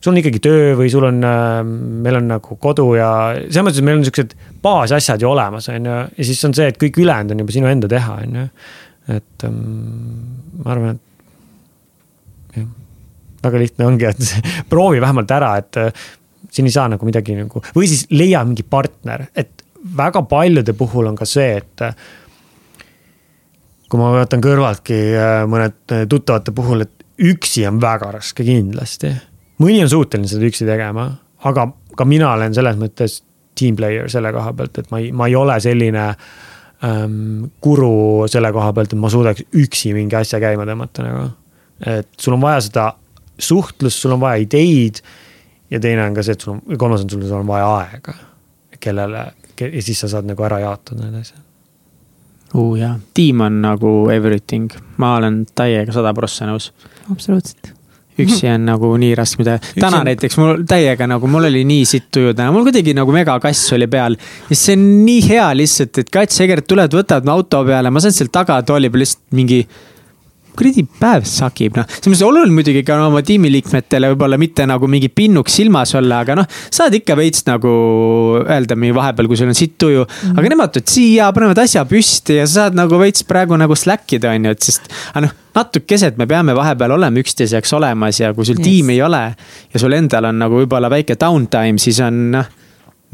sul 0.00 0.14
on 0.14 0.20
ikkagi 0.22 0.40
töö 0.48 0.74
või 0.80 0.88
sul 0.92 1.06
on, 1.12 1.20
äh, 1.28 1.60
meil 2.08 2.22
on 2.22 2.32
nagu 2.32 2.56
kodu 2.56 2.88
ja 2.96 3.12
selles 3.44 3.68
mõttes, 3.68 3.84
et 3.84 3.90
meil 3.90 4.00
on 4.00 4.08
siuksed 4.08 4.36
baasasjad 4.64 5.22
ju 5.22 5.30
olemas, 5.30 5.68
on 5.68 5.92
ju. 5.92 6.02
ja 6.08 6.32
siis 6.32 6.44
on 6.48 6.56
see, 6.56 6.72
et 6.72 6.80
kõik 6.80 7.04
ülejäänud 7.04 7.36
on 7.36 7.44
juba 7.44 7.60
sinu 7.60 7.70
enda 7.70 7.90
teha, 7.92 8.20
on 8.24 8.38
ju 8.42 8.50
et 9.08 9.44
ähm, 9.44 9.58
ma 10.62 10.72
arvan, 10.74 10.98
et 10.98 12.60
jah, 12.60 12.68
väga 13.44 13.62
lihtne 13.62 13.88
ongi, 13.88 14.08
et 14.08 14.22
proovi 14.70 15.00
vähemalt 15.02 15.32
ära, 15.34 15.54
et 15.60 15.80
äh, 15.80 16.06
siin 16.50 16.68
ei 16.68 16.74
saa 16.74 16.88
nagu 16.92 17.08
midagi 17.08 17.36
nagu 17.38 17.62
või 17.76 17.88
siis 17.90 18.06
leia 18.14 18.42
mingi 18.46 18.66
partner, 18.68 19.28
et 19.36 19.64
väga 19.96 20.24
paljude 20.28 20.74
puhul 20.76 21.10
on 21.10 21.16
ka 21.18 21.28
see, 21.28 21.56
et 21.60 21.84
äh, 21.86 21.94
kui 23.88 24.00
ma 24.00 24.12
vaatan 24.18 24.44
kõrvaltki 24.44 24.98
äh, 25.16 25.38
mõned 25.50 25.96
tuttavate 26.10 26.54
puhul, 26.56 26.84
et 26.84 27.06
üksi 27.28 27.64
on 27.68 27.80
väga 27.82 28.12
raske 28.18 28.44
kindlasti. 28.46 29.14
mõni 29.64 29.80
on 29.82 29.90
suuteline 29.90 30.28
seda 30.30 30.46
üksi 30.46 30.68
tegema, 30.68 31.08
aga 31.48 31.70
ka 31.98 32.06
mina 32.06 32.34
olen 32.34 32.54
selles 32.54 32.76
mõttes 32.78 33.22
team 33.58 33.74
player 33.74 34.06
selle 34.10 34.30
koha 34.32 34.52
pealt, 34.54 34.78
et 34.78 34.92
ma 34.92 35.00
ei, 35.02 35.10
ma 35.12 35.26
ei 35.26 35.34
ole 35.34 35.56
selline 35.60 36.04
äh, 36.12 36.28
ähm, 36.84 37.48
guru 37.62 38.28
selle 38.30 38.52
koha 38.54 38.72
pealt, 38.76 38.92
et 38.92 39.00
ma 39.00 39.10
suudaks 39.12 39.46
üksi 39.58 39.94
mingi 39.96 40.18
asja 40.18 40.40
käima 40.42 40.66
tõmmata 40.68 41.06
nagu. 41.06 41.26
et 41.86 42.08
sul 42.18 42.36
on 42.36 42.44
vaja 42.44 42.60
seda 42.68 42.86
suhtlust, 43.38 44.02
sul 44.02 44.16
on 44.16 44.20
vaja 44.20 44.42
ideid. 44.42 45.02
ja 45.70 45.80
teine 45.80 46.06
on 46.06 46.14
ka 46.14 46.22
see, 46.22 46.38
et 46.38 46.46
sul 46.46 46.56
on, 46.56 46.62
kolmas 46.78 47.04
on, 47.04 47.10
sul 47.10 47.40
on 47.40 47.46
vaja 47.46 47.68
aega. 47.82 48.14
kellele 48.80 49.26
ja 49.60 49.82
siis 49.82 50.00
sa 50.00 50.08
saad 50.08 50.28
nagu 50.28 50.42
ära 50.46 50.60
jaotada 50.62 51.08
need 51.08 51.22
asjad 51.22 51.42
uh,. 52.54 52.76
jah, 52.78 52.98
tiim 53.14 53.40
on 53.46 53.62
nagu 53.62 53.96
everything, 54.14 54.70
ma 54.96 55.16
olen 55.18 55.42
täiega 55.54 55.92
sada 55.92 56.14
prossa 56.14 56.46
nõus. 56.46 56.70
absoluutselt 57.10 57.77
üksi 58.24 58.48
on 58.52 58.66
nagu 58.68 58.92
nii 59.00 59.14
raske 59.18 59.42
midagi. 59.42 59.74
täna 59.80 60.02
on... 60.02 60.08
näiteks 60.10 60.38
mul 60.40 60.64
täiega 60.68 61.08
nagu, 61.10 61.30
mul 61.30 61.50
oli 61.50 61.64
nii 61.68 61.84
sitt 61.88 62.08
tuju 62.14 62.34
täna, 62.34 62.52
mul 62.54 62.66
kuidagi 62.68 62.94
nagu 62.96 63.14
megakass 63.14 63.74
oli 63.76 63.90
peal. 63.90 64.18
ja 64.48 64.56
see 64.56 64.78
on 64.78 64.88
nii 65.06 65.20
hea 65.28 65.50
lihtsalt, 65.58 66.02
et 66.02 66.10
Kats 66.14 66.40
ja 66.40 66.48
Egert 66.48 66.68
tulevad, 66.70 66.96
võtavad 67.02 67.28
mu 67.28 67.36
auto 67.36 67.62
peale, 67.68 67.92
ma 67.92 68.02
saan 68.02 68.16
seal 68.16 68.32
tagatooli 68.34 68.90
peal 68.92 69.06
lihtsalt 69.06 69.38
mingi 69.38 69.62
kuradi 70.58 70.84
päev 70.98 71.26
sakib, 71.28 71.76
noh. 71.78 71.86
selles 71.88 72.10
mõttes 72.10 72.24
oluline 72.26 72.54
muidugi 72.56 72.82
ka 72.86 72.98
oma 73.04 73.22
tiimiliikmetele 73.26 74.10
võib-olla 74.12 74.38
mitte 74.40 74.66
nagu 74.68 74.88
mingi 74.90 75.10
pinnuks 75.12 75.58
silmas 75.60 75.94
olla, 75.98 76.22
aga 76.24 76.40
noh. 76.40 76.48
saad 76.74 76.96
ikka 76.98 77.16
veits 77.18 77.46
nagu 77.46 77.72
öelda 78.42 78.78
mingi 78.78 78.96
vahepeal, 78.96 79.30
kui 79.30 79.38
sul 79.38 79.52
on 79.52 79.58
sitt 79.58 79.76
tuju 79.78 80.02
mm. 80.02 80.08
-hmm. 80.08 80.38
aga 80.40 80.54
nemad 80.54 80.74
tulevad 80.74 80.94
siia, 80.94 81.30
panevad 81.36 81.62
asja 81.62 81.84
püsti 81.88 82.40
ja 82.40 82.46
sa 82.46 82.64
saad 82.64 82.78
nagu 82.78 82.98
veits 82.98 83.26
praegu 83.28 83.58
nagu 83.60 83.76
slack 83.78 84.18
ida, 84.18 84.34
on 84.34 84.50
ju, 84.50 84.56
et 84.56 84.70
sest. 84.70 84.90
aga 85.12 85.28
noh, 85.28 85.36
natukesed 85.58 86.20
me 86.20 86.28
peame 86.30 86.54
vahepeal 86.56 86.96
olema 86.96 87.22
üksteise 87.22 87.58
jaoks 87.58 87.74
olemas 87.76 88.22
ja 88.22 88.32
kui 88.36 88.46
sul 88.46 88.58
yes. 88.58 88.64
tiimi 88.64 88.96
ei 88.96 89.02
ole. 89.04 89.24
ja 89.74 89.82
sul 89.82 89.96
endal 89.98 90.30
on 90.30 90.40
nagu 90.44 90.62
võib-olla 90.62 90.90
väike 90.92 91.18
downtime, 91.20 91.82
siis 91.82 92.00
on 92.04 92.22
noh, 92.36 92.48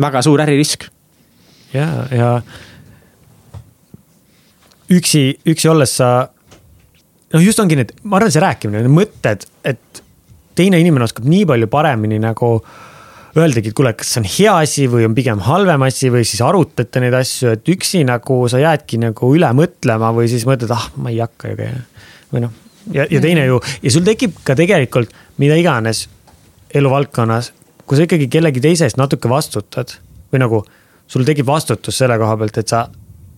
väga 0.01 0.23
suur 0.27 0.45
äririsk. 0.45 0.89
ja, 1.75 1.89
ja 2.13 2.31
üksi, 4.95 5.27
üksi 5.49 5.71
olles 5.71 5.97
sa 5.99 6.11
noh, 7.35 7.43
just 7.43 7.61
ongi 7.63 7.79
need, 7.79 7.95
ma 8.07 8.19
arvan, 8.21 8.33
see 8.33 8.43
rääkimine, 8.45 8.85
need 8.85 8.95
mõtted, 8.95 9.47
et 9.67 10.03
teine 10.59 10.79
inimene 10.81 11.07
oskab 11.09 11.27
nii 11.29 11.47
palju 11.51 11.71
paremini 11.73 12.21
nagu 12.23 12.57
öeldagi, 13.35 13.73
et 13.73 13.77
kuule, 13.77 13.91
kas 13.99 14.13
see 14.15 14.21
on 14.23 14.29
hea 14.31 14.53
asi 14.63 14.85
või 14.91 15.09
on 15.09 15.15
pigem 15.17 15.41
halvem 15.43 15.83
asi 15.87 16.11
või 16.15 16.23
siis 16.29 16.43
arutate 16.45 17.03
neid 17.03 17.17
asju, 17.19 17.57
et 17.57 17.73
üksi 17.73 18.05
nagu 18.07 18.45
sa 18.51 18.61
jäädki 18.63 19.01
nagu 19.03 19.33
üle 19.35 19.51
mõtlema 19.59 20.13
või 20.15 20.29
siis 20.31 20.47
mõtled, 20.47 20.71
ah, 20.75 20.87
ma 21.03 21.11
ei 21.11 21.19
hakka 21.23 21.51
ju 21.51 21.59
käima. 21.59 21.83
Või 22.35 22.45
noh, 22.47 22.55
ja, 22.93 23.07
ja 23.11 23.23
teine 23.23 23.47
ju 23.47 23.61
ja 23.83 23.95
sul 23.95 24.05
tekib 24.07 24.37
ka 24.45 24.57
tegelikult 24.59 25.15
mida 25.39 25.57
iganes 25.59 26.07
eluvaldkonnas, 26.75 27.53
kui 27.87 27.99
sa 27.99 28.07
ikkagi 28.09 28.29
kellegi 28.33 28.63
teise 28.65 28.89
eest 28.89 28.99
natuke 28.99 29.31
vastutad 29.31 29.97
või 30.33 30.43
nagu 30.43 30.61
sul 31.07 31.27
tekib 31.27 31.47
vastutus 31.47 31.99
selle 32.01 32.19
koha 32.19 32.37
pealt, 32.41 32.59
et 32.59 32.71
sa 32.71 32.87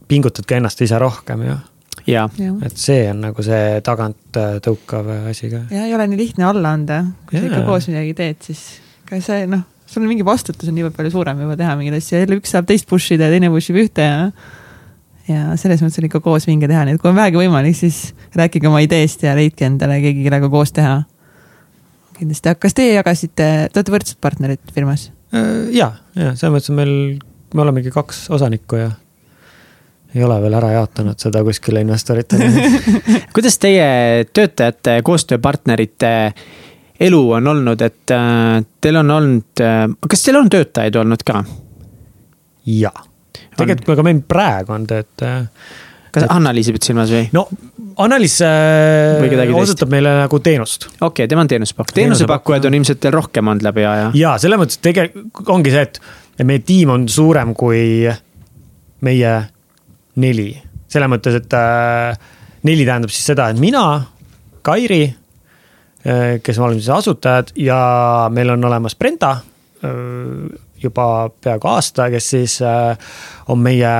pingutad 0.09 0.47
ka 0.49 0.59
ennast 0.59 0.82
ise 0.86 0.99
rohkem 1.03 1.47
ju 1.47 1.57
et 2.66 2.76
see 2.78 3.07
on 3.11 3.22
nagu 3.28 3.44
see 3.44 3.80
taganttõukav 3.86 5.09
asi 5.32 5.51
ka. 5.53 5.64
ja 5.74 5.86
ei 5.88 5.94
ole 5.97 6.07
nii 6.11 6.20
lihtne 6.20 6.47
alla 6.49 6.74
anda, 6.76 7.01
kui 7.26 7.38
sa 7.38 7.49
ikka 7.49 7.64
koos 7.66 7.88
midagi 7.90 8.14
teed, 8.18 8.38
siis 8.47 8.62
ka 9.09 9.18
see 9.24 9.47
noh, 9.51 9.64
sul 9.86 10.05
on 10.05 10.12
mingi 10.12 10.26
vastutus 10.26 10.70
on 10.70 10.78
niivõrd 10.78 10.97
palju 10.99 11.14
suurem 11.14 11.42
juba 11.44 11.57
teha 11.59 11.74
mingeid 11.78 11.99
asju, 11.99 12.20
jälle 12.22 12.38
üks 12.40 12.55
saab 12.55 12.68
teist 12.68 12.88
push 12.90 13.16
ida 13.16 13.28
ja 13.28 13.34
teine 13.34 13.51
push 13.53 13.72
ib 13.72 13.80
ühte 13.84 14.07
ja. 14.07 14.30
Ja 15.29 15.57
selles 15.59 15.83
mõttes 15.83 16.01
on 16.01 16.09
ikka 16.09 16.20
koos 16.24 16.47
vinge 16.49 16.68
teha, 16.70 16.85
nii 16.87 16.97
et 16.97 17.03
kui 17.03 17.11
on 17.11 17.18
vähegi 17.18 17.41
võimalik, 17.41 17.77
siis 17.79 18.14
rääkige 18.37 18.70
oma 18.70 18.83
ideest 18.85 19.24
ja 19.27 19.35
leidke 19.39 19.66
endale 19.68 19.99
keegi, 20.05 20.24
kellega 20.27 20.51
koos 20.53 20.74
teha. 20.77 21.01
kindlasti, 22.16 22.49
aga 22.49 22.61
kas 22.62 22.77
teie 22.77 22.95
jagasite, 22.95 23.49
te 23.72 23.81
olete 23.81 23.93
võrdsed 23.93 24.20
partnerid 24.24 24.72
firmas? 24.74 25.11
Äh, 25.35 25.66
ja, 25.77 25.91
ja 26.14 26.35
selles 26.35 26.55
mõttes 26.55 26.72
on 26.72 26.79
meil, 26.81 26.95
me 27.55 27.66
olemegi 27.66 27.93
kaks 27.95 28.29
osanikku 28.33 28.81
ja 28.81 28.93
ei 30.16 30.22
ole 30.24 30.39
veel 30.41 30.55
ära 30.57 30.70
jaotanud 30.72 31.18
seda 31.20 31.43
kuskile 31.45 31.83
investoritele 31.85 32.47
kuidas 33.37 33.59
teie 33.61 34.24
töötajate, 34.33 35.01
koostööpartnerite 35.05 36.12
elu 37.01 37.20
on 37.37 37.53
olnud, 37.53 37.83
et 37.85 38.14
äh, 38.14 38.62
teil 38.81 39.03
on 39.03 39.11
olnud 39.18 39.64
äh,, 39.64 39.85
kas 40.09 40.24
teil 40.24 40.41
on 40.41 40.49
töötajaid 40.53 40.97
olnud 41.03 41.27
ka? 41.27 41.43
jaa, 42.66 43.05
tegelikult 43.57 44.00
ka 44.00 44.07
meil 44.07 44.22
praegu 44.28 44.76
on 44.76 44.86
töötaja. 44.88 45.46
kas 46.14 46.28
Anna-Liisi 46.32 46.74
pead 46.76 46.88
silmas 46.88 47.12
või? 47.12 47.26
no 47.36 47.46
Anna-Liis 47.96 48.36
äh, 48.44 49.54
osutab 49.57 49.90
meile 49.92 50.12
nagu 50.20 50.40
teenust. 50.44 50.88
okei 50.94 51.07
okay,, 51.09 51.30
tema 51.30 51.46
on 51.46 51.48
teenusepakkuja, 51.48 51.96
teenusepakkujad 51.96 52.68
on 52.68 52.76
ilmselt 52.76 53.00
teil 53.00 53.14
rohkem 53.16 53.48
olnud 53.52 53.64
läbi 53.64 53.86
aja. 53.89 54.10
jaa, 54.14 54.36
selles 54.43 54.60
mõttes, 54.60 54.81
et 54.81 54.89
tegelikult 54.90 55.52
ongi 55.55 55.72
see, 55.72 55.85
et 55.89 56.44
meie 56.44 56.60
tiim 56.66 56.93
on 56.93 57.06
suurem 57.09 57.55
kui 57.56 58.05
meie 59.06 59.32
neli, 60.20 60.51
selles 60.93 61.12
mõttes, 61.12 61.39
et 61.40 61.56
äh, 61.56 62.35
neli 62.68 62.85
tähendab 62.89 63.12
siis 63.14 63.32
seda, 63.32 63.48
et 63.52 63.62
mina, 63.62 63.86
Kairi 64.66 65.02
äh,, 65.06 66.36
kes 66.43 66.59
me 66.59 66.68
oleme 66.68 66.82
siis 66.82 66.93
asutajad 66.93 67.52
ja 67.62 67.81
meil 68.35 68.51
on 68.56 68.68
olemas 68.68 68.97
Brenda 68.98 69.39
äh, 69.39 70.65
juba 70.82 71.31
peaaegu 71.40 71.69
aasta, 71.69 72.11
kes 72.11 72.31
siis 72.31 72.59
äh, 72.62 72.98
on 73.48 73.59
meie 73.59 73.93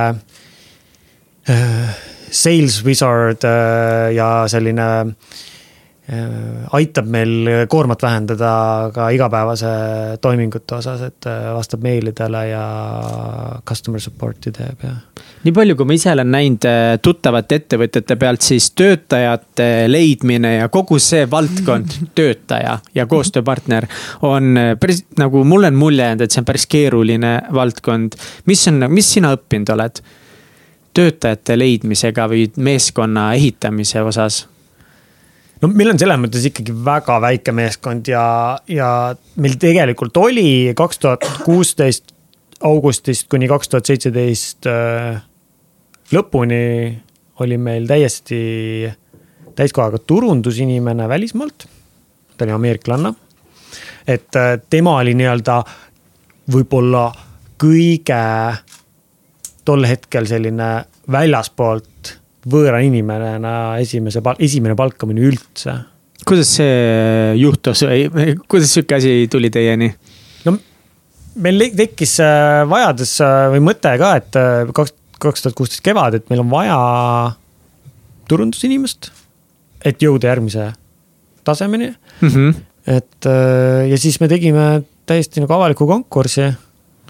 äh, 1.49 1.97
sales 2.31 2.83
wizard 2.85 3.43
äh, 3.47 4.13
ja 4.15 4.29
selline 4.47 4.89
aitab 6.07 7.07
meil 7.11 7.65
koormat 7.67 8.03
vähendada 8.03 8.51
ka 8.95 9.09
igapäevase 9.11 9.71
toimingute 10.23 10.77
osas, 10.77 11.01
et 11.03 11.27
äh, 11.27 11.49
vastab 11.51 11.83
meilidele 11.83 12.43
ja 12.47 12.61
customer 13.67 13.99
support'i 13.99 14.53
teeb 14.55 14.85
ja. 14.87 14.93
nii 15.43 15.53
palju, 15.57 15.75
kui 15.75 15.89
ma 15.89 15.97
ise 15.97 16.13
olen 16.13 16.31
näinud 16.31 16.69
äh, 16.69 16.93
tuttavate 17.03 17.59
ettevõtjate 17.59 18.15
pealt, 18.23 18.47
siis 18.47 18.69
töötajate 18.71 19.69
leidmine 19.91 20.53
ja 20.61 20.71
kogu 20.71 20.95
see 21.03 21.27
valdkond, 21.31 21.99
töötaja 22.17 22.79
ja 22.95 23.07
koostööpartner 23.11 23.89
on 24.23 24.55
päris 24.79 25.03
nagu 25.19 25.43
mulle 25.43 25.73
on 25.73 25.81
mulje 25.83 26.07
jäänud, 26.07 26.23
et 26.23 26.31
see 26.31 26.45
on 26.45 26.47
päris 26.47 26.69
keeruline 26.71 27.39
valdkond. 27.51 28.15
mis 28.47 28.67
on, 28.71 28.85
mis 28.95 29.11
sina 29.19 29.35
õppinud 29.35 29.75
oled 29.75 30.05
töötajate 30.95 31.59
leidmisega 31.59 32.31
või 32.31 32.47
meeskonna 32.55 33.33
ehitamise 33.35 34.07
osas? 34.07 34.45
No 35.61 35.71
meil 35.71 35.93
on 35.93 35.99
selles 35.99 36.19
mõttes 36.21 36.45
ikkagi 36.49 36.75
väga 36.85 37.17
väike 37.23 37.53
meeskond 37.55 38.09
ja, 38.11 38.25
ja 38.69 38.91
meil 39.41 39.57
tegelikult 39.61 40.17
oli 40.21 40.73
kaks 40.77 41.01
tuhat 41.03 41.25
kuusteist 41.45 42.13
augustist 42.67 43.27
kuni 43.29 43.49
kaks 43.49 43.69
tuhat 43.69 43.89
seitseteist 43.89 44.69
äh, 44.69 45.19
lõpuni 46.13 46.63
oli 47.43 47.57
meil 47.61 47.85
täiesti 47.89 48.39
täiskohaga 49.57 49.97
turundusinimene 49.97 51.09
välismaalt. 51.09 51.67
ta 52.37 52.45
oli 52.45 52.51
ameeriklanna. 52.51 53.13
et 54.07 54.35
äh, 54.35 54.59
tema 54.69 54.97
oli 54.97 55.13
nii-öelda 55.13 55.63
võib-olla 56.53 57.11
kõige 57.63 58.23
tol 59.65 59.83
hetkel 59.83 60.25
selline 60.25 60.85
väljaspoolt 61.11 62.17
võõra 62.47 62.81
inimene 62.85 63.35
esimese, 63.81 64.21
esimene 64.39 64.75
palkamine 64.75 65.25
üldse. 65.29 65.75
kuidas 66.27 66.55
see 66.59 67.35
juhtus 67.39 67.83
või 67.83 68.37
kuidas 68.47 68.73
sihuke 68.73 68.97
asi 68.99 69.27
tuli 69.31 69.49
teieni? 69.53 69.91
no 70.45 70.57
meil 71.35 71.67
tekkis 71.75 72.19
äh, 72.23 72.63
vajadus 72.69 73.19
äh, 73.21 73.51
või 73.53 73.65
mõte 73.71 73.93
ka, 73.99 74.15
et 74.17 74.41
kaks, 74.73 74.95
kaks 75.19 75.45
tuhat 75.45 75.59
kuusteist 75.59 75.85
kevad, 75.85 76.17
et 76.17 76.29
meil 76.31 76.41
on 76.45 76.51
vaja 76.51 76.81
turundusinimest 78.27 79.11
et 79.85 80.03
jõuda 80.03 80.31
järgmise 80.31 80.71
tasemeni 81.47 81.89
mm. 81.91 82.29
-hmm. 82.29 82.61
et 82.97 83.29
äh, 83.29 83.87
ja 83.91 83.97
siis 83.97 84.19
me 84.19 84.27
tegime 84.27 84.83
täiesti 85.05 85.41
nagu 85.41 85.53
avaliku 85.53 85.87
konkursi. 85.87 86.53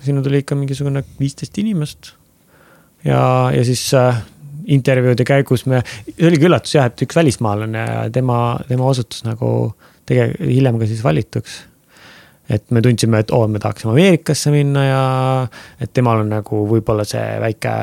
sinna 0.04 0.22
tuli 0.22 0.38
ikka 0.38 0.56
mingisugune 0.56 1.04
viisteist 1.20 1.58
inimest. 1.58 2.14
ja, 3.04 3.52
ja 3.54 3.64
siis 3.66 3.94
äh, 3.94 4.22
intervjuude 4.74 5.24
käigus 5.28 5.66
me, 5.70 5.82
see 6.10 6.28
oligi 6.28 6.48
üllatus 6.50 6.76
jah, 6.76 6.90
et 6.90 7.04
üks 7.06 7.16
välismaalane 7.18 7.84
ja 7.86 8.04
tema, 8.14 8.58
tema 8.68 8.90
osutus 8.92 9.24
nagu 9.28 9.50
tegelikult 10.08 10.52
hiljem 10.52 10.80
ka 10.80 10.90
siis 10.90 11.04
valituks. 11.04 11.58
et 12.50 12.72
me 12.72 12.82
tundsime, 12.82 13.20
et 13.20 13.32
oo 13.32 13.44
oh,, 13.44 13.50
me 13.52 13.60
tahaksime 13.60 13.92
Ameerikasse 13.92 14.52
minna 14.52 14.84
ja 14.86 15.02
et 15.84 15.92
temal 15.94 16.24
on 16.24 16.30
nagu 16.32 16.62
võib-olla 16.70 17.04
see 17.08 17.26
väike 17.44 17.74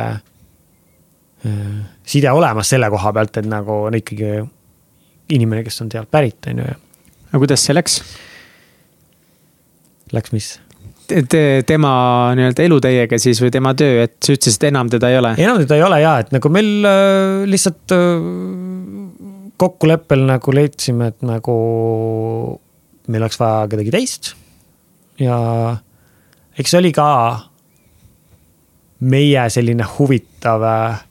äh, 1.49 1.75
side 2.07 2.33
olemas 2.33 2.73
selle 2.73 2.89
koha 2.93 3.13
pealt, 3.13 3.37
et 3.41 3.49
nagu 3.49 3.83
on 3.91 3.99
ikkagi 4.01 4.39
inimene, 5.35 5.65
kes 5.65 5.83
on 5.85 5.93
sealt 5.93 6.11
pärit, 6.13 6.41
on 6.49 6.65
ju. 6.65 6.77
aga 7.31 7.43
kuidas 7.45 7.65
see 7.65 7.77
läks? 7.77 8.01
Läks 10.13 10.33
mis? 10.33 10.55
Te, 11.05 11.41
tema 11.69 11.91
nii-öelda 12.39 12.65
elu 12.65 12.79
teiega 12.81 13.19
siis 13.21 13.41
või 13.43 13.51
tema 13.53 13.75
töö, 13.77 14.07
et 14.07 14.15
sa 14.25 14.33
ütlesid, 14.33 14.57
et 14.63 14.69
enam 14.71 14.89
teda 14.93 15.11
ei 15.13 15.19
ole? 15.21 15.35
enam 15.37 15.59
teda 15.61 15.77
ei 15.77 15.85
ole 15.85 15.99
ja, 16.01 16.15
et 16.23 16.31
nagu 16.33 16.53
meil 16.53 16.89
äh, 16.89 17.43
lihtsalt 17.51 17.93
äh, 17.93 18.25
kokkuleppel 19.61 20.25
nagu 20.31 20.55
leidsime, 20.57 21.11
et 21.13 21.27
nagu 21.27 21.57
meil 23.13 23.27
oleks 23.27 23.41
vaja 23.41 23.67
kedagi 23.75 23.93
teist. 23.93 24.33
ja 25.21 25.37
eks 26.57 26.73
see 26.73 26.81
oli 26.81 26.95
ka 26.97 27.09
meie 29.05 29.45
selline 29.53 29.85
huvitav 29.99 30.65
äh, 30.65 31.05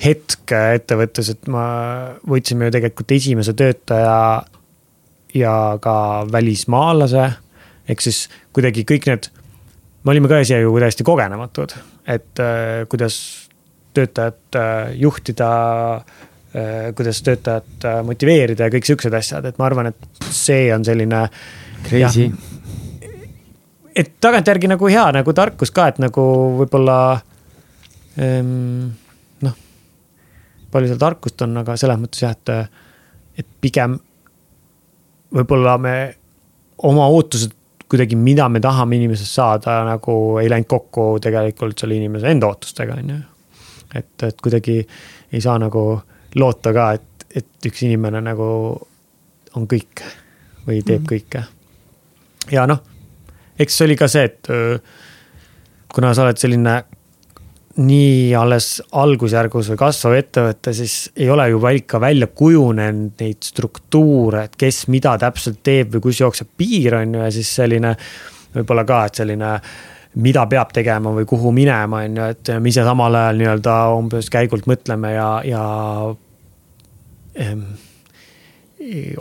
hetk 0.00 0.54
ettevõttes, 0.56 1.28
et 1.34 1.48
ma, 1.52 1.64
võtsime 2.28 2.68
ju 2.68 2.74
tegelikult 2.76 3.16
esimese 3.16 3.54
töötaja 3.56 4.16
ja 5.36 5.54
ka 5.82 5.96
välismaalase. 6.32 7.28
Ehk 7.90 8.04
siis 8.04 8.24
kuidagi 8.56 8.84
kõik 8.88 9.08
need, 9.10 9.30
me 10.04 10.14
olime 10.14 10.30
ka 10.30 10.40
ise 10.44 10.60
ju 10.62 10.74
täiesti 10.82 11.06
kogenematud, 11.06 11.74
et 12.08 12.42
äh, 12.42 12.84
kuidas 12.90 13.16
töötajat 13.96 14.58
äh, 14.58 14.92
juhtida 15.00 15.50
äh,, 15.96 16.92
kuidas 16.96 17.22
töötajat 17.26 17.88
äh, 17.88 17.98
motiveerida 18.06 18.68
ja 18.68 18.74
kõik 18.74 18.88
siuksed 18.88 19.16
asjad, 19.18 19.50
et 19.50 19.58
ma 19.60 19.68
arvan, 19.70 19.90
et 19.90 20.30
see 20.30 20.68
on 20.74 20.86
selline. 20.86 21.26
Crazy. 21.80 22.26
et 23.96 24.10
tagantjärgi 24.20 24.68
nagu 24.68 24.88
hea 24.92 25.06
nagu 25.16 25.32
tarkus 25.32 25.70
ka, 25.72 25.86
et 25.88 26.00
nagu 26.02 26.22
võib-olla 26.58 26.98
ähm, 28.20 28.90
palju 30.70 30.90
seal 30.90 31.00
tarkust 31.00 31.42
on, 31.46 31.56
aga 31.62 31.76
selles 31.80 31.98
mõttes 32.00 32.22
jah, 32.22 32.34
et, 32.36 32.52
et 33.42 33.48
pigem 33.62 33.96
võib-olla 35.34 35.76
me 35.82 35.94
oma 36.86 37.06
ootused 37.12 37.54
kuidagi, 37.90 38.16
mida 38.16 38.48
me 38.48 38.60
tahame 38.62 38.96
inimesest 39.00 39.38
saada, 39.40 39.80
nagu 39.88 40.14
ei 40.42 40.50
läinud 40.50 40.68
kokku 40.70 41.06
tegelikult 41.22 41.78
selle 41.78 41.98
inimese 41.98 42.30
enda 42.30 42.50
ootustega, 42.50 42.98
on 43.00 43.10
ju. 43.14 43.18
et, 43.98 44.12
et 44.28 44.42
kuidagi 44.42 44.76
ei 45.32 45.40
saa 45.42 45.58
nagu 45.58 45.84
loota 46.38 46.72
ka, 46.76 46.92
et, 46.98 47.26
et 47.42 47.70
üks 47.70 47.82
inimene 47.86 48.22
nagu 48.22 48.46
on 49.58 49.66
kõik 49.66 50.04
või 50.66 50.82
teeb 50.86 51.00
mm 51.00 51.06
-hmm. 51.06 51.10
kõike. 51.10 51.44
ja 52.54 52.66
noh, 52.70 52.82
eks 53.58 53.76
see 53.76 53.88
oli 53.88 53.96
ka 53.96 54.08
see, 54.08 54.24
et 54.24 54.52
kuna 55.94 56.14
sa 56.14 56.22
oled 56.22 56.38
selline 56.38 56.82
nii 57.78 58.32
alles 58.34 58.80
algusjärgus 58.98 59.70
või 59.70 59.78
kasvav 59.78 60.16
ettevõte, 60.18 60.72
siis 60.74 60.94
ei 61.16 61.28
ole 61.30 61.46
juba 61.52 61.70
ikka 61.76 62.00
välja 62.02 62.26
kujunenud 62.26 63.20
neid 63.22 63.46
struktuure, 63.46 64.48
et 64.48 64.56
kes 64.58 64.88
mida 64.90 65.14
täpselt 65.20 65.60
teeb 65.62 65.94
või 65.94 66.08
kus 66.08 66.20
jookseb 66.20 66.50
piir, 66.58 66.98
on 66.98 67.14
ju, 67.14 67.22
ja 67.22 67.30
siis 67.34 67.52
selline 67.60 67.94
võib-olla 68.56 68.84
ka, 68.88 69.04
et 69.06 69.20
selline 69.22 69.52
mida 70.18 70.42
peab 70.50 70.72
tegema 70.74 71.12
või 71.14 71.28
kuhu 71.30 71.52
minema, 71.54 72.02
on 72.08 72.18
ju, 72.18 72.30
et 72.34 72.50
me 72.58 72.72
ise 72.72 72.82
samal 72.86 73.14
ajal 73.14 73.38
nii-öelda 73.38 73.76
umbes 73.94 74.32
käigult 74.34 74.66
mõtleme 74.66 75.12
ja, 75.14 75.28
ja 75.46 75.62
ähm, 77.38 77.62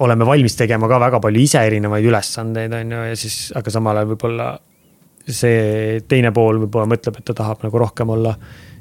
oleme 0.02 0.26
valmis 0.26 0.58
tegema 0.58 0.90
ka 0.90 0.98
väga 1.06 1.20
palju 1.22 1.46
ise 1.46 1.62
erinevaid 1.70 2.10
ülesandeid, 2.10 2.74
on 2.74 2.98
ju, 2.98 3.04
ja 3.12 3.22
siis, 3.28 3.38
aga 3.54 3.78
samal 3.78 4.02
ajal 4.02 4.10
võib-olla 4.16 4.50
see 5.36 6.02
teine 6.10 6.32
pool 6.36 6.64
võib-olla 6.64 6.90
mõtleb, 6.90 7.20
et 7.20 7.28
ta 7.30 7.36
tahab 7.38 7.64
nagu 7.66 7.82
rohkem 7.82 8.10
olla 8.16 8.36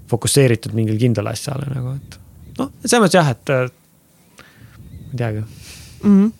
fokusseeritud 0.08 0.74
mingile 0.76 0.98
kindlale 1.00 1.34
asjale 1.36 1.68
nagu, 1.72 1.94
et 1.98 2.18
noh, 2.58 2.70
selles 2.84 3.04
mõttes 3.04 3.18
jah, 3.18 3.32
et 3.34 3.54
ma 3.54 5.12
ei 5.12 5.18
teagi 5.22 5.42
mm. 5.42 6.04
-hmm. 6.04 6.30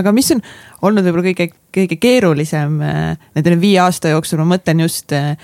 aga 0.00 0.12
mis 0.12 0.32
on 0.34 0.42
olnud 0.82 1.06
võib-olla 1.06 1.28
kõige, 1.30 1.50
kõige 1.74 2.00
keerulisem 2.00 2.80
äh, 2.82 3.28
nende 3.34 3.60
viie 3.60 3.78
aasta 3.82 4.12
jooksul, 4.12 4.42
ma 4.42 4.56
mõtlen 4.56 4.84
just 4.84 5.12
äh, 5.12 5.36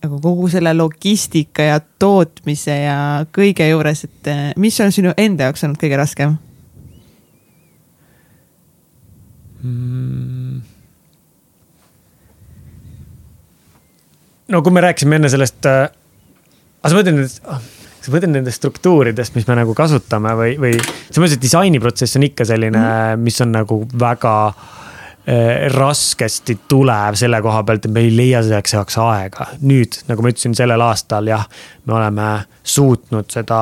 nagu 0.00 0.20
kogu 0.20 0.48
selle 0.48 0.74
logistika 0.74 1.62
ja 1.62 1.80
tootmise 1.98 2.76
ja 2.84 2.98
kõige 3.36 3.68
juures, 3.68 4.04
et 4.04 4.32
äh, 4.32 4.44
mis 4.56 4.80
on 4.80 4.92
sinu 4.92 5.14
enda 5.16 5.48
jaoks 5.48 5.64
olnud 5.64 5.80
kõige 5.80 6.00
raskem 6.00 6.36
mm.? 9.62 10.69
No 14.50 14.62
kui 14.62 14.74
me 14.74 14.82
rääkisime 14.84 15.20
enne 15.20 15.30
sellest 15.32 15.68
äh,, 15.68 15.86
aga 16.80 16.92
sa 16.92 16.98
mõtled 16.98 17.16
nendest 17.16 17.46
ah,, 17.46 17.62
sa 18.00 18.12
mõtled 18.12 18.32
nendest 18.34 18.60
struktuuridest, 18.60 19.36
mis 19.36 19.46
me 19.48 19.56
nagu 19.60 19.74
kasutame 19.76 20.34
või, 20.38 20.56
või 20.60 20.76
sa 20.80 21.20
mõtled, 21.20 21.36
et 21.36 21.44
disainiprotsess 21.44 22.18
on 22.18 22.28
ikka 22.30 22.46
selline 22.48 22.80
mm., 22.80 23.24
mis 23.24 23.40
on 23.44 23.52
nagu 23.54 23.80
väga 24.00 24.34
äh, 24.50 25.66
raskesti 25.74 26.58
tulev 26.70 27.18
selle 27.20 27.42
koha 27.44 27.62
pealt, 27.68 27.86
et 27.86 27.94
me 27.94 28.04
ei 28.06 28.12
leia 28.14 28.42
selleks 28.46 28.76
jaoks 28.78 29.00
aega. 29.04 29.50
nüüd, 29.60 30.02
nagu 30.10 30.24
ma 30.24 30.34
ütlesin, 30.34 30.56
sellel 30.58 30.86
aastal 30.86 31.30
jah, 31.30 31.46
me 31.86 31.98
oleme 32.00 32.30
suutnud 32.76 33.30
seda 33.32 33.60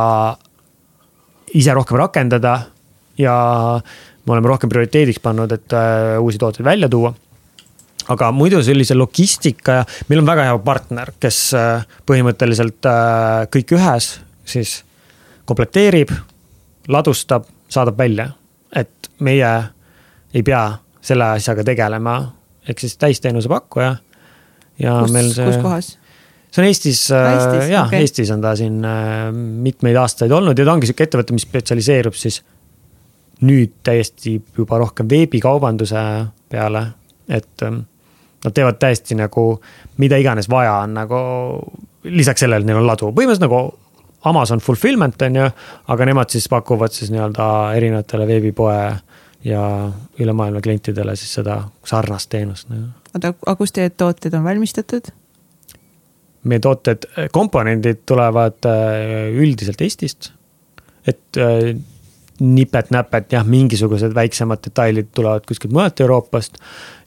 ise 1.58 1.74
rohkem 1.74 1.98
rakendada 1.98 2.58
ja 3.18 3.36
me 3.82 4.36
oleme 4.36 4.50
rohkem 4.52 4.70
prioriteediks 4.70 5.22
pannud, 5.24 5.52
et 5.52 5.74
äh, 5.76 6.18
uusi 6.22 6.40
tooteid 6.40 6.66
välja 6.68 6.90
tuua 6.92 7.14
aga 8.12 8.30
muidu 8.32 8.60
sellise 8.64 8.96
logistika 8.96 9.80
ja 9.80 9.84
meil 10.08 10.22
on 10.22 10.28
väga 10.28 10.48
hea 10.48 10.58
partner, 10.64 11.12
kes 11.20 11.38
äh, 11.56 11.86
põhimõtteliselt 12.08 12.88
äh, 12.88 13.44
kõik 13.52 13.76
ühes 13.76 14.10
siis 14.48 14.80
komplekteerib, 15.48 16.12
ladustab, 16.92 17.46
saadab 17.68 17.98
välja. 17.98 18.30
et 18.76 19.08
meie 19.24 19.48
ei 20.34 20.42
pea 20.44 20.78
selle 21.00 21.24
asjaga 21.38 21.64
tegelema, 21.64 22.18
ehk 22.68 22.80
siis 22.80 22.96
täisteenuse 23.00 23.48
pakkuja. 23.48 23.96
ja 24.78 25.00
kus, 25.02 25.12
meil 25.12 25.32
see. 25.32 25.46
kus 25.46 25.62
kohas? 25.62 25.88
see 26.50 26.62
on 26.62 26.68
Eestis, 26.68 27.10
äh, 27.12 27.32
Eestis, 27.34 27.70
jah 27.72 27.86
okay., 27.86 28.00
Eestis 28.04 28.30
on 28.30 28.44
ta 28.44 28.56
siin 28.56 28.80
mitmeid 29.64 29.96
aastaid 29.96 30.32
olnud 30.32 30.58
ja 30.58 30.64
ta 30.64 30.76
ongi 30.76 30.88
sihuke 30.88 31.08
ettevõte, 31.08 31.36
mis 31.36 31.44
spetsialiseerub 31.48 32.16
siis 32.16 32.40
nüüd 33.44 33.76
täiesti 33.86 34.38
juba 34.56 34.80
rohkem 34.80 35.08
veebikaubanduse 35.10 36.00
peale, 36.50 36.82
et 37.28 37.62
ähm, 37.62 37.84
Nad 38.44 38.54
teevad 38.54 38.76
täiesti 38.78 39.16
nagu 39.18 39.44
mida 39.98 40.18
iganes 40.20 40.48
vaja 40.50 40.78
on 40.84 40.94
nagu, 40.94 41.18
lisaks 42.04 42.44
sellele, 42.44 42.62
et 42.62 42.70
neil 42.70 42.80
on 42.80 42.86
ladu, 42.86 43.10
põhimõtteliselt 43.14 43.46
nagu 43.48 43.62
Amazon 44.28 44.62
fulfillment 44.62 45.22
on 45.22 45.38
ju, 45.38 45.50
aga 45.94 46.06
nemad 46.08 46.30
siis 46.34 46.48
pakuvad 46.50 46.94
siis 46.94 47.12
nii-öelda 47.14 47.48
erinevatele 47.78 48.26
veebipoe 48.26 48.78
ja 49.46 49.62
üle 50.18 50.34
maailma 50.34 50.62
klientidele 50.62 51.14
siis 51.16 51.36
seda 51.38 51.60
sarnast 51.86 52.30
teenust. 52.30 52.70
oota, 53.14 53.32
aga 53.32 53.56
kus 53.58 53.74
teie 53.74 53.90
tooted 53.90 54.34
on 54.34 54.46
valmistatud? 54.46 55.12
meie 56.48 56.62
tooted, 56.62 57.06
komponendid 57.34 58.02
tulevad 58.06 58.66
äh, 58.66 59.30
üldiselt 59.34 59.80
Eestist. 59.82 60.32
et 61.06 61.38
äh, 61.38 61.74
nipet-näpet 62.38 63.32
jah, 63.34 63.46
mingisugused 63.46 64.14
väiksemad 64.14 64.62
detailid 64.64 65.10
tulevad 65.14 65.46
kuskilt 65.46 65.74
mujalt 65.74 66.00
Euroopast 66.00 66.58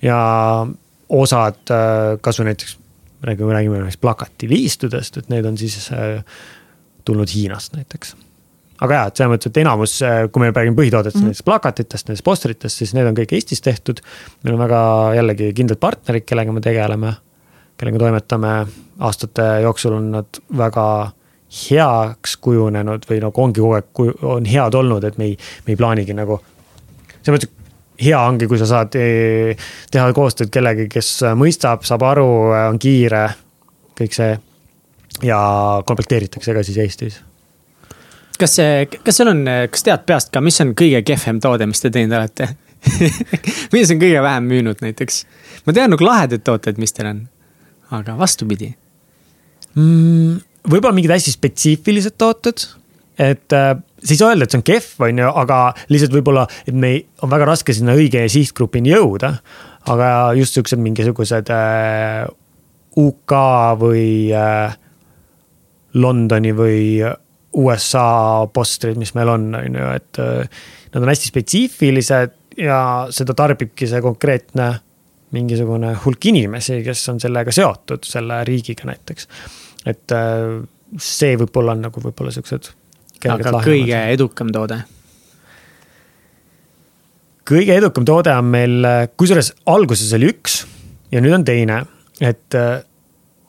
ja 0.03 0.18
osad, 1.11 1.61
äh, 1.73 2.15
kasvõi 2.23 2.51
näiteks 2.51 2.77
räägime, 3.27 3.53
räägime 3.53 3.79
näiteks 3.83 4.01
plakatiliistudest, 4.01 5.21
et 5.21 5.29
need 5.29 5.45
on 5.45 5.57
siis 5.57 5.77
äh, 5.93 6.23
tulnud 7.05 7.29
Hiinast 7.33 7.75
näiteks. 7.77 8.15
aga 8.81 8.97
jaa, 8.97 9.07
et 9.11 9.19
selles 9.19 9.29
mõttes, 9.29 9.51
et 9.51 9.57
enamus, 9.61 9.95
kui 10.33 10.41
me 10.41 10.49
räägime 10.49 10.77
põhitoodetest 10.77 11.15
mm, 11.15 11.21
-hmm. 11.21 11.33
näiteks 11.33 11.43
plakatitest, 11.45 12.07
nendest 12.07 12.25
postritest, 12.25 12.77
siis 12.77 12.93
need 12.97 13.05
on 13.05 13.17
kõik 13.17 13.35
Eestis 13.38 13.61
tehtud. 13.61 14.01
meil 14.43 14.55
on 14.55 14.63
väga 14.63 14.81
jällegi 15.15 15.53
kindlad 15.53 15.79
partnerid, 15.79 16.25
kellega 16.25 16.51
me 16.51 16.61
tegeleme, 16.61 17.13
kellega 17.77 17.99
toimetame. 17.99 18.67
aastate 18.99 19.61
jooksul 19.61 19.93
on 19.93 20.11
nad 20.11 20.41
väga 20.57 21.11
heaks 21.51 22.38
kujunenud 22.38 23.05
või 23.09 23.19
nagu 23.21 23.43
ongi 23.43 23.59
kogu 23.59 23.73
aeg, 23.73 24.23
on 24.23 24.45
head 24.45 24.73
olnud, 24.73 25.03
et 25.03 25.17
me 25.17 25.31
ei, 25.31 25.38
me 25.65 25.73
ei 25.73 25.77
plaanigi 25.77 26.13
nagu. 26.13 26.39
selles 27.21 27.38
mõttes, 27.38 27.60
hea 28.02 28.19
ongi, 28.19 28.48
kui 28.49 28.60
sa 28.60 28.69
saad 28.69 28.95
eh, 28.99 29.68
teha 29.91 30.07
koostööd 30.18 30.52
kellegagi, 30.53 30.90
kes 30.91 31.11
mõistab, 31.38 31.86
saab 31.88 32.06
aru, 32.10 32.30
on 32.69 32.80
kiire, 32.82 33.28
kõik 33.98 34.18
see. 34.18 34.40
ja 35.28 35.38
komplekteeritakse 35.86 36.56
ka 36.56 36.64
siis 36.64 36.82
Eestis 36.82 37.22
kas 38.41 38.56
see, 38.57 38.86
kas 39.06 39.19
sul 39.19 39.30
on, 39.30 39.45
kas 39.69 39.84
tead 39.86 40.06
peast 40.07 40.32
ka, 40.34 40.41
mis 40.41 40.57
on 40.64 40.72
kõige 40.78 41.03
kehvem 41.06 41.40
toode, 41.44 41.68
mis 41.69 41.84
te 41.84 41.91
teinud 41.94 42.18
olete 42.18 42.48
mis 43.73 43.91
on 43.94 43.99
kõige 44.02 44.22
vähem 44.23 44.48
müünud 44.49 44.82
näiteks? 44.82 45.23
ma 45.68 45.76
tean 45.76 45.94
nagu 45.94 46.06
lahedaid 46.06 46.44
tooteid, 46.48 46.80
mis 46.82 46.95
teil 46.95 47.11
on, 47.11 47.22
aga 47.98 48.15
vastupidi 48.19 48.72
mm,. 49.76 50.40
võib-olla 50.65 50.95
mingid 50.98 51.14
hästi 51.14 51.36
spetsiifilised 51.36 52.18
tooted, 52.22 52.65
et 53.22 53.57
sa 54.02 54.14
ei 54.14 54.19
saa 54.19 54.32
öelda, 54.34 54.48
et 54.48 54.53
see 54.53 54.61
on 54.61 54.68
kehv, 54.68 54.91
on 55.07 55.23
ju, 55.23 55.32
aga 55.44 55.57
lihtsalt 55.94 56.15
võib-olla, 56.15 56.45
et 56.68 56.78
me 56.78 56.94
on 57.22 57.32
väga 57.32 57.48
raske 57.52 57.76
sinna 57.78 57.95
õige 57.98 58.23
sihtgrupini 58.32 58.94
jõuda. 58.95 59.36
aga 59.91 60.07
just 60.38 60.53
siuksed 60.53 60.78
mingisugused 60.82 61.49
äh, 61.49 62.28
UK 62.98 63.34
või 63.82 64.30
äh, 64.36 64.76
Londoni 65.94 66.52
või 66.53 67.02
USA 67.57 68.48
postrid, 68.53 68.99
mis 68.99 69.14
meil 69.18 69.32
on, 69.32 69.49
on 69.56 69.80
ju, 69.80 69.88
et 69.95 70.22
äh, 70.23 70.61
nad 70.94 71.03
on 71.03 71.11
hästi 71.11 71.32
spetsiifilised 71.32 72.38
ja 72.61 72.80
seda 73.11 73.36
tarbibki 73.38 73.88
see 73.88 74.02
konkreetne 74.03 74.69
mingisugune 75.36 75.94
hulk 76.06 76.28
inimesi, 76.32 76.82
kes 76.84 77.03
on 77.14 77.19
sellega 77.23 77.53
seotud, 77.56 78.03
selle 78.07 78.41
riigiga 78.48 78.88
näiteks. 78.90 79.28
et 79.86 80.15
äh, 80.15 80.61
see 80.99 81.38
võib-olla 81.40 81.76
on 81.78 81.86
nagu 81.88 82.03
võib-olla 82.03 82.34
siuksed. 82.36 82.72
Aga 83.30 83.61
kõige 83.61 84.02
edukam 84.14 84.49
toode? 84.53 84.81
kõige 87.52 87.76
edukam 87.76 88.06
toode 88.07 88.34
on 88.38 88.48
meil, 88.53 88.85
kusjuures 89.19 89.52
alguses 89.69 90.14
oli 90.15 90.30
üks 90.31 90.61
ja 91.11 91.22
nüüd 91.23 91.35
on 91.35 91.45
teine, 91.48 91.81
et 92.23 92.57
äh, 92.57 92.80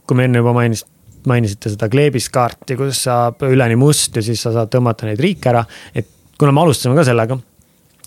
kui 0.07 0.19
me 0.19 0.27
enne 0.27 0.43
juba 0.43 0.55
mainis, 0.57 0.85
mainisite 1.28 1.73
seda 1.73 1.89
kleebiskaarti, 1.93 2.77
kus 2.78 3.05
saab 3.07 3.44
üleni 3.47 3.78
must 3.78 4.16
ja 4.19 4.24
siis 4.24 4.43
sa 4.43 4.55
saad 4.55 4.73
tõmmata 4.73 5.07
neid 5.09 5.23
riike 5.23 5.53
ära. 5.53 5.62
et 5.94 6.09
kuna 6.39 6.55
me 6.55 6.65
alustasime 6.65 6.97
ka 6.99 7.07
sellega, 7.07 7.39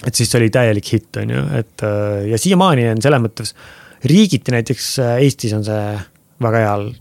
et 0.03 0.15
siis 0.15 0.29
see 0.29 0.41
oli 0.41 0.51
täielik 0.51 0.91
hitt, 0.91 1.11
on 1.21 1.31
ju, 1.37 1.45
et 1.61 1.85
äh, 1.87 2.27
ja 2.33 2.41
siiamaani 2.41 2.89
on 2.91 3.01
selles 3.05 3.23
mõttes. 3.23 3.55
riigiti 4.03 4.51
näiteks 4.51 4.91
äh, 4.99 5.15
Eestis 5.23 5.55
on 5.55 5.63
see 5.67 5.95
väga 6.43 6.65
heal 6.65 6.91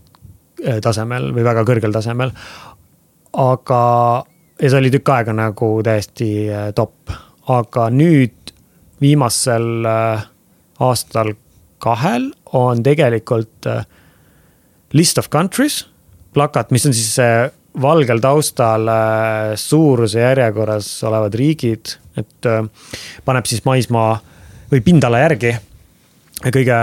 tasemel 0.81 1.33
või 1.35 1.43
väga 1.43 1.65
kõrgel 1.67 1.91
tasemel. 1.93 2.31
aga, 3.35 3.81
ja 4.61 4.69
see 4.69 4.79
oli 4.79 4.91
tükk 4.93 5.11
aega 5.15 5.35
nagu 5.35 5.69
täiesti 5.83 6.29
top, 6.75 7.11
aga 7.51 7.89
nüüd 7.91 8.53
viimasel 9.03 9.87
aastal 10.79 11.33
kahel 11.83 12.29
on 12.55 12.83
tegelikult 12.83 13.67
list 14.95 15.19
of 15.19 15.29
countries 15.29 15.83
plakat, 16.35 16.71
mis 16.71 16.85
on 16.87 16.95
siis 16.95 17.17
valgel 17.81 18.21
taustal 18.23 18.87
äh, 18.87 19.53
suuruse 19.59 20.19
järjekorras 20.19 20.89
olevad 21.07 21.35
riigid, 21.35 21.95
et 22.17 22.49
äh, 22.49 22.91
paneb 23.25 23.47
siis 23.49 23.65
maismaa 23.67 24.17
või 24.71 24.83
pindala 24.85 25.23
järgi 25.25 25.55
kõige 26.45 26.77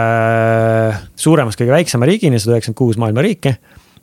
suuremast 1.20 1.60
kõige 1.60 1.74
väiksema 1.74 2.08
riigini, 2.08 2.40
sada 2.40 2.56
üheksakümmend 2.56 2.78
kuus 2.78 2.98
maailma 3.00 3.22
riiki. 3.24 3.52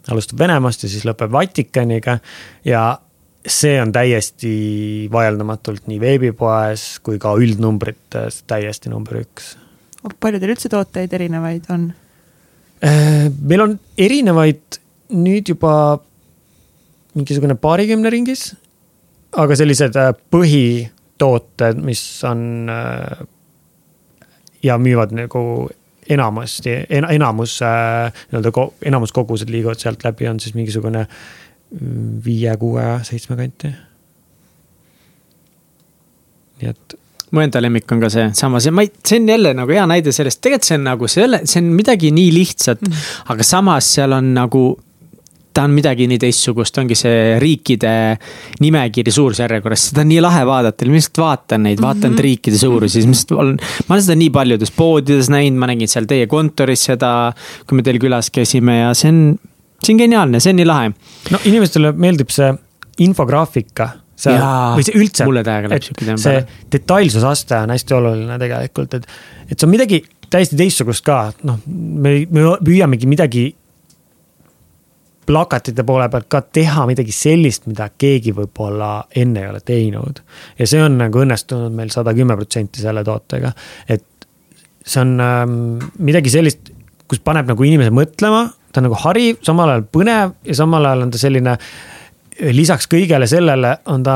alustab 0.10 0.40
Venemaast 0.40 0.84
ja 0.84 0.90
siis 0.90 1.06
lõpeb 1.06 1.32
Vatikaniga. 1.34 2.20
Ja 2.66 3.00
see 3.48 3.78
on 3.82 3.94
täiesti 3.96 5.08
vaieldamatult 5.12 5.88
nii 5.88 6.00
veebipoes 6.02 7.00
kui 7.04 7.20
ka 7.22 7.34
üldnumbrites 7.40 8.44
täiesti 8.50 8.92
number 8.92 9.22
üks. 9.22 9.56
palju 10.20 10.42
teil 10.42 10.54
üldse 10.56 10.72
tooteid 10.72 11.14
erinevaid 11.16 11.70
on? 11.72 11.90
Äh, 12.84 13.28
meil 13.40 13.64
on 13.64 13.80
erinevaid 13.98 14.80
nüüd 15.16 15.50
juba 15.50 15.74
mingisugune 17.16 17.56
paarikümne 17.56 18.12
ringis. 18.14 18.54
aga 19.32 19.56
sellised 19.56 19.96
äh, 20.00 20.14
põhitooted, 20.34 21.82
mis 21.86 22.02
on 22.28 22.70
äh, 22.70 23.28
ja 24.64 24.78
müüvad 24.82 25.14
nagu 25.16 25.70
enamasti 26.10 26.74
en,, 26.90 27.06
enamus 27.14 27.60
äh, 27.62 28.10
nii-öelda 28.32 28.66
enamus 28.90 29.14
kogused 29.14 29.50
liiguvad 29.50 29.80
sealt 29.82 30.04
läbi, 30.04 30.28
on 30.28 30.40
siis 30.40 30.56
mingisugune 30.58 31.06
mm, 31.06 31.49
viie, 32.26 32.56
kuue, 32.58 32.86
seitsme 33.06 33.38
kanti. 33.38 33.74
nii 36.60 36.70
et 36.70 37.00
mu 37.32 37.44
enda 37.44 37.62
lemmik 37.62 37.92
on 37.94 38.02
ka 38.04 38.10
see 38.12 38.26
samas 38.36 38.66
ja 38.68 38.74
ma 38.76 38.84
ei, 38.84 38.92
see 39.06 39.22
on 39.22 39.30
jälle 39.30 39.54
nagu 39.56 39.72
hea 39.72 39.86
näide 39.88 40.12
sellest, 40.16 40.42
tegelikult 40.42 40.68
see 40.68 40.80
on 40.80 40.86
nagu 40.90 41.10
selle, 41.12 41.42
see 41.48 41.62
on 41.62 41.72
midagi 41.78 42.12
nii 42.12 42.34
lihtsat 42.36 42.82
mm, 42.82 42.92
-hmm. 42.92 43.34
aga 43.34 43.46
samas 43.48 43.94
seal 43.96 44.18
on 44.18 44.34
nagu 44.34 44.64
ta 45.54 45.66
on 45.66 45.74
midagi 45.74 46.06
nii 46.08 46.20
teistsugust, 46.22 46.78
ongi 46.78 46.96
see 46.98 47.38
riikide 47.42 47.92
nimekiri 48.64 49.12
suurusjärjekorras, 49.12 49.90
seda 49.90 50.06
on 50.06 50.12
nii 50.14 50.22
lahe 50.24 50.44
vaadata, 50.48 50.88
ma 50.88 50.96
lihtsalt 50.96 51.22
vaatan 51.24 51.66
neid, 51.66 51.82
vaatan 51.82 52.12
mm 52.12 52.16
-hmm. 52.16 52.26
riikide 52.28 52.58
suurusi, 52.58 52.94
siis 52.94 53.06
ma 53.06 53.16
lihtsalt 53.16 53.40
olen. 53.40 53.58
ma 53.88 53.96
olen 53.96 54.04
seda 54.04 54.16
nii 54.16 54.30
paljudes 54.30 54.72
poodides 54.72 55.30
näinud, 55.30 55.60
ma 55.60 55.68
nägin 55.72 55.88
seal 55.88 56.06
teie 56.06 56.28
kontoris 56.28 56.84
seda, 56.92 57.34
kui 57.68 57.76
me 57.76 57.84
teil 57.84 58.00
külas 58.00 58.30
käisime 58.32 58.80
ja 58.80 58.94
see 58.94 59.10
on, 59.10 59.40
see 59.84 59.96
on 59.96 60.04
geniaalne, 60.04 60.44
see 60.44 60.54
on 60.54 60.62
nii 60.62 60.68
lahe. 60.68 60.94
no 61.34 61.42
inimestele 61.50 61.94
meeldib 61.96 62.32
see 62.34 62.52
infograafika 63.06 63.90
see, 64.20 64.36
või 64.76 64.86
see 64.86 64.98
üldse, 65.00 65.28
et 65.76 65.90
see 66.20 66.40
detailsusaste 66.76 67.64
on 67.64 67.76
hästi 67.76 67.98
oluline 67.98 68.40
tegelikult, 68.42 69.00
et, 69.00 69.08
et 69.48 69.56
see 69.56 69.68
on 69.68 69.74
midagi 69.74 70.04
täiesti 70.30 70.60
teistsugust 70.60 71.06
ka, 71.06 71.22
noh, 71.48 71.62
me, 71.66 72.20
me 72.30 72.46
püüamegi 72.66 73.10
midagi 73.10 73.48
plakatite 75.30 75.86
poole 75.86 76.08
pealt 76.10 76.26
ka 76.32 76.42
teha 76.42 76.88
midagi 76.90 77.14
sellist, 77.14 77.68
mida 77.70 77.92
keegi 77.94 78.34
võib-olla 78.34 78.92
enne 79.22 79.44
ei 79.44 79.50
ole 79.52 79.62
teinud. 79.66 80.22
ja 80.58 80.68
see 80.70 80.82
on 80.82 80.98
nagu 80.98 81.22
õnnestunud 81.22 81.76
meil 81.76 81.94
sada 81.94 82.16
kümme 82.18 82.38
protsenti 82.40 82.82
selle 82.82 83.04
tootega, 83.06 83.54
et 83.88 84.28
see 84.86 85.04
on 85.04 85.20
ähm, 85.22 85.60
midagi 86.02 86.34
sellist, 86.34 86.72
kus 87.10 87.22
paneb 87.26 87.50
nagu 87.50 87.66
inimese 87.66 87.94
mõtlema, 87.94 88.48
ta 88.72 88.82
on 88.82 88.88
nagu 88.90 89.00
hariv, 89.04 89.40
samal 89.46 89.74
ajal 89.74 89.88
põnev 89.98 90.36
ja 90.46 90.58
samal 90.58 90.86
ajal 90.86 91.08
on 91.08 91.12
ta 91.14 91.22
selline. 91.22 91.58
lisaks 92.56 92.88
kõigele 92.88 93.28
sellele 93.28 93.74
on 93.92 94.04
ta 94.04 94.16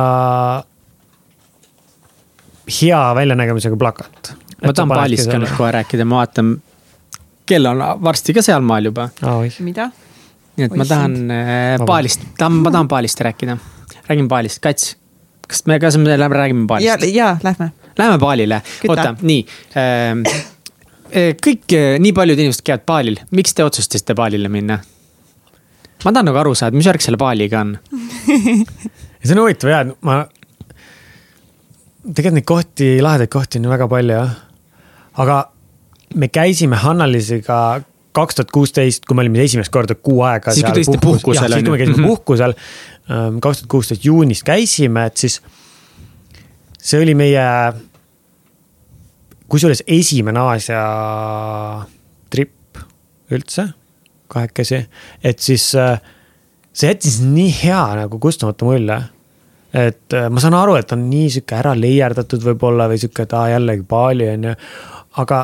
hea 2.82 3.02
väljanägemisega 3.16 3.78
plakat. 3.80 4.34
ma 4.64 4.74
tahan 4.74 4.94
Balist 4.94 5.32
ka 5.32 5.42
nüüd 5.42 5.58
kohe 5.58 5.72
rääkida, 5.76 6.06
ma 6.08 6.22
vaatan, 6.22 6.56
kell 7.50 7.68
on 7.68 7.84
varsti 8.04 8.34
ka 8.34 8.46
sealmaal 8.46 8.92
juba 8.92 9.10
oh,. 9.28 9.44
mida? 9.66 9.90
nii 10.58 10.70
et 10.70 10.76
ma 10.78 10.88
tahan 10.88 11.18
äh, 11.34 11.86
Paalist, 11.86 12.28
tahan, 12.38 12.62
ma 12.64 12.72
tahan 12.72 12.88
Paalist 12.88 13.22
rääkida. 13.26 13.58
räägime 14.08 14.30
Paalist, 14.32 14.62
Kats, 14.64 14.96
kas 15.48 15.66
me, 15.66 15.80
kas 15.80 15.98
me 15.98 16.18
lähme 16.18 16.40
räägime 16.40 16.68
Paalist? 16.68 16.88
ja, 16.88 17.14
ja 17.14 17.38
lähme. 17.44 17.74
Lähme 17.98 18.18
Paalile, 18.20 18.62
oota, 18.90 19.16
nii 19.22 19.46
ähm, 19.78 20.24
äh,. 20.28 20.53
Kõik, 21.14 21.68
äh, 21.78 21.96
nii 22.02 22.14
paljud 22.16 22.40
inimesed 22.40 22.66
käivad 22.66 22.86
Paalil, 22.90 23.22
miks 23.32 23.54
te 23.54 23.66
otsustasite 23.66 24.16
Paalile 24.18 24.50
minna? 24.54 24.80
ma 26.04 26.12
tahan 26.12 26.28
nagu 26.28 26.40
aru 26.42 26.54
saada, 26.58 26.76
mis 26.76 26.88
värk 26.90 27.04
selle 27.06 27.20
Paaliga 27.22 27.62
on 27.64 27.78
see 29.24 29.36
on 29.36 29.44
huvitav 29.44 29.72
jah, 29.72 29.94
ma. 30.04 30.24
tegelikult 32.10 32.38
neid 32.40 32.50
kohti, 32.50 32.90
lahedaid 33.04 33.32
kohti 33.32 33.60
on 33.62 33.70
ju 33.70 33.74
väga 33.74 33.88
palju 33.92 34.20
jah. 34.20 34.36
aga 35.24 35.40
me 36.20 36.30
käisime 36.34 36.80
Hannalisiga 36.82 37.60
kaks 38.14 38.38
tuhat 38.38 38.52
kuusteist, 38.54 39.08
kui 39.08 39.18
me 39.18 39.24
olime 39.26 39.42
esimest 39.44 39.74
korda 39.74 39.96
kuu 39.96 40.22
aega. 40.28 40.54
siis 40.54 40.66
kui 40.66 40.76
te 40.76 40.84
olite 40.84 41.02
puhkusel 41.02 41.48
on 41.48 41.50
ju. 41.50 41.56
siis 41.56 41.68
kui 41.68 41.74
me 41.74 41.82
käisime 41.82 42.08
puhkusel, 42.08 42.56
ähm, 43.10 43.40
kaks 43.44 43.64
tuhat 43.64 43.72
kuusteist 43.74 44.06
juunis 44.06 44.44
käisime, 44.46 45.08
et 45.10 45.24
siis 45.24 45.40
see 46.78 47.02
oli 47.02 47.16
meie, 47.18 47.48
kusjuures 49.54 49.84
esimene 49.88 50.42
Aasia 50.42 50.84
trip 52.34 52.82
üldse, 53.34 53.70
kahekesi, 54.34 54.84
et 55.24 55.42
siis 55.42 55.70
äh, 55.78 56.02
see 56.74 56.90
jättis 56.90 57.20
nii 57.22 57.52
hea 57.62 57.84
nagu 58.02 58.20
kustumatu 58.22 58.72
mulje 58.72 59.00
et 59.74 60.14
äh, 60.14 60.30
ma 60.30 60.42
saan 60.42 60.58
aru, 60.58 60.78
et 60.78 60.92
on 60.94 61.06
nii 61.10 61.30
sihuke 61.34 61.58
ära 61.58 61.74
leierdatud 61.78 62.44
võib-olla 62.46 62.88
või 62.92 63.00
sihuke, 63.02 63.26
et 63.26 63.38
aa 63.38 63.50
jällegi 63.56 63.86
Bali 63.90 64.30
on 64.36 64.50
ju, 64.50 64.56
aga 65.24 65.44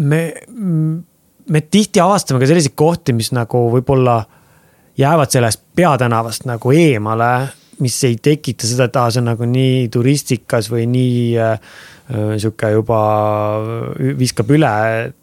me 0.00 0.22
me 1.52 1.60
tihti 1.60 2.00
avastame 2.00 2.40
ka 2.40 2.48
selliseid 2.48 2.76
kohti, 2.78 3.12
mis 3.16 3.32
nagu 3.34 3.66
võib-olla 3.72 4.20
jäävad 4.98 5.32
sellest 5.34 5.62
peatänavast 5.76 6.46
nagu 6.48 6.72
eemale. 6.72 7.48
mis 7.82 7.96
ei 8.04 8.14
tekita 8.22 8.66
seda, 8.66 8.84
et 8.84 8.96
aa, 8.96 9.10
see 9.10 9.18
on 9.18 9.32
nagu 9.32 9.46
nii 9.48 9.88
turistikas 9.90 10.68
või 10.70 10.84
nii 10.86 11.22
äh, 11.40 11.72
sihuke 12.12 12.72
juba 12.74 12.98
viskab 14.18 14.50
üle 14.52 14.72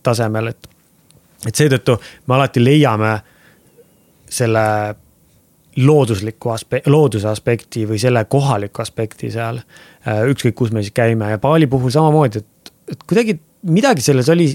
tasemel, 0.03 0.53
et. 0.53 0.70
et 1.45 1.56
seetõttu 1.56 1.98
me 2.28 2.36
alati 2.38 2.64
leiame 2.64 3.11
selle 4.30 4.64
loodusliku 5.80 6.53
aspe-, 6.53 6.82
looduse 6.90 7.30
aspekti 7.30 7.86
või 7.88 7.99
selle 8.02 8.26
kohaliku 8.26 8.82
aspekti 8.84 9.30
seal. 9.32 9.61
Äh, 10.07 10.24
ükskõik, 10.34 10.57
kus 10.57 10.74
me 10.76 10.84
siis 10.84 10.95
käime 10.95 11.30
ja 11.32 11.41
Bali 11.41 11.70
puhul 11.70 11.94
samamoodi, 11.94 12.41
et, 12.41 12.74
et 12.95 13.06
kuidagi 13.06 13.38
midagi 13.70 14.03
selles 14.03 14.30
oli. 14.30 14.49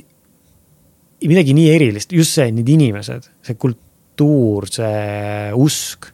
midagi 1.24 1.54
nii 1.56 1.70
erilist, 1.72 2.12
just 2.12 2.34
see, 2.36 2.50
need 2.52 2.68
inimesed, 2.68 3.30
see 3.46 3.56
kultuur, 3.56 4.66
see 4.68 5.52
usk 5.56 6.10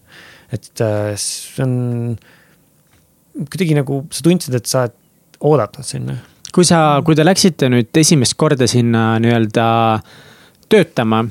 et 0.52 0.82
äh, 0.82 1.14
see 1.18 1.62
on 1.64 2.16
kuidagi 3.46 3.76
nagu 3.78 4.02
sa 4.10 4.24
tundsid, 4.26 4.56
et 4.58 4.66
sa 4.70 4.84
oled 4.84 4.96
oodatud 5.40 5.86
sinna. 5.86 6.16
kui 6.54 6.66
sa, 6.66 7.00
kui 7.04 7.16
te 7.18 7.24
läksite 7.24 7.70
nüüd 7.72 8.02
esimest 8.02 8.36
korda 8.40 8.66
sinna 8.70 9.12
nii-öelda 9.22 9.68
töötama 10.70 11.24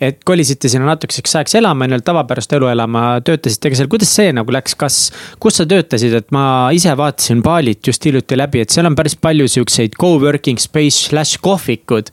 et 0.00 0.18
kolisite 0.28 0.68
sinna 0.70 0.90
natukeseks 0.90 1.36
ajaks 1.38 1.56
elama, 1.60 1.86
nii-öelda 1.86 2.04
tavapärast 2.10 2.52
elu 2.56 2.68
elama, 2.68 3.04
töötasite 3.24 3.72
ka 3.72 3.78
seal, 3.78 3.88
kuidas 3.92 4.12
see 4.18 4.32
nagu 4.36 4.52
läks, 4.52 4.76
kas, 4.78 4.98
kus 5.42 5.60
sa 5.60 5.66
töötasid, 5.68 6.16
et 6.20 6.34
ma 6.34 6.44
ise 6.76 6.92
vaatasin 6.98 7.42
Balit 7.44 7.86
just 7.88 8.04
hiljuti 8.08 8.38
läbi, 8.38 8.62
et 8.64 8.74
seal 8.74 8.88
on 8.88 8.96
päris 8.98 9.16
palju 9.20 9.48
siukseid 9.50 9.96
co-working 10.00 10.60
space 10.62 11.08
slash 11.08 11.40
kohvikud. 11.44 12.12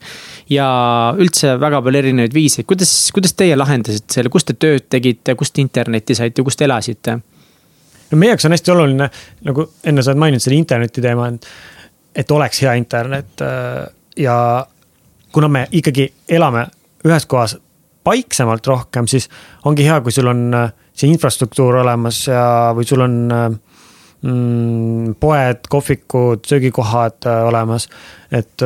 ja 0.51 0.65
üldse 1.19 1.55
väga 1.59 1.81
palju 1.83 2.03
erinevaid 2.03 2.33
viise, 2.35 2.63
kuidas, 2.67 2.91
kuidas 3.15 3.35
teie 3.37 3.55
lahendasite 3.59 4.19
selle, 4.19 4.31
kus 4.31 4.47
te 4.47 4.55
tööd 4.55 4.87
tegite, 4.91 5.35
kust 5.39 5.59
internetti 5.59 6.15
saite, 6.15 6.43
kus 6.43 6.59
te 6.59 6.67
elasite? 6.67 7.19
No 8.13 8.21
meie 8.21 8.33
jaoks 8.33 8.47
on 8.47 8.53
hästi 8.53 8.73
oluline, 8.75 9.09
nagu 9.47 9.67
enne 9.89 10.05
sa 10.05 10.13
oled 10.13 10.21
maininud 10.21 10.43
selle 10.43 10.59
interneti 10.59 11.03
teema, 11.03 11.27
et 12.15 12.31
oleks 12.31 12.61
hea 12.63 12.75
internet 12.77 13.41
äh, 13.41 13.83
ja 14.21 14.37
kuna 15.33 15.49
me 15.49 15.65
ikkagi 15.73 16.07
elame 16.29 16.67
ühes 17.07 17.25
kohas 17.29 17.57
paiksemalt 18.03 18.67
rohkem, 18.67 19.07
siis 19.09 19.29
ongi 19.65 19.85
hea, 19.87 19.99
kui 20.05 20.13
sul 20.13 20.29
on 20.29 20.45
äh, 20.57 20.71
see 20.93 21.09
infrastruktuur 21.09 21.81
olemas 21.81 22.25
ja, 22.29 22.45
või 22.77 22.87
sul 22.87 23.01
on 23.05 23.19
äh, 23.33 23.45
mm, 24.29 25.15
poed, 25.19 25.65
kohvikud, 25.73 26.45
söögikohad 26.47 27.29
olemas, 27.47 27.89
et 28.31 28.61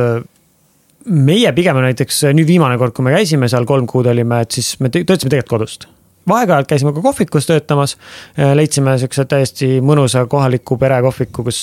meie 1.08 1.52
pigem 1.56 1.78
näiteks 1.80 2.26
nüüd 2.36 2.50
viimane 2.50 2.76
kord, 2.80 2.92
kui 2.96 3.06
me 3.06 3.14
käisime 3.16 3.48
seal 3.48 3.64
kolm 3.68 3.88
kuud 3.88 4.10
olime, 4.12 4.42
et 4.44 4.58
siis 4.58 4.74
me 4.84 4.92
töötasime 4.92 5.32
tegelikult 5.32 5.56
kodust. 5.56 5.88
Vahepeal 6.28 6.68
käisime 6.68 6.92
ka 6.96 7.02
kohvikus 7.04 7.48
töötamas, 7.48 7.96
leidsime 8.36 8.98
siukse 9.00 9.24
täiesti 9.28 9.78
mõnusa 9.84 10.26
kohaliku 10.30 10.78
perekohviku, 10.80 11.44
kus 11.46 11.60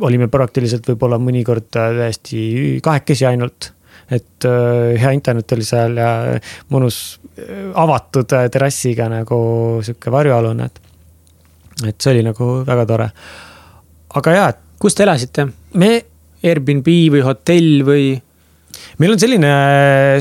olime 0.00 0.28
praktiliselt 0.32 0.88
võib-olla 0.90 1.20
mõnikord 1.22 1.68
täiesti 1.72 2.44
kahekesi 2.82 3.28
ainult 3.28 3.74
et 4.10 4.44
äh, 4.44 5.00
hea 5.00 5.12
internet 5.16 5.52
oli 5.56 5.66
seal 5.66 5.96
ja 5.98 6.10
mõnus 6.72 6.98
äh, 7.38 7.70
avatud 7.80 8.34
äh, 8.36 8.48
terrassiga 8.52 9.08
nagu 9.12 9.38
sihuke 9.84 10.12
varjualune, 10.12 10.68
et. 10.68 10.80
et 11.90 11.96
see 11.98 12.14
oli 12.14 12.24
nagu 12.26 12.50
väga 12.66 12.86
tore. 12.90 13.08
aga 14.20 14.36
jaa, 14.36 14.50
et. 14.54 14.60
kus 14.80 14.98
te 14.98 15.06
elasite? 15.08 15.48
me. 15.80 15.94
Airbnb 16.44 16.84
või 16.84 17.22
hotell 17.24 17.84
või? 17.86 18.08
Meil 19.02 19.14
on 19.14 19.22
selline 19.22 19.54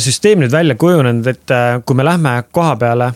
süsteem 0.04 0.44
nüüd 0.44 0.54
välja 0.54 0.78
kujunenud, 0.80 1.28
et 1.30 1.54
kui 1.86 1.98
me 1.98 2.06
lähme 2.08 2.38
koha 2.56 2.78
peale 2.82 3.12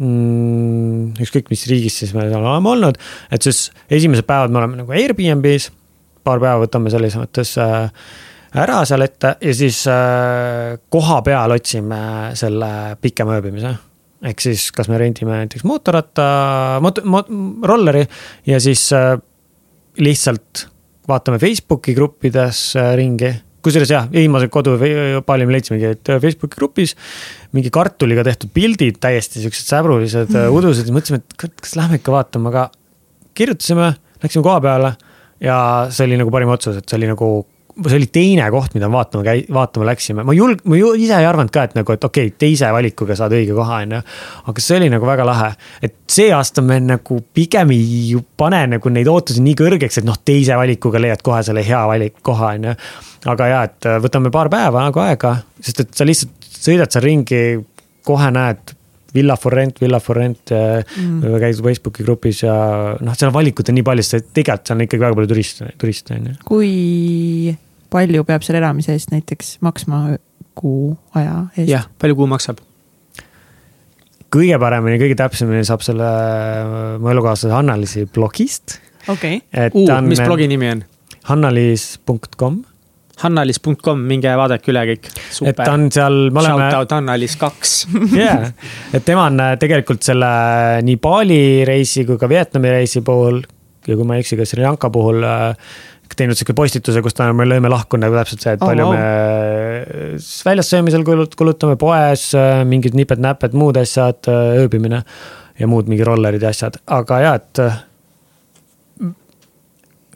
mm,. 0.00 1.14
ükskõik, 1.24 1.50
mis 1.52 1.64
riigis 1.70 2.02
siis 2.02 2.12
me 2.16 2.26
oleme 2.28 2.74
olnud, 2.74 3.00
et 3.34 3.46
siis 3.46 3.68
esimesed 3.90 4.26
päevad 4.28 4.54
me 4.54 4.62
oleme 4.62 4.82
nagu 4.82 4.94
Airbnb-s. 4.94 5.70
paar 6.24 6.40
päeva 6.40 6.62
võtame 6.62 6.92
selles 6.92 7.16
mõttes 7.20 7.56
äh, 7.60 7.90
ära 8.54 8.84
seal 8.88 9.04
ette 9.04 9.34
ja 9.42 9.56
siis 9.56 9.82
äh, 9.90 10.76
koha 10.88 11.18
peal 11.26 11.56
otsime 11.56 12.04
selle 12.38 12.70
pikema 13.02 13.40
ööbimise 13.40 13.74
ehk 14.24 14.40
siis, 14.40 14.70
kas 14.72 14.88
me 14.88 14.98
rendime 15.00 15.42
näiteks 15.42 15.66
mootorratta, 15.68 16.26
mot-, 16.84 17.02
mot-, 17.04 17.30
rolleri 17.68 18.04
ja 18.48 18.60
siis 18.62 18.86
äh, 18.96 19.18
lihtsalt 20.00 20.68
vaatame 21.08 21.40
Facebooki 21.42 21.94
gruppides 21.96 22.70
äh, 22.80 22.94
ringi. 22.96 23.34
Kusjuures 23.64 23.90
jah, 23.90 24.06
viimase 24.12 24.50
kodu 24.52 24.76
palju 25.26 25.48
me 25.48 25.56
leidsimegi, 25.56 25.94
et 25.96 26.12
Facebooki 26.22 26.58
grupis 26.58 26.94
mingi 27.56 27.72
kartuliga 27.74 28.24
tehtud 28.26 28.52
pildid, 28.54 29.00
täiesti 29.02 29.42
siuksed 29.42 29.70
säbrulised 29.70 30.32
mm. 30.34 30.54
udused 30.54 30.90
ja 30.90 30.94
mõtlesime, 30.94 31.22
et 31.22 31.58
kas 31.62 31.76
lähme 31.78 32.00
ikka 32.00 32.14
vaatama, 32.14 32.52
aga 32.52 32.68
kirjutasime, 33.38 33.94
läksime 34.22 34.44
koha 34.46 34.60
peale 34.64 34.94
ja 35.42 35.58
see 35.94 36.08
oli 36.08 36.20
nagu 36.20 36.32
parim 36.34 36.52
otsus, 36.54 36.78
et 36.78 36.88
see 36.88 37.00
oli 37.00 37.10
nagu 37.10 37.30
see 37.74 37.96
oli 37.98 38.06
teine 38.12 38.46
koht, 38.54 38.74
mida 38.76 38.88
vaatama 38.90 39.24
käi-, 39.26 39.44
vaatama 39.52 39.88
läksime, 39.88 40.24
ma 40.26 40.34
julg-, 40.36 40.62
ma 40.70 40.78
ju 40.78 40.92
ise 40.98 41.16
ei 41.18 41.26
arvanud 41.26 41.50
ka, 41.54 41.64
et 41.66 41.74
nagu, 41.78 41.94
et 41.96 42.06
okei 42.06 42.28
okay,, 42.30 42.36
teise 42.44 42.70
valikuga 42.74 43.16
saad 43.18 43.34
õige 43.34 43.56
koha, 43.56 43.80
on 43.84 43.96
ju. 43.96 44.00
aga 44.52 44.64
see 44.66 44.78
oli 44.78 44.90
nagu 44.92 45.08
väga 45.08 45.26
lahe, 45.26 45.50
et 45.82 45.96
see 46.10 46.28
aasta 46.34 46.62
me 46.62 46.78
nagu 46.84 47.18
pigem 47.34 47.74
ei 47.74 48.14
pane 48.38 48.62
nagu 48.76 48.94
neid 48.94 49.10
ootusi 49.10 49.42
nii 49.44 49.58
kõrgeks, 49.58 50.00
et 50.00 50.08
noh, 50.08 50.20
teise 50.24 50.58
valikuga 50.60 51.02
leiad 51.02 51.24
kohe 51.26 51.42
selle 51.46 51.66
hea 51.66 51.82
valik, 51.90 52.20
koha, 52.22 52.54
on 52.58 52.70
ju. 52.70 52.76
aga 53.34 53.50
ja, 53.50 53.60
et 53.70 53.90
võtame 54.06 54.32
paar 54.34 54.52
päeva 54.52 54.86
nagu 54.86 55.04
aega, 55.04 55.36
sest 55.60 55.84
et 55.86 55.94
sa 55.98 56.06
lihtsalt 56.06 56.50
sõidad 56.54 56.94
seal 56.94 57.08
ringi, 57.08 57.44
kohe 58.06 58.30
näed 58.34 58.76
Villa 59.14 59.36
Forrent, 59.38 59.80
Villa 59.82 60.00
Forrent 60.02 60.52
mm. 60.52 61.38
käid 61.42 61.62
Facebooki 61.62 62.06
grupis 62.06 62.42
ja 62.42 62.54
noh, 62.98 63.16
seal 63.18 63.32
valikut 63.34 63.70
on 63.70 63.78
nii 63.78 63.86
palju, 63.86 64.06
sest 64.06 64.32
tegelikult 64.34 64.68
seal 64.68 64.78
on 64.78 64.86
ikkagi 64.86 65.04
väga 65.04 65.18
palju 65.20 65.30
turiste, 65.30 65.70
turiste 65.80 66.18
on 66.18 66.28
ju. 66.30 66.36
kui 66.48 67.56
palju 67.94 68.26
peab 68.28 68.46
seal 68.46 68.58
elamise 68.60 68.94
eest 68.94 69.14
näiteks 69.14 69.58
maksma 69.64 70.04
kuu 70.58 70.94
aja 71.18 71.44
eest? 71.56 71.70
jah, 71.70 71.88
palju 72.00 72.18
kuu 72.18 72.30
maksab? 72.30 72.62
kõige 74.34 74.58
paremini, 74.58 74.98
kõige 75.02 75.18
täpsemini 75.18 75.62
saab 75.66 75.84
selle 75.86 76.10
mu 77.02 77.12
elukaaslase 77.12 77.54
Hanna-Liisi 77.54 78.08
blogist. 78.10 78.78
okei 79.06 79.40
okay. 79.46 79.70
uh,, 79.70 80.00
mis 80.06 80.22
blogi 80.24 80.50
nimi 80.50 80.72
on? 80.74 80.84
hannaliis.com 81.30 82.62
hannalis.com, 83.22 84.04
minge 84.08 84.32
vaadake 84.38 84.72
üle 84.72 84.84
kõik. 84.90 85.08
et 85.46 85.56
ta 85.58 85.70
on 85.76 85.88
seal, 85.94 86.18
me 86.34 86.42
oleme. 86.42 86.68
Shout 86.68 86.80
out 86.80 86.94
Hannalis 86.96 87.38
kaks. 87.40 87.74
jaa, 88.20 88.50
et 88.94 89.06
tema 89.06 89.28
on 89.30 89.40
äh, 89.44 89.56
tegelikult 89.60 90.04
selle 90.06 90.30
nii 90.84 91.00
Bali 91.02 91.42
reisi 91.68 92.06
kui 92.08 92.20
ka 92.20 92.30
Vietnami 92.30 92.74
reisi 92.74 93.04
puhul 93.06 93.42
ja 93.84 93.96
kui 93.96 94.06
ma 94.08 94.16
ei 94.16 94.24
eksi, 94.24 94.38
ka 94.40 94.46
Sri 94.48 94.64
Lanka 94.64 94.90
puhul 94.92 95.24
äh, 95.28 95.74
teinud 96.14 96.38
sihuke 96.38 96.54
postituse, 96.54 97.00
kus 97.02 97.16
ta, 97.16 97.26
me 97.34 97.46
lõime 97.48 97.70
lahku 97.72 97.98
nagu 97.98 98.14
täpselt 98.14 98.44
see, 98.44 98.52
et 98.54 98.62
oh, 98.62 98.68
palju 98.70 98.84
oh. 98.86 98.92
me 98.94 100.20
väljas 100.46 100.70
söömisel 100.70 101.02
kulutame 101.06 101.74
poes, 101.80 102.28
mingid 102.70 102.94
niped-näped, 102.98 103.56
muud 103.58 103.80
asjad, 103.80 104.30
ööbimine 104.60 105.02
ja 105.58 105.70
muud 105.70 105.90
mingi 105.90 106.06
rollerid 106.06 106.44
ja 106.44 106.52
asjad, 106.54 106.78
aga 106.94 107.20
ja, 107.24 107.34
et. 107.40 107.62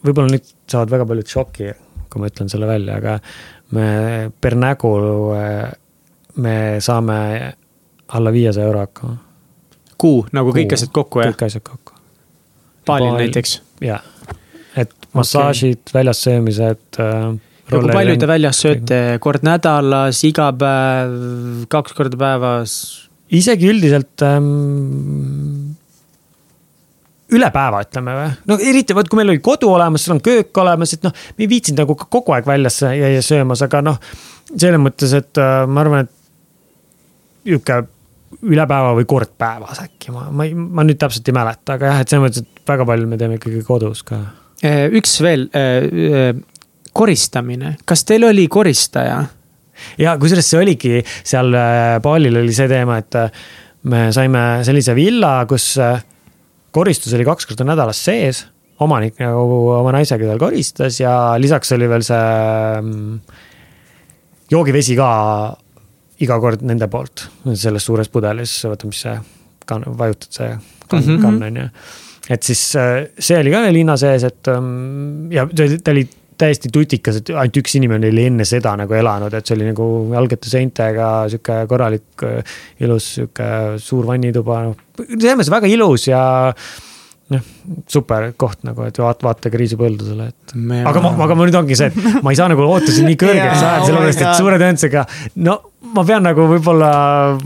võib-olla 0.07 0.31
nüüd 0.31 0.47
saavad 0.71 0.95
väga 0.95 1.09
paljud 1.11 1.35
šoki, 1.35 1.73
kui 2.09 2.23
ma 2.23 2.31
ütlen 2.33 2.51
selle 2.53 2.69
välja, 2.71 2.99
aga 2.99 3.19
me 3.77 3.87
per 4.41 4.57
nägu, 4.59 4.93
me 6.43 6.57
saame 6.85 7.19
alla 8.09 8.33
viiesaja 8.33 8.67
euro 8.67 8.85
hakkama. 8.85 9.17
kuu, 9.99 10.27
nagu 10.33 10.55
kõik 10.57 10.77
asjad 10.77 10.93
kokku, 10.95 11.23
jah? 11.23 11.35
kõik 11.35 11.49
asjad 11.51 11.67
kokku. 11.67 11.99
Baalil 12.89 13.19
näiteks? 13.19 13.61
jah 13.85 14.05
et 14.79 14.93
massaažid 15.17 15.81
okay., 15.81 15.97
väljas 16.01 16.23
söömised 16.27 17.01
äh,. 17.01 17.35
ja 17.69 17.83
kui 17.83 17.93
palju 17.93 18.17
te 18.21 18.31
väljas 18.31 18.63
sööte, 18.65 19.01
kord 19.25 19.45
nädalas, 19.47 20.23
iga 20.29 20.51
päev, 20.59 21.15
kaks 21.73 21.97
korda 21.99 22.21
päevas? 22.21 22.79
isegi 23.35 23.69
üldiselt 23.69 24.25
ähm, 24.25 25.58
üle 27.35 27.51
päeva, 27.55 27.83
ütleme 27.85 28.17
või, 28.17 28.31
no 28.49 28.59
eriti 28.71 28.97
vot, 28.97 29.11
kui 29.11 29.21
meil 29.21 29.35
oli 29.35 29.43
kodu 29.45 29.71
olemas, 29.73 30.07
sul 30.07 30.17
on 30.17 30.25
köök 30.25 30.63
olemas, 30.63 30.95
et 30.97 31.05
noh, 31.05 31.15
me 31.37 31.45
ei 31.45 31.51
viitsinud 31.51 31.85
nagu 31.85 31.99
kogu 31.99 32.35
aeg 32.37 32.49
väljas 32.49 32.81
käia 32.87 33.23
söömas, 33.25 33.63
aga 33.67 33.85
noh. 33.85 34.01
selles 34.55 34.81
mõttes, 34.81 35.13
et 35.19 35.41
äh, 35.43 35.61
ma 35.69 35.85
arvan, 35.85 36.09
et 36.09 37.49
nihuke 37.49 37.83
üle 38.49 38.65
päeva 38.69 38.93
või 38.97 39.07
kord 39.09 39.33
päevas 39.41 39.81
äkki, 39.85 40.13
ma, 40.13 40.29
ma 40.33 40.49
ei, 40.49 40.53
ma 40.57 40.85
nüüd 40.85 41.01
täpselt 41.01 41.29
ei 41.29 41.37
mäleta, 41.37 41.79
aga 41.79 41.93
jah, 41.93 42.03
et 42.05 42.13
selles 42.13 42.27
mõttes, 42.27 42.45
et 42.45 42.69
väga 42.69 42.89
palju 42.89 43.09
me 43.09 43.21
teeme 43.21 43.41
ikkagi 43.41 43.65
kodus 43.67 44.05
ka 44.09 44.21
Äh, 44.59 44.89
üks 44.91 45.21
veel, 45.23 45.47
äh, 45.55 45.85
äh, 45.87 46.33
koristamine, 46.93 47.77
kas 47.87 48.03
teil 48.05 48.27
oli 48.27 48.49
koristaja? 48.51 49.21
ja 49.95 50.17
kusjuures 50.19 50.49
see 50.51 50.59
oligi 50.59 50.97
seal 51.07 51.55
baalil 52.03 52.41
oli 52.41 52.51
see 52.51 52.67
teema, 52.67 52.97
et 52.99 53.15
me 53.87 54.09
saime 54.11 54.65
sellise 54.67 54.97
villa, 54.99 55.45
kus 55.47 55.77
koristus 56.75 57.15
oli 57.17 57.27
kaks 57.29 57.49
korda 57.49 57.67
nädalas 57.69 58.01
sees. 58.05 58.47
omanik 58.79 59.17
nagu 59.19 59.55
oma 59.75 59.93
naisega 59.97 60.29
seal 60.29 60.39
koristas 60.39 61.01
ja 61.01 61.13
lisaks 61.39 61.73
oli 61.75 61.89
veel 61.91 62.05
see 62.07 62.27
mm, 62.81 63.17
joogivesi 64.51 64.97
ka 64.97 65.09
iga 66.23 66.39
kord 66.43 66.63
nende 66.67 66.89
poolt, 66.91 67.29
selles 67.55 67.85
suures 67.87 68.09
pudelis, 68.11 68.53
oota, 68.67 68.87
mis 68.91 69.03
see 69.07 69.17
kann-, 69.67 69.87
vajutad 69.99 70.31
see 70.35 70.53
kann 70.89 71.05
mm, 71.05 71.19
kann 71.23 71.43
on 71.49 71.59
ju. 71.63 71.67
et 72.35 72.43
siis 72.43 72.63
äh, 72.79 73.09
see 73.19 73.39
oli 73.39 73.53
ka 73.55 73.65
linna 73.75 73.97
sees, 74.01 74.25
et 74.29 74.51
ähm, 74.53 75.29
ja 75.35 75.47
ta 75.51 75.95
oli 75.95 76.07
täiesti 76.39 76.71
tutikas, 76.73 77.21
et 77.21 77.33
ainult 77.35 77.61
üks 77.63 77.77
inimene 77.79 78.11
oli 78.13 78.27
enne 78.31 78.47
seda 78.49 78.75
nagu 78.79 78.95
elanud, 78.95 79.35
et 79.35 79.47
see 79.47 79.57
oli 79.59 79.69
nagu 79.71 79.89
jalgete 80.15 80.51
seintega 80.51 81.09
sihuke 81.33 81.61
korralik 81.71 82.27
äh, 82.27 82.59
ilus 82.85 83.15
sihuke 83.19 83.49
suur 83.83 84.07
vannituba, 84.09 84.61
noh. 84.69 84.85
selles 84.99 85.39
mõttes 85.39 85.55
väga 85.55 85.73
ilus 85.73 86.09
ja 86.11 86.23
noh, 87.33 87.49
super 87.91 88.31
koht 88.41 88.63
nagu, 88.67 88.85
et 88.89 88.99
vaat-, 89.01 89.25
vaatage 89.25 89.61
riisipõldudele, 89.61 90.29
et. 90.31 90.55
aga 90.89 91.03
ma, 91.05 91.13
aga 91.27 91.37
ma 91.37 91.49
nüüd 91.49 91.59
ongi 91.61 91.77
see, 91.79 91.91
et 91.91 92.23
ma 92.25 92.33
ei 92.33 92.39
saa 92.39 92.49
nagu 92.53 92.65
ootusi 92.65 93.05
nii 93.05 93.19
kõrgeks 93.21 93.59
ajada, 93.61 93.83
sellepärast 93.85 94.23
et 94.25 94.39
suure 94.39 94.61
tõenäosusega. 94.61 95.05
no 95.45 95.59
ma 95.95 96.05
pean 96.09 96.25
nagu 96.27 96.47
võib-olla 96.51 96.91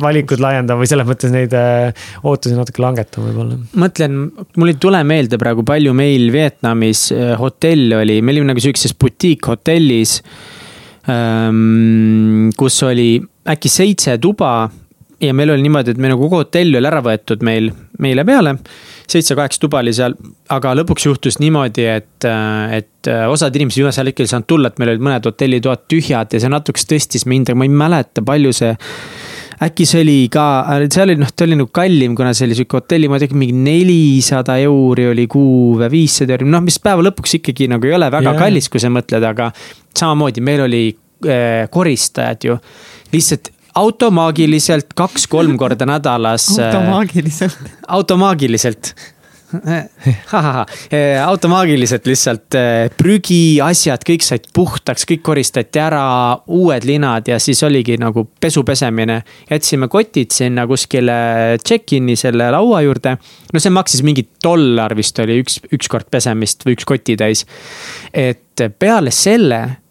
valikud 0.01 0.43
laiendama 0.43 0.83
või 0.83 0.91
selles 0.91 1.09
mõttes 1.09 1.33
neid 1.35 1.55
äh, 1.59 2.07
ootusi 2.23 2.57
natuke 2.57 2.83
langetama 2.85 3.31
võib-olla. 3.31 3.59
mõtlen, 3.83 4.21
mul 4.57 4.73
ei 4.73 4.79
tule 4.83 5.03
meelde 5.09 5.41
praegu, 5.43 5.67
palju 5.67 5.95
meil 5.99 6.31
Vietnamis 6.35 7.09
äh, 7.17 7.35
hotell 7.41 7.99
oli, 7.99 8.21
me 8.23 8.35
olime 8.35 8.53
nagu 8.53 8.63
sihukeses 8.63 8.97
butiikhotellis. 8.99 10.21
kus 12.57 12.77
oli 12.87 13.07
äkki 13.51 13.71
seitse 13.73 14.15
tuba 14.23 14.53
ja 15.23 15.35
meil 15.35 15.51
oli 15.51 15.65
niimoodi, 15.67 15.95
et 15.95 16.01
meil 16.01 16.15
nagu 16.15 16.27
kogu 16.27 16.43
hotell 16.43 16.79
oli 16.79 16.89
ära 16.89 17.03
võetud 17.05 17.43
meil, 17.47 17.71
meile 18.03 18.25
peale. 18.27 18.57
Seitse-kaheksa 19.11 19.61
tuba 19.62 19.83
oli 19.83 19.95
seal, 19.97 20.15
aga 20.53 20.74
lõpuks 20.79 21.07
juhtus 21.09 21.39
niimoodi, 21.43 21.87
et, 21.91 22.27
et 22.79 23.12
osad 23.29 23.57
inimesed 23.59 23.83
viimasel 23.83 24.11
hetkel 24.11 24.29
ei 24.29 24.33
saanud 24.33 24.49
tulla, 24.51 24.70
et 24.73 24.81
meil 24.81 24.95
olid 24.95 25.05
mõned 25.09 25.29
hotellitoad 25.29 25.87
tühjad 25.91 26.35
ja 26.35 26.43
see 26.43 26.53
natukese 26.53 26.89
tõstis 26.95 27.27
me 27.27 27.39
hinda, 27.39 27.57
ma 27.59 27.69
ei 27.69 27.73
mäleta, 27.83 28.24
palju 28.27 28.55
see 28.57 28.74
äkki 29.62 29.87
see 29.87 30.03
oli 30.03 30.16
ka, 30.33 30.45
see 30.91 31.05
oli 31.05 31.16
noh, 31.20 31.31
ta 31.31 31.47
oli 31.47 31.59
nagu 31.59 31.70
kallim, 31.74 32.16
kuna 32.19 32.33
see 32.35 32.49
oli 32.49 32.57
sihuke 32.59 32.81
hotelli, 32.81 33.11
ma 33.11 33.19
ei 33.19 33.24
tea, 33.24 33.39
mingi 33.39 33.55
nelisada 33.57 34.57
euri 34.65 35.07
oli 35.12 35.29
kuu 35.31 35.77
või 35.81 35.91
viissada 35.93 36.37
euri, 36.37 36.49
noh, 36.51 36.65
mis 36.65 36.81
päeva 36.83 37.05
lõpuks 37.07 37.39
ikkagi 37.39 37.69
nagu 37.70 37.89
ei 37.89 37.95
ole 37.99 38.11
väga 38.12 38.33
yeah. 38.33 38.43
kallis, 38.43 38.70
kui 38.73 38.83
sa 38.83 38.91
mõtled, 38.93 39.27
aga 39.29 39.51
samamoodi 39.99 40.45
meil 40.45 40.65
oli 40.66 40.85
äh, 40.91 41.69
koristajad 41.70 42.49
ju, 42.49 42.59
lihtsalt 43.15 43.53
automaagiliselt 43.74 44.93
kaks-kolm 44.94 45.57
korda 45.57 45.86
nädalas. 45.86 46.49
automaagiliselt. 46.59 47.59
automaagiliselt. 47.89 48.94
automaagiliselt 51.27 52.07
lihtsalt 52.07 52.57
eh, 52.57 52.90
prügi, 52.97 53.61
asjad, 53.65 54.05
kõik 54.09 54.24
said 54.24 54.47
puhtaks, 54.55 55.05
kõik 55.09 55.23
koristati 55.27 55.81
ära, 55.82 56.05
uued 56.57 56.86
linad 56.89 57.28
ja 57.28 57.39
siis 57.43 57.61
oligi 57.66 57.99
nagu 58.01 58.24
pesu 58.40 58.65
pesemine. 58.65 59.23
jätsime 59.51 59.89
kotid 59.93 60.32
sinna 60.32 60.66
kuskile 60.66 61.59
check-in'i 61.61 62.16
selle 62.16 62.51
laua 62.55 62.81
juurde. 62.85 63.16
no 63.53 63.61
see 63.61 63.73
maksis 63.73 64.03
mingi 64.03 64.27
dollar 64.44 64.97
vist 64.97 65.19
oli 65.19 65.43
üks, 65.44 65.61
üks 65.73 65.89
kord 65.93 66.09
pesemist 66.11 66.66
või 66.66 66.77
üks 66.78 66.89
kotitäis. 66.89 67.47
et 68.12 68.66
peale 68.78 69.11
selle, 69.11 69.82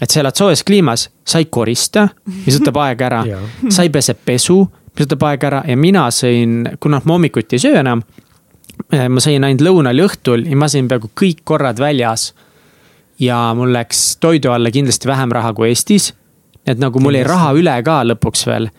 et 0.00 0.10
sa 0.10 0.20
elad 0.22 0.36
soojas 0.36 0.64
kliimas, 0.64 1.08
sa 1.26 1.40
ei 1.40 1.48
korista, 1.52 2.08
mis 2.46 2.58
võtab 2.58 2.80
aega 2.86 3.08
ära 3.10 3.22
sa 3.68 3.84
ei 3.84 3.92
pese 3.92 4.14
pesu, 4.14 4.62
mis 4.94 5.06
võtab 5.06 5.26
aega 5.28 5.50
ära 5.50 5.62
ja 5.68 5.76
mina 5.78 6.06
sõin, 6.14 6.62
kuna 6.80 7.02
ma 7.04 7.16
hommikuti 7.16 7.58
ei 7.58 7.64
söö 7.66 7.80
enam. 7.82 8.02
ma 8.90 9.20
sõin 9.20 9.44
ainult 9.44 9.64
lõunal 9.66 9.98
ja 9.98 10.06
õhtul 10.08 10.46
ja 10.48 10.56
ma 10.56 10.68
sõin 10.72 10.88
peaaegu 10.88 11.12
kõik 11.20 11.44
korrad 11.44 11.78
väljas. 11.78 12.32
ja 13.20 13.52
mul 13.54 13.72
läks 13.72 14.16
toidu 14.16 14.50
alla 14.50 14.70
kindlasti 14.70 15.08
vähem 15.08 15.32
raha 15.32 15.52
kui 15.52 15.68
Eestis. 15.68 16.14
et 16.66 16.78
nagu 16.78 17.00
mul 17.00 17.14
jäi 17.14 17.24
raha 17.24 17.52
üle 17.52 17.82
ka 17.84 18.02
lõpuks 18.04 18.46
veel. 18.46 18.70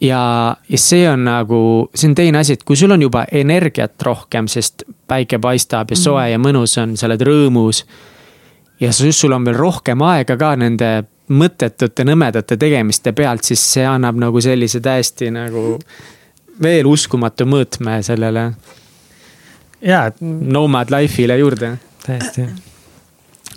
ja, 0.00 0.56
ja 0.68 0.78
see 0.78 1.10
on 1.10 1.24
nagu, 1.24 1.90
see 1.94 2.08
on 2.08 2.14
teine 2.14 2.38
asi, 2.38 2.52
et 2.52 2.64
kui 2.64 2.76
sul 2.76 2.90
on 2.90 3.02
juba 3.02 3.26
energiat 3.32 4.02
rohkem, 4.02 4.46
sest 4.46 4.84
päike 5.06 5.38
paistab 5.38 5.90
ja 5.90 5.96
soe 5.96 6.30
ja 6.30 6.38
mõnus 6.38 6.78
on, 6.78 6.96
sa 6.96 7.06
oled 7.10 7.20
rõõmus 7.26 7.84
ja 8.82 8.92
siis 8.92 9.20
sul 9.20 9.32
on 9.32 9.46
veel 9.46 9.58
rohkem 9.58 10.02
aega 10.06 10.36
ka 10.38 10.54
nende 10.58 10.90
mõttetute 11.32 12.04
nõmedate 12.04 12.58
tegemiste 12.60 13.14
pealt, 13.16 13.46
siis 13.46 13.62
see 13.76 13.86
annab 13.86 14.18
nagu 14.20 14.42
sellise 14.42 14.82
täiesti 14.84 15.30
nagu 15.32 15.78
veel 16.62 16.88
uskumatu 16.90 17.46
mõõtme 17.48 18.00
sellele 18.04 18.50
ja, 19.82 20.06
et 20.10 20.20
nomad 20.22 20.92
life'ile 20.92 21.38
juurde. 21.40 21.76
täiesti. 22.06 22.46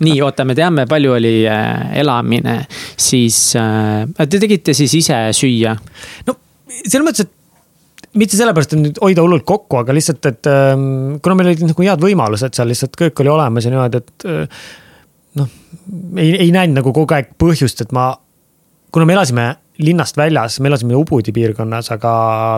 nii, 0.06 0.18
oota, 0.22 0.44
me 0.44 0.54
teame, 0.54 0.86
palju 0.88 1.16
oli 1.16 1.36
äh, 1.48 1.98
elamine, 2.00 2.58
siis 2.96 3.38
äh, 3.58 4.06
te 4.28 4.38
tegite 4.38 4.74
siis 4.76 4.94
ise 5.02 5.20
süüa? 5.36 5.76
no 6.26 6.38
selles 6.76 7.06
mõttes, 7.06 7.26
et 7.26 8.16
mitte 8.16 8.38
sellepärast, 8.38 8.72
et 8.72 8.82
nüüd 8.82 8.98
hoida 9.02 9.24
hullult 9.24 9.44
kokku, 9.48 9.80
aga 9.82 9.94
lihtsalt, 9.96 10.24
et 10.28 10.48
ähm, 10.50 11.16
kuna 11.22 11.36
meil 11.36 11.52
olid 11.52 11.66
nagu 11.68 11.84
head 11.84 12.02
võimalused 12.02 12.56
seal 12.56 12.70
lihtsalt 12.70 12.96
köök 12.96 13.24
oli 13.24 13.32
olemas 13.32 13.66
ja 13.66 13.72
niimoodi, 13.72 14.02
et 14.02 14.28
äh, 14.30 14.66
noh, 15.36 15.52
ei, 16.16 16.32
ei 16.46 16.50
näinud 16.54 16.80
nagu 16.80 16.92
kogu 16.96 17.16
aeg 17.16 17.34
põhjust, 17.40 17.84
et 17.84 17.94
ma, 17.96 18.10
kuna 18.94 19.08
me 19.08 19.16
elasime 19.16 19.46
linnast 19.78 20.16
väljas, 20.16 20.58
me 20.60 20.70
elasime 20.70 20.96
Ubudi 20.96 21.32
piirkonnas, 21.36 21.90
aga 21.92 22.10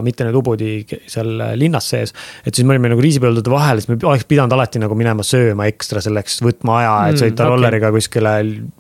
mitte 0.07 0.27
nüüd 0.27 0.37
Ubudi 0.39 0.71
seal 1.11 1.33
linnas 1.59 1.89
sees. 1.91 2.13
et 2.47 2.55
siis 2.55 2.67
me 2.67 2.77
olime 2.77 2.93
nagu 2.93 3.03
riisipõldude 3.03 3.51
vahel, 3.51 3.83
siis 3.83 3.91
me 3.91 3.99
oleks 4.07 4.27
pidanud 4.29 4.55
alati 4.55 4.79
nagu 4.83 4.95
minema 4.99 5.27
sööma 5.27 5.67
ekstra 5.71 6.03
selleks, 6.05 6.39
võtma 6.45 6.79
aja, 6.79 6.93
et 7.09 7.19
Mm, 7.19 7.23
sõita 7.25 7.33
okei. 7.33 7.35
okay. 7.35 7.51
rolleriga 7.55 7.91
kuskile 7.95 8.35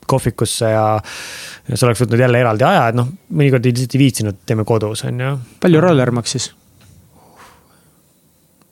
kohvikusse 0.06 0.70
ja. 0.70 0.84
ja 1.68 1.76
see 1.76 1.88
oleks 1.88 2.04
võtnud 2.04 2.22
jälle 2.22 2.44
eraldi 2.44 2.66
aja, 2.68 2.86
et 2.92 2.98
noh, 2.98 3.10
mõnikord 3.30 3.66
lihtsalt 3.66 3.96
ei 3.96 4.02
viitsinud, 4.04 4.38
teeme 4.46 4.64
kodus, 4.68 5.02
on 5.08 5.24
ju. 5.24 5.34
palju 5.60 5.82
roller 5.82 6.14
maksis? 6.14 6.52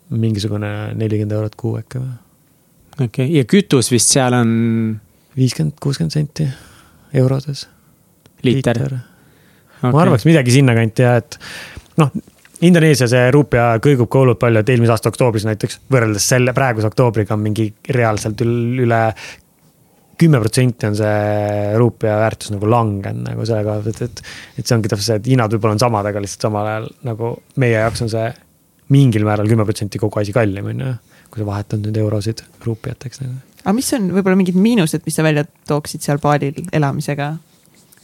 mingisugune 0.07 0.95
nelikümmend 0.95 1.35
eurot 1.35 1.57
kuu 1.59 1.81
äkki 1.81 1.99
või? 1.99 2.15
okei 3.01 3.09
okay., 3.09 3.33
ja 3.35 3.45
kütus 3.51 3.91
vist 3.91 4.13
seal 4.15 4.37
on 4.39 4.53
viiskümmend, 5.37 5.77
kuuskümmend 5.83 6.15
senti 6.15 6.49
eurodes. 7.15 7.69
liiter. 8.43 8.83
okay. 8.87 9.93
ma 9.93 10.03
arvaks 10.03 10.27
midagi 10.29 10.59
sinnakanti 10.59 11.03
ja 11.03 11.17
et 11.23 11.39
noh, 12.01 12.13
Indoneesia 12.65 13.09
see 13.11 13.31
ruupia 13.35 13.75
kõigub 13.85 14.09
ka 14.09 14.23
hullult 14.23 14.41
palju, 14.41 14.63
et 14.63 14.71
eelmise 14.73 14.95
aasta 14.95 15.11
oktoobris 15.13 15.45
näiteks 15.45 15.83
võrreldes 15.93 16.29
selle 16.33 16.55
praeguse 16.57 16.89
oktoobriga 16.89 17.37
on 17.37 17.43
mingi 17.45 17.67
reaalselt 17.93 18.41
ül- 18.45 18.81
üle 18.87 19.01
kümme 20.17 20.41
protsenti 20.41 20.89
on 20.89 20.97
see 20.97 21.77
ruupia 21.77 22.17
väärtus 22.23 22.53
nagu 22.55 22.71
langenud 22.71 23.27
nagu 23.29 23.45
selle 23.49 23.65
koha 23.67 23.83
pealt, 23.85 24.01
et, 24.01 24.23
et, 24.23 24.61
et 24.61 24.65
see 24.67 24.77
ongi 24.77 24.89
täpselt 24.89 25.09
see, 25.11 25.19
et 25.21 25.29
hinnad 25.35 25.53
võib-olla 25.53 25.77
on 25.77 25.83
samad, 25.83 26.09
aga 26.09 26.23
lihtsalt 26.25 26.49
samal 26.49 26.71
ajal 26.71 26.89
nagu 27.09 27.33
meie 27.61 27.77
jaoks 27.77 28.07
on 28.07 28.13
see 28.13 28.31
mingil 28.95 29.27
määral 29.29 29.51
kümme 29.51 29.67
protsenti 29.69 30.01
kogu 30.01 30.23
asi 30.23 30.33
kallim 30.37 30.73
on 30.73 30.81
ju. 30.87 30.95
kui 31.31 31.43
sa 31.43 31.47
vahetad 31.49 31.83
nüüd 31.83 31.97
eurosid 32.01 32.41
ruupiateks 32.65 33.21
nagu. 33.25 33.56
Aga 33.67 33.75
mis 33.75 33.89
on 33.97 34.11
võib-olla 34.15 34.39
mingid 34.39 34.59
miinused, 34.63 35.03
mis 35.07 35.17
sa 35.19 35.25
välja 35.27 35.43
tooksid 35.69 36.05
seal 36.05 36.23
baalil 36.23 36.59
elamisega? 36.77 37.33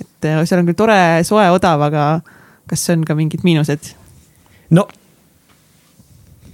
et 0.02 0.26
äh, 0.26 0.40
seal 0.48 0.62
on 0.62 0.70
küll 0.70 0.78
tore, 0.78 0.98
soe, 1.26 1.44
odav, 1.54 1.84
aga 1.86 2.06
kas 2.70 2.88
on 2.94 3.04
ka 3.06 3.14
mingid 3.18 3.44
miinused? 3.46 3.92
no 4.74 4.88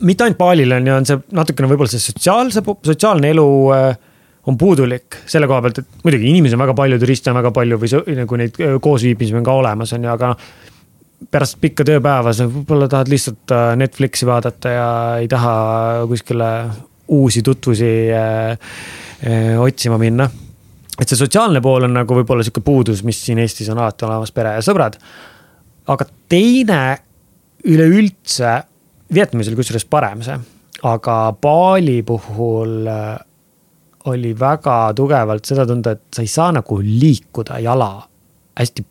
mitte 0.05 0.27
ainult 0.27 0.39
baalil 0.39 0.77
on 0.77 0.91
ju, 0.91 0.99
on 1.01 1.09
see 1.09 1.23
natukene 1.39 1.71
võib-olla 1.71 1.91
see 1.91 2.05
sotsiaalse, 2.05 2.63
sotsiaalne 2.63 3.33
elu 3.33 3.49
äh, 3.75 3.89
on 4.49 4.59
puudulik 4.61 5.23
selle 5.29 5.49
koha 5.49 5.65
pealt, 5.65 5.81
et 5.81 6.05
muidugi 6.05 6.29
inimesi 6.31 6.57
on 6.57 6.65
väga 6.67 6.77
palju, 6.77 7.01
turiste 7.01 7.33
on 7.33 7.41
väga 7.41 7.53
palju 7.57 7.81
või 7.81 7.93
sõ- 7.95 8.05
nagu 8.21 8.41
neid 8.43 8.61
äh, 8.61 8.77
koosviibimisi 8.85 9.41
on 9.41 9.49
ka 9.49 9.57
olemas, 9.63 9.95
on 9.97 10.05
ju, 10.05 10.13
aga 10.13 10.35
pärast 11.33 11.57
pikka 11.65 11.89
tööpäeva 11.89 12.31
sa 12.37 12.45
võib-olla 12.47 12.87
tahad 12.93 13.09
lihtsalt 13.11 13.57
Netflixi 13.81 14.29
vaadata 14.29 14.71
ja 14.71 14.91
ei 15.25 15.27
taha 15.33 15.55
kuskile 16.07 16.51
uusi 17.09 17.43
tutvusi 17.43 17.91
äh, 18.13 18.51
äh, 18.53 19.61
otsima 19.61 19.99
minna. 19.99 20.29
et 20.99 21.07
see 21.09 21.19
sotsiaalne 21.19 21.61
pool 21.63 21.87
on 21.87 21.95
nagu 21.95 22.17
võib-olla 22.21 22.43
sihuke 22.43 22.63
puudus, 22.65 23.05
mis 23.07 23.21
siin 23.23 23.39
Eestis 23.39 23.69
on 23.71 23.79
alati 23.79 24.07
olemas, 24.09 24.33
pere 24.35 24.57
ja 24.57 24.65
sõbrad. 24.65 24.99
aga 25.87 26.07
teine 26.29 26.83
üleüldse, 27.69 28.59
Vietnamis 29.15 29.49
oli 29.49 29.59
kusjuures 29.59 29.87
parem 29.89 30.23
see, 30.27 30.37
aga 30.89 31.17
Bali 31.41 32.03
puhul 32.07 32.87
äh, 32.91 33.17
oli 34.09 34.33
väga 34.39 34.93
tugevalt 34.97 35.49
seda 35.49 35.67
tunda, 35.69 35.97
et 35.97 36.15
sa 36.15 36.23
ei 36.25 36.31
saa 36.31 36.53
nagu 36.55 36.79
liikuda 36.83 37.59
jala 37.65 37.93
hästi 38.59 38.85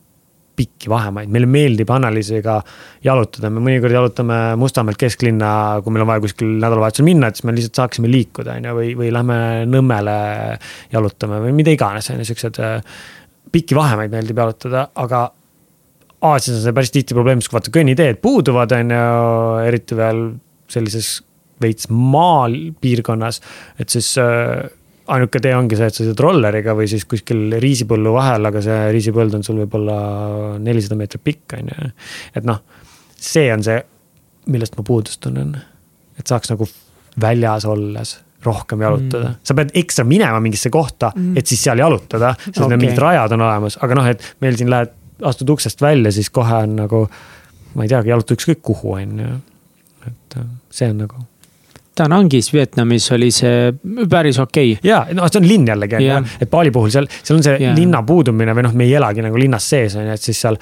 pikki 0.57 0.89
vahemaid, 0.89 1.29
meile 1.33 1.47
meeldib 1.49 1.91
Annaliisiga 1.93 2.57
jalutada, 3.05 3.51
me 3.53 3.61
mõnikord 3.63 3.93
jalutame 3.93 4.39
Mustamäelt 4.59 4.99
kesklinna, 5.01 5.51
kui 5.85 5.93
meil 5.93 6.05
on 6.05 6.09
vaja 6.09 6.23
kuskil 6.23 6.55
nädalavahetusel 6.57 7.07
minna, 7.07 7.29
et 7.29 7.39
siis 7.39 7.47
me 7.47 7.53
lihtsalt 7.55 7.81
saaksime 7.81 8.11
liikuda, 8.11 8.57
on 8.57 8.69
ju, 8.69 8.77
või, 8.79 8.91
või 8.97 9.11
lähme 9.13 9.39
Nõmmele 9.69 10.17
jalutame 10.93 11.41
või 11.45 11.53
mida 11.59 11.73
iganes, 11.75 12.09
on 12.13 12.23
ju, 12.23 12.29
siuksed 12.31 12.61
äh, 12.63 12.97
pikki 13.53 13.77
vahemaid 13.77 14.13
meeldib 14.13 14.41
jalutada, 14.43 14.87
aga 14.97 15.27
Aasias 16.27 16.57
on 16.57 16.63
see 16.63 16.73
päris 16.73 16.89
tihti 16.89 17.13
probleem, 17.13 17.41
sest 17.43 17.53
vaata 17.53 17.71
kõnniteed 17.75 18.17
puuduvad, 18.23 18.73
on 18.73 18.93
ju, 18.95 19.07
eriti 19.69 19.97
veel 19.99 20.23
sellises 20.73 21.19
veits 21.61 21.89
maal 21.93 22.55
piirkonnas, 22.81 23.39
et 23.81 23.93
siis 23.93 24.09
äh, 24.21 24.65
ainuke 25.13 25.39
tee 25.43 25.53
ongi 25.55 25.77
see, 25.79 25.87
et 25.89 25.95
sa 25.95 26.03
sõidad 26.03 26.23
rolleriga 26.25 26.75
või 26.77 26.87
siis 26.91 27.05
kuskil 27.09 27.55
riisipõllu 27.63 28.11
vahel, 28.15 28.49
aga 28.49 28.61
see 28.63 28.79
riisipõld 28.95 29.37
on 29.37 29.45
sul 29.45 29.61
võib-olla 29.63 29.97
nelisada 30.63 30.97
meetrit 30.99 31.23
pikk, 31.23 31.57
on 31.59 31.71
ju. 31.71 31.89
et 32.35 32.47
noh, 32.47 32.61
see 33.15 33.47
on 33.53 33.63
see 33.65 33.77
millest 34.51 34.77
ma 34.77 34.85
puudust 34.87 35.21
tunnen. 35.23 35.55
et 36.17 36.27
saaks 36.27 36.51
nagu 36.51 36.67
väljas 37.21 37.65
olles 37.69 38.17
rohkem 38.45 38.81
jalutada 38.81 39.31
mm., 39.31 39.39
sa 39.43 39.55
pead 39.57 39.73
ekstra 39.81 40.05
minema 40.07 40.39
mingisse 40.43 40.69
kohta 40.73 41.11
mm., 41.15 41.37
et 41.39 41.49
siis 41.49 41.63
seal 41.67 41.81
jalutada, 41.81 42.33
sest 42.43 42.59
okay. 42.59 42.69
need 42.73 42.85
mingid 42.85 43.01
rajad 43.01 43.35
on 43.37 43.45
olemas, 43.47 43.79
aga 43.83 43.97
noh, 43.97 44.11
et 44.11 44.23
meil 44.43 44.59
siin 44.59 44.71
lähed, 44.71 44.93
astud 45.25 45.55
uksest 45.55 45.81
välja, 45.81 46.11
siis 46.13 46.29
kohe 46.33 46.63
on 46.67 46.75
nagu. 46.83 47.07
ma 47.77 47.85
ei 47.85 47.89
teagi, 47.91 48.09
jaluta 48.09 48.33
ükskõik 48.33 48.61
kuhu, 48.65 48.93
on 48.97 49.19
ju, 49.21 49.33
et 50.09 50.37
äh, 50.39 50.45
see 50.73 50.87
on 50.89 51.03
nagu 51.03 51.25
Danangis 51.97 52.51
Vietnamis 52.53 53.07
oli 53.15 53.31
see 53.33 53.71
päris 54.09 54.39
okei 54.39 54.75
okay.. 54.75 54.89
ja, 54.89 55.03
no 55.17 55.29
see 55.31 55.41
on 55.41 55.47
linn 55.49 55.71
jällegi 55.71 55.97
on 55.99 56.05
ju, 56.05 56.19
et 56.43 56.51
Bali 56.51 56.73
puhul 56.73 56.93
seal, 56.93 57.09
seal 57.21 57.39
on 57.39 57.45
see 57.45 57.57
yeah. 57.61 57.75
linna 57.77 58.03
puudumine 58.07 58.55
või 58.57 58.67
noh, 58.67 58.75
me 58.77 58.87
ei 58.87 58.93
elagi 58.99 59.25
nagu 59.25 59.39
linnas 59.39 59.67
sees 59.73 59.97
on 59.97 60.07
ju, 60.07 60.17
et 60.17 60.29
siis 60.29 60.41
seal 60.45 60.59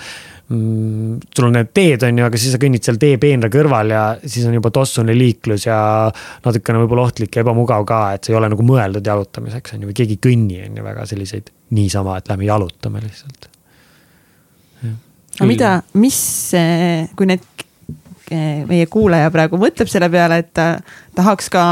mm,. 0.49 1.17
sul 1.35 1.47
on 1.49 1.57
need 1.57 1.71
teed, 1.75 2.05
on 2.07 2.21
ju, 2.21 2.27
aga 2.27 2.41
siis 2.41 2.55
sa 2.55 2.61
kõnnid 2.61 2.85
seal 2.85 2.99
teepeenra 3.01 3.49
kõrval 3.53 3.93
ja 3.93 4.03
siis 4.23 4.45
on 4.49 4.55
juba 4.57 4.71
tossune 4.75 5.15
liiklus 5.17 5.67
ja 5.67 5.79
natukene 6.45 6.83
võib-olla 6.83 7.07
ohtlik 7.09 7.35
ja 7.35 7.45
ebamugav 7.45 7.87
ka, 7.89 8.01
et 8.15 8.27
see 8.27 8.35
ei 8.35 8.39
ole 8.39 8.51
nagu 8.53 8.67
mõeldud 8.67 9.11
jalutamiseks 9.11 9.75
on 9.75 9.83
ju, 9.83 9.91
või 9.91 9.99
keegi 10.01 10.17
ei 10.17 10.23
kõnni 10.29 10.61
on 10.67 10.79
ju 10.79 10.87
väga 10.87 11.09
selliseid 11.09 11.51
niisama, 11.75 12.19
et 12.19 12.31
lähme 12.31 12.47
jalutame 12.47 13.03
lihtsalt. 13.03 13.49
aga 15.35 15.49
mida, 15.49 15.75
mis, 15.99 16.19
kui 17.17 17.27
need 17.27 17.64
meie 18.31 18.85
kuulaja 18.89 19.29
praegu 19.33 19.59
mõtleb 19.61 19.89
selle 19.91 20.09
peale, 20.09 20.39
et 20.41 20.51
ta 20.55 20.79
tahaks 21.15 21.49
ka 21.53 21.63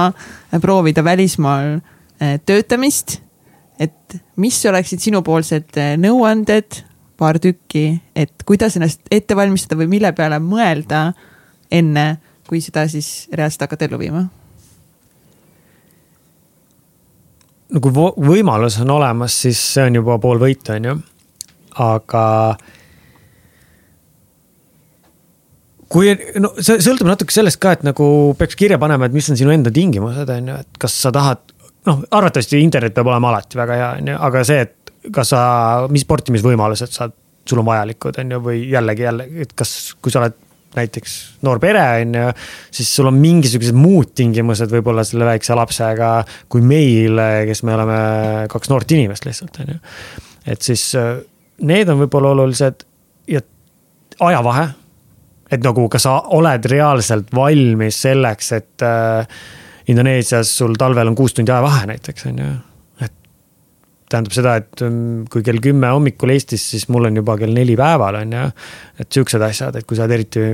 proovida 0.62 1.04
välismaal 1.04 1.80
eh, 2.22 2.40
töötamist. 2.46 3.20
et 3.80 4.16
mis 4.38 4.66
oleksid 4.66 5.02
sinupoolsed 5.02 5.78
eh, 5.82 5.96
nõuanded, 5.98 6.84
paar 7.18 7.40
tükki, 7.40 8.02
et 8.16 8.46
kuidas 8.46 8.78
ennast 8.78 9.02
ette 9.12 9.36
valmistada 9.36 9.80
või 9.82 9.90
mille 9.98 10.12
peale 10.14 10.40
mõelda 10.40 11.14
enne, 11.72 12.18
kui 12.48 12.62
seda 12.62 12.86
siis 12.88 13.28
reaalselt 13.34 13.68
hakata 13.68 13.90
ellu 13.90 14.00
viima? 14.00 14.28
no 17.74 17.82
kui 17.82 17.94
võimalus 18.28 18.78
on 18.84 18.94
olemas, 18.94 19.36
siis 19.46 19.60
see 19.74 19.88
on 19.88 19.98
juba 19.98 20.20
pool 20.22 20.42
võitu, 20.42 20.76
on 20.76 20.90
ju. 20.90 20.96
aga 21.82 22.24
kui 25.94 26.14
no 26.42 26.54
see 26.58 26.82
sõltub 26.84 27.10
natuke 27.10 27.36
sellest 27.36 27.60
ka, 27.62 27.76
et 27.78 27.84
nagu 27.86 28.06
peaks 28.40 28.58
kirja 28.60 28.80
panema, 28.82 29.08
et 29.08 29.16
mis 29.16 29.28
on 29.30 29.40
sinu 29.40 29.54
enda 29.54 29.74
tingimused, 29.74 30.30
on 30.30 30.54
ju, 30.54 30.62
et 30.66 30.80
kas 30.82 30.96
sa 31.06 31.12
tahad. 31.14 31.52
noh, 31.84 32.00
arvatavasti 32.16 32.62
internet 32.64 32.94
peab 32.96 33.10
olema 33.12 33.34
alati 33.34 33.60
väga 33.60 33.76
hea, 33.76 33.90
on 34.00 34.14
ju, 34.14 34.16
aga 34.30 34.42
see, 34.48 34.64
et 34.64 35.12
kas 35.14 35.34
sa, 35.34 35.42
mis 35.92 36.06
sportimisvõimalused 36.06 36.96
sa, 36.96 37.10
sul 37.50 37.60
on 37.60 37.68
vajalikud, 37.68 38.18
on 38.22 38.32
ju, 38.32 38.40
või 38.46 38.62
jällegi 38.72 39.04
jälle, 39.04 39.28
et 39.44 39.52
kas, 39.60 39.74
kui 40.00 40.14
sa 40.14 40.22
oled 40.22 40.38
näiteks 40.74 41.16
noor 41.46 41.60
pere, 41.62 41.84
on 42.02 42.16
ju. 42.18 42.30
siis 42.74 42.94
sul 42.96 43.10
on 43.12 43.18
mingisugused 43.20 43.76
muud 43.78 44.14
tingimused 44.18 44.72
võib-olla 44.72 45.04
selle 45.06 45.28
väikse 45.28 45.58
lapsega 45.58 46.14
kui 46.50 46.64
meil, 46.66 47.20
kes 47.50 47.62
me 47.68 47.76
oleme 47.76 47.98
kaks 48.50 48.72
noort 48.72 48.96
inimest 48.96 49.28
lihtsalt, 49.28 49.60
on 49.62 49.76
ju. 49.76 49.82
et 50.56 50.66
siis 50.66 50.88
need 51.62 51.92
on 51.94 52.02
võib-olla 52.02 52.34
olulised 52.34 52.88
ja 53.30 53.44
ajavahe 54.24 54.72
et 55.56 55.66
nagu, 55.66 55.88
kas 55.92 56.08
sa 56.08 56.18
oled 56.38 56.66
reaalselt 56.72 57.32
valmis 57.36 58.02
selleks, 58.06 58.52
et 58.58 58.86
äh, 58.86 59.40
Indoneesias 59.92 60.52
sul 60.62 60.78
talvel 60.80 61.12
on 61.12 61.18
kuus 61.18 61.36
tundi 61.36 61.52
ajavahe 61.52 61.90
näiteks, 61.90 62.28
on 62.30 62.38
ju. 62.40 62.52
et 63.04 63.14
tähendab 64.10 64.36
seda, 64.36 64.58
et 64.62 64.84
um, 64.86 65.24
kui 65.32 65.44
kell 65.44 65.60
kümme 65.64 65.92
hommikul 65.92 66.32
Eestis, 66.36 66.64
siis 66.76 66.88
mul 66.94 67.10
on 67.10 67.20
juba 67.20 67.36
kell 67.42 67.56
neli 67.56 67.76
päeval, 67.80 68.22
on 68.22 68.38
ju. 68.38 68.44
et 69.04 69.20
siuksed 69.20 69.44
asjad, 69.50 69.80
et 69.80 69.88
kui 69.90 70.00
sa 70.00 70.08
oled 70.08 70.20
eriti 70.20 70.52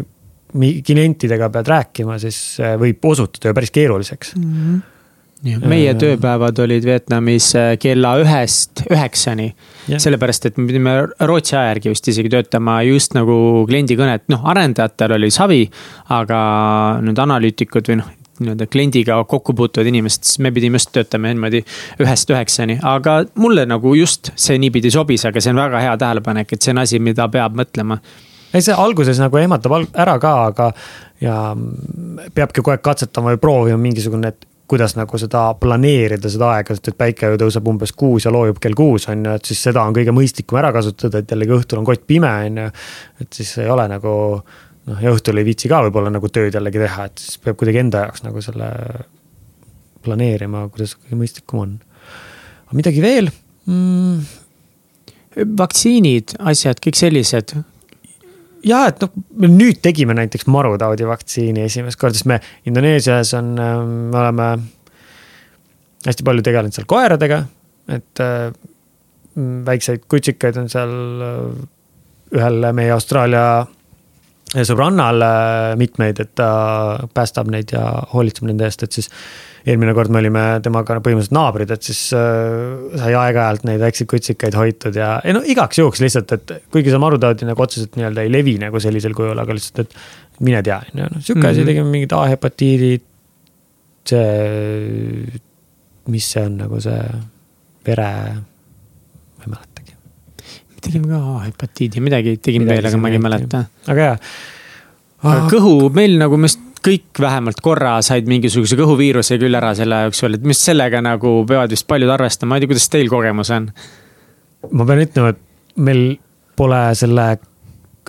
klientidega 0.86 1.52
pead 1.54 1.68
rääkima, 1.70 2.16
siis 2.22 2.40
võib 2.82 3.04
osutuda 3.06 3.52
ju 3.52 3.58
päris 3.58 3.76
keeruliseks 3.76 4.34
mm. 4.38 4.56
-hmm 4.56 4.88
meie 5.44 5.94
tööpäevad 5.96 6.60
olid 6.60 6.86
Vietnamis 6.86 7.54
äh, 7.56 7.72
kella 7.80 8.16
ühest 8.20 8.84
üheksani. 8.90 9.54
sellepärast, 9.90 10.46
et 10.46 10.58
me 10.58 10.68
pidime 10.68 10.96
Rootsi 11.20 11.56
aja 11.56 11.74
järgi 11.74 11.94
vist 11.94 12.08
isegi 12.12 12.30
töötama 12.30 12.82
just 12.88 13.16
nagu 13.16 13.66
kliendi 13.70 13.98
kõnet, 14.00 14.28
noh 14.30 14.46
arendajatel 14.52 15.16
oli 15.16 15.32
savi. 15.32 15.64
aga 16.10 16.40
nüüd 17.06 17.20
analüütikud 17.24 17.92
või 17.92 18.02
noh, 18.02 18.10
nii-öelda 18.40 18.68
kliendiga 18.72 19.18
kokku 19.28 19.54
puutuvad 19.54 19.88
inimesed, 19.88 20.24
siis 20.24 20.40
me 20.44 20.52
pidime 20.56 20.80
just 20.80 20.92
töötama 20.96 21.32
niimoodi 21.32 21.64
ühest 22.04 22.32
üheksani, 22.32 22.80
aga 22.84 23.22
mulle 23.40 23.66
nagu 23.68 23.94
just 23.96 24.32
see 24.36 24.60
niipidi 24.60 24.92
sobis, 24.92 25.26
aga 25.28 25.44
see 25.44 25.54
on 25.56 25.64
väga 25.64 25.84
hea 25.84 25.96
tähelepanek, 26.00 26.54
et 26.54 26.64
see 26.64 26.76
on 26.76 26.84
asi, 26.84 27.00
mida 27.04 27.28
peab 27.32 27.58
mõtlema. 27.60 28.00
Ei, 28.50 28.64
see 28.66 28.74
alguses 28.74 29.20
nagu 29.22 29.38
ehmatab 29.38 29.76
ära 29.94 30.16
ka, 30.20 30.36
aga 30.50 30.72
ja 31.22 31.36
peabki 32.34 32.64
kogu 32.64 32.74
aeg 32.74 32.84
katsetama 32.86 33.36
või 33.36 33.42
proovima 33.44 33.82
mingisugune, 33.82 34.32
et 34.32 34.49
kuidas 34.70 34.96
nagu 34.98 35.20
seda 35.22 35.44
planeerida, 35.60 36.30
seda 36.32 36.54
aega, 36.56 36.76
sest 36.76 36.92
et 36.92 36.98
päike 37.00 37.32
ju 37.32 37.40
tõuseb 37.42 37.68
umbes 37.72 37.94
kuus 37.98 38.28
ja 38.28 38.34
loojub 38.34 38.60
kell 38.62 38.78
kuus, 38.78 39.08
on 39.12 39.26
ju, 39.26 39.36
et 39.40 39.52
siis 39.52 39.62
seda 39.70 39.84
on 39.84 39.96
kõige 39.96 40.14
mõistlikum 40.16 40.60
ära 40.62 40.72
kasutada, 40.76 41.22
et 41.22 41.32
jällegi 41.34 41.56
õhtul 41.58 41.82
on 41.82 41.88
kott 41.88 42.06
pime, 42.10 42.32
on 42.48 42.60
ju. 42.64 42.68
et 43.24 43.40
siis 43.42 43.56
ei 43.64 43.70
ole 43.74 43.88
nagu 43.92 44.12
noh, 44.90 45.00
ja 45.02 45.14
õhtul 45.14 45.42
ei 45.42 45.48
viitsi 45.48 45.72
ka 45.72 45.82
võib-olla 45.88 46.14
nagu 46.14 46.32
tööd 46.34 46.56
jällegi 46.56 46.84
teha, 46.84 47.08
et 47.10 47.24
siis 47.24 47.42
peab 47.44 47.58
kuidagi 47.60 47.82
enda 47.82 48.06
jaoks 48.06 48.26
nagu 48.28 48.44
selle 48.46 48.70
planeerima, 50.06 50.68
kuidas 50.74 50.96
kõige 51.00 51.20
mõistlikum 51.20 51.66
on. 51.66 51.74
midagi 52.78 53.02
veel 53.04 53.32
mm.? 53.66 54.22
vaktsiinid, 55.60 56.38
asjad, 56.52 56.80
kõik 56.84 56.98
sellised 57.00 57.54
ja 58.66 58.84
et 58.90 59.02
noh, 59.04 59.14
me 59.40 59.50
nüüd 59.52 59.80
tegime 59.84 60.16
näiteks 60.18 60.48
marutaudi 60.52 61.08
vaktsiini 61.08 61.64
esimest 61.68 62.00
korda, 62.00 62.18
sest 62.18 62.30
me 62.30 62.40
Indoneesias 62.70 63.34
on, 63.38 63.54
ähm, 63.62 63.96
me 64.14 64.22
oleme 64.22 64.50
hästi 66.06 66.26
palju 66.28 66.46
tegelenud 66.46 66.76
seal 66.76 66.88
koeradega, 66.90 67.44
et 67.96 68.24
äh, 68.24 68.50
väikseid 69.66 70.06
kutsikaid 70.12 70.60
on 70.62 70.70
seal 70.72 70.96
äh, 71.26 71.44
ühel 72.40 72.72
meie 72.78 72.94
Austraalia 72.94 73.44
sõbrannal 74.54 75.22
äh, 75.22 75.76
mitmeid, 75.80 76.20
et 76.24 76.34
ta 76.38 76.50
päästab 77.14 77.52
neid 77.54 77.74
ja 77.76 77.84
hoolitseb 78.14 78.48
nende 78.50 78.66
eest, 78.66 78.84
et 78.86 78.98
siis 78.98 79.10
eelmine 79.70 79.94
kord 79.94 80.12
me 80.14 80.22
olime 80.22 80.44
temaga 80.66 80.98
põhimõtteliselt 81.04 81.36
naabrid, 81.36 81.74
et 81.76 81.86
siis 81.86 82.02
äh, 82.18 82.88
sai 83.02 83.14
aeg-ajalt 83.20 83.68
neid 83.70 83.84
väikseid 83.84 84.10
kutsikaid 84.10 84.58
hoitud 84.58 84.98
ja, 84.98 85.18
ei 85.24 85.36
no 85.36 85.44
igaks 85.46 85.82
juhuks 85.82 86.02
lihtsalt, 86.04 86.34
et 86.38 86.56
kuigi 86.74 86.94
see 86.94 87.02
marutaud 87.02 87.44
nagu 87.48 87.66
otseselt 87.66 88.00
nii-öelda 88.00 88.26
ei 88.26 88.34
levi 88.34 88.58
nagu 88.62 88.82
sellisel 88.82 89.18
kujul, 89.18 89.38
aga 89.38 89.58
lihtsalt, 89.58 89.86
et 89.86 90.42
mine 90.46 90.64
tea, 90.66 90.80
on 90.80 91.04
ju, 91.04 91.12
noh 91.14 91.22
sihuke 91.22 91.46
asi 91.46 91.60
mm 91.60 91.62
-hmm. 91.62 91.72
tegime 91.74 91.94
mingid 91.94 92.18
A-hepatiidid. 92.18 93.06
see, 94.10 95.40
mis 96.08 96.32
see 96.32 96.46
on 96.46 96.56
nagu 96.58 96.80
see 96.82 97.02
vere. 97.86 98.14
Tegime 100.84 101.12
ka 101.12 101.20
A-hepatiidi, 101.40 102.02
midagi 102.04 102.38
tegime 102.44 102.70
veel, 102.72 102.90
aga 102.90 103.02
ma 103.02 103.12
ei 103.12 103.22
mäleta. 103.22 103.66
aga 103.88 104.10
jaa. 104.10 105.38
kõhu 105.52 105.92
meil 105.96 106.18
nagu 106.22 106.40
vist 106.42 106.66
kõik 106.86 107.20
vähemalt 107.20 107.60
korra 107.64 107.98
said 108.06 108.30
mingisuguse 108.30 108.78
kõhuviiruse 108.80 109.38
küll 109.42 109.58
ära 109.60 109.74
selle 109.76 110.06
jooksul, 110.06 110.38
et 110.38 110.48
mis 110.48 110.62
sellega 110.64 111.02
nagu 111.04 111.42
peavad 111.48 111.72
vist 111.74 111.88
paljud 111.90 112.12
arvestama, 112.14 112.54
ma 112.54 112.58
ei 112.58 112.64
tea, 112.64 112.72
kuidas 112.72 112.90
teil 112.94 113.12
kogemus 113.12 113.52
on? 113.56 113.70
ma 114.76 114.88
pean 114.88 115.04
ütlema, 115.04 115.34
et 115.36 115.80
meil 115.80 116.04
pole 116.60 116.82
selle 117.00 117.28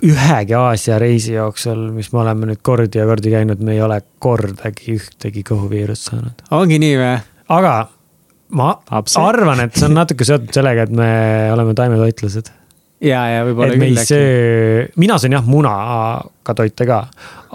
ühegi 0.07 0.55
Aasia 0.57 0.97
reisi 1.01 1.35
jooksul, 1.35 1.89
mis 1.95 2.09
me 2.13 2.23
oleme 2.23 2.49
nüüd 2.49 2.61
kordi 2.65 2.99
ja 2.99 3.05
kordi 3.07 3.33
käinud, 3.33 3.61
me 3.63 3.75
ei 3.75 3.83
ole 3.85 3.99
kordagi 4.23 4.95
ühtegi 4.97 5.43
kõhuviirust 5.47 6.09
saanud. 6.09 6.47
ongi 6.57 6.79
nii 6.81 6.95
või? 6.99 7.11
aga 7.57 7.75
ma 8.57 8.71
Apse. 8.89 9.19
arvan, 9.21 9.61
et 9.67 9.77
see 9.77 9.87
on 9.87 9.95
natuke 9.99 10.27
seotud 10.27 10.51
sellega, 10.55 10.87
et 10.87 10.95
me 10.95 11.11
oleme 11.53 11.75
taimetoitlased 11.77 12.51
ja, 13.01 13.21
ja 13.31 13.45
võib-olla 13.47 13.77
küll 13.79 14.01
äkki. 14.01 14.21
mina 15.01 15.17
söön 15.21 15.37
jah 15.37 15.45
munaga 15.47 16.55
toite 16.57 16.87
ka, 16.89 17.03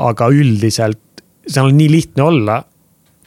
aga 0.09 0.31
üldiselt 0.35 1.03
seal 1.47 1.71
on 1.71 1.77
nii 1.79 1.91
lihtne 1.91 2.25
olla 2.27 2.61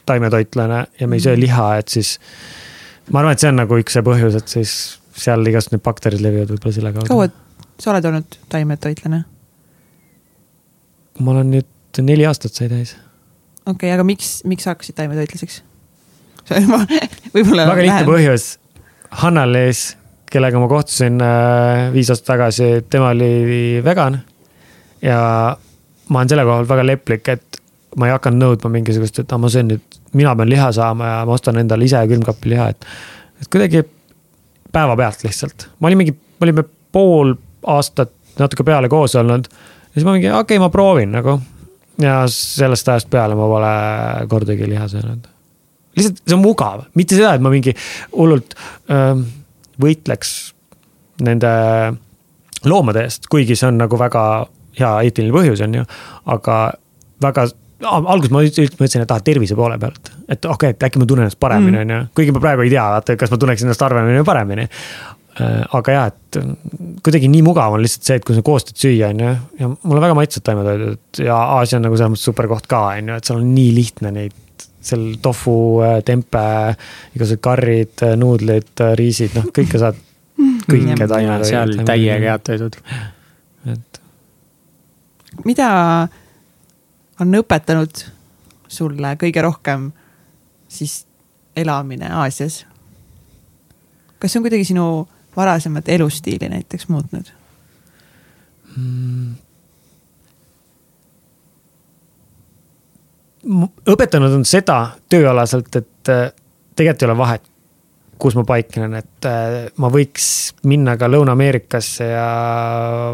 taimetoitlane 0.08 0.80
ja 1.00 1.08
me 1.08 1.16
ei 1.16 1.24
söö 1.24 1.36
mhm. 1.36 1.44
liha, 1.46 1.68
et 1.80 1.88
siis. 1.88 2.18
ma 3.10 3.22
arvan, 3.22 3.36
et 3.36 3.42
see 3.42 3.50
on 3.52 3.60
nagu 3.62 3.78
üks 3.80 3.96
see 3.96 4.06
põhjus, 4.06 4.36
et 4.38 4.52
siis 4.52 4.74
seal 5.20 5.44
igasugused 5.46 5.76
need 5.76 5.84
bakterid 5.86 6.24
levivad 6.24 6.52
võib-olla 6.54 6.76
selle 6.76 6.92
kaudu. 6.96 7.10
kaua 7.10 7.30
sa 7.80 7.94
oled 7.94 8.10
olnud 8.12 8.40
taimetoitlane? 8.52 9.22
ma 11.20 11.34
olen 11.34 11.54
nüüd 11.56 12.02
neli 12.04 12.26
aastat 12.28 12.56
sai 12.56 12.70
täis. 12.72 12.94
okei 13.64 13.74
okay,, 13.74 13.96
aga 13.96 14.06
miks, 14.06 14.40
miks 14.48 14.66
sa 14.66 14.74
hakkasid 14.74 14.98
taimetoitlaseks? 15.00 15.62
võib-olla. 17.34 17.68
väga 17.70 17.86
lihtne 17.86 18.06
põhjus. 18.08 18.46
Hanna-Lees, 19.20 19.80
kellega 20.30 20.60
ma 20.62 20.68
kohtusin 20.70 21.20
äh, 21.24 21.88
viis 21.94 22.10
aastat 22.12 22.34
tagasi, 22.34 22.70
tema 22.90 23.10
oli 23.14 23.80
vegan. 23.84 24.20
ja 25.02 25.20
ma 26.08 26.18
olen 26.18 26.28
selle 26.28 26.44
koha 26.46 26.60
pealt 26.60 26.72
väga 26.74 26.86
leplik, 26.86 27.28
et 27.32 27.60
ma 27.98 28.08
ei 28.08 28.14
hakanud 28.14 28.42
nõudma 28.44 28.70
mingisugust, 28.76 29.22
et 29.22 29.32
ah, 29.32 29.40
ma 29.40 29.50
söön 29.50 29.70
nüüd, 29.72 29.98
mina 30.16 30.34
pean 30.38 30.50
liha 30.50 30.70
saama 30.74 31.14
ja 31.14 31.22
ma 31.26 31.36
ostan 31.36 31.58
endale 31.62 31.86
ise 31.86 32.02
külmkapi 32.10 32.52
liha, 32.52 32.68
et. 32.74 32.86
et 33.42 33.50
kuidagi 33.50 33.82
päevapealt 34.72 35.24
lihtsalt, 35.26 35.66
ma 35.78 35.90
olin 35.90 36.02
mingi, 36.02 36.14
me 36.14 36.46
olime 36.46 36.66
pool 36.94 37.34
aastat 37.70 38.12
natuke 38.38 38.64
peale 38.66 38.88
koos 38.92 39.16
olnud. 39.18 39.50
ja 39.50 39.94
siis 39.96 40.06
ma 40.06 40.14
mingi, 40.14 40.30
okei 40.30 40.42
okay,, 40.42 40.62
ma 40.62 40.70
proovin 40.70 41.12
nagu. 41.16 41.40
ja 42.00 42.22
sellest 42.30 42.88
ajast 42.88 43.10
peale 43.10 43.34
ma 43.38 43.50
pole 43.50 43.74
kordagi 44.30 44.70
liha 44.70 44.86
söönud. 44.88 45.26
lihtsalt 45.98 46.22
see 46.24 46.38
on 46.38 46.44
mugav, 46.44 46.86
mitte 46.94 47.18
seda, 47.18 47.34
et 47.34 47.44
ma 47.44 47.52
mingi 47.52 47.74
hullult 48.14 48.54
ähm, 48.90 49.26
võitleks 49.82 50.34
nende 51.26 51.50
loomade 52.68 53.06
eest, 53.06 53.28
kuigi 53.32 53.56
see 53.56 53.68
on 53.70 53.80
nagu 53.80 53.98
väga 54.00 54.24
hea 54.78 54.92
eetiline 55.06 55.34
põhjus, 55.34 55.62
on 55.64 55.80
ju, 55.80 55.86
aga 56.32 56.60
väga 57.24 57.46
alguses 57.80 58.32
ma 58.32 58.42
mõtlesin, 58.42 59.04
et 59.04 59.14
ah, 59.14 59.22
tervise 59.24 59.56
poole 59.56 59.78
pealt, 59.80 60.12
et 60.28 60.44
okei 60.44 60.52
okay,, 60.52 60.76
et 60.76 60.88
äkki 60.88 61.00
ma 61.00 61.08
tunnen 61.08 61.26
ennast 61.26 61.40
paremini, 61.40 61.78
mm. 61.78 61.86
on 61.86 61.94
ju, 61.94 62.10
kuigi 62.18 62.34
ma 62.36 62.42
praegu 62.42 62.66
ei 62.66 62.72
tea, 62.72 62.84
vaata, 62.96 63.16
kas 63.20 63.32
ma 63.32 63.38
tunneks 63.40 63.64
ennast 63.64 63.84
harvemini 63.86 64.20
või 64.20 64.28
paremini. 64.28 64.66
Äh, 65.40 65.62
aga 65.78 65.94
jah, 65.94 66.10
et 66.10 66.38
kuidagi 67.06 67.30
nii 67.30 67.42
mugav 67.46 67.76
on 67.76 67.84
lihtsalt 67.84 68.08
see, 68.08 68.18
et 68.20 68.26
kui 68.26 68.36
sa 68.36 68.44
koos 68.44 68.66
teed 68.68 68.82
süüa, 68.82 69.12
on 69.14 69.24
ju, 69.24 69.32
ja 69.62 69.70
mulle 69.72 70.04
väga 70.04 70.16
maitsevad 70.18 70.46
taimetoidud 70.48 71.22
ja 71.24 71.38
Aasia 71.56 71.78
on 71.78 71.86
nagu 71.86 71.96
selles 71.96 72.12
mõttes 72.16 72.28
super 72.28 72.50
koht 72.50 72.68
ka, 72.70 72.82
on 72.98 73.12
ju, 73.12 73.18
et 73.20 73.30
seal 73.30 73.40
on 73.40 73.52
nii 73.54 73.74
lihtne 73.78 74.12
neid. 74.16 74.36
Seal 74.80 75.16
tofu, 75.22 75.54
äh, 75.84 75.98
tempe, 76.04 76.44
igasugused 77.14 77.42
karrid, 77.44 77.96
äh, 78.06 78.16
nuudlid, 78.16 78.84
riisid, 78.98 79.34
noh, 79.36 79.50
kõike 79.54 79.80
saad, 79.80 79.98
kõike 80.66 81.06
taimetoidud. 81.06 81.48
seal 81.48 81.74
täiega 81.88 82.32
head 82.34 82.46
toidud. 82.48 82.80
et. 83.72 84.00
mida 85.44 85.68
on 87.20 87.38
õpetanud 87.42 88.04
sulle 88.70 89.14
kõige 89.20 89.42
rohkem 89.44 89.90
siis 90.68 91.04
elamine 91.56 92.08
Aasias? 92.22 92.64
kas 94.18 94.32
see 94.32 94.40
on 94.40 94.44
kuidagi 94.46 94.64
sinu 94.72 94.86
varasemat 95.36 95.88
elustiili 95.88 96.48
näiteks 96.48 96.88
muutnud 96.88 97.30
mm.? 98.76 99.49
Õpetanud 103.44 104.34
on 104.40 104.44
seda 104.48 104.80
tööalaselt, 105.10 105.72
et 105.76 106.12
äh, 106.12 106.26
tegelikult 106.76 107.02
ei 107.02 107.08
ole 107.08 107.18
vahet, 107.18 107.46
kus 108.20 108.36
ma 108.36 108.44
paiknen, 108.48 108.96
et 109.00 109.28
äh, 109.28 109.58
ma 109.80 109.90
võiks 109.92 110.26
minna 110.68 110.96
ka 111.00 111.08
Lõuna-Ameerikasse 111.08 112.10
ja, 112.10 112.26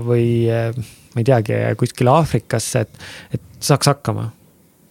või 0.06 0.26
äh, 0.50 0.70
ma 1.14 1.22
ei 1.22 1.28
teagi, 1.28 1.60
kuskile 1.78 2.14
Aafrikasse, 2.14 2.86
et, 2.86 3.06
et 3.38 3.62
saaks 3.62 3.92
hakkama. 3.92 4.30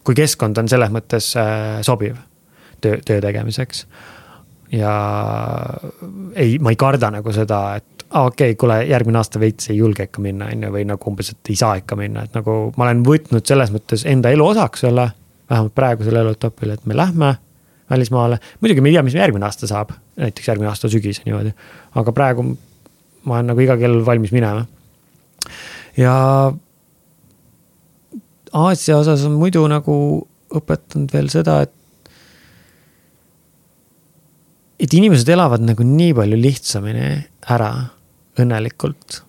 kui 0.06 0.14
keskkond 0.14 0.58
on 0.58 0.68
selles 0.70 0.90
mõttes 0.94 1.32
sobiv 1.82 2.14
töö, 2.80 3.00
töö 3.02 3.20
tegemiseks 3.20 3.86
ja 4.72 4.92
ei, 6.34 6.58
ma 6.58 6.70
ei 6.70 6.78
karda 6.78 7.10
nagu 7.10 7.32
seda, 7.34 7.60
et 7.76 7.96
aa 8.10 8.20
ah, 8.20 8.26
okei 8.26 8.50
okay,, 8.50 8.58
kuule, 8.58 8.78
järgmine 8.86 9.18
aasta 9.18 9.40
veits 9.42 9.70
ei 9.70 9.76
julge 9.80 10.06
ikka 10.06 10.22
minna, 10.22 10.50
on 10.54 10.66
ju, 10.66 10.72
või 10.72 10.84
nagu 10.86 11.10
umbes, 11.10 11.32
et 11.32 11.50
ei 11.50 11.58
saa 11.58 11.74
ikka 11.80 11.98
minna, 11.98 12.22
et 12.26 12.36
nagu 12.36 12.56
ma 12.76 12.86
olen 12.86 13.02
võtnud 13.06 13.46
selles 13.46 13.72
mõttes 13.74 14.06
enda 14.06 14.30
elu 14.34 14.46
osaks 14.46 14.86
selle. 14.86 15.08
Vähemalt 15.50 15.74
praegusel 15.74 16.16
eluetapil, 16.22 16.74
et 16.74 16.86
me 16.86 16.96
lähme 16.96 17.34
välismaale, 17.90 18.38
muidugi 18.60 18.82
me 18.82 18.90
ei 18.90 18.96
tea, 18.96 19.02
mis 19.06 19.14
järgmine 19.14 19.46
aasta 19.46 19.68
saab, 19.70 19.92
näiteks 20.18 20.48
järgmine 20.48 20.70
aasta 20.72 20.90
sügis 20.90 21.22
niimoodi. 21.24 21.52
aga 21.94 22.12
praegu 22.12 22.46
ma 23.26 23.38
olen 23.38 23.52
nagu 23.52 23.62
iga 23.62 23.76
kell 23.78 24.04
valmis 24.06 24.32
minema. 24.34 24.66
ja 25.96 26.14
Aasia 28.56 28.96
osas 28.96 29.24
on 29.26 29.34
muidu 29.36 29.66
nagu 29.68 29.94
õpetanud 30.56 31.12
veel 31.12 31.28
seda, 31.32 31.60
et 31.66 31.74
et 34.80 34.92
inimesed 34.92 35.28
elavad 35.32 35.64
nagu 35.64 35.84
nii 35.86 36.14
palju 36.16 36.38
lihtsamini 36.40 37.08
ära, 37.52 37.70
õnnelikult, 38.40 39.20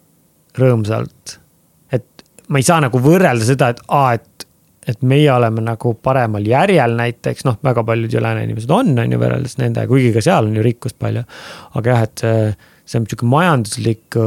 rõõmsalt. 0.59 1.37
et 1.91 2.25
ma 2.47 2.59
ei 2.59 2.67
saa 2.67 2.81
nagu 2.83 2.99
võrrelda 3.03 3.47
seda, 3.47 3.71
et 3.71 3.81
aa, 3.87 4.17
et, 4.17 4.46
et 4.87 5.01
meie 5.03 5.27
oleme 5.33 5.63
nagu 5.65 5.93
paremal 6.03 6.45
järjel 6.47 6.95
näiteks, 6.99 7.43
noh, 7.47 7.57
väga 7.63 7.83
paljud 7.87 8.13
ju 8.13 8.21
lääne 8.23 8.45
inimesed 8.47 8.71
on, 8.71 8.93
on 8.95 9.11
ju, 9.11 9.19
võrreldes 9.19 9.57
nendega, 9.59 9.89
kuigi 9.91 10.13
ka 10.15 10.23
seal 10.23 10.47
on 10.47 10.55
ju 10.55 10.63
rikkust 10.65 10.97
palju. 11.01 11.25
aga 11.75 11.93
jah, 11.93 12.07
et 12.07 12.23
see, 12.23 12.47
see 12.87 13.01
on 13.01 13.09
sihuke 13.09 13.27
majanduslik, 13.27 14.19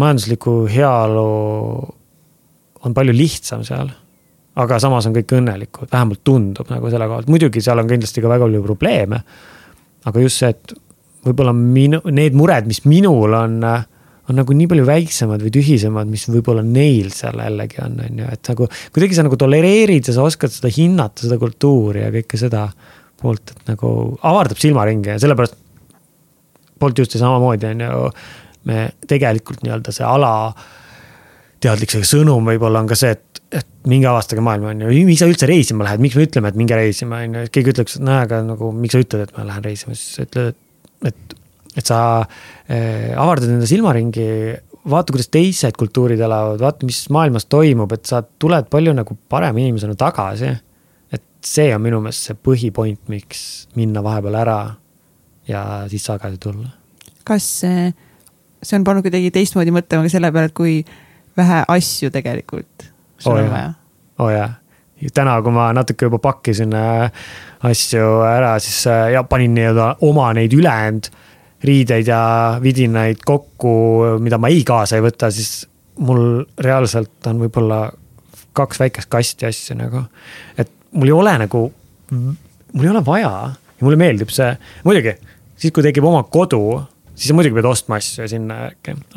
majandusliku 0.00 0.56
heaolu 0.70 1.26
on 2.80 2.96
palju 2.96 3.14
lihtsam 3.14 3.62
seal 3.66 3.92
aga 4.60 4.78
samas 4.82 5.06
on 5.08 5.14
kõik 5.14 5.34
õnnelikud, 5.38 5.88
vähemalt 5.92 6.22
tundub 6.26 6.70
nagu 6.72 6.90
selle 6.90 7.06
koha 7.08 7.20
pealt, 7.20 7.32
muidugi 7.32 7.62
seal 7.64 7.80
on 7.80 7.90
kindlasti 7.90 8.22
ka 8.22 8.30
väga 8.30 8.46
palju 8.46 8.62
probleeme. 8.64 9.22
aga 10.04 10.22
just 10.22 10.40
see, 10.40 10.50
et 10.50 10.74
võib-olla 11.26 11.52
minu, 11.56 12.00
need 12.10 12.36
mured, 12.36 12.66
mis 12.68 12.82
minul 12.88 13.34
on, 13.36 13.60
on 14.30 14.38
nagu 14.40 14.56
nii 14.56 14.68
palju 14.70 14.86
väiksemad 14.88 15.44
või 15.44 15.52
tühisemad, 15.54 16.10
mis 16.10 16.26
võib-olla 16.30 16.64
neil 16.66 17.10
seal 17.14 17.40
jällegi 17.42 17.80
on, 17.84 17.98
on 18.06 18.22
ju, 18.22 18.28
et 18.36 18.52
nagu. 18.52 18.68
kuidagi 18.94 19.18
sa 19.18 19.26
nagu 19.26 19.38
tolereerid 19.40 20.10
ja 20.10 20.16
sa 20.16 20.26
oskad 20.26 20.54
seda 20.54 20.72
hinnata, 20.74 21.26
seda 21.26 21.38
kultuuri 21.40 22.04
ja 22.04 22.12
kõike 22.14 22.40
seda 22.40 22.66
poolt, 23.20 23.54
et 23.54 23.72
nagu 23.72 23.94
avardab 24.26 24.60
silmaringi 24.60 25.12
ja 25.12 25.18
sellepärast. 25.20 25.58
Bolt 26.80 26.96
just 26.96 27.12
samamoodi 27.20 27.68
on 27.74 27.82
ju, 27.84 28.04
me 28.70 28.86
tegelikult 29.08 29.60
nii-öelda 29.64 29.92
see 29.92 30.06
ala 30.06 30.30
teadlik 31.60 31.92
see 31.92 32.06
sõnum 32.08 32.46
võib-olla 32.48 32.80
on 32.80 32.88
ka 32.88 32.96
see, 32.96 33.12
et 33.12 33.30
et 33.50 33.66
minge 33.90 34.06
avastage 34.06 34.42
maailma, 34.44 34.70
on 34.70 34.84
ju, 34.84 35.04
miks 35.08 35.22
sa 35.24 35.28
üldse 35.30 35.48
reisima 35.50 35.86
lähed, 35.86 36.02
miks 36.04 36.14
me 36.14 36.26
ütleme, 36.26 36.52
et 36.52 36.58
minge 36.58 36.76
reisima, 36.78 37.24
on 37.26 37.40
ju, 37.40 37.50
keegi 37.56 37.72
ütleks, 37.74 37.96
et 37.98 38.06
näe, 38.06 38.22
aga 38.28 38.42
nagu 38.46 38.70
miks 38.76 38.94
sa 38.94 39.02
ütled, 39.02 39.26
et 39.26 39.34
ma 39.34 39.46
lähen 39.48 39.66
reisima, 39.66 39.96
siis 39.98 40.18
sa 40.18 40.26
ütled, 40.28 40.54
et, 40.54 41.10
et. 41.10 41.36
Et 41.76 41.86
sa 41.86 42.00
äh, 42.20 43.12
avardad 43.14 43.52
enda 43.52 43.68
silmaringi, 43.68 44.26
vaata, 44.90 45.14
kuidas 45.14 45.30
teised 45.32 45.76
kultuurid 45.78 46.20
elavad, 46.20 46.60
vaata, 46.62 46.86
mis 46.88 47.04
maailmas 47.12 47.46
toimub, 47.50 47.92
et 47.94 48.10
sa 48.10 48.22
tuled 48.22 48.68
palju 48.72 48.94
nagu 48.96 49.16
parema 49.30 49.62
inimesena 49.62 49.96
tagasi. 49.98 50.56
et 51.10 51.22
see 51.46 51.72
on 51.74 51.82
minu 51.82 52.00
meelest 52.02 52.30
see 52.30 52.38
põhipoint, 52.38 53.00
miks 53.08 53.42
minna 53.78 54.02
vahepeal 54.04 54.38
ära 54.42 54.60
ja 55.48 55.64
siis 55.90 56.06
tagasi 56.06 56.38
tulla. 56.42 56.70
kas 57.24 57.46
see, 57.62 57.90
see 58.62 58.78
on 58.78 58.86
pannud 58.86 59.06
kuidagi 59.06 59.30
teistmoodi 59.34 59.74
mõtlema 59.74 60.06
ka 60.06 60.14
selle 60.16 60.32
peale, 60.32 60.50
et 60.50 60.56
kui 60.56 60.80
vähe 61.38 61.62
asju 61.68 62.10
tegelikult 62.10 62.90
sul 63.18 63.36
oh, 63.36 63.44
on 63.44 63.52
vaja? 63.52 63.72
oo 64.18 64.26
oh, 64.26 64.32
jaa, 64.34 64.50
täna, 65.14 65.38
kui 65.44 65.54
ma 65.54 65.70
natuke 65.76 66.08
juba 66.08 66.20
pakkisin 66.22 66.74
äh, 66.76 67.24
asju 67.68 68.20
ära, 68.26 68.56
siis 68.62 68.82
äh, 68.90 69.10
ja 69.14 69.24
panin 69.28 69.54
nii-öelda 69.56 69.94
oma 70.06 70.30
neid 70.36 70.54
ülejäänud 70.56 71.10
riideid 71.64 72.08
ja 72.08 72.20
vidinaid 72.62 73.20
kokku, 73.26 73.72
mida 74.22 74.38
ma 74.40 74.48
ei 74.48 74.62
kaasa 74.64 74.96
ei 74.96 75.04
võta, 75.04 75.30
siis 75.34 75.66
mul 76.00 76.44
reaalselt 76.58 77.26
on 77.28 77.42
võib-olla 77.44 77.82
kaks 78.56 78.80
väikest 78.80 79.10
kasti 79.12 79.46
asju 79.46 79.76
nagu. 79.78 80.04
et 80.58 80.70
mul 80.92 81.10
ei 81.10 81.16
ole 81.16 81.34
nagu, 81.44 81.64
mul 82.10 82.86
ei 82.86 82.90
ole 82.90 83.04
vaja 83.06 83.32
ja 83.52 83.84
mulle 83.84 84.00
meeldib 84.00 84.32
see, 84.32 84.50
muidugi 84.84 85.14
siis, 85.56 85.72
kui 85.72 85.84
tekib 85.84 86.04
oma 86.08 86.22
kodu, 86.32 86.80
siis 87.14 87.34
muidugi 87.36 87.58
pead 87.58 87.68
ostma 87.70 88.00
asju 88.00 88.28
sinna, 88.30 88.62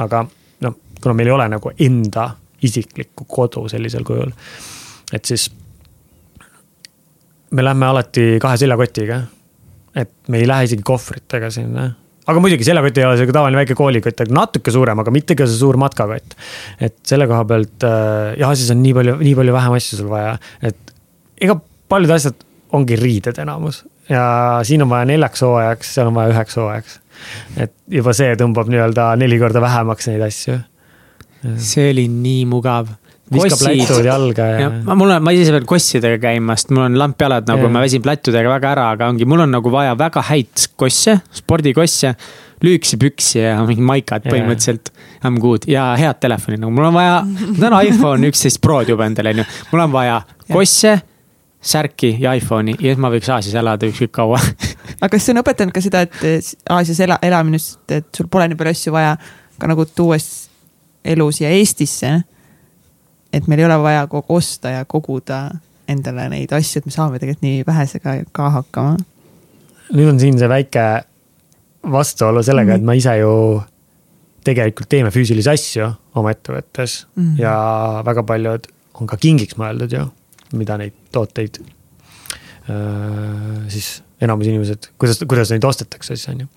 aga 0.03 0.25
noh, 0.65 0.77
kuna 1.01 1.15
meil 1.17 1.31
ei 1.31 1.37
ole 1.37 1.49
nagu 1.55 1.73
enda 1.87 2.29
isiklikku 2.63 3.27
kodu 3.27 3.67
sellisel 3.71 4.05
kujul. 4.07 4.31
et 5.13 5.25
siis 5.25 5.49
me 7.51 7.63
lähme 7.63 7.85
alati 7.85 8.37
kahe 8.41 8.57
seljakotiga. 8.57 9.21
et 9.95 10.11
me 10.27 10.39
ei 10.39 10.47
lähe 10.47 10.69
isegi 10.69 10.83
kohvritega 10.83 11.51
sinna 11.51 11.91
aga 12.27 12.43
muidugi 12.43 12.67
seljakott 12.67 12.99
ei 12.99 13.07
ole 13.07 13.19
sihuke 13.19 13.35
tavaline 13.35 13.59
väike 13.61 13.77
koolikott, 13.77 14.23
aga 14.23 14.37
natuke 14.37 14.73
suurem, 14.73 14.99
aga 15.03 15.13
mitte 15.15 15.37
ka 15.39 15.47
see 15.49 15.59
suur 15.59 15.79
matkakott. 15.81 16.35
et 16.79 16.97
selle 17.07 17.27
koha 17.29 17.43
pealt 17.49 17.87
äh, 17.87 18.33
jah, 18.41 18.55
siis 18.57 18.71
on 18.73 18.83
nii 18.83 18.97
palju, 18.99 19.19
nii 19.21 19.37
palju 19.39 19.55
vähem 19.59 19.77
asju 19.79 20.01
sul 20.01 20.11
vaja, 20.13 20.35
et 20.61 20.93
ega 21.43 21.57
paljud 21.91 22.13
asjad 22.15 22.45
ongi 22.73 22.97
riided 22.97 23.39
enamus 23.43 23.83
ja 24.09 24.25
siin 24.67 24.83
on 24.83 24.91
vaja 24.91 25.07
neljaks 25.13 25.43
hooajaks, 25.45 25.95
seal 25.95 26.11
on 26.11 26.19
vaja 26.19 26.33
üheks 26.33 26.59
hooajaks. 26.59 26.99
et 27.65 27.73
juba 27.99 28.15
see 28.17 28.35
tõmbab 28.39 28.71
nii-öelda 28.71 29.13
neli 29.21 29.39
korda 29.41 29.61
vähemaks 29.63 30.09
neid 30.11 30.23
asju 30.27 30.59
see 31.57 31.89
oli 31.91 32.07
nii 32.07 32.45
mugav. 32.49 32.91
Viskab 33.33 33.61
plätud 33.63 34.07
jalga 34.07 34.47
ja, 34.49 34.61
ja. 34.65 34.69
mul 34.95 35.09
on, 35.09 35.23
ma 35.25 35.33
ise 35.35 35.53
pean 35.53 35.67
kossidega 35.69 36.19
käima, 36.21 36.57
sest 36.59 36.73
mul 36.73 36.85
on 36.87 36.97
lampjalad 36.99 37.47
nagu, 37.49 37.69
ma 37.73 37.83
väsin 37.83 38.03
plätudega 38.03 38.51
väga 38.55 38.71
ära, 38.75 38.87
aga 38.95 39.09
ongi, 39.13 39.27
mul 39.29 39.45
on 39.45 39.53
nagu 39.55 39.73
vaja 39.73 39.95
väga 39.99 40.23
häid 40.29 40.67
kosse, 40.79 41.17
spordikosse 41.39 42.13
lühikesi 42.63 42.99
püksi 43.01 43.41
ja 43.41 43.55
mingid 43.67 43.83
maikad 43.85 44.27
põhimõtteliselt. 44.27 44.93
I 45.23 45.31
m 45.31 45.39
good 45.43 45.67
ja 45.71 45.93
head 45.99 46.19
telefoni, 46.23 46.59
nagu 46.59 46.71
mul 46.75 46.89
on 46.89 46.97
vaja, 46.97 47.17
mul 47.25 47.67
on 47.69 47.79
iPhone 47.81 48.31
üksteist 48.31 48.61
Prod 48.63 48.91
juba 48.91 49.07
endal, 49.09 49.31
on 49.33 49.43
ju. 49.43 49.49
mul 49.71 49.85
on 49.85 49.93
vaja 49.95 50.21
kosse, 50.51 50.97
särki 51.63 52.17
ja 52.19 52.33
iPhone'i 52.35 52.75
ja 52.75 52.91
siis 52.91 52.99
ma 52.99 53.11
võiks 53.13 53.29
Aasias 53.31 53.55
elada 53.55 53.87
ükskõik 53.87 54.11
kaua 54.17 54.39
aga 55.03 55.11
kas 55.13 55.23
see 55.23 55.31
on 55.31 55.39
õpetanud 55.39 55.75
ka 55.75 55.83
seda, 55.83 56.03
et 56.03 56.49
Aasias 56.75 56.99
ela, 57.05 57.15
elamine, 57.23 57.61
et 57.87 58.09
sul 58.15 58.27
pole 58.31 58.49
nii 58.51 58.59
palju 58.59 58.75
asju 58.75 58.95
vaja 58.95 59.15
ka 59.59 59.69
nagu 59.71 59.85
tuues 59.87 60.27
elu 61.03 61.27
siia 61.35 61.51
Eestisse. 61.55 62.11
Et 63.33 63.47
meil 63.47 63.63
ei 63.63 63.65
ole 63.65 63.79
vaja 63.81 64.07
kogu 64.07 64.37
osta 64.37 64.69
ja 64.69 64.85
koguda 64.85 65.47
endale 65.89 66.29
neid 66.31 66.53
asju, 66.55 66.79
et 66.79 66.87
me 66.87 66.95
saame 66.95 67.19
tegelikult 67.19 67.43
nii 67.43 67.63
vähesega 67.67 68.15
ka 68.31 68.49
hakkama. 68.59 68.97
nüüd 69.93 70.13
on 70.13 70.19
siin 70.21 70.39
see 70.39 70.49
väike 70.49 70.85
vastuolu 71.91 72.43
sellega 72.43 72.71
mm, 72.71 72.75
-hmm. 72.75 72.81
et 72.81 72.85
ma 72.85 72.93
ise 72.93 73.17
ju 73.17 73.61
tegelikult 74.43 74.89
teeme 74.89 75.11
füüsilisi 75.11 75.49
asju 75.51 75.89
oma 76.15 76.31
ettevõttes 76.31 77.05
mm 77.15 77.23
-hmm. 77.23 77.41
ja 77.41 77.55
väga 78.05 78.23
paljud 78.23 78.67
on 78.93 79.07
ka 79.07 79.17
kingiks 79.17 79.57
mõeldud 79.57 79.93
ju, 79.97 80.05
mida 80.53 80.77
neid 80.77 80.93
tooteid 81.11 81.59
äh, 81.59 81.65
siis 83.67 84.03
enamus 84.21 84.47
inimesed, 84.47 84.91
kuidas, 84.97 85.19
kuidas 85.27 85.51
neid 85.51 85.63
ostetakse 85.63 86.15
siis 86.15 86.29
on 86.29 86.39
ju. 86.45 86.47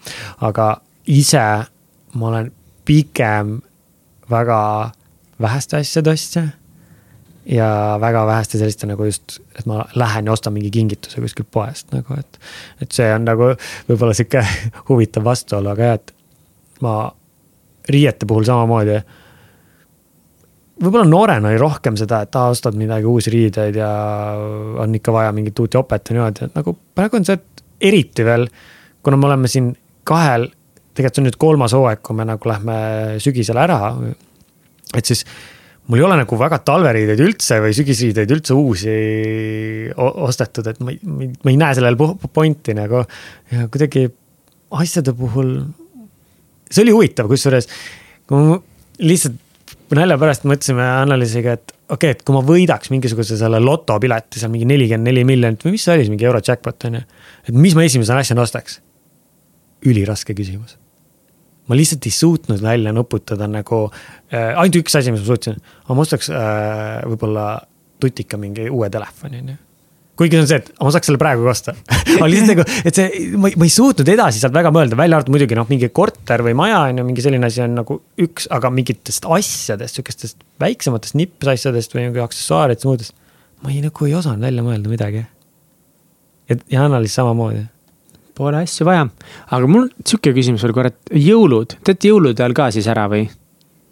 aga 0.41 0.81
ise 1.07 1.67
ma 2.15 2.29
olen 2.29 2.53
pigem 2.85 3.61
väga 4.31 4.91
väheste 5.41 5.77
asjade 5.77 6.11
ostja. 6.11 6.43
Ja 7.47 7.99
väga 8.01 8.25
väheste 8.27 8.59
selliste 8.59 8.89
nagu 8.91 9.05
just, 9.07 9.39
et 9.59 9.67
ma 9.71 9.85
lähen 9.95 10.27
ja 10.27 10.35
ostan 10.35 10.55
mingi 10.57 10.71
kingituse 10.75 11.21
kuskilt 11.23 11.51
poest 11.51 11.93
nagu, 11.95 12.19
et. 12.19 12.41
et 12.83 12.93
see 12.93 13.07
on 13.15 13.27
nagu 13.29 13.53
võib-olla 13.89 14.17
sihuke 14.17 14.43
huvitav 14.89 15.27
vastuolu, 15.27 15.71
aga 15.75 15.93
jah, 15.93 16.01
et 16.01 16.15
ma 16.83 16.97
riiete 17.89 18.27
puhul 18.27 18.45
samamoodi 18.49 18.99
võib-olla 20.83 21.07
noorena 21.09 21.51
oli 21.51 21.61
rohkem 21.61 21.97
seda, 21.99 22.21
et 22.27 22.37
aa, 22.37 22.53
ostad 22.53 22.77
midagi, 22.79 23.09
uusi 23.09 23.33
riideid 23.33 23.79
ja 23.79 23.91
on 24.83 24.95
ikka 24.99 25.15
vaja 25.15 25.33
mingit 25.37 25.59
uut 25.63 25.79
jopet 25.79 26.11
ja 26.11 26.17
niimoodi, 26.17 26.51
et 26.51 26.59
nagu 26.59 26.77
praegu 26.97 27.21
on 27.21 27.27
see, 27.29 27.39
et 27.39 27.65
eriti 27.91 28.25
veel, 28.27 28.47
kuna 29.05 29.19
me 29.21 29.31
oleme 29.31 29.51
siin 29.51 29.73
kahel, 30.07 30.49
tegelikult 30.97 31.17
see 31.17 31.23
on 31.23 31.29
nüüd 31.31 31.41
kolmas 31.41 31.77
hooaeg, 31.77 32.03
kui 32.05 32.17
me 32.17 32.27
nagu 32.29 32.51
lähme 32.51 32.77
sügisele 33.23 33.63
ära. 33.65 33.95
et 34.97 35.05
siis 35.05 35.25
mul 35.87 36.01
ei 36.01 36.07
ole 36.07 36.19
nagu 36.21 36.39
väga 36.41 36.59
talveriideid 36.67 37.23
üldse 37.23 37.61
või 37.63 37.75
sügisriideid 37.77 38.33
üldse 38.37 38.57
uusi 38.59 38.95
ostetud, 39.97 40.67
et 40.73 40.81
ma 40.83 40.95
ei, 40.95 41.01
ma 41.07 41.53
ei 41.53 41.59
näe 41.61 41.77
sellel 41.79 41.99
pointi 41.99 42.75
nagu. 42.77 43.05
ja 43.53 43.69
kuidagi 43.73 44.07
asjade 44.77 45.15
puhul, 45.17 45.59
see 46.71 46.83
oli 46.83 46.95
huvitav, 46.95 47.31
kusjuures 47.31 47.71
kui 48.27 48.43
ma 48.43 48.57
lihtsalt 49.07 49.43
nalja 49.95 50.17
pärast 50.19 50.47
mõtlesime 50.49 50.83
Anneliisiga, 50.83 51.55
et 51.55 51.71
okei 51.71 51.95
okay,, 51.95 52.17
et 52.17 52.25
kui 52.27 52.35
ma 52.35 52.43
võidaks 52.47 52.91
mingisuguse 52.91 53.39
selle 53.39 53.61
lotopileti 53.63 54.43
seal 54.43 54.51
mingi 54.51 54.67
nelikümmend 54.69 55.07
neli 55.07 55.23
miljonit 55.29 55.63
või 55.63 55.77
mis 55.77 55.87
see 55.87 55.95
oli, 55.95 56.09
mingi 56.11 56.27
euro 56.27 56.43
jackpot 56.43 56.89
on 56.89 56.99
ju. 56.99 57.05
et 57.47 57.55
mis 57.55 57.79
ma 57.79 57.87
esimese 57.87 58.17
asjana 58.17 58.43
ostaks? 58.43 58.81
üliraske 59.87 60.35
küsimus. 60.35 60.75
Ma 61.67 61.79
lihtsalt 61.79 62.07
ei 62.07 62.15
suutnud 62.15 62.63
välja 62.63 62.95
nuputada 62.95 63.49
nagu 63.51 63.87
äh,, 63.89 64.53
ainult 64.55 64.83
üks 64.83 64.99
asi, 64.99 65.15
mis 65.15 65.25
ma 65.25 65.33
suutsin, 65.33 65.61
ma 65.89 66.03
ostaks 66.03 66.33
äh, 66.33 67.05
võib-olla 67.11 67.47
tutika 68.01 68.39
mingi 68.41 68.69
uue 68.71 68.91
telefoni 68.93 69.43
on 69.43 69.55
ju 69.55 69.63
kuigi 70.17 70.37
see 70.37 70.43
on 70.43 70.49
see, 70.49 70.61
et 70.63 70.71
ma 70.81 70.93
saaks 70.95 71.11
selle 71.11 71.21
praegu 71.21 71.45
ka 71.45 71.53
osta 71.53 71.75
aga 72.17 72.29
lihtsalt 72.31 72.51
nagu, 72.53 72.65
et 72.89 72.99
see, 72.99 73.21
ma, 73.37 73.51
ma 73.53 73.69
ei 73.69 73.73
suutnud 73.73 74.09
edasi 74.09 74.41
sealt 74.41 74.57
väga 74.57 74.73
mõelda, 74.75 74.99
välja 74.99 75.19
arvatud 75.19 75.35
muidugi 75.35 75.59
noh, 75.59 75.69
mingi 75.69 75.91
korter 75.97 76.45
või 76.47 76.57
maja 76.59 76.81
on 76.89 77.03
ju, 77.03 77.07
mingi 77.11 77.25
selline 77.25 77.49
asi 77.49 77.63
on 77.65 77.77
nagu 77.83 77.99
üks, 78.25 78.49
aga 78.57 78.73
mingitest 78.73 79.29
asjadest, 79.37 79.99
sihukestest 79.99 80.41
väiksematest 80.63 81.19
nippasasjadest 81.21 81.97
või 81.97 82.09
nagu 82.09 82.25
aksessuaaridest, 82.25 82.89
muudest. 82.89 83.17
ma 83.65 83.73
ei 83.75 83.83
nagu 83.85 84.09
ei 84.09 84.17
osanud 84.17 84.49
välja 84.49 84.65
mõelda 84.65 84.93
midagi. 84.93 85.25
ja, 86.49 86.59
ja 86.73 86.87
Anna-Liis 86.87 87.17
samamoodi. 87.21 87.67
Pole 88.37 88.61
asju 88.61 88.85
vaja, 88.85 89.07
aga 89.57 89.69
mul 89.71 89.89
sihuke 90.05 90.35
küsimus 90.37 90.65
veel 90.67 90.75
korra, 90.77 90.93
et 90.93 91.19
jõulud, 91.25 91.79
te 91.81 91.95
olete 91.95 92.11
jõulude 92.11 92.43
ajal 92.45 92.55
ka 92.57 92.71
siis 92.75 92.89
ära 92.93 93.09
või? 93.13 93.27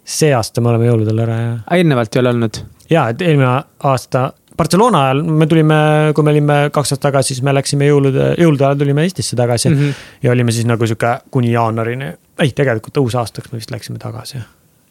see 0.05 0.29
aasta 0.37 0.61
me 0.61 0.69
oleme 0.69 0.85
jõuludel 0.85 1.21
ära, 1.23 1.35
jah. 1.41 1.61
eelnevalt 1.79 2.13
ei 2.13 2.21
ole 2.21 2.33
olnud? 2.35 2.59
ja, 2.91 3.07
et 3.09 3.23
eelmine 3.25 3.49
aasta 3.89 4.27
Barcelona 4.57 5.01
ajal 5.07 5.23
me 5.25 5.47
tulime, 5.51 5.77
kui 6.15 6.23
me 6.23 6.31
olime 6.31 6.57
kaks 6.69 6.93
aastat 6.93 7.03
tagasi, 7.09 7.33
siis 7.33 7.43
me 7.43 7.51
läksime 7.55 7.89
jõulude, 7.89 8.29
jõulude 8.39 8.67
ajal 8.67 8.77
tulime 8.79 9.03
Eestisse 9.03 9.35
tagasi 9.35 9.69
mm. 9.69 9.79
-hmm. 9.79 10.05
ja 10.23 10.31
olime 10.31 10.53
siis 10.55 10.67
nagu 10.69 10.87
sihuke 10.87 11.17
kuni 11.31 11.51
jaanuarini, 11.51 12.13
ei 12.39 12.53
tegelikult 12.55 12.97
uusaastaks 13.03 13.51
me 13.51 13.59
vist 13.59 13.71
läksime 13.71 13.99
tagasi, 13.99 14.39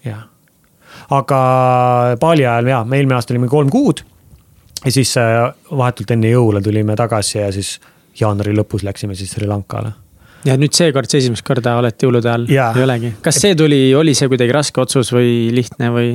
jah. 0.05 0.27
aga 1.11 1.39
Bali 2.21 2.47
ajal 2.47 2.75
ja, 2.75 2.85
me 2.85 2.99
eelmine 2.99 3.15
aasta 3.15 3.35
olime 3.35 3.49
kolm 3.49 3.71
kuud. 3.71 4.03
ja 4.85 4.93
siis 4.93 5.17
äh, 5.17 5.55
vahetult 5.71 6.11
enne 6.11 6.31
jõule 6.31 6.61
tulime 6.63 6.97
tagasi 6.97 7.39
ja 7.39 7.53
siis 7.53 7.81
jaanuari 8.21 8.55
lõpus 8.57 8.85
läksime 8.87 9.17
siis 9.19 9.35
Sri 9.35 9.49
Lankale. 9.51 9.93
Ja 10.45 10.59
nüüd 10.61 10.77
seekord 10.77 11.09
see 11.09 11.23
esimest 11.23 11.45
korda 11.47 11.79
olete 11.81 12.05
jõulude 12.05 12.29
ajal, 12.29 12.45
ei 12.53 12.85
olegi, 12.85 13.15
kas 13.25 13.39
see 13.41 13.57
tuli, 13.57 13.87
oli 13.97 14.13
see 14.17 14.29
kuidagi 14.29 14.53
raske 14.53 14.83
otsus 14.83 15.13
või 15.15 15.49
lihtne 15.57 15.91
või? 15.95 16.15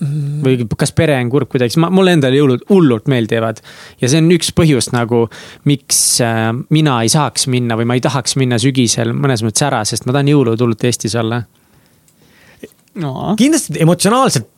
või 0.00 0.54
kas 0.80 0.94
pere 0.96 1.18
on 1.20 1.28
kurb 1.28 1.50
kuidagi, 1.52 1.74
siis 1.74 1.82
mulle 1.92 2.14
endale 2.16 2.38
jõulud 2.38 2.62
hullult 2.70 3.08
meeldivad. 3.12 3.58
ja 4.00 4.08
see 4.08 4.22
on 4.22 4.30
üks 4.32 4.48
põhjus 4.56 4.90
nagu, 4.94 5.26
miks 5.68 5.98
äh, 6.24 6.46
mina 6.72 6.94
ei 7.04 7.12
saaks 7.12 7.44
minna 7.52 7.76
või 7.76 7.88
ma 7.90 7.98
ei 7.98 8.04
tahaks 8.04 8.36
minna 8.40 8.56
sügisel 8.60 9.12
mõnes 9.12 9.44
mõttes 9.44 9.66
ära, 9.66 9.82
sest 9.84 10.08
ma 10.08 10.16
tahan 10.16 10.32
jõulude 10.32 10.64
hullult 10.64 10.86
Eestis 10.88 11.16
olla. 11.20 11.42
No.. 13.00 13.34
kindlasti 13.38 13.76
emotsionaalselt 13.84 14.48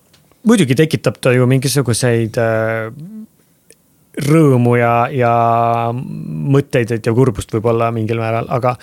muidugi 0.49 0.75
tekitab 0.79 1.19
ta 1.23 1.35
ju 1.35 1.47
mingisuguseid 1.51 2.39
äh, 2.41 2.95
rõõmu 4.21 4.77
ja, 4.77 4.93
ja 5.13 5.33
mõtteid 5.95 6.93
ja 6.99 7.15
kurbust 7.17 7.53
võib-olla 7.55 7.91
mingil 7.95 8.21
määral, 8.21 8.49
aga 8.53 8.75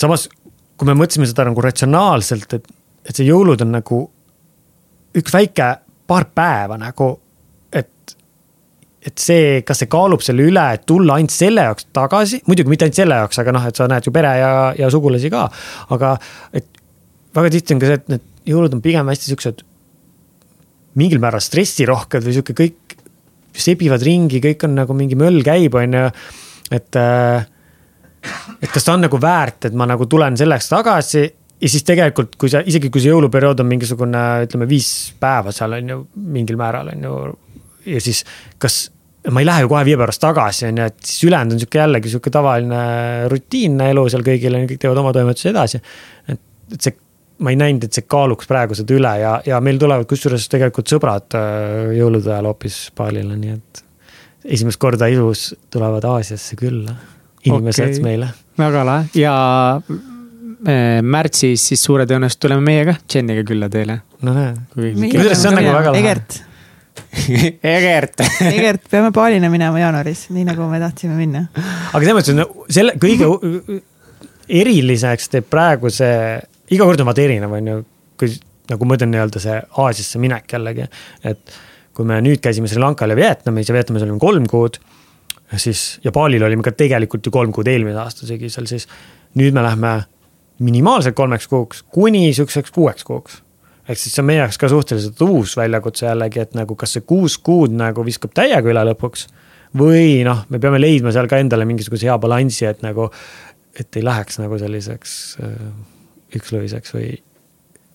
samas, 0.00 0.28
kui 0.76 0.88
me 0.88 0.96
mõtlesime 0.96 1.28
seda 1.28 1.44
nagu 1.48 1.64
ratsionaalselt, 1.64 2.56
et, 2.56 2.70
et 3.04 3.18
see 3.18 3.28
jõulud 3.28 3.60
on 3.64 3.74
nagu 3.76 4.00
üks 5.16 5.34
väike 5.34 5.68
paar 6.08 6.28
päeva 6.36 6.78
nagu, 6.80 7.10
et, 7.74 8.16
et 9.04 9.20
see, 9.20 9.60
kas 9.66 9.82
see 9.82 9.92
kaalub 9.92 10.24
selle 10.24 10.46
üle, 10.48 10.64
et 10.76 10.86
tulla 10.88 11.18
ainult 11.18 11.34
selle 11.34 11.66
jaoks 11.68 11.90
tagasi, 11.96 12.40
muidugi 12.48 12.72
mitte 12.72 12.88
ainult 12.88 13.02
selle 13.02 13.20
jaoks, 13.20 13.42
aga 13.42 13.56
noh, 13.56 13.68
et 13.68 13.76
sa 13.76 13.88
näed 13.90 14.08
ju 14.08 14.14
pere 14.14 14.32
ja, 14.40 14.50
ja 14.78 14.90
sugulasi 14.92 15.32
ka. 15.32 15.46
aga 15.96 16.16
et 16.56 16.68
väga 17.36 17.52
tihti 17.52 17.76
on 17.76 17.82
ka 17.82 17.90
see, 17.90 18.00
et 18.00 18.12
need 18.14 18.28
jõulud 18.48 18.76
on 18.76 18.84
pigem 18.84 19.12
hästi 19.12 19.32
siuksed 19.32 19.64
mingil 20.96 21.20
määral 21.20 21.44
stressirohked 21.44 22.24
või 22.24 22.36
sihuke 22.36 22.56
kõik 22.56 22.95
sebivad 23.62 24.02
ringi, 24.06 24.40
kõik 24.44 24.66
on 24.68 24.76
nagu 24.80 24.96
mingi 24.96 25.18
möll 25.18 25.42
käib, 25.46 25.76
on 25.78 25.98
ju, 26.00 26.06
et 26.76 26.98
äh, 27.00 27.46
et 28.62 28.70
kas 28.72 28.86
ta 28.86 28.94
on 28.96 29.04
nagu 29.06 29.18
väärt, 29.22 29.68
et 29.68 29.76
ma 29.76 29.86
nagu 29.88 30.06
tulen 30.10 30.36
selleks 30.38 30.70
tagasi 30.72 31.22
ja 31.26 31.70
siis 31.70 31.84
tegelikult, 31.86 32.36
kui 32.40 32.50
sa, 32.52 32.62
isegi 32.66 32.90
kui 32.92 33.02
see 33.02 33.12
jõuluperiood 33.12 33.62
on 33.62 33.70
mingisugune, 33.70 34.24
ütleme 34.46 34.68
viis 34.70 34.90
päeva 35.20 35.54
seal 35.54 35.78
on 35.78 35.94
ju 35.94 36.02
mingil 36.34 36.58
määral 36.60 36.92
on 36.92 37.06
ju. 37.06 37.16
ja 37.94 38.02
siis, 38.02 38.24
kas 38.62 38.86
ma 39.32 39.42
ei 39.42 39.48
lähe 39.48 39.64
ju 39.64 39.70
kohe 39.72 39.82
viie 39.88 39.98
pärast 39.98 40.22
tagasi, 40.22 40.68
on 40.68 40.82
ju, 40.82 40.90
et 40.92 40.98
siis 41.02 41.24
ülejäänud 41.28 41.56
on 41.56 41.62
sihuke 41.62 41.80
jällegi 41.80 42.12
sihuke 42.12 42.32
tavaline 42.34 42.82
rutiinne 43.32 43.90
elu 43.94 44.06
seal 44.12 44.26
kõigil 44.26 44.58
on 44.58 44.64
ju, 44.64 44.70
kõik 44.74 44.84
teevad 44.84 45.02
oma 45.02 45.14
toimetusi 45.16 45.50
edasi. 45.52 45.82
et, 46.28 46.42
et 46.74 46.80
see, 46.80 46.98
ma 47.38 47.52
ei 47.52 47.58
näinud, 47.60 47.84
et 47.84 47.96
see 47.96 48.06
kaaluks 48.08 48.48
praegu 48.48 48.76
seda 48.78 48.96
üle 48.96 49.12
ja, 49.20 49.36
ja 49.46 49.60
meil 49.64 49.80
tulevad 49.82 50.08
kusjuures 50.08 50.48
tegelikult 50.52 50.92
sõbrad 50.92 51.36
äh, 51.38 51.92
jõulude 51.98 52.32
ajal 52.32 52.50
hoopis 52.52 52.80
paalile, 52.96 53.36
nii 53.36 53.54
et. 53.58 53.84
esimest 54.56 54.80
korda 54.80 55.10
elus 55.12 55.50
tulevad 55.70 56.04
Aasiasse 56.08 56.58
külla 56.58 56.96
inimesed 57.46 57.96
okay. 57.96 58.04
meile. 58.04 58.32
väga 58.58 58.84
lahe 58.88 59.08
ja 59.20 59.36
Äh, 60.66 61.02
märtsis 61.04 61.62
siis 61.68 61.82
suure 61.84 62.06
tõenäosusega 62.08 62.42
tuleme 62.42 62.64
meie 62.64 62.84
ka 62.88 62.94
Jeniga 63.12 63.42
külla 63.46 63.68
teile. 63.70 64.00
no 64.24 64.32
näed. 64.32 64.56
kuidas 65.12 65.42
see 65.42 65.50
on 65.50 65.58
nagu 65.60 65.74
väga 65.74 65.92
lahe. 65.92 66.00
Egert 66.00 66.38
Egert 67.76 68.22
Egert, 68.48 68.86
peame 68.90 69.12
Paalina 69.14 69.50
minema 69.52 69.78
jaanuaris, 69.78 70.24
nii 70.32 70.46
nagu 70.48 70.66
me 70.70 70.80
tahtsime 70.80 71.14
minna. 71.18 71.44
aga 71.92 72.00
selles 72.00 72.16
mõttes, 72.16 72.32
et 72.32 72.72
selle 72.78 72.96
kõige 73.02 73.82
eriliseks 74.62 75.30
teeb 75.36 75.46
praegu 75.52 75.92
see, 75.92 76.40
iga 76.74 76.88
kord 76.88 77.00
on 77.00 77.10
vaata 77.10 77.24
erinev, 77.24 77.54
on 77.58 77.72
ju. 77.72 77.78
kui 78.16 78.32
nagu 78.70 78.88
ma 78.88 78.96
ütlen, 78.96 79.12
nii-öelda 79.12 79.42
see 79.42 79.56
Aasiasse 79.82 80.20
minek 80.22 80.50
jällegi, 80.56 80.86
et 81.28 81.56
kui 81.96 82.06
me 82.08 82.18
nüüd 82.24 82.42
käisime 82.44 82.68
Sri 82.70 82.82
Lankal 82.82 83.12
ja 83.12 83.18
Vietnamis 83.18 83.70
ja 83.70 83.76
Vietnamis 83.76 84.04
olime 84.06 84.20
kolm 84.20 84.46
kuud. 84.50 84.80
siis 85.56 86.00
ja 86.04 86.12
Baalil 86.12 86.42
olime 86.42 86.62
ka 86.62 86.72
tegelikult 86.72 87.26
ju 87.26 87.30
kolm 87.30 87.52
kuud 87.54 87.68
eelmise 87.70 87.98
aasta 88.02 88.26
sügisel, 88.26 88.66
siis 88.66 88.88
nüüd 89.38 89.54
me 89.54 89.62
lähme 89.62 89.92
minimaalselt 90.58 91.14
kolmeks 91.14 91.46
kuuks 91.48 91.84
kuni 91.92 92.32
sihukeseks 92.34 92.70
kuueks 92.74 93.04
kuuks. 93.04 93.42
ehk 93.88 93.98
siis 93.98 94.14
see 94.14 94.22
on 94.22 94.26
meie 94.32 94.40
jaoks 94.40 94.58
ka 94.58 94.68
suhteliselt 94.68 95.22
uus 95.22 95.56
väljakutse 95.56 96.06
jällegi, 96.06 96.40
et 96.40 96.54
nagu 96.58 96.74
kas 96.74 96.96
see 96.96 97.06
kuus 97.06 97.38
kuud 97.38 97.74
nagu 97.76 98.04
viskab 98.04 98.34
täiega 98.34 98.72
üle 98.72 98.86
lõpuks. 98.92 99.28
või 99.76 100.24
noh, 100.24 100.46
me 100.48 100.58
peame 100.58 100.80
leidma 100.80 101.12
seal 101.12 101.28
ka 101.30 101.38
endale 101.38 101.64
mingisuguse 101.64 102.08
hea 102.08 102.18
balansi, 102.18 102.66
et 102.66 102.82
nagu, 102.82 103.10
et 103.78 103.96
ei 103.96 104.04
läheks 104.04 104.40
nagu 104.42 104.58
selliseks 104.58 105.20
ükslõiseks 106.38 106.94
või 106.96 107.10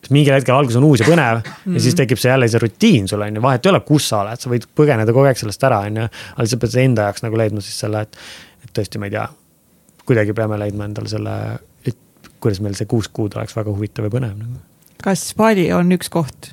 mingil 0.10 0.34
hetkel 0.34 0.58
algus 0.58 0.76
on 0.80 0.86
uus 0.88 1.04
ja 1.04 1.08
põnev 1.08 1.40
mm 1.40 1.50
-hmm. 1.50 1.76
ja 1.76 1.80
siis 1.80 1.94
mhm. 1.94 1.98
tekib 2.02 2.20
see 2.20 2.32
jälle 2.32 2.48
see 2.50 2.60
rutiin 2.60 3.08
sul 3.08 3.22
on 3.22 3.36
ju, 3.36 3.42
vahet 3.42 3.66
ei 3.66 3.70
ole, 3.70 3.80
kus 3.86 4.10
sa 4.10 4.24
oled, 4.26 4.40
sa 4.42 4.50
võid 4.50 4.66
põgeneda 4.76 5.14
kogu 5.14 5.30
aeg 5.30 5.38
sellest 5.38 5.64
ära, 5.64 5.80
on 5.88 5.98
ju. 6.04 6.08
aga 6.36 6.48
sa 6.48 6.58
pead 6.58 6.80
enda 6.86 7.10
jaoks 7.10 7.24
nagu 7.24 7.38
leidma 7.38 7.62
siis 7.62 7.80
selle, 7.80 8.02
et, 8.02 8.18
et 8.64 8.72
tõesti, 8.80 9.00
ma 9.00 9.06
ei 9.06 9.14
tea, 9.18 9.28
kuidagi 10.06 10.34
peame 10.34 10.58
leidma 10.60 10.90
endale 10.90 11.10
selle 11.10 11.36
kuidas 12.42 12.62
meil 12.64 12.76
see 12.78 12.90
kuus 12.90 13.10
kuud 13.14 13.38
oleks 13.38 13.56
väga 13.56 13.74
huvitav 13.74 14.08
ja 14.08 14.14
põnev 14.14 14.34
nagu. 14.36 14.60
kas 15.04 15.32
Bali 15.38 15.70
on 15.76 15.94
üks 15.96 16.10
koht, 16.14 16.52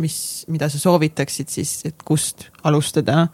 mis, 0.00 0.16
mida 0.48 0.70
sa 0.72 0.80
soovitaksid 0.80 1.52
siis, 1.52 1.80
et 1.88 2.04
kust 2.04 2.48
alustada? 2.64 3.28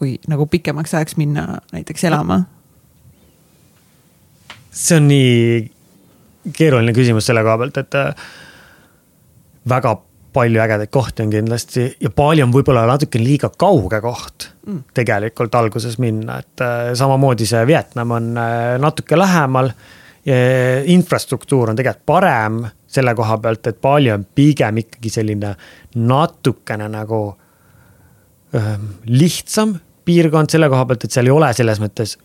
kui 0.00 0.14
nagu 0.32 0.46
pikemaks 0.48 0.94
ajaks 0.96 1.18
minna 1.20 1.60
näiteks 1.74 2.06
elama? 2.08 2.42
see 4.72 4.96
on 4.96 5.08
nii 5.10 5.70
keeruline 6.56 6.94
küsimus 6.96 7.26
selle 7.28 7.42
koha 7.46 7.58
pealt, 7.60 7.80
et 7.82 7.98
äh, 7.98 8.28
väga 9.68 9.96
palju 10.32 10.62
ägedaid 10.62 10.90
kohti 10.94 11.24
on 11.24 11.32
kindlasti 11.32 11.86
ja 12.00 12.10
Bali 12.14 12.42
on 12.42 12.52
võib-olla 12.54 12.84
natuke 12.86 13.18
liiga 13.18 13.50
kauge 13.58 13.98
koht 14.02 14.50
mm. 14.66 14.82
tegelikult 14.94 15.54
alguses 15.58 15.98
minna, 16.02 16.38
et 16.40 16.64
äh, 16.64 16.92
samamoodi 16.98 17.48
see 17.48 17.64
Vietnam 17.66 18.16
on 18.18 18.36
äh, 18.38 18.76
natuke 18.80 19.18
lähemal. 19.18 19.74
infrastruktuur 20.86 21.70
on 21.70 21.76
tegelikult 21.76 22.04
parem 22.06 22.56
selle 22.86 23.14
koha 23.16 23.38
pealt, 23.40 23.66
et 23.66 23.78
Bali 23.80 24.10
on 24.12 24.26
pigem 24.34 24.82
ikkagi 24.82 25.10
selline 25.10 25.54
natukene 25.96 26.88
nagu 26.92 27.20
äh, 28.54 28.74
lihtsam 29.08 29.78
piirkond 30.04 30.52
selle 30.52 30.68
koha 30.68 30.84
pealt, 30.86 31.06
et 31.06 31.14
seal 31.16 31.30
ei 31.30 31.34
ole 31.34 31.48
selles 31.56 31.80
mõttes 31.82 32.18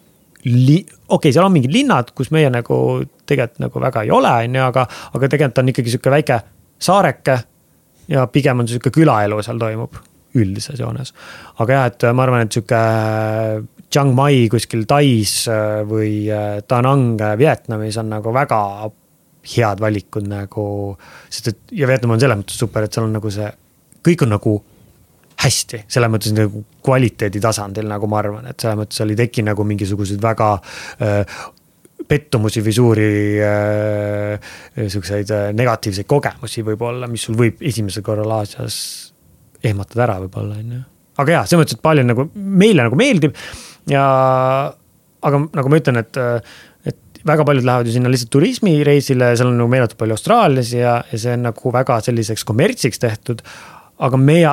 li-, 0.46 0.84
okei 0.86 1.18
okay,, 1.18 1.34
seal 1.34 1.48
on 1.48 1.54
mingid 1.56 1.74
linnad, 1.74 2.12
kus 2.18 2.32
meie 2.36 2.50
nagu 2.54 2.78
tegelikult 3.26 3.64
nagu 3.66 3.82
väga 3.82 4.06
ei 4.06 4.12
ole, 4.14 4.34
on 4.48 4.58
ju, 4.60 4.66
aga, 4.70 4.88
aga 5.18 5.30
tegelikult 5.32 5.64
on 5.64 5.72
ikkagi 5.74 5.94
sihuke 5.94 6.14
väike 6.14 6.42
saareke 6.86 7.38
ja 8.12 8.28
pigem 8.32 8.62
on 8.62 8.70
sihuke 8.70 8.94
külaelu 8.94 9.40
seal 9.46 9.62
toimub 9.62 9.98
üldises 10.36 10.80
joones. 10.80 11.14
aga 11.64 11.80
jah, 11.80 11.88
et 11.92 12.06
ma 12.14 12.26
arvan, 12.26 12.46
et 12.46 12.54
sihuke 12.54 12.82
Chiang 13.90 14.12
Mai 14.18 14.48
kuskil 14.52 14.84
Tais 14.90 15.34
äh, 15.48 15.82
või 15.88 16.26
äh, 16.28 16.60
Da 16.68 16.82
Nang 16.84 17.22
Vietnamis 17.40 17.98
on 18.02 18.10
nagu 18.12 18.34
väga 18.36 18.62
head 19.46 19.82
valikud 19.82 20.28
nagu. 20.28 20.98
sest 21.30 21.52
et 21.54 21.76
ja 21.80 21.88
Vietnam 21.88 22.16
on 22.16 22.22
selles 22.22 22.40
mõttes 22.40 22.60
super, 22.60 22.86
et 22.86 22.94
seal 22.94 23.08
on 23.08 23.16
nagu 23.16 23.32
see, 23.32 23.48
kõik 24.06 24.26
on 24.26 24.34
nagu 24.36 24.56
hästi, 25.46 25.84
selles 25.92 26.12
mõttes 26.12 26.34
nagu 26.36 26.64
kvaliteedi 26.86 27.42
tasandil, 27.44 27.88
nagu 27.90 28.10
ma 28.12 28.22
arvan, 28.22 28.50
et 28.50 28.62
selles 28.62 28.80
mõttes 28.80 29.04
ei 29.06 29.20
teki 29.20 29.46
nagu 29.46 29.66
mingisuguseid 29.68 30.22
väga 30.24 30.50
äh, 31.06 31.38
pettumusi 32.08 32.64
või 32.66 32.76
suuri 32.76 33.10
äh, 33.46 34.52
siukseid 34.92 35.32
äh, 35.34 35.48
negatiivseid 35.58 36.08
kogemusi 36.10 36.66
võib-olla, 36.66 37.10
mis 37.12 37.26
sul 37.28 37.38
võib 37.40 37.64
esimesel 37.66 38.06
korral 38.06 38.34
Aasias 38.40 38.78
ehmatada 39.66 40.06
ära 40.10 40.20
võib-olla, 40.26 40.60
on 40.62 40.78
ju. 40.78 40.84
aga 41.24 41.38
jaa, 41.38 41.46
selles 41.48 41.64
mõttes, 41.64 41.80
et 41.80 41.86
palju 41.86 42.06
nagu, 42.06 42.28
meile 42.36 42.86
nagu 42.86 43.00
meeldib 43.00 43.38
ja 43.90 44.06
aga 45.26 45.42
nagu 45.46 45.72
ma 45.72 45.82
ütlen, 45.82 46.02
et, 46.04 46.20
et 46.86 47.24
väga 47.26 47.48
paljud 47.48 47.66
lähevad 47.66 47.90
ju 47.90 47.96
sinna 47.96 48.12
lihtsalt 48.14 48.34
turismireisile, 48.36 49.32
seal 49.38 49.50
on 49.50 49.60
nagu 49.64 49.72
meeletult 49.72 50.00
palju 50.02 50.18
Austraalias 50.18 50.76
ja, 50.76 51.00
ja 51.10 51.22
see 51.22 51.34
on 51.38 51.48
nagu 51.48 51.74
väga 51.74 52.00
selliseks 52.06 52.46
kommertsiks 52.46 53.02
tehtud. 53.02 53.42
aga 54.06 54.18
meie 54.20 54.52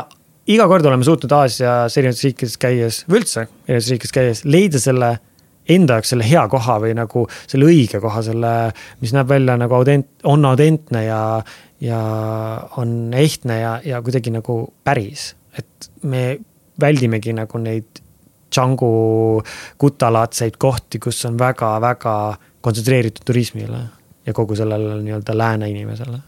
iga 0.50 0.66
kord 0.70 0.86
oleme 0.86 1.06
suutnud 1.06 1.32
Aasias 1.36 1.96
erinevates 1.98 2.24
riikides 2.26 2.56
käies 2.60 3.02
või 3.08 3.20
üldse 3.22 3.44
erinevates 3.44 3.90
riikides 3.94 4.14
käies 4.16 4.42
leida 4.48 4.80
selle 4.82 5.12
enda 5.70 5.98
jaoks 5.98 6.12
selle 6.12 6.26
hea 6.26 6.42
koha 6.50 6.78
või 6.82 6.94
nagu 6.98 7.24
selle 7.46 7.68
õige 7.70 8.00
koha, 8.02 8.22
selle, 8.26 8.52
mis 9.02 9.12
näeb 9.14 9.28
välja 9.30 9.54
nagu 9.60 9.76
audent-, 9.78 10.24
on 10.28 10.44
autentne 10.48 11.04
ja, 11.06 11.20
ja 11.82 12.00
on 12.82 13.12
ehtne 13.14 13.60
ja, 13.60 13.76
ja 13.86 14.02
kuidagi 14.02 14.34
nagu 14.34 14.64
päris. 14.84 15.34
et 15.58 15.90
me 16.02 16.38
väldimegi 16.80 17.34
nagu 17.36 17.58
neid 17.62 18.02
Django 18.52 19.42
kutalaadseid 19.80 20.58
kohti, 20.60 20.98
kus 21.00 21.22
on 21.24 21.38
väga-väga 21.40 22.16
kontsentreeritud 22.60 23.24
turismile 23.24 23.78
ja 24.26 24.34
kogu 24.36 24.56
sellele 24.58 24.98
nii-öelda 25.02 25.38
lääne 25.38 25.70
inimesele 25.70 26.18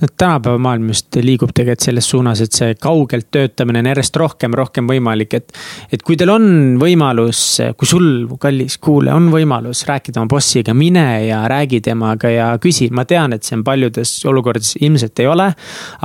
tänapäeva 0.00 0.58
maailm 0.60 0.90
just 0.92 1.16
liigub 1.22 1.52
tegelikult 1.56 1.86
selles 1.86 2.08
suunas, 2.10 2.40
et 2.44 2.52
see 2.52 2.74
kaugelt 2.80 3.28
töötamine 3.32 3.80
on 3.80 3.88
järjest 3.90 4.16
rohkem, 4.20 4.54
rohkem 4.56 4.88
võimalik, 4.90 5.36
et. 5.38 5.54
et 5.92 6.02
kui 6.04 6.18
teil 6.20 6.32
on 6.34 6.76
võimalus, 6.80 7.40
kui 7.78 7.88
sul, 7.88 8.08
kallis 8.40 8.76
kuulaja, 8.82 9.16
on 9.16 9.30
võimalus 9.32 9.84
rääkida 9.88 10.20
oma 10.20 10.28
bossiga, 10.36 10.74
mine 10.76 11.06
ja 11.26 11.42
räägi 11.48 11.80
temaga 11.84 12.30
ja 12.32 12.48
küsi, 12.62 12.90
ma 12.92 13.06
tean, 13.08 13.32
et 13.36 13.46
see 13.46 13.56
on 13.56 13.64
paljudes 13.64 14.12
olukordades 14.28 14.76
ilmselt 14.80 15.24
ei 15.24 15.30
ole. 15.32 15.48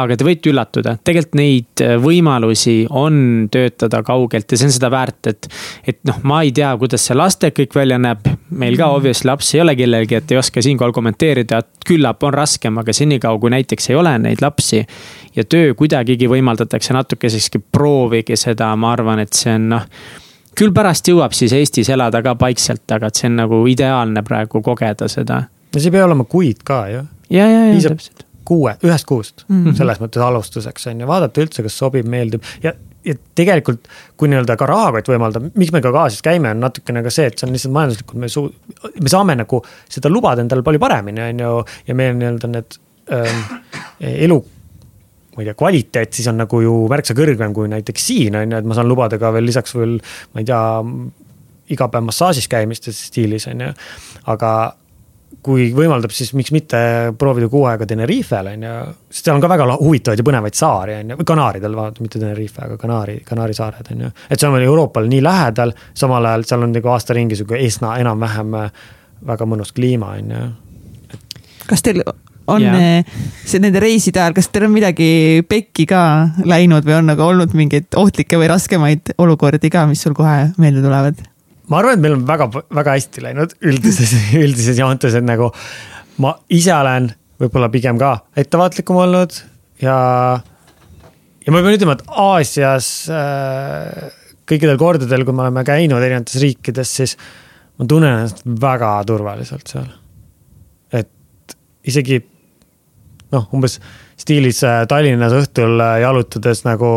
aga 0.02 0.18
te 0.18 0.28
võite 0.28 0.52
üllatuda, 0.52 0.96
tegelikult 1.04 1.40
neid 1.42 1.84
võimalusi 2.02 2.78
on 2.90 3.50
töötada 3.52 4.02
kaugelt 4.08 4.52
ja 4.52 4.60
see 4.60 4.70
on 4.70 4.76
seda 4.78 4.92
väärt, 4.94 5.34
et. 5.34 5.52
et 5.88 6.00
noh, 6.08 6.22
ma 6.24 6.42
ei 6.46 6.56
tea, 6.56 6.72
kuidas 6.80 7.06
see 7.08 7.18
lastek 7.18 7.58
kõik 7.60 7.76
välja 7.76 8.00
näeb, 8.00 8.24
meil 8.56 8.80
ka 8.80 8.88
obviously 8.96 9.28
lapsi 9.28 9.58
ei 9.58 9.66
ole 9.66 9.76
kellelgi, 9.76 10.22
et 10.22 10.32
ei 10.32 10.40
oska 10.40 10.64
siinkohal 10.64 10.96
kommenteerida, 10.96 11.62
küllap 11.88 12.24
on 12.24 12.34
raskem, 12.34 12.78
aga 12.80 12.94
senikaua 12.96 13.40
kui 13.42 13.52
näiteks 13.52 13.81
näiteks 13.82 13.90
ei 13.90 13.96
ole 13.96 14.18
neid 14.20 14.42
lapsi 14.42 14.86
ja 15.36 15.44
töö 15.44 15.74
kuidagigi 15.76 16.28
võimaldatakse 16.30 16.94
natukesekski, 16.94 17.60
proovige 17.72 18.36
seda, 18.36 18.76
ma 18.76 18.94
arvan, 18.94 19.20
et 19.20 19.34
see 19.34 19.56
on 19.56 19.70
noh 19.76 19.88
küll 20.58 20.74
pärast 20.76 21.08
jõuab 21.08 21.32
siis 21.34 21.54
Eestis 21.54 21.90
elada 21.90 22.22
ka 22.22 22.36
paikselt, 22.36 22.84
aga 22.92 23.08
et 23.08 23.16
see 23.16 23.30
on 23.30 23.38
nagu 23.40 23.62
ideaalne 23.68 24.22
praegu 24.24 24.62
kogeda 24.62 25.08
seda. 25.08 25.48
ja 25.74 25.80
see 25.80 25.90
ei 25.90 25.96
pea 25.96 26.06
olema 26.06 26.26
kuid 26.26 26.64
ka 26.64 26.88
ju. 26.92 27.06
ja, 27.30 27.48
ja, 27.48 27.66
ja 27.72 27.90
täpselt. 27.90 28.26
kuue, 28.46 28.76
ühest 28.84 29.06
kuust 29.06 29.46
mm, 29.48 29.66
-hmm. 29.66 29.76
selles 29.78 30.00
mõttes 30.00 30.22
alustuseks 30.22 30.88
on 30.88 31.02
ju, 31.02 31.08
vaadata 31.08 31.42
üldse, 31.42 31.64
kas 31.64 31.78
sobib, 31.78 32.06
meeldib 32.06 32.44
ja, 32.64 32.74
ja 33.06 33.16
tegelikult. 33.36 33.88
kui 34.18 34.30
nii-öelda 34.30 34.58
ka 34.60 34.68
rahakott 34.70 35.08
võimaldab, 35.10 35.48
miks 35.56 35.72
me 35.72 35.82
ka 35.82 35.96
Aasias 36.04 36.22
käime, 36.22 36.52
on 36.52 36.60
natukene 36.60 37.02
ka 37.04 37.10
see, 37.10 37.32
et 37.32 37.40
see 37.40 37.48
on 37.48 37.56
lihtsalt 37.56 37.74
majanduslikult, 37.74 38.20
me 38.20 38.28
suu-, 38.30 38.52
me 39.02 39.10
saame 39.10 39.36
nagu 39.40 39.64
seda 39.90 40.12
lubada 40.12 40.44
endale 40.44 40.62
palju 40.68 40.84
paremini, 40.84 41.24
on 41.32 41.46
ju, 41.46 41.58
ja 41.88 41.96
meil 41.96 42.20
nii-öelda 42.20 42.52
need 42.52 42.81
elu 43.12 44.42
ma 45.32 45.44
ei 45.44 45.48
tea, 45.48 45.56
kvaliteet 45.56 46.14
siis 46.14 46.28
on 46.28 46.42
nagu 46.42 46.60
ju 46.64 46.74
märksa 46.92 47.16
kõrgem 47.16 47.54
kui 47.56 47.70
näiteks 47.72 48.08
siin 48.12 48.36
on 48.36 48.52
ju, 48.52 48.60
et 48.60 48.68
ma 48.68 48.78
saan 48.78 48.90
lubada 48.92 49.20
ka 49.22 49.32
veel 49.36 49.48
lisaks 49.48 49.76
veel, 49.78 49.98
ma 50.34 50.44
ei 50.44 50.48
tea, 50.48 50.62
iga 51.72 51.88
päev 51.92 52.06
massaažis 52.10 52.50
käimist 52.52 52.90
stiilis 52.96 53.48
on 53.52 53.66
ju. 53.68 53.74
aga 54.34 54.52
kui 55.42 55.70
võimaldab, 55.74 56.12
siis 56.14 56.34
miks 56.38 56.52
mitte 56.54 56.80
proovida 57.18 57.48
kuu 57.50 57.64
aega 57.70 57.88
Tenerifel 57.88 58.52
on 58.52 58.66
ju, 58.68 58.74
sest 59.10 59.26
seal 59.26 59.38
on 59.38 59.44
ka 59.44 59.50
väga 59.50 59.68
huvitavaid 59.80 60.20
ja 60.20 60.26
põnevaid 60.28 60.58
saari 60.58 60.98
on 61.00 61.14
ju, 61.14 61.20
või 61.22 61.30
Kanaaridel, 61.32 61.78
mitte 62.04 62.20
Tenerife, 62.20 62.66
aga 62.66 62.78
Kanaari, 62.82 63.22
Kanaari 63.26 63.56
saared 63.58 63.94
on 63.96 64.04
ju. 64.06 64.12
et 64.30 64.40
see 64.40 64.50
on 64.50 64.62
Euroopale 64.62 65.10
nii 65.10 65.24
lähedal, 65.24 65.74
samal 65.98 66.28
ajal 66.30 66.46
seal 66.50 66.68
on 66.68 66.76
nagu 66.76 66.92
aasta 66.92 67.16
ringi 67.18 67.40
sihuke 67.40 67.62
esna 67.64 67.96
enam-vähem 68.04 68.60
väga 69.32 69.48
mõnus 69.48 69.74
kliima 69.78 70.12
on 70.20 70.36
ju. 70.36 70.44
kas 71.72 71.88
teil 71.88 72.04
on 72.52 72.66
yeah. 72.66 73.08
see 73.48 73.62
nende 73.64 73.82
reiside 73.84 74.22
ajal, 74.22 74.36
kas 74.38 74.52
teil 74.52 74.68
on 74.68 74.76
midagi 74.76 75.10
pekki 75.50 75.88
ka 75.90 76.04
läinud 76.48 76.88
või 76.88 76.98
on 77.00 77.12
nagu 77.12 77.26
olnud 77.26 77.56
mingeid 77.58 77.90
ohtlikke 78.00 78.40
või 78.42 78.52
raskemaid 78.52 79.14
olukordi 79.22 79.72
ka, 79.74 79.88
mis 79.90 80.04
sul 80.04 80.16
kohe 80.18 80.52
meelde 80.62 80.84
tulevad? 80.86 81.22
ma 81.72 81.80
arvan, 81.80 81.98
et 81.98 82.04
meil 82.04 82.18
on 82.18 82.28
väga, 82.28 82.50
väga 82.52 82.96
hästi 82.98 83.26
läinud 83.26 83.56
üldises, 83.64 84.14
üldises 84.44 84.80
joontes, 84.80 85.16
et 85.18 85.28
nagu 85.28 85.52
ma 86.22 86.36
ise 86.52 86.74
olen 86.76 87.12
võib-olla 87.42 87.72
pigem 87.74 88.00
ka 88.02 88.16
ettevaatlikum 88.38 89.00
olnud 89.02 89.38
ja, 89.82 89.96
ja 91.46 91.54
ma 91.54 91.62
pean 91.64 91.78
ütlema, 91.78 91.96
et 91.98 92.04
Aasias 92.22 92.92
äh, 93.12 94.12
kõikidel 94.50 94.78
kordadel, 94.82 95.26
kui 95.26 95.36
me 95.36 95.46
oleme 95.46 95.64
käinud 95.68 96.04
erinevates 96.04 96.42
riikides, 96.44 96.92
siis 97.00 97.16
ma 97.80 97.88
tunnen 97.90 98.18
ennast 98.18 98.44
väga 98.46 98.94
turvaliselt 99.08 99.72
seal. 99.72 99.88
et 100.92 101.56
isegi 101.88 102.20
noh, 103.32 103.48
umbes 103.56 103.80
stiilis 104.20 104.64
äh, 104.68 104.84
Tallinnas 104.90 105.36
õhtul 105.38 105.80
äh, 105.80 106.00
jalutades 106.06 106.66
nagu 106.68 106.92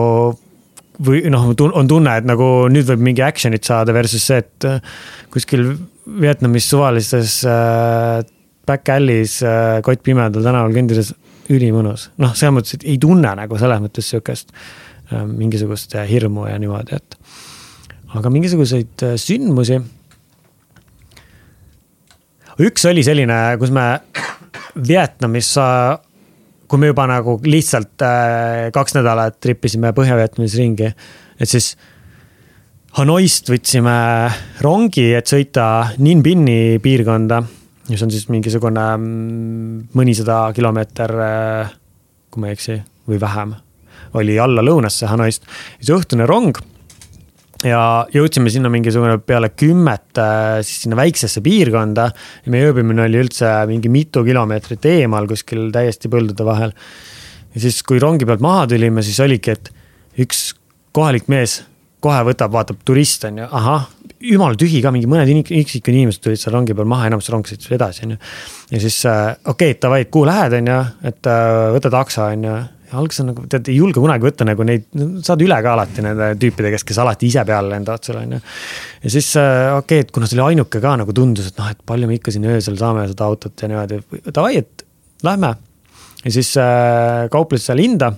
või 1.05 1.25
noh, 1.33 1.49
on 1.51 1.89
tunne, 1.91 2.19
et 2.21 2.27
nagu 2.29 2.69
nüüd 2.71 2.87
võib 2.91 3.03
mingi 3.03 3.25
action'it 3.27 3.67
saada 3.67 3.95
versus 3.97 4.27
see, 4.29 4.43
et 4.45 4.69
äh, 4.69 4.95
kuskil 5.33 5.73
Vietnamis 6.05 6.69
suvalises 6.71 7.41
äh, 7.49 8.23
back 8.67 8.91
alley's 8.93 9.41
äh, 9.43 9.81
kottpimedal 9.85 10.45
tänaval 10.45 10.75
kõndides 10.77 11.15
ülimõnus. 11.53 12.09
noh, 12.23 12.35
selles 12.37 12.55
mõttes, 12.57 12.79
et 12.79 12.87
ei 12.89 12.99
tunne 13.01 13.35
nagu 13.37 13.59
selles 13.61 13.83
mõttes 13.83 14.09
sihukest 14.13 14.55
äh, 14.55 15.25
mingisugust 15.27 15.97
hirmu 16.09 16.47
ja 16.49 16.59
niimoodi, 16.61 17.01
et. 17.01 17.19
aga 18.15 18.33
mingisuguseid 18.33 19.07
äh, 19.09 19.19
sündmusi. 19.21 19.81
üks 22.63 22.87
oli 22.87 23.03
selline, 23.03 23.41
kus 23.59 23.75
me 23.75 23.89
Vietnamis 24.89 25.57
äh, 25.59 25.97
kui 26.75 26.83
me 26.83 26.89
juba 26.91 27.05
nagu 27.07 27.37
lihtsalt 27.47 28.03
äh, 28.03 28.69
kaks 28.75 28.97
nädalat 28.97 29.37
trippisime 29.39 29.93
Põhja-Vietnamis 29.95 30.57
ringi, 30.59 30.89
et 31.39 31.47
siis 31.47 31.77
Hanoist 32.99 33.47
võtsime 33.51 33.95
rongi, 34.63 35.05
et 35.15 35.31
sõita 35.31 35.67
Ninh 36.03 36.25
Bini 36.27 36.81
piirkonda, 36.83 37.39
mis 37.93 38.03
on 38.03 38.11
siis 38.11 38.27
mingisugune 38.27 38.89
mm, 38.97 39.79
mõnisada 39.95 40.41
kilomeeter, 40.57 41.15
äh, 41.23 41.71
kui 42.35 42.43
ma 42.43 42.51
ei 42.51 42.59
eksi, 42.59 42.81
või 43.07 43.23
vähem, 43.23 43.55
oli 44.19 44.35
alla 44.43 44.67
lõunasse 44.67 45.07
Hanoist. 45.13 45.47
siis 45.79 45.95
õhtune 45.95 46.27
rong 46.27 46.59
ja 47.65 47.83
jõudsime 48.13 48.53
sinna 48.53 48.71
mingisugune 48.73 49.19
peale 49.25 49.51
kümmet 49.57 50.21
äh, 50.21 50.61
siis 50.63 50.85
sinna 50.85 50.99
väiksesse 51.01 51.43
piirkonda. 51.45 52.11
ja 52.45 52.53
meie 52.53 52.71
ööbimine 52.71 53.07
oli 53.07 53.23
üldse 53.25 53.51
mingi 53.71 53.93
mitu 53.93 54.25
kilomeetrit 54.27 54.85
eemal 54.91 55.29
kuskil 55.31 55.71
täiesti 55.75 56.11
põldude 56.13 56.47
vahel. 56.47 56.75
ja 57.55 57.65
siis, 57.67 57.83
kui 57.83 58.03
rongi 58.03 58.29
pealt 58.29 58.45
maha 58.45 58.67
tulime, 58.71 59.03
siis 59.03 59.21
oligi, 59.25 59.57
et 59.57 59.73
üks 60.21 60.53
kohalik 60.95 61.29
mees 61.33 61.63
kohe 62.05 62.21
võtab, 62.29 62.53
vaatab 62.53 62.83
turist 62.85 63.25
on 63.29 63.41
ju, 63.41 63.49
ahah, 63.49 63.89
jumala 64.25 64.59
tühi 64.61 64.83
ka, 64.85 64.93
mingi 64.95 65.09
mõned 65.11 65.31
üksikud 65.43 65.95
inimesed 65.95 66.23
tulid 66.25 66.41
seal 66.41 66.55
rongi 66.57 66.77
peal 66.77 66.89
maha, 66.91 67.09
enamus 67.09 67.31
rong 67.33 67.49
sõitis 67.49 67.73
edasi, 67.75 68.05
on 68.05 68.15
ju. 68.15 68.21
ja 68.75 68.81
siis 68.83 68.99
äh, 69.09 69.33
okei 69.45 69.73
okay,, 69.73 69.81
davai, 69.81 70.05
kuhu 70.13 70.29
lähed, 70.29 70.59
on 70.61 70.71
ju, 70.73 70.79
et 71.11 71.31
äh, 71.33 71.53
võta 71.77 71.93
takso, 71.95 72.27
on 72.29 72.49
ju. 72.49 72.57
Alguses 73.01 73.23
on 73.25 73.31
nagu, 73.33 73.45
tead, 73.51 73.69
ei 73.73 73.77
julge 73.79 74.03
kunagi 74.03 74.27
võtta 74.27 74.47
nagu 74.49 74.67
neid, 74.67 74.87
saad 75.27 75.45
üle 75.45 75.59
ka 75.65 75.75
alati 75.75 76.05
nende 76.05 76.31
tüüpide 76.41 76.73
käest, 76.75 76.87
kes 76.89 77.01
alati 77.03 77.29
ise 77.31 77.45
peale 77.49 77.73
lendavad 77.75 78.07
seal, 78.07 78.21
on 78.23 78.37
ju. 78.37 78.41
ja 79.05 79.15
siis 79.17 79.31
äh, 79.41 79.69
okei 79.75 80.01
okay,, 80.01 80.07
et 80.07 80.15
kuna 80.15 80.31
see 80.31 80.39
oli 80.39 80.55
ainuke 80.55 80.83
ka 80.83 80.97
nagu 81.01 81.17
tundus, 81.17 81.53
et 81.53 81.61
noh, 81.61 81.71
et 81.75 81.87
palju 81.87 82.11
me 82.11 82.19
ikka 82.19 82.35
siin 82.35 82.49
öösel 82.51 82.81
saame 82.81 83.07
seda 83.11 83.29
autot 83.29 83.65
ja 83.65 83.71
niimoodi, 83.71 84.03
davai, 84.31 84.59
et 84.63 84.87
lähme. 85.27 85.55
ja 86.25 86.37
siis 86.39 86.55
äh, 86.61 87.27
kauples 87.33 87.67
seal 87.69 87.83
hinda 87.83 88.15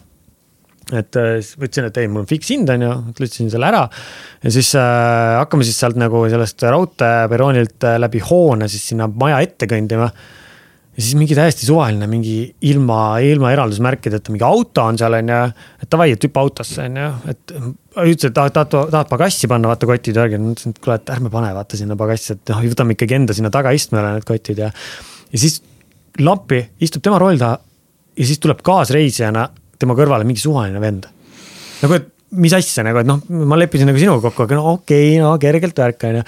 et 0.95 1.19
äh, 1.19 1.33
siis 1.41 1.57
võtsin, 1.59 1.89
et 1.89 1.97
ei, 1.99 2.07
mul 2.11 2.23
on 2.23 2.31
fiks 2.31 2.53
hind, 2.53 2.71
on 2.71 2.85
ju, 2.85 2.93
klõtsin 3.19 3.51
selle 3.51 3.67
ära. 3.67 3.83
ja 4.43 4.53
siis 4.55 4.71
äh, 4.79 5.35
hakkame 5.41 5.67
siis 5.67 5.79
sealt 5.83 5.99
nagu 5.99 6.23
sellest 6.31 6.63
raudteeperroonilt 6.63 7.87
äh, 7.89 7.99
läbi 8.03 8.23
hoone 8.23 8.69
siis 8.71 8.93
sinna 8.93 9.09
maja 9.11 9.41
ette 9.43 9.67
kõndima 9.71 10.11
ja 10.97 11.03
siis 11.05 11.17
mingi 11.19 11.37
täiesti 11.37 11.67
suvaline, 11.69 12.07
mingi 12.09 12.39
ilma, 12.71 13.19
ilma 13.21 13.51
eraldusmärkideta 13.53 14.33
mingi 14.33 14.47
auto 14.47 14.87
on 14.89 14.97
seal, 15.01 15.19
on 15.19 15.33
ju. 15.33 15.41
et 15.85 15.91
davai, 15.93 16.09
et 16.15 16.25
hüppa 16.25 16.45
autosse, 16.47 16.87
on 16.89 16.97
ju, 17.03 17.09
et 17.33 17.55
ütles, 17.57 18.31
et 18.31 18.37
tahad, 18.37 18.55
tahad, 18.57 18.73
tahad 18.95 19.11
pagassi 19.11 19.51
panna, 19.51 19.69
vaata 19.73 19.89
kotid 19.91 20.17
värgid. 20.17 20.41
ma 20.41 20.55
ütlesin, 20.55 20.73
et 20.73 20.81
kuule, 20.81 20.97
et 20.97 21.13
ärme 21.13 21.33
pane 21.33 21.53
vaata 21.57 21.81
sinna 21.81 21.99
pagassi, 22.01 22.39
et 22.39 22.53
noh, 22.55 22.65
võtame 22.65 22.97
ikkagi 22.97 23.19
enda 23.19 23.37
sinna 23.37 23.53
tagaistmele 23.53 24.15
need 24.17 24.29
kotid 24.29 24.65
ja. 24.65 24.71
ja 25.33 25.43
siis 25.43 25.61
lampi 26.25 26.63
istub 26.81 27.05
tema 27.05 27.21
roll 27.21 27.37
taha 27.41 27.59
ja 28.17 28.29
siis 28.31 28.41
tuleb 28.41 28.65
kaasreisijana 28.65 29.45
tema 29.77 29.97
kõrvale 29.99 30.25
mingi 30.25 30.41
suvaline 30.41 30.81
vend. 30.81 31.11
nagu, 31.83 31.99
et 32.01 32.09
mis 32.41 32.57
asja 32.57 32.87
nagu, 32.87 33.03
et 33.03 33.09
noh, 33.09 33.21
ma 33.47 33.61
leppisin 33.61 33.89
nagu 33.91 34.01
sinuga 34.01 34.25
kokku, 34.31 34.47
aga 34.49 34.57
no 34.57 34.73
okei 34.79 35.13
okay,, 35.13 35.21
no 35.21 35.37
kergelt 35.41 35.77
värk 35.85 36.09
on 36.09 36.19
ju. 36.23 36.25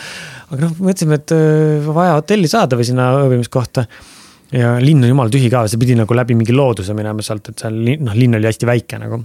aga 0.53 0.61
noh, 0.67 0.77
mõtlesime, 0.77 1.21
et 1.23 1.37
äh, 1.41 1.89
vaja 1.89 2.21
hotelli 2.21 2.53
saada 2.53 2.77
või 2.77 2.91
sinna 2.93 3.11
ööbimiskohta 3.25 3.89
ja 4.55 4.77
linn 4.83 5.03
on 5.05 5.13
jumala 5.13 5.33
tühi 5.33 5.51
ka, 5.53 5.65
see 5.69 5.81
pidi 5.81 5.97
nagu 5.99 6.17
läbi 6.17 6.37
mingi 6.39 6.55
looduse 6.57 6.97
minema 6.97 7.25
sealt, 7.25 7.51
et 7.53 7.65
seal 7.65 7.77
noh, 8.05 8.15
linn 8.17 8.39
oli 8.39 8.49
hästi 8.49 8.69
väike 8.69 9.01
nagu. 9.03 9.25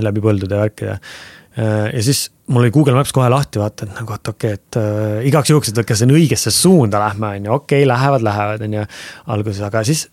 läbi 0.00 0.22
põldude 0.24 0.56
ja 0.56 0.62
värkide. 0.62 0.92
Äh, 1.52 1.88
ja 1.92 2.02
siis 2.02 2.30
mul 2.48 2.64
oli 2.64 2.72
Google 2.72 2.94
Maps 2.96 3.12
kohe 3.12 3.28
lahti, 3.28 3.60
vaata, 3.60 3.84
et 3.84 3.98
nagu, 3.98 4.14
et 4.16 4.28
okei 4.28 4.54
okay,, 4.54 4.60
et 4.60 4.78
äh, 4.80 5.26
igaks 5.28 5.50
juhuks, 5.52 5.68
et 5.68 5.80
kas 5.86 6.04
on 6.06 6.14
õigesse 6.16 6.52
suunda 6.54 7.00
lähme, 7.02 7.34
on 7.36 7.48
ju, 7.48 7.52
okei 7.58 7.82
okay,, 7.82 7.88
lähevad, 7.90 8.24
lähevad, 8.24 8.64
on 8.64 8.78
ju. 8.78 8.84
alguses, 9.36 9.60
aga 9.68 9.84
siis 9.84 10.06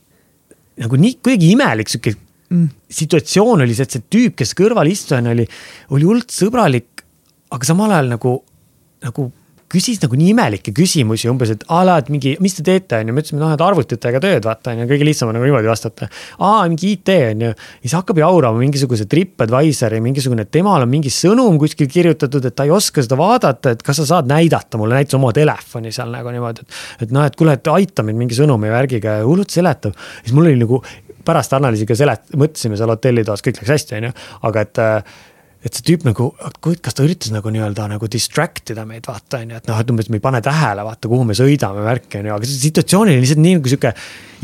nagu 0.79 0.99
nii 0.99 1.15
kuidagi 1.23 1.53
imelik 1.55 1.91
sihuke 1.91 2.13
mm. 2.49 2.67
situatsioon 2.99 3.63
oli 3.65 3.75
see, 3.75 3.87
et 3.87 3.95
see 3.95 4.05
tüüp, 4.15 4.35
kes 4.39 4.55
kõrval 4.57 4.91
istujana 4.91 5.33
oli, 5.35 5.47
oli 5.95 6.07
hullult 6.09 6.35
sõbralik, 6.35 7.05
aga 7.55 7.71
samal 7.71 7.95
ajal 7.95 8.11
nagu, 8.15 8.35
nagu 9.07 9.29
küsis 9.69 9.99
nagu 10.01 10.17
nii 10.17 10.31
imelikke 10.33 10.73
küsimusi 10.75 11.29
umbes, 11.29 11.51
et 11.53 11.63
a 11.69 11.81
la, 11.85 11.97
et 12.01 12.09
mingi, 12.13 12.33
mis 12.43 12.55
te 12.57 12.63
teete, 12.65 12.99
on 12.99 13.11
ju, 13.11 13.15
me 13.15 13.23
ütlesime, 13.23 13.41
noh, 13.41 13.53
et 13.53 13.63
arvutitega 13.63 14.21
tööd, 14.23 14.45
vaata, 14.47 14.73
on 14.73 14.83
ju, 14.83 14.87
kõige 14.89 15.07
lihtsam 15.07 15.29
on 15.29 15.37
nagu 15.37 15.45
niimoodi 15.45 15.69
vastata. 15.69 16.09
aa, 16.37 16.63
mingi 16.67 16.93
IT 16.95 17.13
on 17.15 17.43
ju, 17.45 17.51
siis 17.83 17.95
hakkab 17.97 18.21
jaurama 18.23 18.61
mingisuguse 18.63 19.05
Tripadvisori, 19.09 20.01
mingisugune, 20.05 20.47
temal 20.49 20.85
on 20.85 20.91
mingi 20.91 21.13
sõnum 21.13 21.59
kuskil 21.61 21.89
kirjutatud, 21.91 22.49
et 22.49 22.57
ta 22.57 22.65
ei 22.65 22.73
oska 22.73 23.03
seda 23.05 23.19
vaadata, 23.19 23.75
et 23.77 23.85
kas 23.85 24.01
sa 24.01 24.07
saad 24.15 24.31
näidata 24.31 24.81
mulle 24.81 24.97
näiteks 24.97 25.19
oma 25.19 25.33
telefoni 25.35 25.93
seal 25.95 26.09
nagu 26.13 26.33
niimoodi, 26.33 26.65
et. 26.65 26.81
et 27.05 27.13
noh, 27.15 27.27
et 27.29 27.37
kuule, 27.37 27.53
et 27.59 27.73
aita 27.75 28.05
mind 28.05 28.25
mingi 28.25 28.37
sõnumi 28.37 28.73
värgiga 28.73 29.19
ja 29.21 29.29
hullult 29.29 29.53
seletab. 29.53 29.97
siis 30.23 30.33
mul 30.33 30.49
oli 30.49 30.59
nagu 30.63 30.81
pärast 31.29 31.53
analüüsiga 31.53 31.97
selet-, 31.97 32.29
mõtlesime 32.39 32.77
seal 32.79 32.89
hotellitoas, 32.89 33.43
kõik 33.45 33.61
läks 33.61 33.75
hästi, 33.75 33.99
on 33.99 34.09
ju, 34.09 34.15
aga 34.49 34.65
et 34.65 34.81
et 35.59 35.75
see 35.75 35.83
tüüp 35.89 36.05
nagu, 36.07 36.29
kas 36.63 36.95
ta 36.95 37.03
üritas 37.03 37.33
nagu 37.35 37.51
nii-öelda 37.51 37.89
nagu 37.91 38.07
distract 38.11 38.71
ida 38.71 38.85
meid, 38.87 39.03
vaata 39.09 39.41
on 39.41 39.49
ju, 39.51 39.59
et 39.59 39.65
noh, 39.67 39.79
et 39.81 39.89
umbes 39.91 40.07
me 40.07 40.15
ei 40.19 40.23
pane 40.23 40.39
tähele, 40.43 40.85
vaata, 40.87 41.09
kuhu 41.11 41.25
me 41.27 41.35
sõidame, 41.35 41.81
värki 41.83 42.21
on 42.21 42.29
ju, 42.29 42.35
aga 42.37 42.47
see 42.47 42.61
situatsioon 42.61 43.09
oli 43.11 43.19
lihtsalt 43.19 43.41
nii 43.43 43.57
nagu 43.57 43.71
sihuke. 43.73 43.91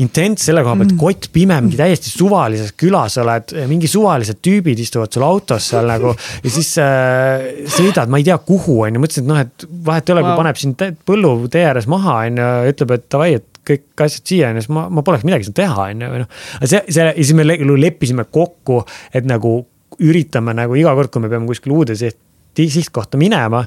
intents 0.04 0.44
selle 0.44 0.60
koha 0.60 0.74
pealt 0.76 0.90
mm., 0.92 0.98
kott 1.00 1.30
pime, 1.32 1.56
mingi 1.64 1.78
täiesti 1.80 2.10
suvalises 2.12 2.74
külas 2.76 3.16
oled, 3.22 3.54
mingi 3.70 3.88
suvalised 3.88 4.42
tüübid 4.44 4.82
istuvad 4.82 5.16
sul 5.16 5.24
autos 5.24 5.70
seal 5.72 5.88
nagu. 5.88 6.12
ja 6.44 6.52
siis 6.52 6.74
äh, 6.84 7.64
sõidad, 7.78 8.12
ma 8.12 8.20
ei 8.20 8.26
tea, 8.26 8.36
kuhu 8.36 8.82
on 8.84 8.98
ju, 8.98 9.04
mõtlesin, 9.06 9.24
et 9.24 9.30
noh, 9.30 9.40
et 9.40 9.68
vahet 9.88 10.12
ei 10.12 10.16
ole 10.16 10.24
wow., 10.26 10.34
kui 10.34 10.42
paneb 10.42 10.60
sind 10.60 10.84
põllu 11.08 11.32
tee 11.48 11.64
ääres 11.64 11.88
maha 11.88 12.18
on 12.26 12.42
ju, 12.42 12.50
ütleb, 12.74 12.92
et 12.98 13.06
davai, 13.14 13.30
et 13.40 13.62
kõik 13.66 14.04
asjad 14.04 14.28
siia 14.28 14.50
on 14.52 14.60
ju, 14.60 14.66
siis 14.66 14.74
ma, 14.76 14.84
ma 14.92 15.06
poleks 15.06 15.24
midagi 15.24 15.48
saanud 15.48 15.58
teha, 15.62 15.88
on 15.94 16.04
ju, 16.04 16.12
või 16.12 16.22
noh. 16.26 16.36
see, 16.60 16.82
see 16.92 17.08
ja 17.08 17.16
siis 17.16 17.32
me 17.40 17.48
leppisime 17.48 18.28
kokku, 18.36 18.82
et 19.16 19.24
nagu 19.24 19.62
üritame 20.04 20.54
nagu 20.56 20.76
iga 20.78 20.94
kord, 20.94 21.12
kui 21.12 21.24
me 21.24 21.32
peame 21.32 21.48
kuskile 21.48 21.76
uude 21.76 21.96
siht, 21.98 22.18
sihtkohta 22.56 23.18
minema. 23.20 23.66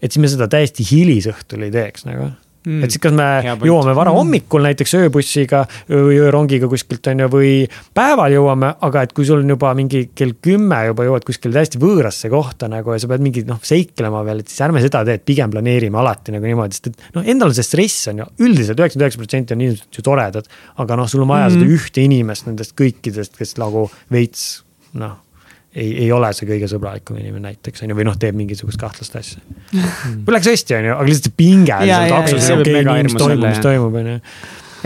et 0.00 0.12
siis 0.12 0.22
me 0.22 0.28
seda 0.32 0.48
täiesti 0.48 0.84
hilisõhtul 0.86 1.66
ei 1.66 1.70
teeks 1.74 2.06
nagu 2.08 2.30
mm.. 2.66 2.84
et 2.84 2.92
siis, 2.92 3.00
kas 3.02 3.14
me 3.16 3.26
jõuame 3.66 3.94
varahommikul 3.96 4.64
näiteks 4.64 4.94
ööbussiga 4.98 5.62
või 5.90 6.18
öörongiga 6.20 6.68
kuskilt 6.70 7.10
on 7.12 7.24
ju, 7.24 7.28
või 7.32 7.52
päeval 7.96 8.34
jõuame, 8.34 8.72
aga 8.86 9.04
et 9.06 9.14
kui 9.16 9.28
sul 9.28 9.42
on 9.42 9.54
juba 9.54 9.72
mingi 9.78 10.06
kell 10.16 10.36
kümme 10.42 10.82
juba 10.90 11.06
jõuad 11.08 11.26
kuskile 11.28 11.56
täiesti 11.56 11.80
võõrasse 11.82 12.30
kohta 12.32 12.68
nagu 12.72 12.94
ja 12.94 13.00
sa 13.02 13.10
pead 13.10 13.24
mingi 13.24 13.44
noh, 13.48 13.60
seiklema 13.66 14.24
veel, 14.26 14.42
et 14.42 14.52
siis 14.52 14.64
ärme 14.66 14.82
seda 14.84 15.04
tee, 15.06 15.20
et 15.20 15.26
pigem 15.26 15.52
planeerime 15.52 16.00
alati 16.00 16.34
nagu 16.36 16.48
niimoodi, 16.48 16.76
sest 16.76 16.92
et 16.92 17.08
noh, 17.16 17.26
endal 17.34 17.54
see 17.56 17.66
stress 17.66 18.10
on 18.12 18.24
ju, 18.24 18.28
üldiselt 18.46 18.80
üheksakümmend 18.80 19.08
üheksa 19.08 19.24
protsenti 19.24 19.56
on 19.56 19.64
inimesed 19.66 20.00
ju 20.00 20.06
toredad. 20.06 20.52
aga 20.80 21.00
noh, 21.00 21.08
sul 21.10 21.24
on 21.24 21.32
vaja 21.32 21.48
mm 21.48 21.56
-hmm. 21.56 21.66
seda 21.66 21.78
ühte 21.78 22.04
inimest 22.04 22.46
nendest 22.46 22.76
kõikidest, 22.76 23.36
kes 23.38 23.56
nagu 23.60 23.88
veits 24.12 24.62
noh 24.92 25.18
ei, 25.74 25.90
ei 26.04 26.08
ole 26.12 26.32
see 26.36 26.48
kõige 26.48 26.70
sõbralikum 26.70 27.18
inimene 27.20 27.52
näiteks 27.52 27.84
on 27.84 27.92
ju, 27.92 27.98
või 27.98 28.06
noh, 28.08 28.16
teeb 28.20 28.38
mingisugust 28.38 28.80
kahtlast 28.80 29.18
asja. 29.20 29.42
Mm.. 29.70 30.22
või 30.26 30.38
läks 30.38 30.50
hästi, 30.50 30.78
on 30.78 30.88
ju, 30.90 30.96
aga 30.96 31.10
lihtsalt 31.10 31.36
pinge. 31.38 31.78
mis 33.06 33.18
toimub, 33.18 33.46
mis 33.46 33.62
toimub, 33.64 34.00
on 34.02 34.10
ju 34.14 34.18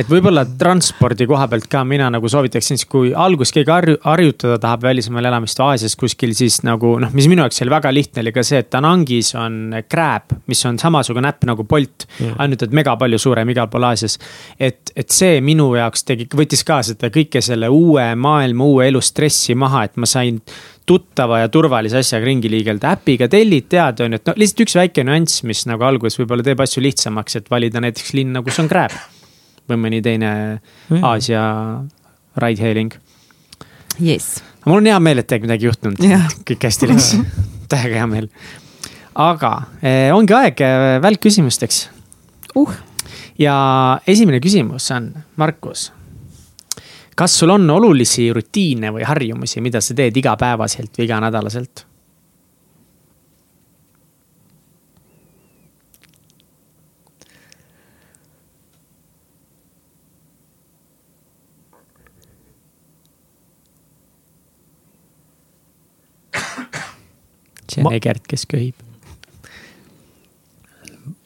et 0.01 0.11
võib-olla 0.11 0.43
transpordi 0.59 1.27
koha 1.31 1.47
pealt 1.51 1.69
ka 1.71 1.85
mina 1.87 2.09
nagu 2.13 2.29
soovitaksin, 2.31 2.79
siis 2.81 2.89
kui 2.91 3.13
alguses 3.15 3.55
keegi 3.55 3.71
harju-, 3.71 3.99
harjutada 4.05 4.59
tahab 4.63 4.87
välismaal 4.89 5.31
elamist 5.31 5.61
Aasias 5.63 5.95
kuskil, 5.99 6.35
siis 6.37 6.61
nagu 6.67 6.97
noh, 7.03 7.13
mis 7.15 7.29
minu 7.31 7.45
jaoks 7.45 7.63
oli 7.65 7.75
väga 7.75 7.95
lihtne, 7.95 8.25
oli 8.25 8.35
ka 8.35 8.45
see, 8.47 8.63
et 8.65 8.71
Danangis 8.75 9.35
on 9.39 9.79
Grab, 9.91 10.35
mis 10.51 10.65
on 10.69 10.81
samasugune 10.83 11.31
äpp 11.31 11.49
nagu 11.51 11.67
Bolt 11.69 12.09
mm., 12.09 12.37
ainult 12.43 12.67
et 12.67 12.77
mega 12.77 12.97
palju 13.01 13.21
suurem 13.23 13.55
igal 13.55 13.71
pool 13.73 13.89
Aasias. 13.91 14.19
et, 14.59 14.93
et 14.97 15.15
see 15.15 15.41
minu 15.45 15.71
jaoks 15.79 16.07
tegi, 16.09 16.29
võttis 16.35 16.67
ka 16.67 16.83
seda 16.87 17.13
kõike 17.15 17.43
selle 17.45 17.71
uue 17.71 18.11
maailma, 18.19 18.67
uue 18.67 18.91
elu 18.91 19.03
stressi 19.05 19.55
maha, 19.59 19.87
et 19.89 19.99
ma 20.01 20.11
sain 20.11 20.41
tuttava 20.85 21.39
ja 21.41 21.49
turvalise 21.49 22.03
asjaga 22.03 22.27
ringi 22.27 22.51
liigelda, 22.53 22.93
äpiga 22.99 23.29
tellid, 23.33 23.71
tead, 23.73 24.03
on 24.05 24.13
ju, 24.13 24.21
et 24.21 24.29
no 24.29 24.37
lihtsalt 24.43 24.67
üks 24.67 24.77
väike 24.77 25.07
nüanss, 25.07 25.41
mis 25.49 25.65
nagu 25.71 25.87
alguses 25.87 26.21
võib-olla 26.21 26.45
teeb 26.45 26.61
asju 26.61 26.85
lihtsamaks, 26.85 27.41
et 27.41 27.51
valida 27.53 27.81
näiteks 27.81 28.13
linna, 28.19 28.45
kus 28.45 28.61
on 28.61 28.69
Grab 28.69 28.93
või 29.71 29.81
mõni 29.81 30.03
teine 30.05 30.31
mm. 30.91 31.01
Aasia 31.05 31.45
ride-hailing. 32.41 32.95
Yes. 34.03 34.43
mul 34.67 34.81
on 34.81 34.91
hea 34.91 34.99
meel, 35.03 35.23
et 35.23 35.29
teiega 35.31 35.47
midagi 35.47 35.69
juhtunud 35.69 36.01
yeah., 36.03 36.27
kõik 36.49 36.65
hästi 36.67 36.89
läks 36.91 37.13
täiega 37.71 38.01
hea 38.01 38.07
meel. 38.11 38.29
aga 39.15 39.53
eh, 39.79 40.09
ongi 40.15 40.35
aeg 40.35 40.63
eh, 40.67 40.87
välkküsimusteks 41.05 41.79
uh.. 42.59 42.73
ja 43.39 43.55
esimene 44.11 44.43
küsimus 44.43 44.91
on, 44.97 45.13
Markus. 45.39 45.93
kas 47.15 47.39
sul 47.39 47.55
on 47.55 47.71
olulisi 47.71 48.33
rutiine 48.35 48.91
või 48.97 49.07
harjumusi, 49.07 49.63
mida 49.63 49.81
sa 49.85 49.95
teed 49.95 50.19
igapäevaselt 50.19 50.99
või 50.99 51.07
iganädalaselt? 51.07 51.87
See 67.75 67.83
on 67.83 67.91
ma... 67.91 67.95
Egert, 67.99 68.27
kes 68.31 68.47
köhib. 68.51 68.75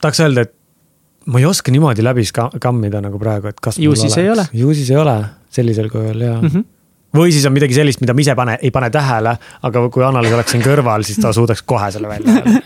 tahaks 0.03 0.21
öelda, 0.25 0.47
et 0.49 0.55
ma 1.29 1.43
ei 1.43 1.47
oska 1.47 1.73
niimoodi 1.75 2.05
läbi 2.05 2.25
kammida 2.61 3.03
nagu 3.05 3.21
praegu, 3.21 3.53
et 3.53 3.61
kas. 3.61 3.79
ju 3.79 3.95
siis 3.97 4.17
ei 4.19 4.31
ole. 4.31 4.49
ju 4.53 4.75
siis 4.75 4.91
ei 4.91 4.97
ole 4.97 5.17
sellisel 5.51 5.91
kujul 5.93 6.21
ja 6.21 6.41
mm. 6.41 6.49
-hmm. 6.49 6.65
või 7.17 7.33
siis 7.33 7.47
on 7.47 7.53
midagi 7.53 7.75
sellist, 7.75 8.01
mida 8.01 8.15
ma 8.15 8.25
ise 8.25 8.35
pane, 8.35 8.59
ei 8.63 8.71
pane 8.71 8.91
tähele, 8.91 9.37
aga 9.63 9.89
kui 9.89 10.05
Annaliis 10.05 10.33
oleks 10.33 10.57
siin 10.57 10.65
kõrval, 10.65 11.05
siis 11.05 11.19
ta 11.23 11.33
suudaks 11.33 11.63
kohe 11.63 11.91
selle 11.93 12.09
välja 12.09 12.35
öelda 12.35 12.61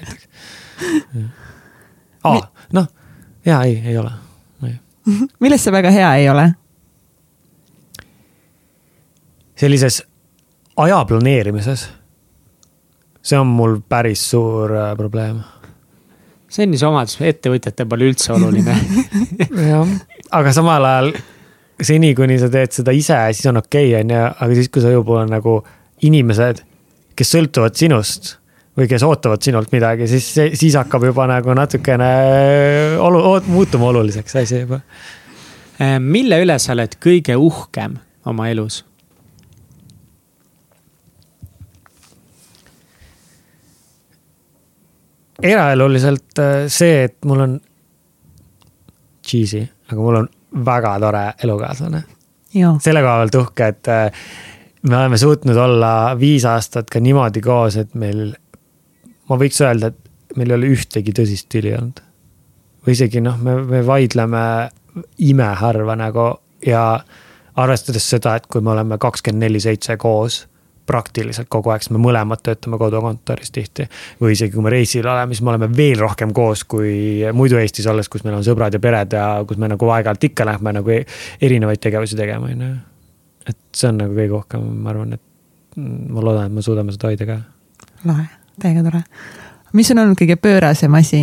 aa, 2.24 2.42
noh, 2.72 2.88
ja 3.44 3.62
ei, 3.62 3.82
ei 3.86 3.98
ole. 3.98 4.10
milles 5.40 5.64
see 5.64 5.72
väga 5.72 5.90
hea 5.90 6.14
ei 6.22 6.28
ole? 6.30 6.52
sellises 9.56 10.02
aja 10.76 11.04
planeerimises 11.04 11.88
see 13.22 13.38
on 13.38 13.50
mul 13.50 13.78
päris 13.88 14.24
suur 14.32 14.74
äh, 14.74 14.92
probleem. 14.98 15.42
see 16.52 16.66
on 16.66 16.74
siis 16.74 16.86
omadus, 16.88 17.20
ettevõtjatel 17.20 17.88
pole 17.88 18.10
üldse 18.10 18.34
oluline 18.34 18.76
jah, 19.70 19.94
aga 20.30 20.52
samal 20.54 20.88
ajal 20.88 21.14
seni, 21.82 22.12
kuni 22.14 22.38
sa 22.40 22.50
teed 22.52 22.74
seda 22.74 22.94
ise, 22.94 23.18
siis 23.34 23.48
on 23.50 23.62
okei 23.62 23.92
okay,, 23.92 24.02
on 24.02 24.14
ju, 24.14 24.20
aga 24.46 24.58
siis, 24.58 24.70
kui 24.72 24.94
pool 25.06 25.24
on 25.24 25.32
nagu 25.32 25.56
inimesed, 26.06 26.62
kes 27.18 27.34
sõltuvad 27.36 27.78
sinust 27.78 28.36
või 28.78 28.88
kes 28.88 29.02
ootavad 29.04 29.42
sinult 29.44 29.72
midagi, 29.74 30.06
siis, 30.08 30.28
siis 30.58 30.76
hakkab 30.78 31.04
juba 31.10 31.26
nagu 31.28 31.54
natukene 31.56 32.12
olu-, 33.04 33.42
muutuma 33.52 33.90
oluliseks 33.90 34.38
asi 34.40 34.62
juba. 34.62 34.80
Äh, 35.80 35.98
mille 36.00 36.40
üle 36.42 36.56
sa 36.62 36.72
oled 36.76 36.96
kõige 37.02 37.36
uhkem 37.36 37.98
oma 38.28 38.48
elus? 38.52 38.82
Eraeluliselt 45.42 46.38
äh, 46.38 46.54
see, 46.72 47.04
et 47.08 47.18
mul 47.28 47.44
on 47.44 47.58
cheesy, 49.26 49.62
aga 49.90 49.98
mul 50.00 50.20
on 50.22 50.28
väga 50.64 50.94
tore 51.00 51.24
elukaaslane. 51.44 52.02
selle 52.82 53.02
koha 53.02 53.18
pealt 53.22 53.38
uhke, 53.40 53.68
et 53.74 53.88
äh, 53.88 54.22
me 54.82 54.96
oleme 54.96 55.18
suutnud 55.18 55.56
olla 55.56 55.92
viis 56.18 56.44
aastat 56.48 56.90
ka 56.90 57.00
niimoodi 57.00 57.40
koos, 57.40 57.76
et 57.80 57.94
meil, 57.94 58.32
ma 59.28 59.38
võiks 59.40 59.60
öelda, 59.64 59.92
et 59.92 60.36
meil 60.36 60.52
ei 60.52 60.58
ole 60.58 60.72
ühtegi 60.76 61.14
tõsist 61.16 61.48
tüli 61.52 61.74
olnud. 61.76 62.00
või 62.86 62.96
isegi 62.96 63.20
noh, 63.22 63.38
me, 63.38 63.56
me 63.62 63.82
vaidleme 63.86 64.44
imeharva 65.18 65.96
nagu 65.96 66.28
ja 66.66 66.86
arvestades 67.56 68.08
seda, 68.10 68.36
et 68.36 68.46
kui 68.46 68.60
me 68.60 68.72
oleme 68.74 68.98
kakskümmend 68.98 69.46
neli 69.46 69.60
seitse 69.60 69.96
koos 69.96 70.42
praktiliselt 70.86 71.48
kogu 71.52 71.70
aeg, 71.72 71.84
sest 71.84 71.92
me 71.94 72.00
mõlemad 72.02 72.42
töötame 72.44 72.78
kodukontoris 72.80 73.52
tihti. 73.54 73.86
või 74.20 74.34
isegi 74.36 74.54
kui 74.54 74.62
me 74.64 74.70
reisil 74.70 75.06
oleme, 75.06 75.34
siis 75.34 75.44
me 75.44 75.52
oleme 75.54 75.68
veel 75.76 76.00
rohkem 76.00 76.32
koos 76.32 76.64
kui 76.64 77.22
muidu 77.32 77.58
Eestis 77.60 77.86
olles, 77.86 78.08
kus 78.08 78.24
meil 78.24 78.36
on 78.36 78.44
sõbrad 78.46 78.74
ja 78.74 78.80
pered 78.80 79.12
ja 79.12 79.26
kus 79.48 79.60
me 79.60 79.68
nagu 79.68 79.90
aeg-ajalt 79.96 80.24
ikka 80.30 80.46
lähme 80.46 80.72
nagu 80.78 80.96
erinevaid 81.40 81.82
tegevusi 81.82 82.16
tegema, 82.16 82.50
on 82.50 82.64
ju. 82.66 82.72
et 83.46 83.58
see 83.74 83.88
on 83.88 84.00
nagu 84.02 84.16
kõige 84.16 84.32
rohkem, 84.34 84.66
ma 84.82 84.90
arvan, 84.90 85.12
et 85.18 85.76
ma 85.76 86.20
loodan, 86.20 86.46
et 86.46 86.52
me 86.52 86.62
suudame 86.62 86.92
seda 86.92 87.12
hoida 87.12 87.28
ka. 87.28 87.38
lahe, 88.04 88.26
täiega 88.60 88.82
tore. 88.88 89.04
mis 89.72 89.90
on 89.90 90.02
olnud 90.04 90.18
kõige 90.18 90.36
pöörasem 90.36 90.94
asi, 90.98 91.22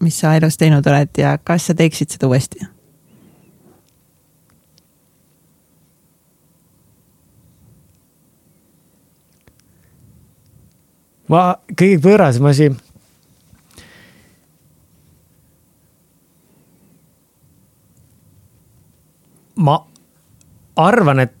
mis 0.00 0.18
sa 0.18 0.34
elus 0.38 0.58
teinud 0.58 0.86
oled 0.86 1.14
ja 1.18 1.38
kas 1.38 1.70
sa 1.70 1.74
teeksid 1.74 2.16
seda 2.16 2.30
uuesti? 2.30 2.66
Ma, 11.28 11.42
kõige 11.74 11.98
pöörasem 12.04 12.46
asi. 12.50 12.70
ma 19.58 19.74
arvan, 20.78 21.18
et 21.18 21.32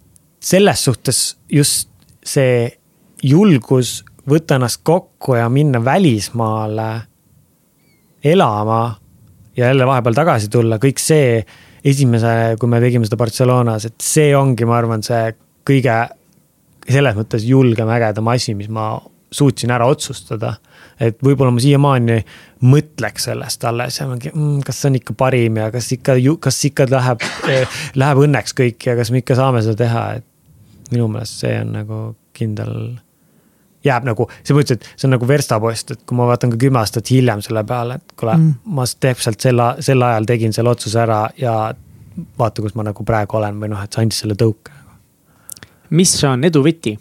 selles 0.42 0.80
suhtes 0.82 1.18
just 1.54 1.86
see 2.26 2.64
julgus 3.22 4.00
võtta 4.28 4.56
ennast 4.58 4.80
kokku 4.82 5.36
ja 5.38 5.46
minna 5.48 5.78
välismaale 5.84 6.88
elama 8.26 8.80
ja 9.56 9.70
jälle 9.70 9.86
vahepeal 9.86 10.18
tagasi 10.18 10.50
tulla, 10.50 10.80
kõik 10.82 10.98
see 10.98 11.44
esimese, 11.86 12.56
kui 12.58 12.70
me 12.70 12.80
tegime 12.82 13.06
seda 13.06 13.20
Barcelonas, 13.20 13.86
et 13.86 14.02
see 14.02 14.32
ongi, 14.36 14.66
ma 14.66 14.80
arvan, 14.80 15.02
see 15.06 15.30
kõige 15.66 16.00
selles 16.88 17.16
mõttes 17.18 17.46
julgem, 17.46 17.90
ägedam 17.94 18.34
asi, 18.34 18.54
mis 18.58 18.70
ma 18.72 18.90
suutsin 19.30 19.70
ära 19.70 19.86
otsustada. 19.86 20.54
et 21.00 21.18
võib-olla 21.22 21.52
ma 21.54 21.62
siiamaani 21.62 22.18
mõtleks 22.66 23.28
sellest 23.28 23.64
alles 23.64 24.00
ja 24.00 24.06
mingi 24.08 24.32
mm,, 24.34 24.62
kas 24.66 24.80
see 24.80 24.90
on 24.90 24.96
ikka 24.98 25.14
parim 25.18 25.60
ja 25.60 25.68
kas 25.70 25.92
ikka, 25.94 26.16
kas 26.40 26.64
ikka 26.64 26.88
läheb 26.90 27.26
eh,, 27.48 27.76
läheb 28.02 28.22
õnneks 28.24 28.56
kõik 28.58 28.88
ja 28.90 28.96
kas 28.98 29.12
me 29.14 29.22
ikka 29.22 29.38
saame 29.38 29.62
seda 29.62 29.78
teha, 29.84 30.06
et 30.18 30.90
minu 30.90 31.10
meelest 31.12 31.44
see 31.44 31.54
on 31.60 31.76
nagu 31.76 32.00
kindel 32.34 32.74
jääb 33.84 34.06
nagu, 34.08 34.26
sa 34.42 34.56
mõtlesid, 34.56 34.82
et 34.82 35.00
see 35.00 35.06
on 35.08 35.14
nagu 35.14 35.28
verstapost, 35.28 35.92
et 35.94 36.00
kui 36.06 36.18
ma 36.18 36.26
vaatan 36.28 36.52
ka 36.54 36.60
kümme 36.60 36.80
aastat 36.80 37.10
hiljem 37.12 37.42
selle 37.44 37.62
peale, 37.68 37.98
et 38.00 38.16
kuule 38.18 38.34
mm., 38.36 38.72
ma 38.74 38.86
täpselt 39.00 39.44
sel, 39.44 39.62
sel 39.84 40.02
ajal 40.02 40.26
tegin 40.28 40.54
selle 40.56 40.72
otsuse 40.74 40.98
ära 41.02 41.20
ja 41.38 41.54
vaata, 42.38 42.64
kus 42.64 42.74
ma 42.78 42.88
nagu 42.88 43.06
praegu 43.06 43.38
olen 43.38 43.60
või 43.62 43.70
noh, 43.72 43.82
et 43.84 43.94
see 43.94 44.04
andis 44.04 44.22
selle 44.24 44.38
tõuke. 44.38 44.74
mis 45.90 46.14
on 46.24 46.44
edu 46.44 46.64
võti? 46.64 46.96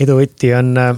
Edu 0.00 0.16
võti 0.18 0.52
on. 0.56 0.72
Äh, 0.80 0.96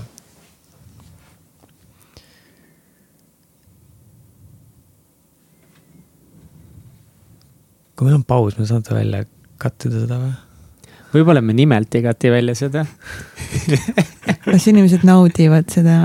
kui 7.96 8.08
meil 8.08 8.18
on 8.18 8.24
paus, 8.26 8.56
me 8.58 8.66
saate 8.66 8.94
välja 8.96 9.24
cut 9.62 9.86
ida 9.86 10.02
seda 10.02 10.18
või? 10.18 10.32
võib-olla 11.12 11.42
me 11.44 11.54
nimelt 11.54 11.94
ei 11.94 12.02
cut'i 12.06 12.30
välja 12.32 12.54
seda 12.56 12.86
las 14.50 14.66
inimesed 14.70 15.04
naudivad 15.06 15.68
seda 15.70 15.96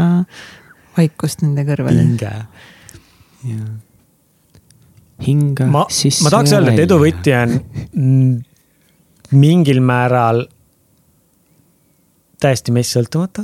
vaikust 0.98 1.44
nende 1.46 1.64
kõrvadel. 1.66 2.04
hinge. 2.04 3.56
hinga 5.26 5.70
ma, 5.72 5.86
sisse. 5.94 6.26
ma 6.26 6.34
tahaks 6.34 6.54
öelda, 6.58 6.76
et 6.76 6.84
edu 6.86 7.00
võti 7.02 7.34
on 7.38 7.58
mingil 9.38 9.82
määral 9.86 10.46
täiesti 12.40 12.72
meist 12.72 12.94
sõltumata. 12.94 13.44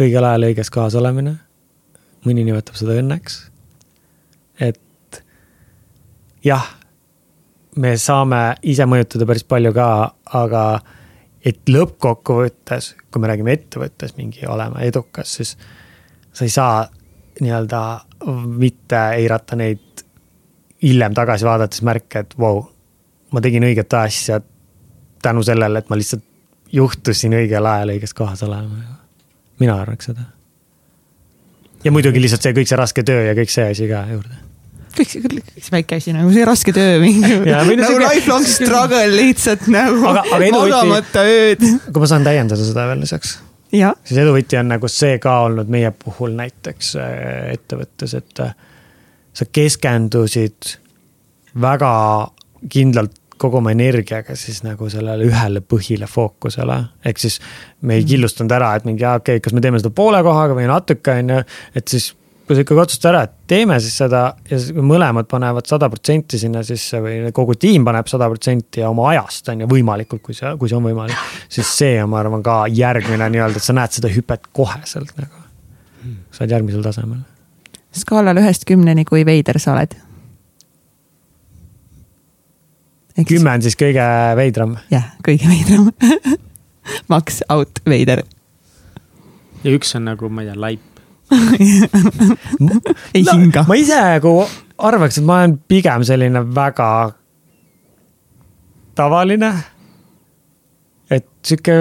õigel 0.00 0.24
ajal 0.24 0.48
õiges 0.50 0.70
kohas 0.70 0.94
olemine. 0.94 1.38
mõni 2.26 2.44
nimetab 2.44 2.74
seda 2.74 2.98
õnneks. 3.00 3.50
et 4.60 5.22
jah, 6.44 6.66
me 7.76 7.96
saame 7.96 8.56
ise 8.62 8.84
mõjutada 8.84 9.26
päris 9.26 9.44
palju 9.44 9.72
ka, 9.72 10.14
aga 10.24 10.80
et 11.44 11.60
lõppkokkuvõttes, 11.68 12.94
kui 13.10 13.20
me 13.20 13.28
räägime 13.28 13.52
ettevõttes 13.52 14.16
mingi 14.16 14.46
olema 14.46 14.80
edukas, 14.80 15.34
siis 15.34 15.56
sa 16.32 16.44
ei 16.44 16.50
saa 16.50 16.88
nii-öelda 17.40 17.82
mitte 18.58 18.98
eirata 19.16 19.56
neid 19.56 20.02
hiljem 20.82 21.14
tagasi 21.14 21.46
vaadates 21.46 21.82
märke, 21.82 22.18
et 22.18 22.38
vau 22.38 22.54
wow,, 22.60 22.66
ma 23.32 23.40
tegin 23.40 23.64
õiget 23.64 23.94
asja 23.94 24.40
tänu 25.22 25.42
sellele, 25.42 25.78
et 25.78 25.88
ma 25.88 25.96
lihtsalt 25.96 26.24
juhtusin 26.72 27.36
õigel 27.38 27.66
ajal 27.66 27.94
õiges 27.94 28.14
kohas 28.16 28.42
olema. 28.46 28.98
mina 29.60 29.80
arvaks 29.80 30.10
seda. 30.10 30.28
ja 31.84 31.92
muidugi 31.94 32.20
lihtsalt 32.22 32.42
see 32.42 32.56
kõik 32.56 32.70
see 32.70 32.78
raske 32.78 33.06
töö 33.06 33.24
ja 33.30 33.34
kõik 33.38 33.52
see 33.52 33.70
asi 33.72 33.88
ka 33.90 34.04
juurde 34.12 34.46
kõik 34.98 35.10
see, 35.12 35.22
kõik 35.24 35.50
see 35.64 35.74
väike 35.74 35.98
asi 36.00 36.14
nagu 36.16 36.30
see 36.34 36.46
raske 36.48 36.74
töö 36.76 36.96
mingi. 37.02 37.34
nagu 37.50 37.76
see... 37.76 37.98
lifelong 38.02 38.48
struggle 38.48 39.04
lihtsalt 39.14 39.68
nagu 39.72 40.00
aga, 40.10 40.24
aga 40.36 40.48
magamata 40.54 41.26
ööd. 41.28 41.62
kui 41.88 42.02
ma 42.02 42.10
saan 42.10 42.26
täiendada 42.26 42.66
seda 42.66 42.88
veel 42.90 43.04
lisaks. 43.04 43.36
siis 43.70 44.16
eduvõti 44.24 44.58
on 44.60 44.72
nagu 44.74 44.90
see 44.92 45.18
ka 45.22 45.40
olnud 45.46 45.70
meie 45.72 45.92
puhul 46.04 46.34
näiteks 46.38 46.94
äh, 47.00 47.12
ettevõttes, 47.54 48.16
et 48.18 48.44
äh, 48.44 48.56
sa 49.36 49.46
keskendusid 49.46 50.74
väga 51.58 51.92
kindlalt 52.72 53.17
kogu 53.38 53.60
oma 53.60 53.72
energiaga 53.74 54.36
siis 54.38 54.62
nagu 54.66 54.88
sellele 54.92 55.26
ühele 55.28 55.62
põhile 55.64 56.08
fookusele. 56.10 56.78
ehk 57.04 57.18
siis 57.18 57.40
me 57.80 57.96
ei 57.96 58.02
mhm. 58.02 58.08
killustanud 58.12 58.54
ära, 58.58 58.74
et 58.76 58.88
mingi, 58.88 59.04
okei 59.06 59.38
okay,, 59.38 59.44
kas 59.44 59.56
me 59.56 59.64
teeme 59.64 59.80
seda 59.82 59.94
poole 59.94 60.22
kohaga 60.26 60.56
või 60.58 60.68
natuke, 60.70 61.18
on 61.22 61.36
ju, 61.36 61.42
et 61.78 61.88
siis 61.88 62.12
kui 62.48 62.56
sa 62.56 62.64
ikkagi 62.64 62.80
otsustad 62.80 63.10
ära, 63.10 63.26
et 63.26 63.34
teeme 63.50 63.76
siis 63.84 63.98
seda 64.00 64.22
ja 64.48 64.58
mõlemad 64.80 65.28
panevad 65.28 65.68
sada 65.68 65.90
protsenti 65.92 66.40
sinna 66.40 66.62
sisse 66.64 67.00
või 67.04 67.32
kogu 67.36 67.58
tiim 67.60 67.84
paneb 67.84 68.08
sada 68.08 68.28
protsenti 68.32 68.80
ja 68.80 68.88
oma 68.88 69.10
ajast 69.10 69.50
on 69.52 69.66
ju 69.66 69.68
võimalikult, 69.68 70.22
kui 70.24 70.36
see, 70.36 70.54
kui 70.56 70.70
see 70.70 70.78
on 70.78 70.86
võimalik. 70.88 71.28
siis 71.52 71.68
see 71.82 71.98
on, 72.00 72.08
ma 72.14 72.22
arvan, 72.22 72.42
ka 72.44 72.62
järgmine 72.72 73.28
nii-öelda, 73.34 73.60
et 73.60 73.68
sa 73.68 73.76
näed 73.76 73.98
seda 73.98 74.08
hüpet 74.12 74.48
koheselt 74.56 75.12
nagu. 75.20 75.44
sa 76.32 76.46
oled 76.46 76.56
järgmisel 76.56 76.88
tasemel. 76.88 77.20
skaalal 77.92 78.40
ühest 78.40 78.64
kümneni, 78.64 79.04
kui 79.04 79.26
veider 79.28 79.60
sa 79.60 79.76
oled 79.76 80.07
kümme 83.26 83.54
on 83.56 83.64
siis 83.64 83.78
kõige 83.78 84.04
veidram? 84.38 84.76
jah, 84.92 85.14
kõige 85.26 85.50
veidram 85.50 85.90
Max 87.12 87.42
out 87.52 87.82
veider. 87.88 88.22
ja 89.64 89.74
üks 89.74 89.94
on 89.98 90.08
nagu, 90.08 90.30
ma 90.30 90.44
ei 90.44 90.50
tea, 90.50 90.58
laip 90.58 90.84
ei 93.16 93.24
no, 93.24 93.32
hinga. 93.34 93.64
ma 93.68 93.76
ise 93.76 93.98
nagu 94.00 94.34
arvaks, 94.78 95.18
et 95.20 95.26
ma 95.28 95.42
olen 95.42 95.58
pigem 95.68 96.04
selline 96.06 96.40
väga 96.54 96.88
tavaline. 98.98 99.50
et 101.08 101.26
sihuke 101.44 101.74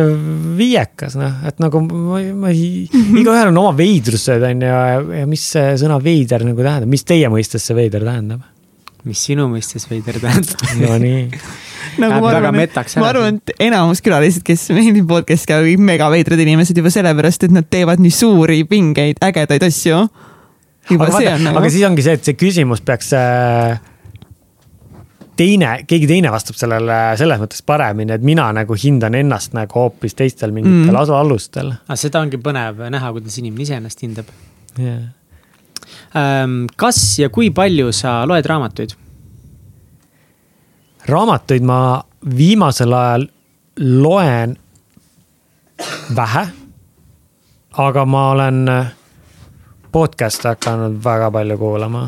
viiekas, 0.58 1.18
noh, 1.20 1.40
et 1.48 1.58
nagu 1.64 1.82
ma, 1.84 2.20
ma 2.44 2.52
ei, 2.52 2.86
igaühel 2.92 3.52
on 3.52 3.62
oma 3.64 3.74
veidrused, 3.78 4.44
on 4.50 4.68
ju, 4.68 4.76
ja 5.22 5.26
mis 5.30 5.48
see 5.54 5.74
sõna 5.80 5.98
veider 6.04 6.46
nagu 6.48 6.64
tähendab, 6.64 6.92
mis 6.92 7.08
teie 7.08 7.32
mõistes 7.32 7.66
see 7.68 7.76
veider 7.78 8.06
tähendab? 8.08 8.46
Mis 9.08 9.24
sinu 9.30 9.48
mõistes 9.52 9.88
veider 9.90 10.20
tähendab 10.24 10.78
Nonii 10.82 11.26
nagu 12.02 12.22
ma 12.22 12.32
arvan, 12.32 12.60
et, 12.62 12.78
ma 13.00 13.10
arvan, 13.12 13.40
et 13.40 13.54
enamus 13.68 14.02
külalised, 14.06 14.44
kes 14.46 14.70
meil 14.76 15.02
podcast'i 15.08 15.52
käivad, 15.52 15.68
kõik 15.72 15.84
megaveidrad 15.90 16.42
inimesed 16.44 16.78
juba 16.78 16.92
sellepärast, 16.94 17.48
et 17.48 17.54
nad 17.56 17.68
teevad 17.70 18.02
nii 18.04 18.14
suuri, 18.14 18.64
pingeid, 18.70 19.22
ägedaid 19.24 19.68
asju. 19.68 20.00
aga, 20.94 20.98
vaata, 21.04 21.38
nagu... 21.44 21.62
aga 21.62 21.72
siis 21.74 21.86
ongi 21.88 22.06
see, 22.06 22.18
et 22.20 22.28
see 22.28 22.38
küsimus 22.40 22.84
peaks 22.86 23.14
äh, 23.18 23.80
teine, 25.38 25.74
keegi 25.90 26.10
teine 26.10 26.32
vastab 26.34 26.58
sellele 26.60 27.00
selles 27.20 27.42
mõttes 27.42 27.64
paremini, 27.66 28.16
et 28.16 28.26
mina 28.26 28.50
nagu 28.56 28.78
hindan 28.78 29.18
ennast 29.18 29.56
nagu 29.58 29.86
hoopis 29.86 30.18
teistel 30.18 30.56
mingitel 30.56 30.94
mm. 30.94 31.20
alustel. 31.20 31.76
aga 31.88 32.00
seda 32.00 32.24
ongi 32.24 32.42
põnev 32.42 32.88
näha, 32.94 33.14
kuidas 33.16 33.38
inimene 33.42 33.68
ise 33.68 33.78
ennast 33.80 34.04
hindab 34.06 34.32
yeah.. 34.80 35.08
Ähm, 36.16 36.66
kas 36.76 37.20
ja 37.20 37.30
kui 37.30 37.50
palju 37.50 37.92
sa 37.92 38.22
loed 38.28 38.46
raamatuid? 38.46 38.96
raamatuid 41.08 41.64
ma 41.64 42.04
viimasel 42.38 42.94
ajal 42.94 43.28
loen 43.80 44.58
vähe. 46.16 46.48
aga 47.78 48.06
ma 48.06 48.30
olen 48.32 48.64
podcast'e 49.92 50.50
hakanud 50.50 50.98
väga 51.04 51.32
palju 51.32 51.58
kuulama 51.58 52.08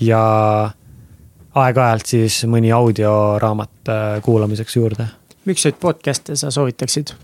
ja 0.00 0.22
aeg-ajalt 1.54 2.06
siis 2.06 2.42
mõni 2.50 2.72
audioraamat 2.74 3.88
äh, 3.88 4.22
kuulamiseks 4.22 4.76
juurde 4.76 5.06
miks 5.46 5.64
neid 5.64 5.78
podcast'e 5.80 6.36
sa 6.36 6.50
soovitaksid? 6.50 7.14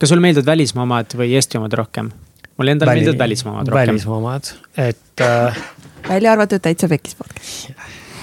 kas 0.00 0.08
sulle 0.08 0.24
meeldivad 0.24 0.54
välismaa 0.54 0.88
omad 0.88 1.14
või 1.18 1.34
Eesti 1.36 1.60
omad 1.60 1.76
rohkem? 1.78 2.10
Mulle 2.58 2.76
endale 2.76 2.94
meeldivad 2.94 3.18
välismaa 3.18 3.54
omad 3.54 3.68
rohkem. 3.68 3.88
välismaa 3.88 4.16
omad, 4.16 4.52
et 4.78 5.20
äh, 5.20 5.58
välja 6.08 6.32
arvatud 6.32 6.62
täitsa 6.62 6.88
pekis 6.88 7.14
podcast. 7.14 7.70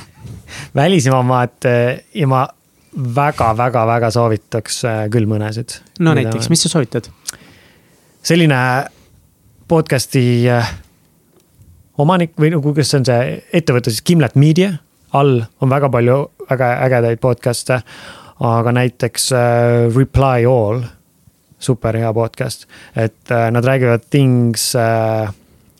välismaa 0.81 1.19
omad 1.19 1.69
äh, 1.69 1.99
ja 2.13 2.27
ma 2.27 2.45
väga-väga-väga 3.15 4.11
soovitaks 4.11 4.83
äh, 4.85 5.01
küll 5.11 5.27
mõnesid. 5.29 5.79
no 5.99 6.15
näiteks, 6.17 6.49
mis 6.51 6.63
sa 6.65 6.71
soovitad? 6.71 7.09
selline 8.23 8.61
podcast'i 9.71 10.25
äh, 10.51 10.73
omanik 11.97 12.35
või 12.39 12.51
nagu, 12.55 12.73
kes 12.75 12.95
on 12.99 13.05
see 13.07 13.35
ettevõte 13.53 13.93
siis 13.93 14.03
Gimlet 14.05 14.35
Media 14.35 14.75
all 15.17 15.41
on 15.61 15.71
väga 15.71 15.89
palju 15.91 16.17
väga 16.49 16.73
ägedaid 16.87 17.21
podcast'e. 17.23 17.81
aga 18.41 18.71
näiteks 18.73 19.31
äh, 19.37 19.95
Reply 19.95 20.45
All, 20.49 20.81
super 21.61 21.97
hea 21.97 22.11
podcast, 22.15 22.67
et 22.95 23.31
äh, 23.31 23.47
nad 23.53 23.65
räägivad 23.65 24.09
things 24.09 24.73
äh, 24.75 25.31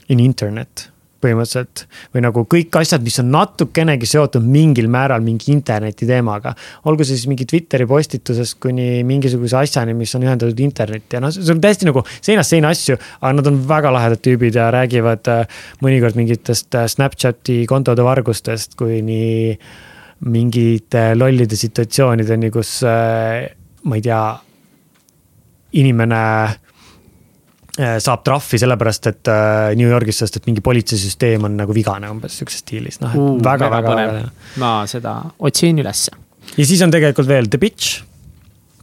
in 0.10 0.20
internet 0.20 0.92
põhimõtteliselt 1.22 1.84
või 2.16 2.24
nagu 2.26 2.44
kõik 2.50 2.76
asjad, 2.82 3.04
mis 3.06 3.20
on 3.22 3.30
natukenegi 3.34 4.08
seotud 4.10 4.46
mingil 4.48 4.88
määral 4.92 5.22
mingi 5.22 5.52
interneti 5.54 6.08
teemaga. 6.10 6.56
olgu 6.90 7.06
see 7.06 7.18
siis 7.18 7.28
mingi 7.30 7.46
Twitteri 7.46 7.86
postitusest 7.86 8.58
kuni 8.64 9.04
mingisuguse 9.08 9.60
asjani, 9.60 9.94
mis 9.98 10.14
on 10.18 10.26
ühendatud 10.26 10.60
internetti 10.66 11.18
ja 11.18 11.24
noh, 11.24 11.34
see 11.34 11.54
on 11.54 11.62
täiesti 11.62 11.90
nagu 11.90 12.04
seinast 12.18 12.56
seina 12.56 12.74
asju, 12.74 12.98
aga 13.22 13.34
nad 13.38 13.52
on 13.52 13.62
väga 13.70 13.94
lahedad 13.94 14.24
tüübid 14.26 14.58
ja 14.58 14.72
räägivad 14.74 15.32
äh, 15.32 15.64
mõnikord 15.86 16.18
mingitest 16.18 16.78
Snapchati 16.96 17.64
kontode 17.70 18.06
vargustest 18.06 18.78
kuni 18.80 19.58
mingite 20.22 21.12
lollide 21.18 21.58
situatsioonideni, 21.58 22.52
kus 22.54 22.80
ma 22.86 23.98
ei 23.98 24.04
tea, 24.06 24.22
inimene 25.80 26.22
äh, 27.80 27.98
saab 28.04 28.24
trahvi 28.28 28.60
sellepärast, 28.62 29.08
et 29.12 29.32
äh, 29.32 29.72
New 29.80 29.90
Yorgis, 29.90 30.20
sest 30.24 30.38
et 30.42 30.48
mingi 30.50 30.64
politseisüsteem 30.66 31.48
on 31.48 31.56
nagu 31.62 31.76
vigane 31.76 32.10
umbes 32.12 32.38
sihukeses 32.40 32.64
stiilis, 32.66 33.00
noh, 33.04 33.14
et 33.16 33.44
väga-väga 33.48 33.98
äge. 34.06 34.24
ma 34.62 34.72
seda 34.90 35.18
otsin 35.40 35.80
ülesse. 35.84 36.12
ja 36.58 36.66
siis 36.66 36.82
on 36.86 36.92
tegelikult 36.94 37.30
veel 37.30 37.48
The 37.50 37.62
Bitch, 37.62 38.02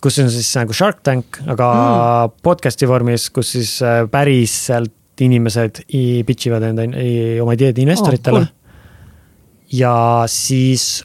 kus 0.00 0.18
on 0.22 0.30
siis 0.30 0.50
nagu 0.56 0.72
Shark 0.72 1.02
Tank, 1.02 1.40
aga 1.46 1.72
mm. 1.74 2.38
podcast'i 2.46 2.88
vormis, 2.88 3.28
kus 3.34 3.52
siis 3.56 3.76
äh, 3.82 4.04
päriselt 4.10 4.94
inimesed 5.20 5.80
i- 5.98 6.22
pitch 6.22 6.46
ivad 6.46 6.62
enda 6.62 6.84
oma 7.42 7.56
ideed 7.56 7.78
investoritele 7.82 8.38
Oh, 8.38 8.46
oh,. 8.46 8.84
ja 9.74 9.94
siis 10.30 11.02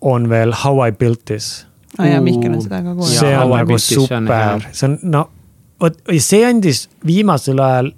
on 0.00 0.28
veel 0.30 0.54
How 0.64 0.80
I 0.86 0.92
built 0.96 1.26
this 1.28 1.66
aa 2.00 2.14
jaa, 2.14 2.24
Mihkel 2.24 2.56
on 2.56 2.64
seda 2.64 2.82
ka 2.82 2.96
kuulnud. 2.96 3.12
see 3.14 3.36
on 3.36 3.54
nagu 3.56 3.78
super, 3.84 4.66
see 4.72 4.88
on 4.88 4.98
no 5.16 5.26
vot 5.80 5.98
see 6.18 6.44
andis 6.46 6.86
viimasel 7.06 7.60
ajal 7.64 7.92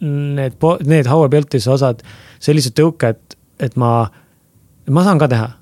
need, 0.00 0.56
need 0.84 1.06
How 1.06 1.24
I 1.24 1.28
Built 1.28 1.50
This 1.50 1.68
osad 1.70 2.02
sellise 2.42 2.72
tõuke, 2.76 3.14
et, 3.14 3.38
et 3.62 3.78
ma, 3.80 3.92
ma 4.92 5.06
saan 5.06 5.20
ka 5.20 5.30
teha. 5.32 5.52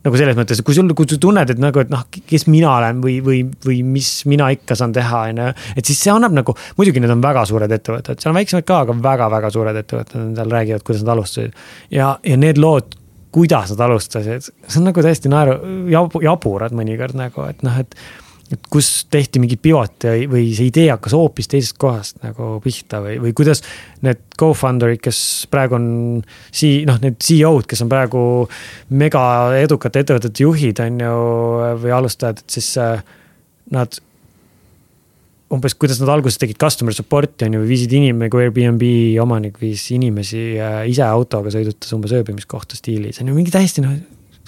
nagu 0.00 0.16
selles 0.16 0.36
mõttes, 0.36 0.62
kui 0.64 0.72
sul, 0.72 0.88
kui 0.96 1.04
sa 1.08 1.18
tunned, 1.20 1.50
et 1.52 1.58
nagu, 1.60 1.76
et 1.82 1.90
noh, 1.92 2.06
kes 2.08 2.46
mina 2.48 2.70
olen 2.72 3.02
või, 3.04 3.18
või, 3.24 3.42
või 3.66 3.82
mis 3.84 4.08
mina 4.30 4.46
ikka 4.54 4.72
saan 4.78 4.94
teha, 4.96 5.26
on 5.28 5.42
ju. 5.42 5.48
et 5.76 5.90
siis 5.90 6.00
see 6.00 6.12
annab 6.12 6.32
nagu, 6.36 6.54
muidugi 6.78 7.02
need 7.04 7.12
on 7.12 7.20
väga 7.24 7.42
suured 7.48 7.74
ettevõtted, 7.76 8.20
seal 8.22 8.32
on 8.32 8.38
väiksemad 8.38 8.64
ka, 8.68 8.78
aga 8.86 8.96
väga-väga 9.04 9.50
suured 9.52 9.80
ettevõtted 9.82 10.22
on 10.22 10.32
seal 10.38 10.54
räägivad, 10.56 10.86
kuidas 10.86 11.04
nad 11.04 11.12
alustasid. 11.16 11.60
ja, 11.92 12.14
ja 12.24 12.40
need 12.40 12.60
lood, 12.60 12.96
kuidas 13.34 13.74
nad 13.74 13.84
alustasid, 13.86 14.50
see 14.50 14.80
on 14.80 14.90
nagu 14.90 15.04
täiesti 15.04 15.30
naeru, 15.32 15.60
jaburad 16.24 16.74
mõnikord 16.76 17.16
nagu, 17.18 17.46
et 17.50 17.64
noh, 17.66 17.78
et 17.82 17.96
et 18.50 18.64
kus 18.66 18.86
tehti 19.06 19.38
mingit 19.38 19.60
pivot 19.62 20.06
ja, 20.06 20.12
või 20.30 20.48
see 20.56 20.70
idee 20.70 20.88
hakkas 20.90 21.14
hoopis 21.14 21.46
teisest 21.50 21.76
kohast 21.78 22.16
nagu 22.24 22.56
pihta 22.64 22.98
või, 23.04 23.14
või 23.22 23.34
kuidas 23.36 23.62
need 24.02 24.24
co-founder'id, 24.40 24.98
kes 25.04 25.20
praegu 25.52 25.76
on 25.78 25.86
sii-, 26.50 26.82
noh, 26.88 26.98
need 27.02 27.20
CEO-d, 27.22 27.68
kes 27.70 27.84
on 27.84 27.92
praegu 27.92 28.22
mega 28.98 29.22
edukate 29.60 30.02
ettevõtete 30.02 30.42
juhid, 30.42 30.82
on 30.82 30.98
ju, 31.04 31.14
või 31.84 31.94
alustajad, 31.94 32.42
et 32.42 32.58
siis 32.58 32.72
äh, 32.82 33.04
nad 33.70 34.00
umbes, 35.50 35.74
kuidas 35.74 35.98
nad 36.02 36.12
alguses 36.14 36.38
tegid 36.38 36.58
customer 36.60 36.94
support'i 36.94 37.48
on 37.48 37.58
ju, 37.58 37.64
viisid 37.66 37.92
inimene, 37.98 38.30
kui 38.32 38.44
Airbnb 38.44 38.84
omanik 39.22 39.58
viis 39.62 39.82
inimesi 39.94 40.44
äh, 40.62 40.82
ise 40.90 41.02
autoga 41.06 41.52
sõidutas 41.54 41.90
umbes 41.96 42.14
ööbimiskohta 42.14 42.78
stiilis, 42.78 43.18
on 43.22 43.32
ju 43.32 43.36
mingi 43.36 43.54
täiesti 43.54 43.82
noh, 43.84 43.96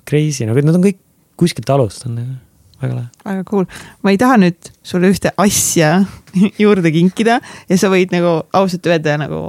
crazy 0.08 0.46
nagu, 0.46 0.62
nad 0.62 0.78
on 0.78 0.86
kõik 0.86 1.00
kuskilt 1.40 1.70
alustanud, 1.74 2.36
väga 2.82 2.94
lahe. 3.00 3.08
väga 3.26 3.42
cool, 3.50 3.66
ma 4.06 4.14
ei 4.14 4.20
taha 4.20 4.38
nüüd 4.42 4.70
sulle 4.86 5.10
ühte 5.10 5.34
asja 5.42 6.04
juurde 6.62 6.94
kinkida 6.94 7.40
ja 7.42 7.80
sa 7.80 7.90
võid 7.92 8.14
nagu 8.14 8.38
ausalt 8.54 8.86
öelda 8.90 9.18
nagu 9.20 9.42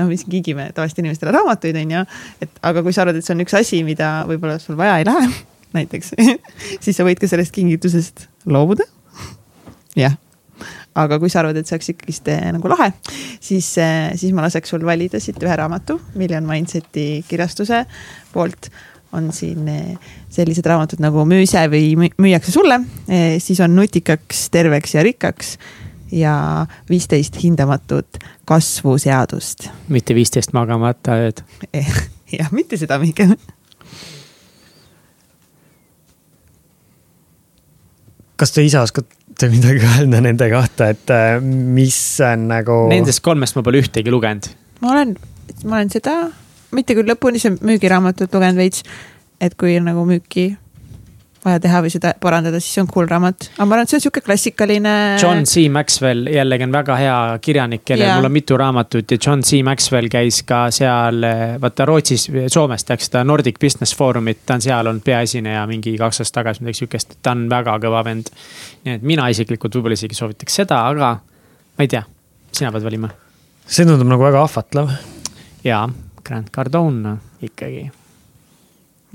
noh, 0.00 0.08
me 0.08 0.16
siin 0.16 0.32
kingime 0.32 0.70
tavaliselt 0.74 1.02
inimestele 1.02 1.34
raamatuid, 1.34 1.78
on 1.82 1.94
ju. 1.96 2.06
et 2.46 2.64
aga 2.70 2.86
kui 2.86 2.94
sa 2.94 3.04
arvad, 3.04 3.18
et 3.18 3.26
see 3.26 3.34
on 3.36 3.44
üks 3.44 3.56
asi, 3.58 3.82
mida 3.86 4.20
võib-olla 4.30 4.58
sul 4.62 4.78
vaja 4.78 4.98
ei 5.00 5.08
lähe, 5.08 5.28
näiteks, 5.76 6.14
siis 6.84 6.96
sa 6.96 7.06
võid 7.06 7.20
ka 7.20 7.30
sellest 7.30 7.54
kingitusest 7.56 8.28
loobuda. 8.46 8.86
jah, 9.98 10.16
aga 10.94 11.18
kui 11.22 11.30
sa 11.30 11.40
arvad, 11.42 11.56
et 11.60 11.68
see 11.68 11.76
oleks 11.76 11.90
ikkagist 11.92 12.28
eh, 12.32 12.46
nagu 12.54 12.70
lahe, 12.72 12.90
siis, 13.40 13.68
siis 14.18 14.32
ma 14.34 14.42
laseks 14.46 14.72
sul 14.74 14.84
valida 14.86 15.20
siit 15.22 15.38
ühe 15.42 15.56
raamatu, 15.56 16.00
Million 16.18 16.46
Mindseti 16.48 17.24
kirjastuse 17.28 17.84
poolt 18.32 18.70
on 19.16 19.30
siin 19.34 19.68
eh, 19.70 20.10
sellised 20.30 20.66
raamatud 20.66 21.02
nagu 21.02 21.24
Müü 21.26 21.44
ise 21.46 21.62
või 21.70 21.94
müü- 21.98 22.16
müüakse 22.18 22.54
sulle, 22.54 22.80
siis 23.42 23.60
on 23.64 23.74
Nutikaks, 23.78 24.48
terveks 24.54 24.94
ja 24.98 25.06
rikkaks 25.06 25.56
ja 26.10 26.34
viisteist 26.90 27.36
hindamatut 27.42 28.18
kasvuseadust. 28.50 29.68
mitte 29.88 30.14
viisteist 30.14 30.52
magamata 30.52 31.14
ööd. 31.22 31.42
jah, 32.38 32.50
mitte 32.50 32.76
seda, 32.80 32.98
Mihkel. 32.98 33.36
kas 38.40 38.54
te 38.56 38.62
ise 38.64 38.80
oskate 38.80 39.19
midagi 39.48 39.84
öelda 39.86 40.20
nende 40.24 40.50
kohta, 40.52 40.90
et 40.94 41.12
äh, 41.14 41.40
mis 41.40 41.98
on 42.26 42.48
nagu. 42.50 42.82
Nendest 42.92 43.22
kolmest 43.24 43.56
ma 43.56 43.64
pole 43.66 43.80
ühtegi 43.82 44.12
lugenud. 44.12 44.50
ma 44.80 44.94
olen, 44.94 45.14
ma 45.64 45.78
olen 45.78 45.92
seda, 45.92 46.16
mitte 46.76 46.96
küll 46.98 47.08
lõpuni, 47.10 47.40
see 47.42 47.56
müügiraamatut 47.56 48.34
lugenud 48.34 48.60
veits, 48.60 48.84
et 49.40 49.56
kui 49.60 49.78
on 49.80 49.88
nagu 49.88 50.04
müüki 50.08 50.50
vaja 51.44 51.60
teha 51.62 51.80
või 51.84 51.92
seda 51.92 52.12
parandada, 52.20 52.60
siis 52.60 52.74
see 52.76 52.82
on 52.82 52.88
cool 52.90 53.08
raamat, 53.08 53.46
aga 53.54 53.66
ma 53.66 53.76
arvan, 53.76 53.86
et 53.86 53.92
see 53.92 53.98
on 53.98 54.04
sihuke 54.04 54.22
klassikaline. 54.24 54.94
John 55.22 55.46
C 55.48 55.64
Maxwell 55.72 56.28
jällegi 56.28 56.66
on 56.66 56.74
väga 56.74 56.98
hea 57.00 57.16
kirjanik, 57.44 57.84
kellel 57.88 58.10
Jaa. 58.10 58.18
mul 58.18 58.28
on 58.28 58.34
mitu 58.34 58.58
raamatut 58.60 59.14
ja 59.14 59.18
John 59.18 59.44
C 59.46 59.62
Maxwell 59.66 60.10
käis 60.12 60.42
ka 60.48 60.66
seal, 60.74 61.24
vaata 61.62 61.86
Rootsis, 61.88 62.28
Soomes 62.52 62.84
tehakse 62.84 63.08
seda 63.08 63.24
Nordic 63.24 63.60
Business 63.62 63.96
Forumit, 63.96 64.44
ta 64.46 64.58
on 64.58 64.66
seal 64.66 64.92
olnud 64.92 65.04
peaesineja 65.06 65.64
mingi 65.70 65.96
kaks 66.00 66.20
aastat 66.24 66.40
tagasi, 66.42 66.64
midagi 66.64 66.82
sihukest, 66.82 67.16
ta 67.24 67.34
on 67.36 67.48
väga 67.52 67.78
kõva 67.86 68.04
vend. 68.04 68.28
nii 68.84 68.98
et 68.98 69.02
mina 69.06 69.28
isiklikult 69.32 69.74
võib-olla 69.76 69.96
isegi 69.96 70.16
soovitaks 70.18 70.60
seda, 70.62 70.84
aga 70.92 71.14
ma 71.80 71.86
ei 71.86 71.88
tea, 71.88 72.04
sina 72.52 72.72
pead 72.74 72.84
valima. 72.84 73.08
see 73.66 73.88
tundub 73.88 74.08
nagu 74.12 74.28
väga 74.28 74.44
ahvatlev. 74.44 74.92
jaa, 75.64 75.86
Grant 76.24 76.52
Cardone 76.52 77.16
ikkagi. 77.48 77.90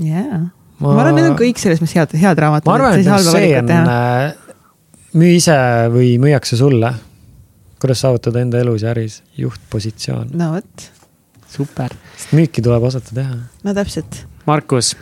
jaa, 0.01 0.47
ma 0.79 0.95
arvan, 0.99 1.15
need 1.19 1.29
on 1.29 1.37
kõik 1.39 1.61
selles 1.61 1.81
mõttes 1.83 1.95
head, 1.97 2.15
head 2.19 2.41
raamatud. 2.45 2.69
ma 2.69 2.77
arvan, 2.79 2.99
et 2.99 3.07
noh, 3.07 3.21
see 3.23 3.53
on 3.59 3.71
äh, 3.73 4.35
müü 5.15 5.37
ise 5.39 5.57
või 5.93 6.15
müüakse 6.21 6.59
sulle. 6.59 6.93
kuidas 7.79 8.01
saavutada 8.01 8.41
enda 8.41 8.59
elus 8.63 8.83
ja 8.83 8.93
äris 8.95 9.19
juhtpositsioon, 9.37 10.31
no 10.39 10.53
vot, 10.55 10.87
super. 11.51 11.93
sest 12.15 12.35
müüki 12.37 12.63
tuleb 12.65 12.87
osata 12.87 13.15
teha. 13.15 13.35
no 13.63 13.75
täpselt. 13.77 14.23
Markus, 14.45 14.93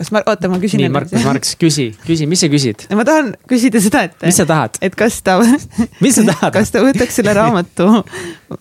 kas 0.00 0.10
ma, 0.14 0.22
oota, 0.26 0.48
ma 0.48 0.58
küsin. 0.62 0.82
nii 0.82 0.92
Markus, 0.92 1.24
Markus, 1.26 1.54
küsi, 1.60 1.90
küsi, 2.06 2.28
mis 2.30 2.42
sa 2.42 2.50
küsid? 2.52 2.86
ma 2.96 3.04
tahan 3.06 3.34
küsida 3.50 3.82
seda, 3.84 4.06
et. 4.08 4.16
mis 4.24 4.38
sa 4.40 4.46
tahad? 4.48 4.80
et 4.84 4.96
kas 4.98 5.20
ta, 5.26 5.36
mis 6.04 6.16
sa 6.16 6.24
tahad? 6.32 6.54
kas 6.56 6.72
ta 6.74 6.82
võtaks 6.84 7.20
selle 7.20 7.34
raamatu 7.36 8.02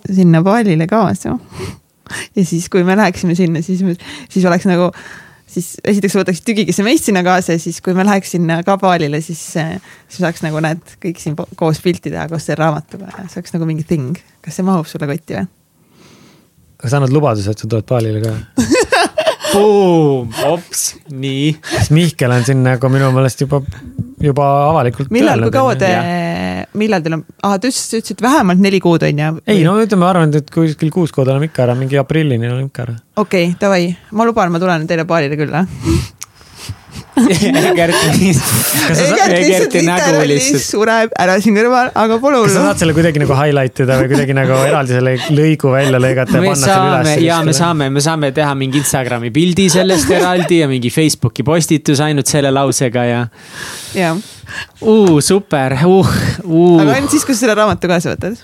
sinna 0.05 0.43
baalile 0.45 0.89
kaasa. 0.91 1.37
ja 2.35 2.45
siis, 2.45 2.69
kui 2.69 2.83
me 2.85 2.97
läheksime 2.99 3.37
sinna, 3.39 3.63
siis, 3.65 3.81
siis 4.29 4.45
oleks 4.49 4.67
nagu, 4.69 4.91
siis 5.49 5.69
esiteks 5.83 6.17
võtaks 6.19 6.41
tügikese 6.45 6.85
meist 6.85 7.07
sinna 7.09 7.23
kaasa 7.25 7.55
ja 7.55 7.61
siis, 7.61 7.79
kui 7.85 7.95
me 7.97 8.05
läheks 8.07 8.35
sinna 8.35 8.61
ka 8.65 8.77
baalile, 8.81 9.21
siis, 9.25 9.41
siis 9.53 10.19
saaks 10.21 10.43
nagu 10.45 10.61
näed 10.63 10.97
kõik 11.03 11.21
siin 11.21 11.37
koos 11.59 11.81
pilti 11.83 12.11
teha 12.11 12.27
koos 12.31 12.45
selle 12.47 12.61
raamatuga 12.63 13.11
ja 13.15 13.27
see 13.27 13.41
oleks 13.41 13.55
nagu 13.55 13.69
mingi 13.69 13.87
thing. 13.87 14.19
kas 14.45 14.59
see 14.59 14.67
mahub 14.67 14.89
sulle 14.89 15.09
kotti 15.09 15.39
või? 15.39 15.49
aga 16.79 16.91
sa 16.91 17.01
annad 17.01 17.13
lubaduse, 17.13 17.51
et 17.51 17.59
sa 17.59 17.67
tuled 17.67 17.87
paalile 17.87 18.21
ka. 18.23 18.35
Boom, 19.53 20.29
ops, 20.45 20.83
nii. 21.09 21.55
Mihkel 21.95 22.35
on 22.35 22.45
siin 22.47 22.61
nagu 22.65 22.91
minu 22.93 23.09
meelest 23.15 23.41
juba 23.45 23.63
juba 24.19 24.45
avalikult 24.69 25.11
millal, 25.15 25.45
kui 25.47 25.53
kaua 25.55 25.75
te 25.79 25.89
millal 26.79 27.03
teil 27.03 27.17
on, 27.17 27.23
aa, 27.47 27.57
te 27.61 27.71
ütlesite, 27.71 28.19
vähemalt 28.23 28.61
neli 28.63 28.81
kuud 28.83 29.03
on 29.07 29.21
ju? 29.23 29.31
ei 29.49 29.63
no 29.65 29.77
ütleme, 29.79 30.03
ma 30.03 30.11
arvan, 30.11 30.33
et 30.35 30.51
kuskil 30.53 30.91
kuus 30.93 31.13
kuud 31.15 31.29
oleme 31.31 31.49
ikka 31.49 31.65
ära, 31.65 31.75
mingi 31.79 31.99
aprillini 31.99 32.49
oleme 32.49 32.67
ikka 32.67 32.85
ära. 32.85 32.95
okei 33.15 33.49
okay,, 33.49 33.57
davai, 33.61 33.83
ma 34.11 34.27
luban, 34.27 34.51
ma 34.53 34.61
tulen 34.61 34.87
teile 34.89 35.07
baarile 35.09 35.39
külla. 35.39 35.63
Egert, 37.19 37.95
Egerti 39.29 39.81
nägu 39.85 40.21
lihtsalt. 40.29 40.63
sureb 40.63 41.13
ära 41.19 41.35
siin 41.43 41.57
kõrval, 41.57 41.91
aga 41.93 42.17
pole 42.21 42.39
kas 42.39 42.53
sa 42.53 42.61
hullu 42.61 42.69
saad. 42.69 42.81
selle 42.81 42.95
kuidagi 42.97 43.21
nagu 43.21 43.35
highlight 43.37 43.81
ida 43.83 43.97
või 43.99 44.09
kuidagi 44.11 44.35
nagu 44.37 44.57
eraldi 44.65 44.95
selle 44.97 45.15
lõigu 45.35 45.73
välja 45.73 46.01
lõigata 46.01 46.37
ja 46.37 46.43
me 46.43 46.51
panna 46.51 46.63
selle 46.63 46.75
saame 46.75 47.13
üles? 47.13 47.23
ja 47.27 47.39
me. 47.45 47.55
saame, 47.59 47.89
me 47.93 48.03
saame 48.05 48.31
teha 48.35 48.53
mingi 48.57 48.81
Instagrami 48.81 49.33
pildi 49.35 49.67
sellest 49.73 50.11
eraldi 50.15 50.61
ja 50.63 50.69
mingi 50.71 50.91
Facebooki 50.93 51.45
postitus 51.47 52.01
ainult 52.05 52.31
selle 52.31 52.53
lausega 52.55 53.05
ja 53.09 53.25
jah, 53.97 54.21
uh,, 54.81 55.19
super 55.25 55.77
uh,, 55.83 56.15
uh. 56.45 56.79
aga. 56.81 56.95
ainult 56.97 57.13
siis, 57.13 57.27
kui 57.27 57.35
sa 57.35 57.45
selle 57.45 57.59
raamatu 57.59 57.91
kaasa 57.91 58.15
võtad. 58.15 58.39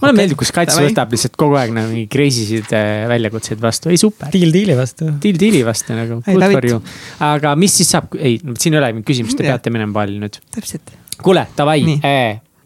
Mulle 0.00 0.14
meeldib, 0.16 0.38
kus 0.40 0.52
Kats 0.54 0.78
võtab 0.80 1.12
lihtsalt 1.14 1.36
kogu 1.40 1.58
aeg 1.60 1.74
nagu 1.76 1.92
mingi 1.92 2.08
crazy 2.12 2.46
sid 2.48 2.74
äh, 2.76 3.04
väljakutseid 3.10 3.62
vastu, 3.62 3.92
ei 3.92 4.00
super. 4.00 4.32
diil 4.34 4.52
diili 4.54 4.76
vastu. 4.78 5.10
Deal 5.22 5.38
deal'i 5.40 5.62
vastu 5.66 5.96
nagu, 5.96 6.20
good 6.26 6.56
for 6.58 6.68
you. 6.72 6.82
aga 7.28 7.54
mis 7.60 7.78
siis 7.80 7.94
saab, 7.94 8.12
ei, 8.18 8.40
siin 8.58 8.76
ei 8.76 8.82
ole 8.82 8.92
mingit 8.96 9.12
küsimust, 9.12 9.38
te 9.38 9.46
peate 9.48 9.72
minema 9.74 10.00
baalile 10.00 10.26
nüüd. 10.26 10.42
täpselt. 10.54 10.94
kuule, 11.22 11.48
davai 11.58 11.80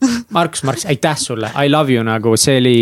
Nii., 0.02 0.18
Markus, 0.36 0.64
Markus, 0.66 0.86
aitäh 0.90 1.16
sulle, 1.20 1.50
I 1.58 1.70
love 1.72 1.92
you 1.94 2.04
nagu, 2.06 2.34
see 2.40 2.58
oli, 2.60 2.74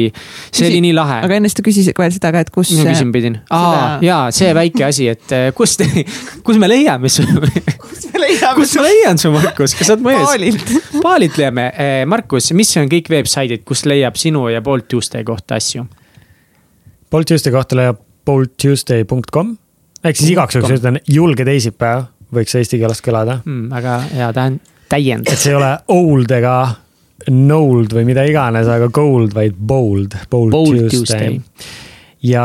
see 0.50 0.68
oli 0.68 0.80
nii 0.86 0.94
lahe 0.96 1.20
aga 1.26 1.38
enne 1.38 1.50
seda 1.52 1.64
küsisid 1.66 1.98
veel 2.00 2.14
seda 2.14 2.32
ka, 2.34 2.44
et 2.46 2.52
kus. 2.54 2.72
ma 2.78 2.88
küsima 2.90 3.14
pidin? 3.16 3.38
aa, 3.50 3.62
seda- 3.70 4.08
jaa, 4.08 4.20
see 4.40 4.50
väike 4.60 4.86
asi, 4.88 5.08
et 5.12 5.36
eh, 5.36 5.46
kus 5.56 5.76
te, 5.80 5.88
kus 6.46 6.60
me 6.62 6.70
leiame 6.70 7.12
su, 7.12 7.26
kus 7.84 8.10
me 8.12 8.24
leiame 8.26 8.58
kus 8.60 8.76
ma 8.80 8.86
leian 8.88 9.20
su, 9.22 9.32
Markus, 9.34 9.76
kas 9.78 9.92
sa 9.92 9.96
oled 9.96 10.06
mu 10.06 10.14
ees? 10.14 10.26
baalilt. 10.26 10.76
Paalilt 11.06 11.40
leiame, 11.40 11.70
Markus, 12.10 12.52
mis 12.56 12.74
on 12.80 12.90
kõik 12.90 13.10
veebsaidid, 13.12 13.64
kust 13.68 13.88
leiab 13.90 14.18
sinu 14.20 14.48
ja 14.52 14.62
Bolt 14.64 14.88
Tuesday 14.90 15.26
kohta 15.26 15.60
asju? 15.60 15.86
Bolt 17.10 17.28
Tuesday 17.30 17.52
kohta 17.54 17.78
leiab 17.78 18.06
bolttuesday.com 18.26 19.54
ehk 20.04 20.18
siis 20.18 20.32
igaks 20.34 20.56
juhuks 20.56 20.76
ütlen 20.78 21.00
julge 21.10 21.46
teisipäev 21.48 22.06
võiks 22.34 22.54
eesti 22.58 22.78
keeles 22.80 23.02
kõlada. 23.04 23.40
mm,. 23.44 23.66
väga 23.72 23.96
hea 24.12 24.30
tähend-, 24.36 24.70
täiend 24.92 25.28
et. 25.28 25.38
see 25.40 25.52
ei 25.54 25.58
ole 25.58 25.72
old 25.96 26.30
ega 26.36 26.54
nold 27.28 27.92
või 27.94 28.06
mida 28.08 28.24
iganes, 28.28 28.68
aga 28.70 28.88
gold, 28.94 29.34
vaid 29.36 29.56
bold, 29.56 30.16
bold, 30.30 30.54
Bold 30.54 30.88
Tuesday. 30.88 31.36
Tuesday. 31.36 31.40
ja 32.22 32.44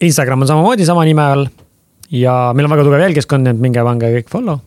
Instagram 0.00 0.44
on 0.44 0.50
samamoodi 0.50 0.86
sama 0.88 1.04
nime 1.08 1.24
all 1.24 1.46
ja 2.12 2.52
meil 2.54 2.68
on 2.68 2.74
väga 2.76 2.86
tugev 2.86 3.04
jälgijaskond, 3.06 3.46
nii 3.46 3.56
et 3.56 3.62
minge 3.62 3.84
pange 3.86 4.12
kõik 4.18 4.32
follow. 4.32 4.60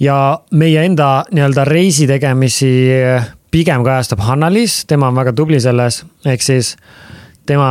ja 0.00 0.16
meie 0.52 0.84
enda 0.84 1.10
nii-öelda 1.32 1.64
reisi 1.68 2.06
tegemisi 2.10 2.70
pigem 3.50 3.84
kajastab 3.84 4.22
Hanna-Liis, 4.22 4.84
tema 4.86 5.08
on 5.10 5.18
väga 5.18 5.32
tubli 5.36 5.60
selles, 5.60 6.04
ehk 6.24 6.42
siis 6.44 6.76
tema 7.46 7.70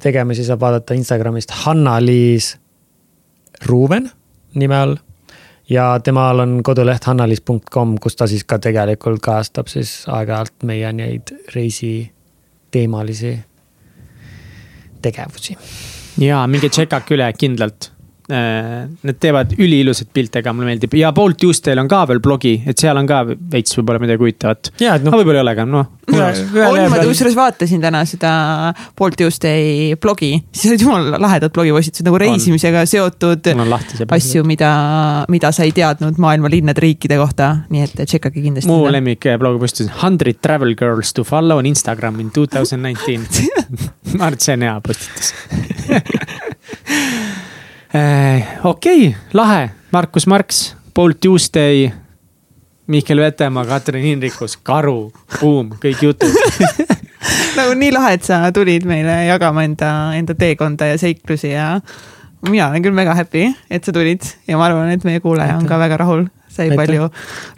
tegemisi 0.00 0.46
saab 0.46 0.62
vaadata 0.62 0.96
Instagramist 0.96 1.52
Hanna-Liis 1.64 2.54
Ruuben 3.66 4.10
nime 4.54 4.76
all 4.76 4.96
ja 5.72 6.00
temal 6.04 6.38
on 6.38 6.60
koduleht 6.64 7.04
hannaliis.com, 7.04 7.96
kus 8.00 8.16
ta 8.16 8.26
siis 8.26 8.44
ka 8.44 8.58
tegelikult 8.62 9.22
kajastab 9.24 9.70
siis 9.72 10.02
aeg-ajalt 10.08 10.66
meie 10.68 10.92
neid 10.92 11.32
reisiteemalisi 11.54 13.32
tegevusi. 15.02 15.56
ja 16.20 16.46
minge 16.46 16.68
tšekake 16.68 17.16
üle 17.16 17.32
kindlalt. 17.38 17.91
Need 18.30 19.18
teevad 19.18 19.54
üliilusaid 19.58 20.12
pilte 20.14 20.42
ka, 20.44 20.52
mulle 20.54 20.70
meeldib 20.70 20.94
ja 20.94 21.10
Bolt 21.14 21.40
Tuesday'l 21.42 21.80
on 21.82 21.88
ka 21.90 22.04
veel 22.06 22.20
blogi, 22.22 22.52
et 22.70 22.78
seal 22.78 22.96
on 22.98 23.08
ka 23.08 23.22
veits 23.26 23.74
võib-olla 23.74 23.98
midagi 24.02 24.22
huvitavat. 24.22 24.70
no 24.78 25.10
noh, 25.10 25.16
võib-olla 25.18 25.40
ei 25.40 25.42
ole, 25.42 25.54
aga 25.56 25.66
noh. 25.66 25.90
on, 26.12 26.78
ma 26.92 27.00
kusjuures 27.02 27.34
vaatasin 27.36 27.82
täna 27.82 28.04
seda 28.08 28.32
Bolt 28.98 29.18
Tuesday 29.18 29.96
blogi, 30.00 30.36
siis 30.54 30.70
olid 30.70 30.86
jumala 30.86 31.20
lahedad 31.22 31.54
blogipostitused 31.54 32.06
nagu 32.06 32.20
reisimisega 32.22 32.84
seotud 32.88 33.50
on 33.56 33.66
lahti 33.70 33.98
see. 33.98 34.08
asju, 34.18 34.46
mida, 34.48 34.70
mida 35.32 35.50
sa 35.54 35.66
ei 35.66 35.74
teadnud 35.76 36.20
maailma 36.22 36.50
linnade, 36.52 36.82
riikide 36.84 37.18
kohta, 37.20 37.52
nii 37.74 37.86
et 37.88 38.04
tšekkage 38.04 38.38
kindlasti 38.38 38.70
mu 38.70 38.86
lemmik 38.92 39.26
eh, 39.26 39.38
blogipostitus 39.40 39.90
Hundred 40.02 40.38
travel 40.42 40.76
girls 40.78 41.12
to 41.12 41.26
follow 41.26 41.58
on 41.58 41.66
Instagram 41.66 42.20
in 42.22 42.30
two 42.30 42.46
thousand 42.46 42.86
nineteen. 42.86 43.26
ma 44.18 44.30
arvan, 44.30 44.38
et 44.38 44.46
see 44.46 44.54
on 44.54 44.68
hea 44.68 44.76
postitus. 44.86 45.34
okei, 48.64 49.14
lahe, 49.32 49.70
Markus 49.92 50.26
Marks, 50.26 50.76
Bolt 50.94 51.20
Tuesday, 51.20 51.90
Mihkel 52.86 53.20
Vetemaa, 53.20 53.64
Katrin 53.64 54.04
Hinrikus, 54.04 54.56
Karu, 54.56 55.12
Buum, 55.40 55.74
kõik 55.82 56.02
jutud. 56.02 56.32
nagu 57.58 57.74
nii 57.78 57.92
lahe, 57.94 58.16
et 58.16 58.26
sa 58.26 58.40
tulid 58.54 58.86
meile 58.88 59.22
jagama 59.28 59.64
enda, 59.66 59.92
enda 60.18 60.36
teekonda 60.38 60.88
ja 60.92 60.98
seiklusi 61.00 61.52
ja 61.52 61.68
mina 62.48 62.68
olen 62.70 62.84
küll 62.84 62.96
väga 62.96 63.14
happy, 63.18 63.46
et 63.70 63.84
sa 63.84 63.94
tulid 63.94 64.24
ja 64.48 64.58
ma 64.58 64.68
arvan, 64.70 64.90
et 64.94 65.04
meie 65.06 65.22
kuulaja 65.22 65.58
on 65.60 65.68
ka 65.68 65.78
väga 65.82 66.00
rahul. 66.02 66.26
sai 66.52 66.68
Aitäh. 66.68 66.76
palju 66.76 67.06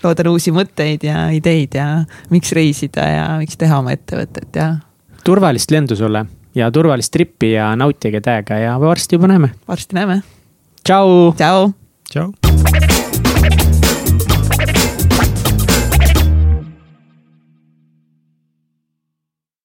loodud 0.05 0.29
uusi 0.31 0.53
mõtteid 0.55 1.03
ja 1.03 1.25
ideid 1.35 1.73
ja 1.75 2.05
miks 2.31 2.53
reisida 2.55 3.07
ja 3.11 3.25
miks 3.41 3.59
teha 3.59 3.81
oma 3.83 3.91
ettevõtet 3.91 4.55
ja 4.55 4.69
turvalist 5.27 5.75
lendu 5.75 5.97
sulle 5.99 6.23
ja 6.55 6.71
turvalist 6.71 7.13
trippi 7.13 7.53
ja 7.53 7.77
nautige 7.77 8.21
täiega 8.21 8.59
ja 8.59 8.81
varsti 8.81 9.17
juba 9.17 9.27
näeme. 9.27 9.51
varsti 9.69 9.95
näeme. 9.95 10.23
tšau. 10.85 11.33
tšau. 11.37 11.73
tšau. 12.11 12.64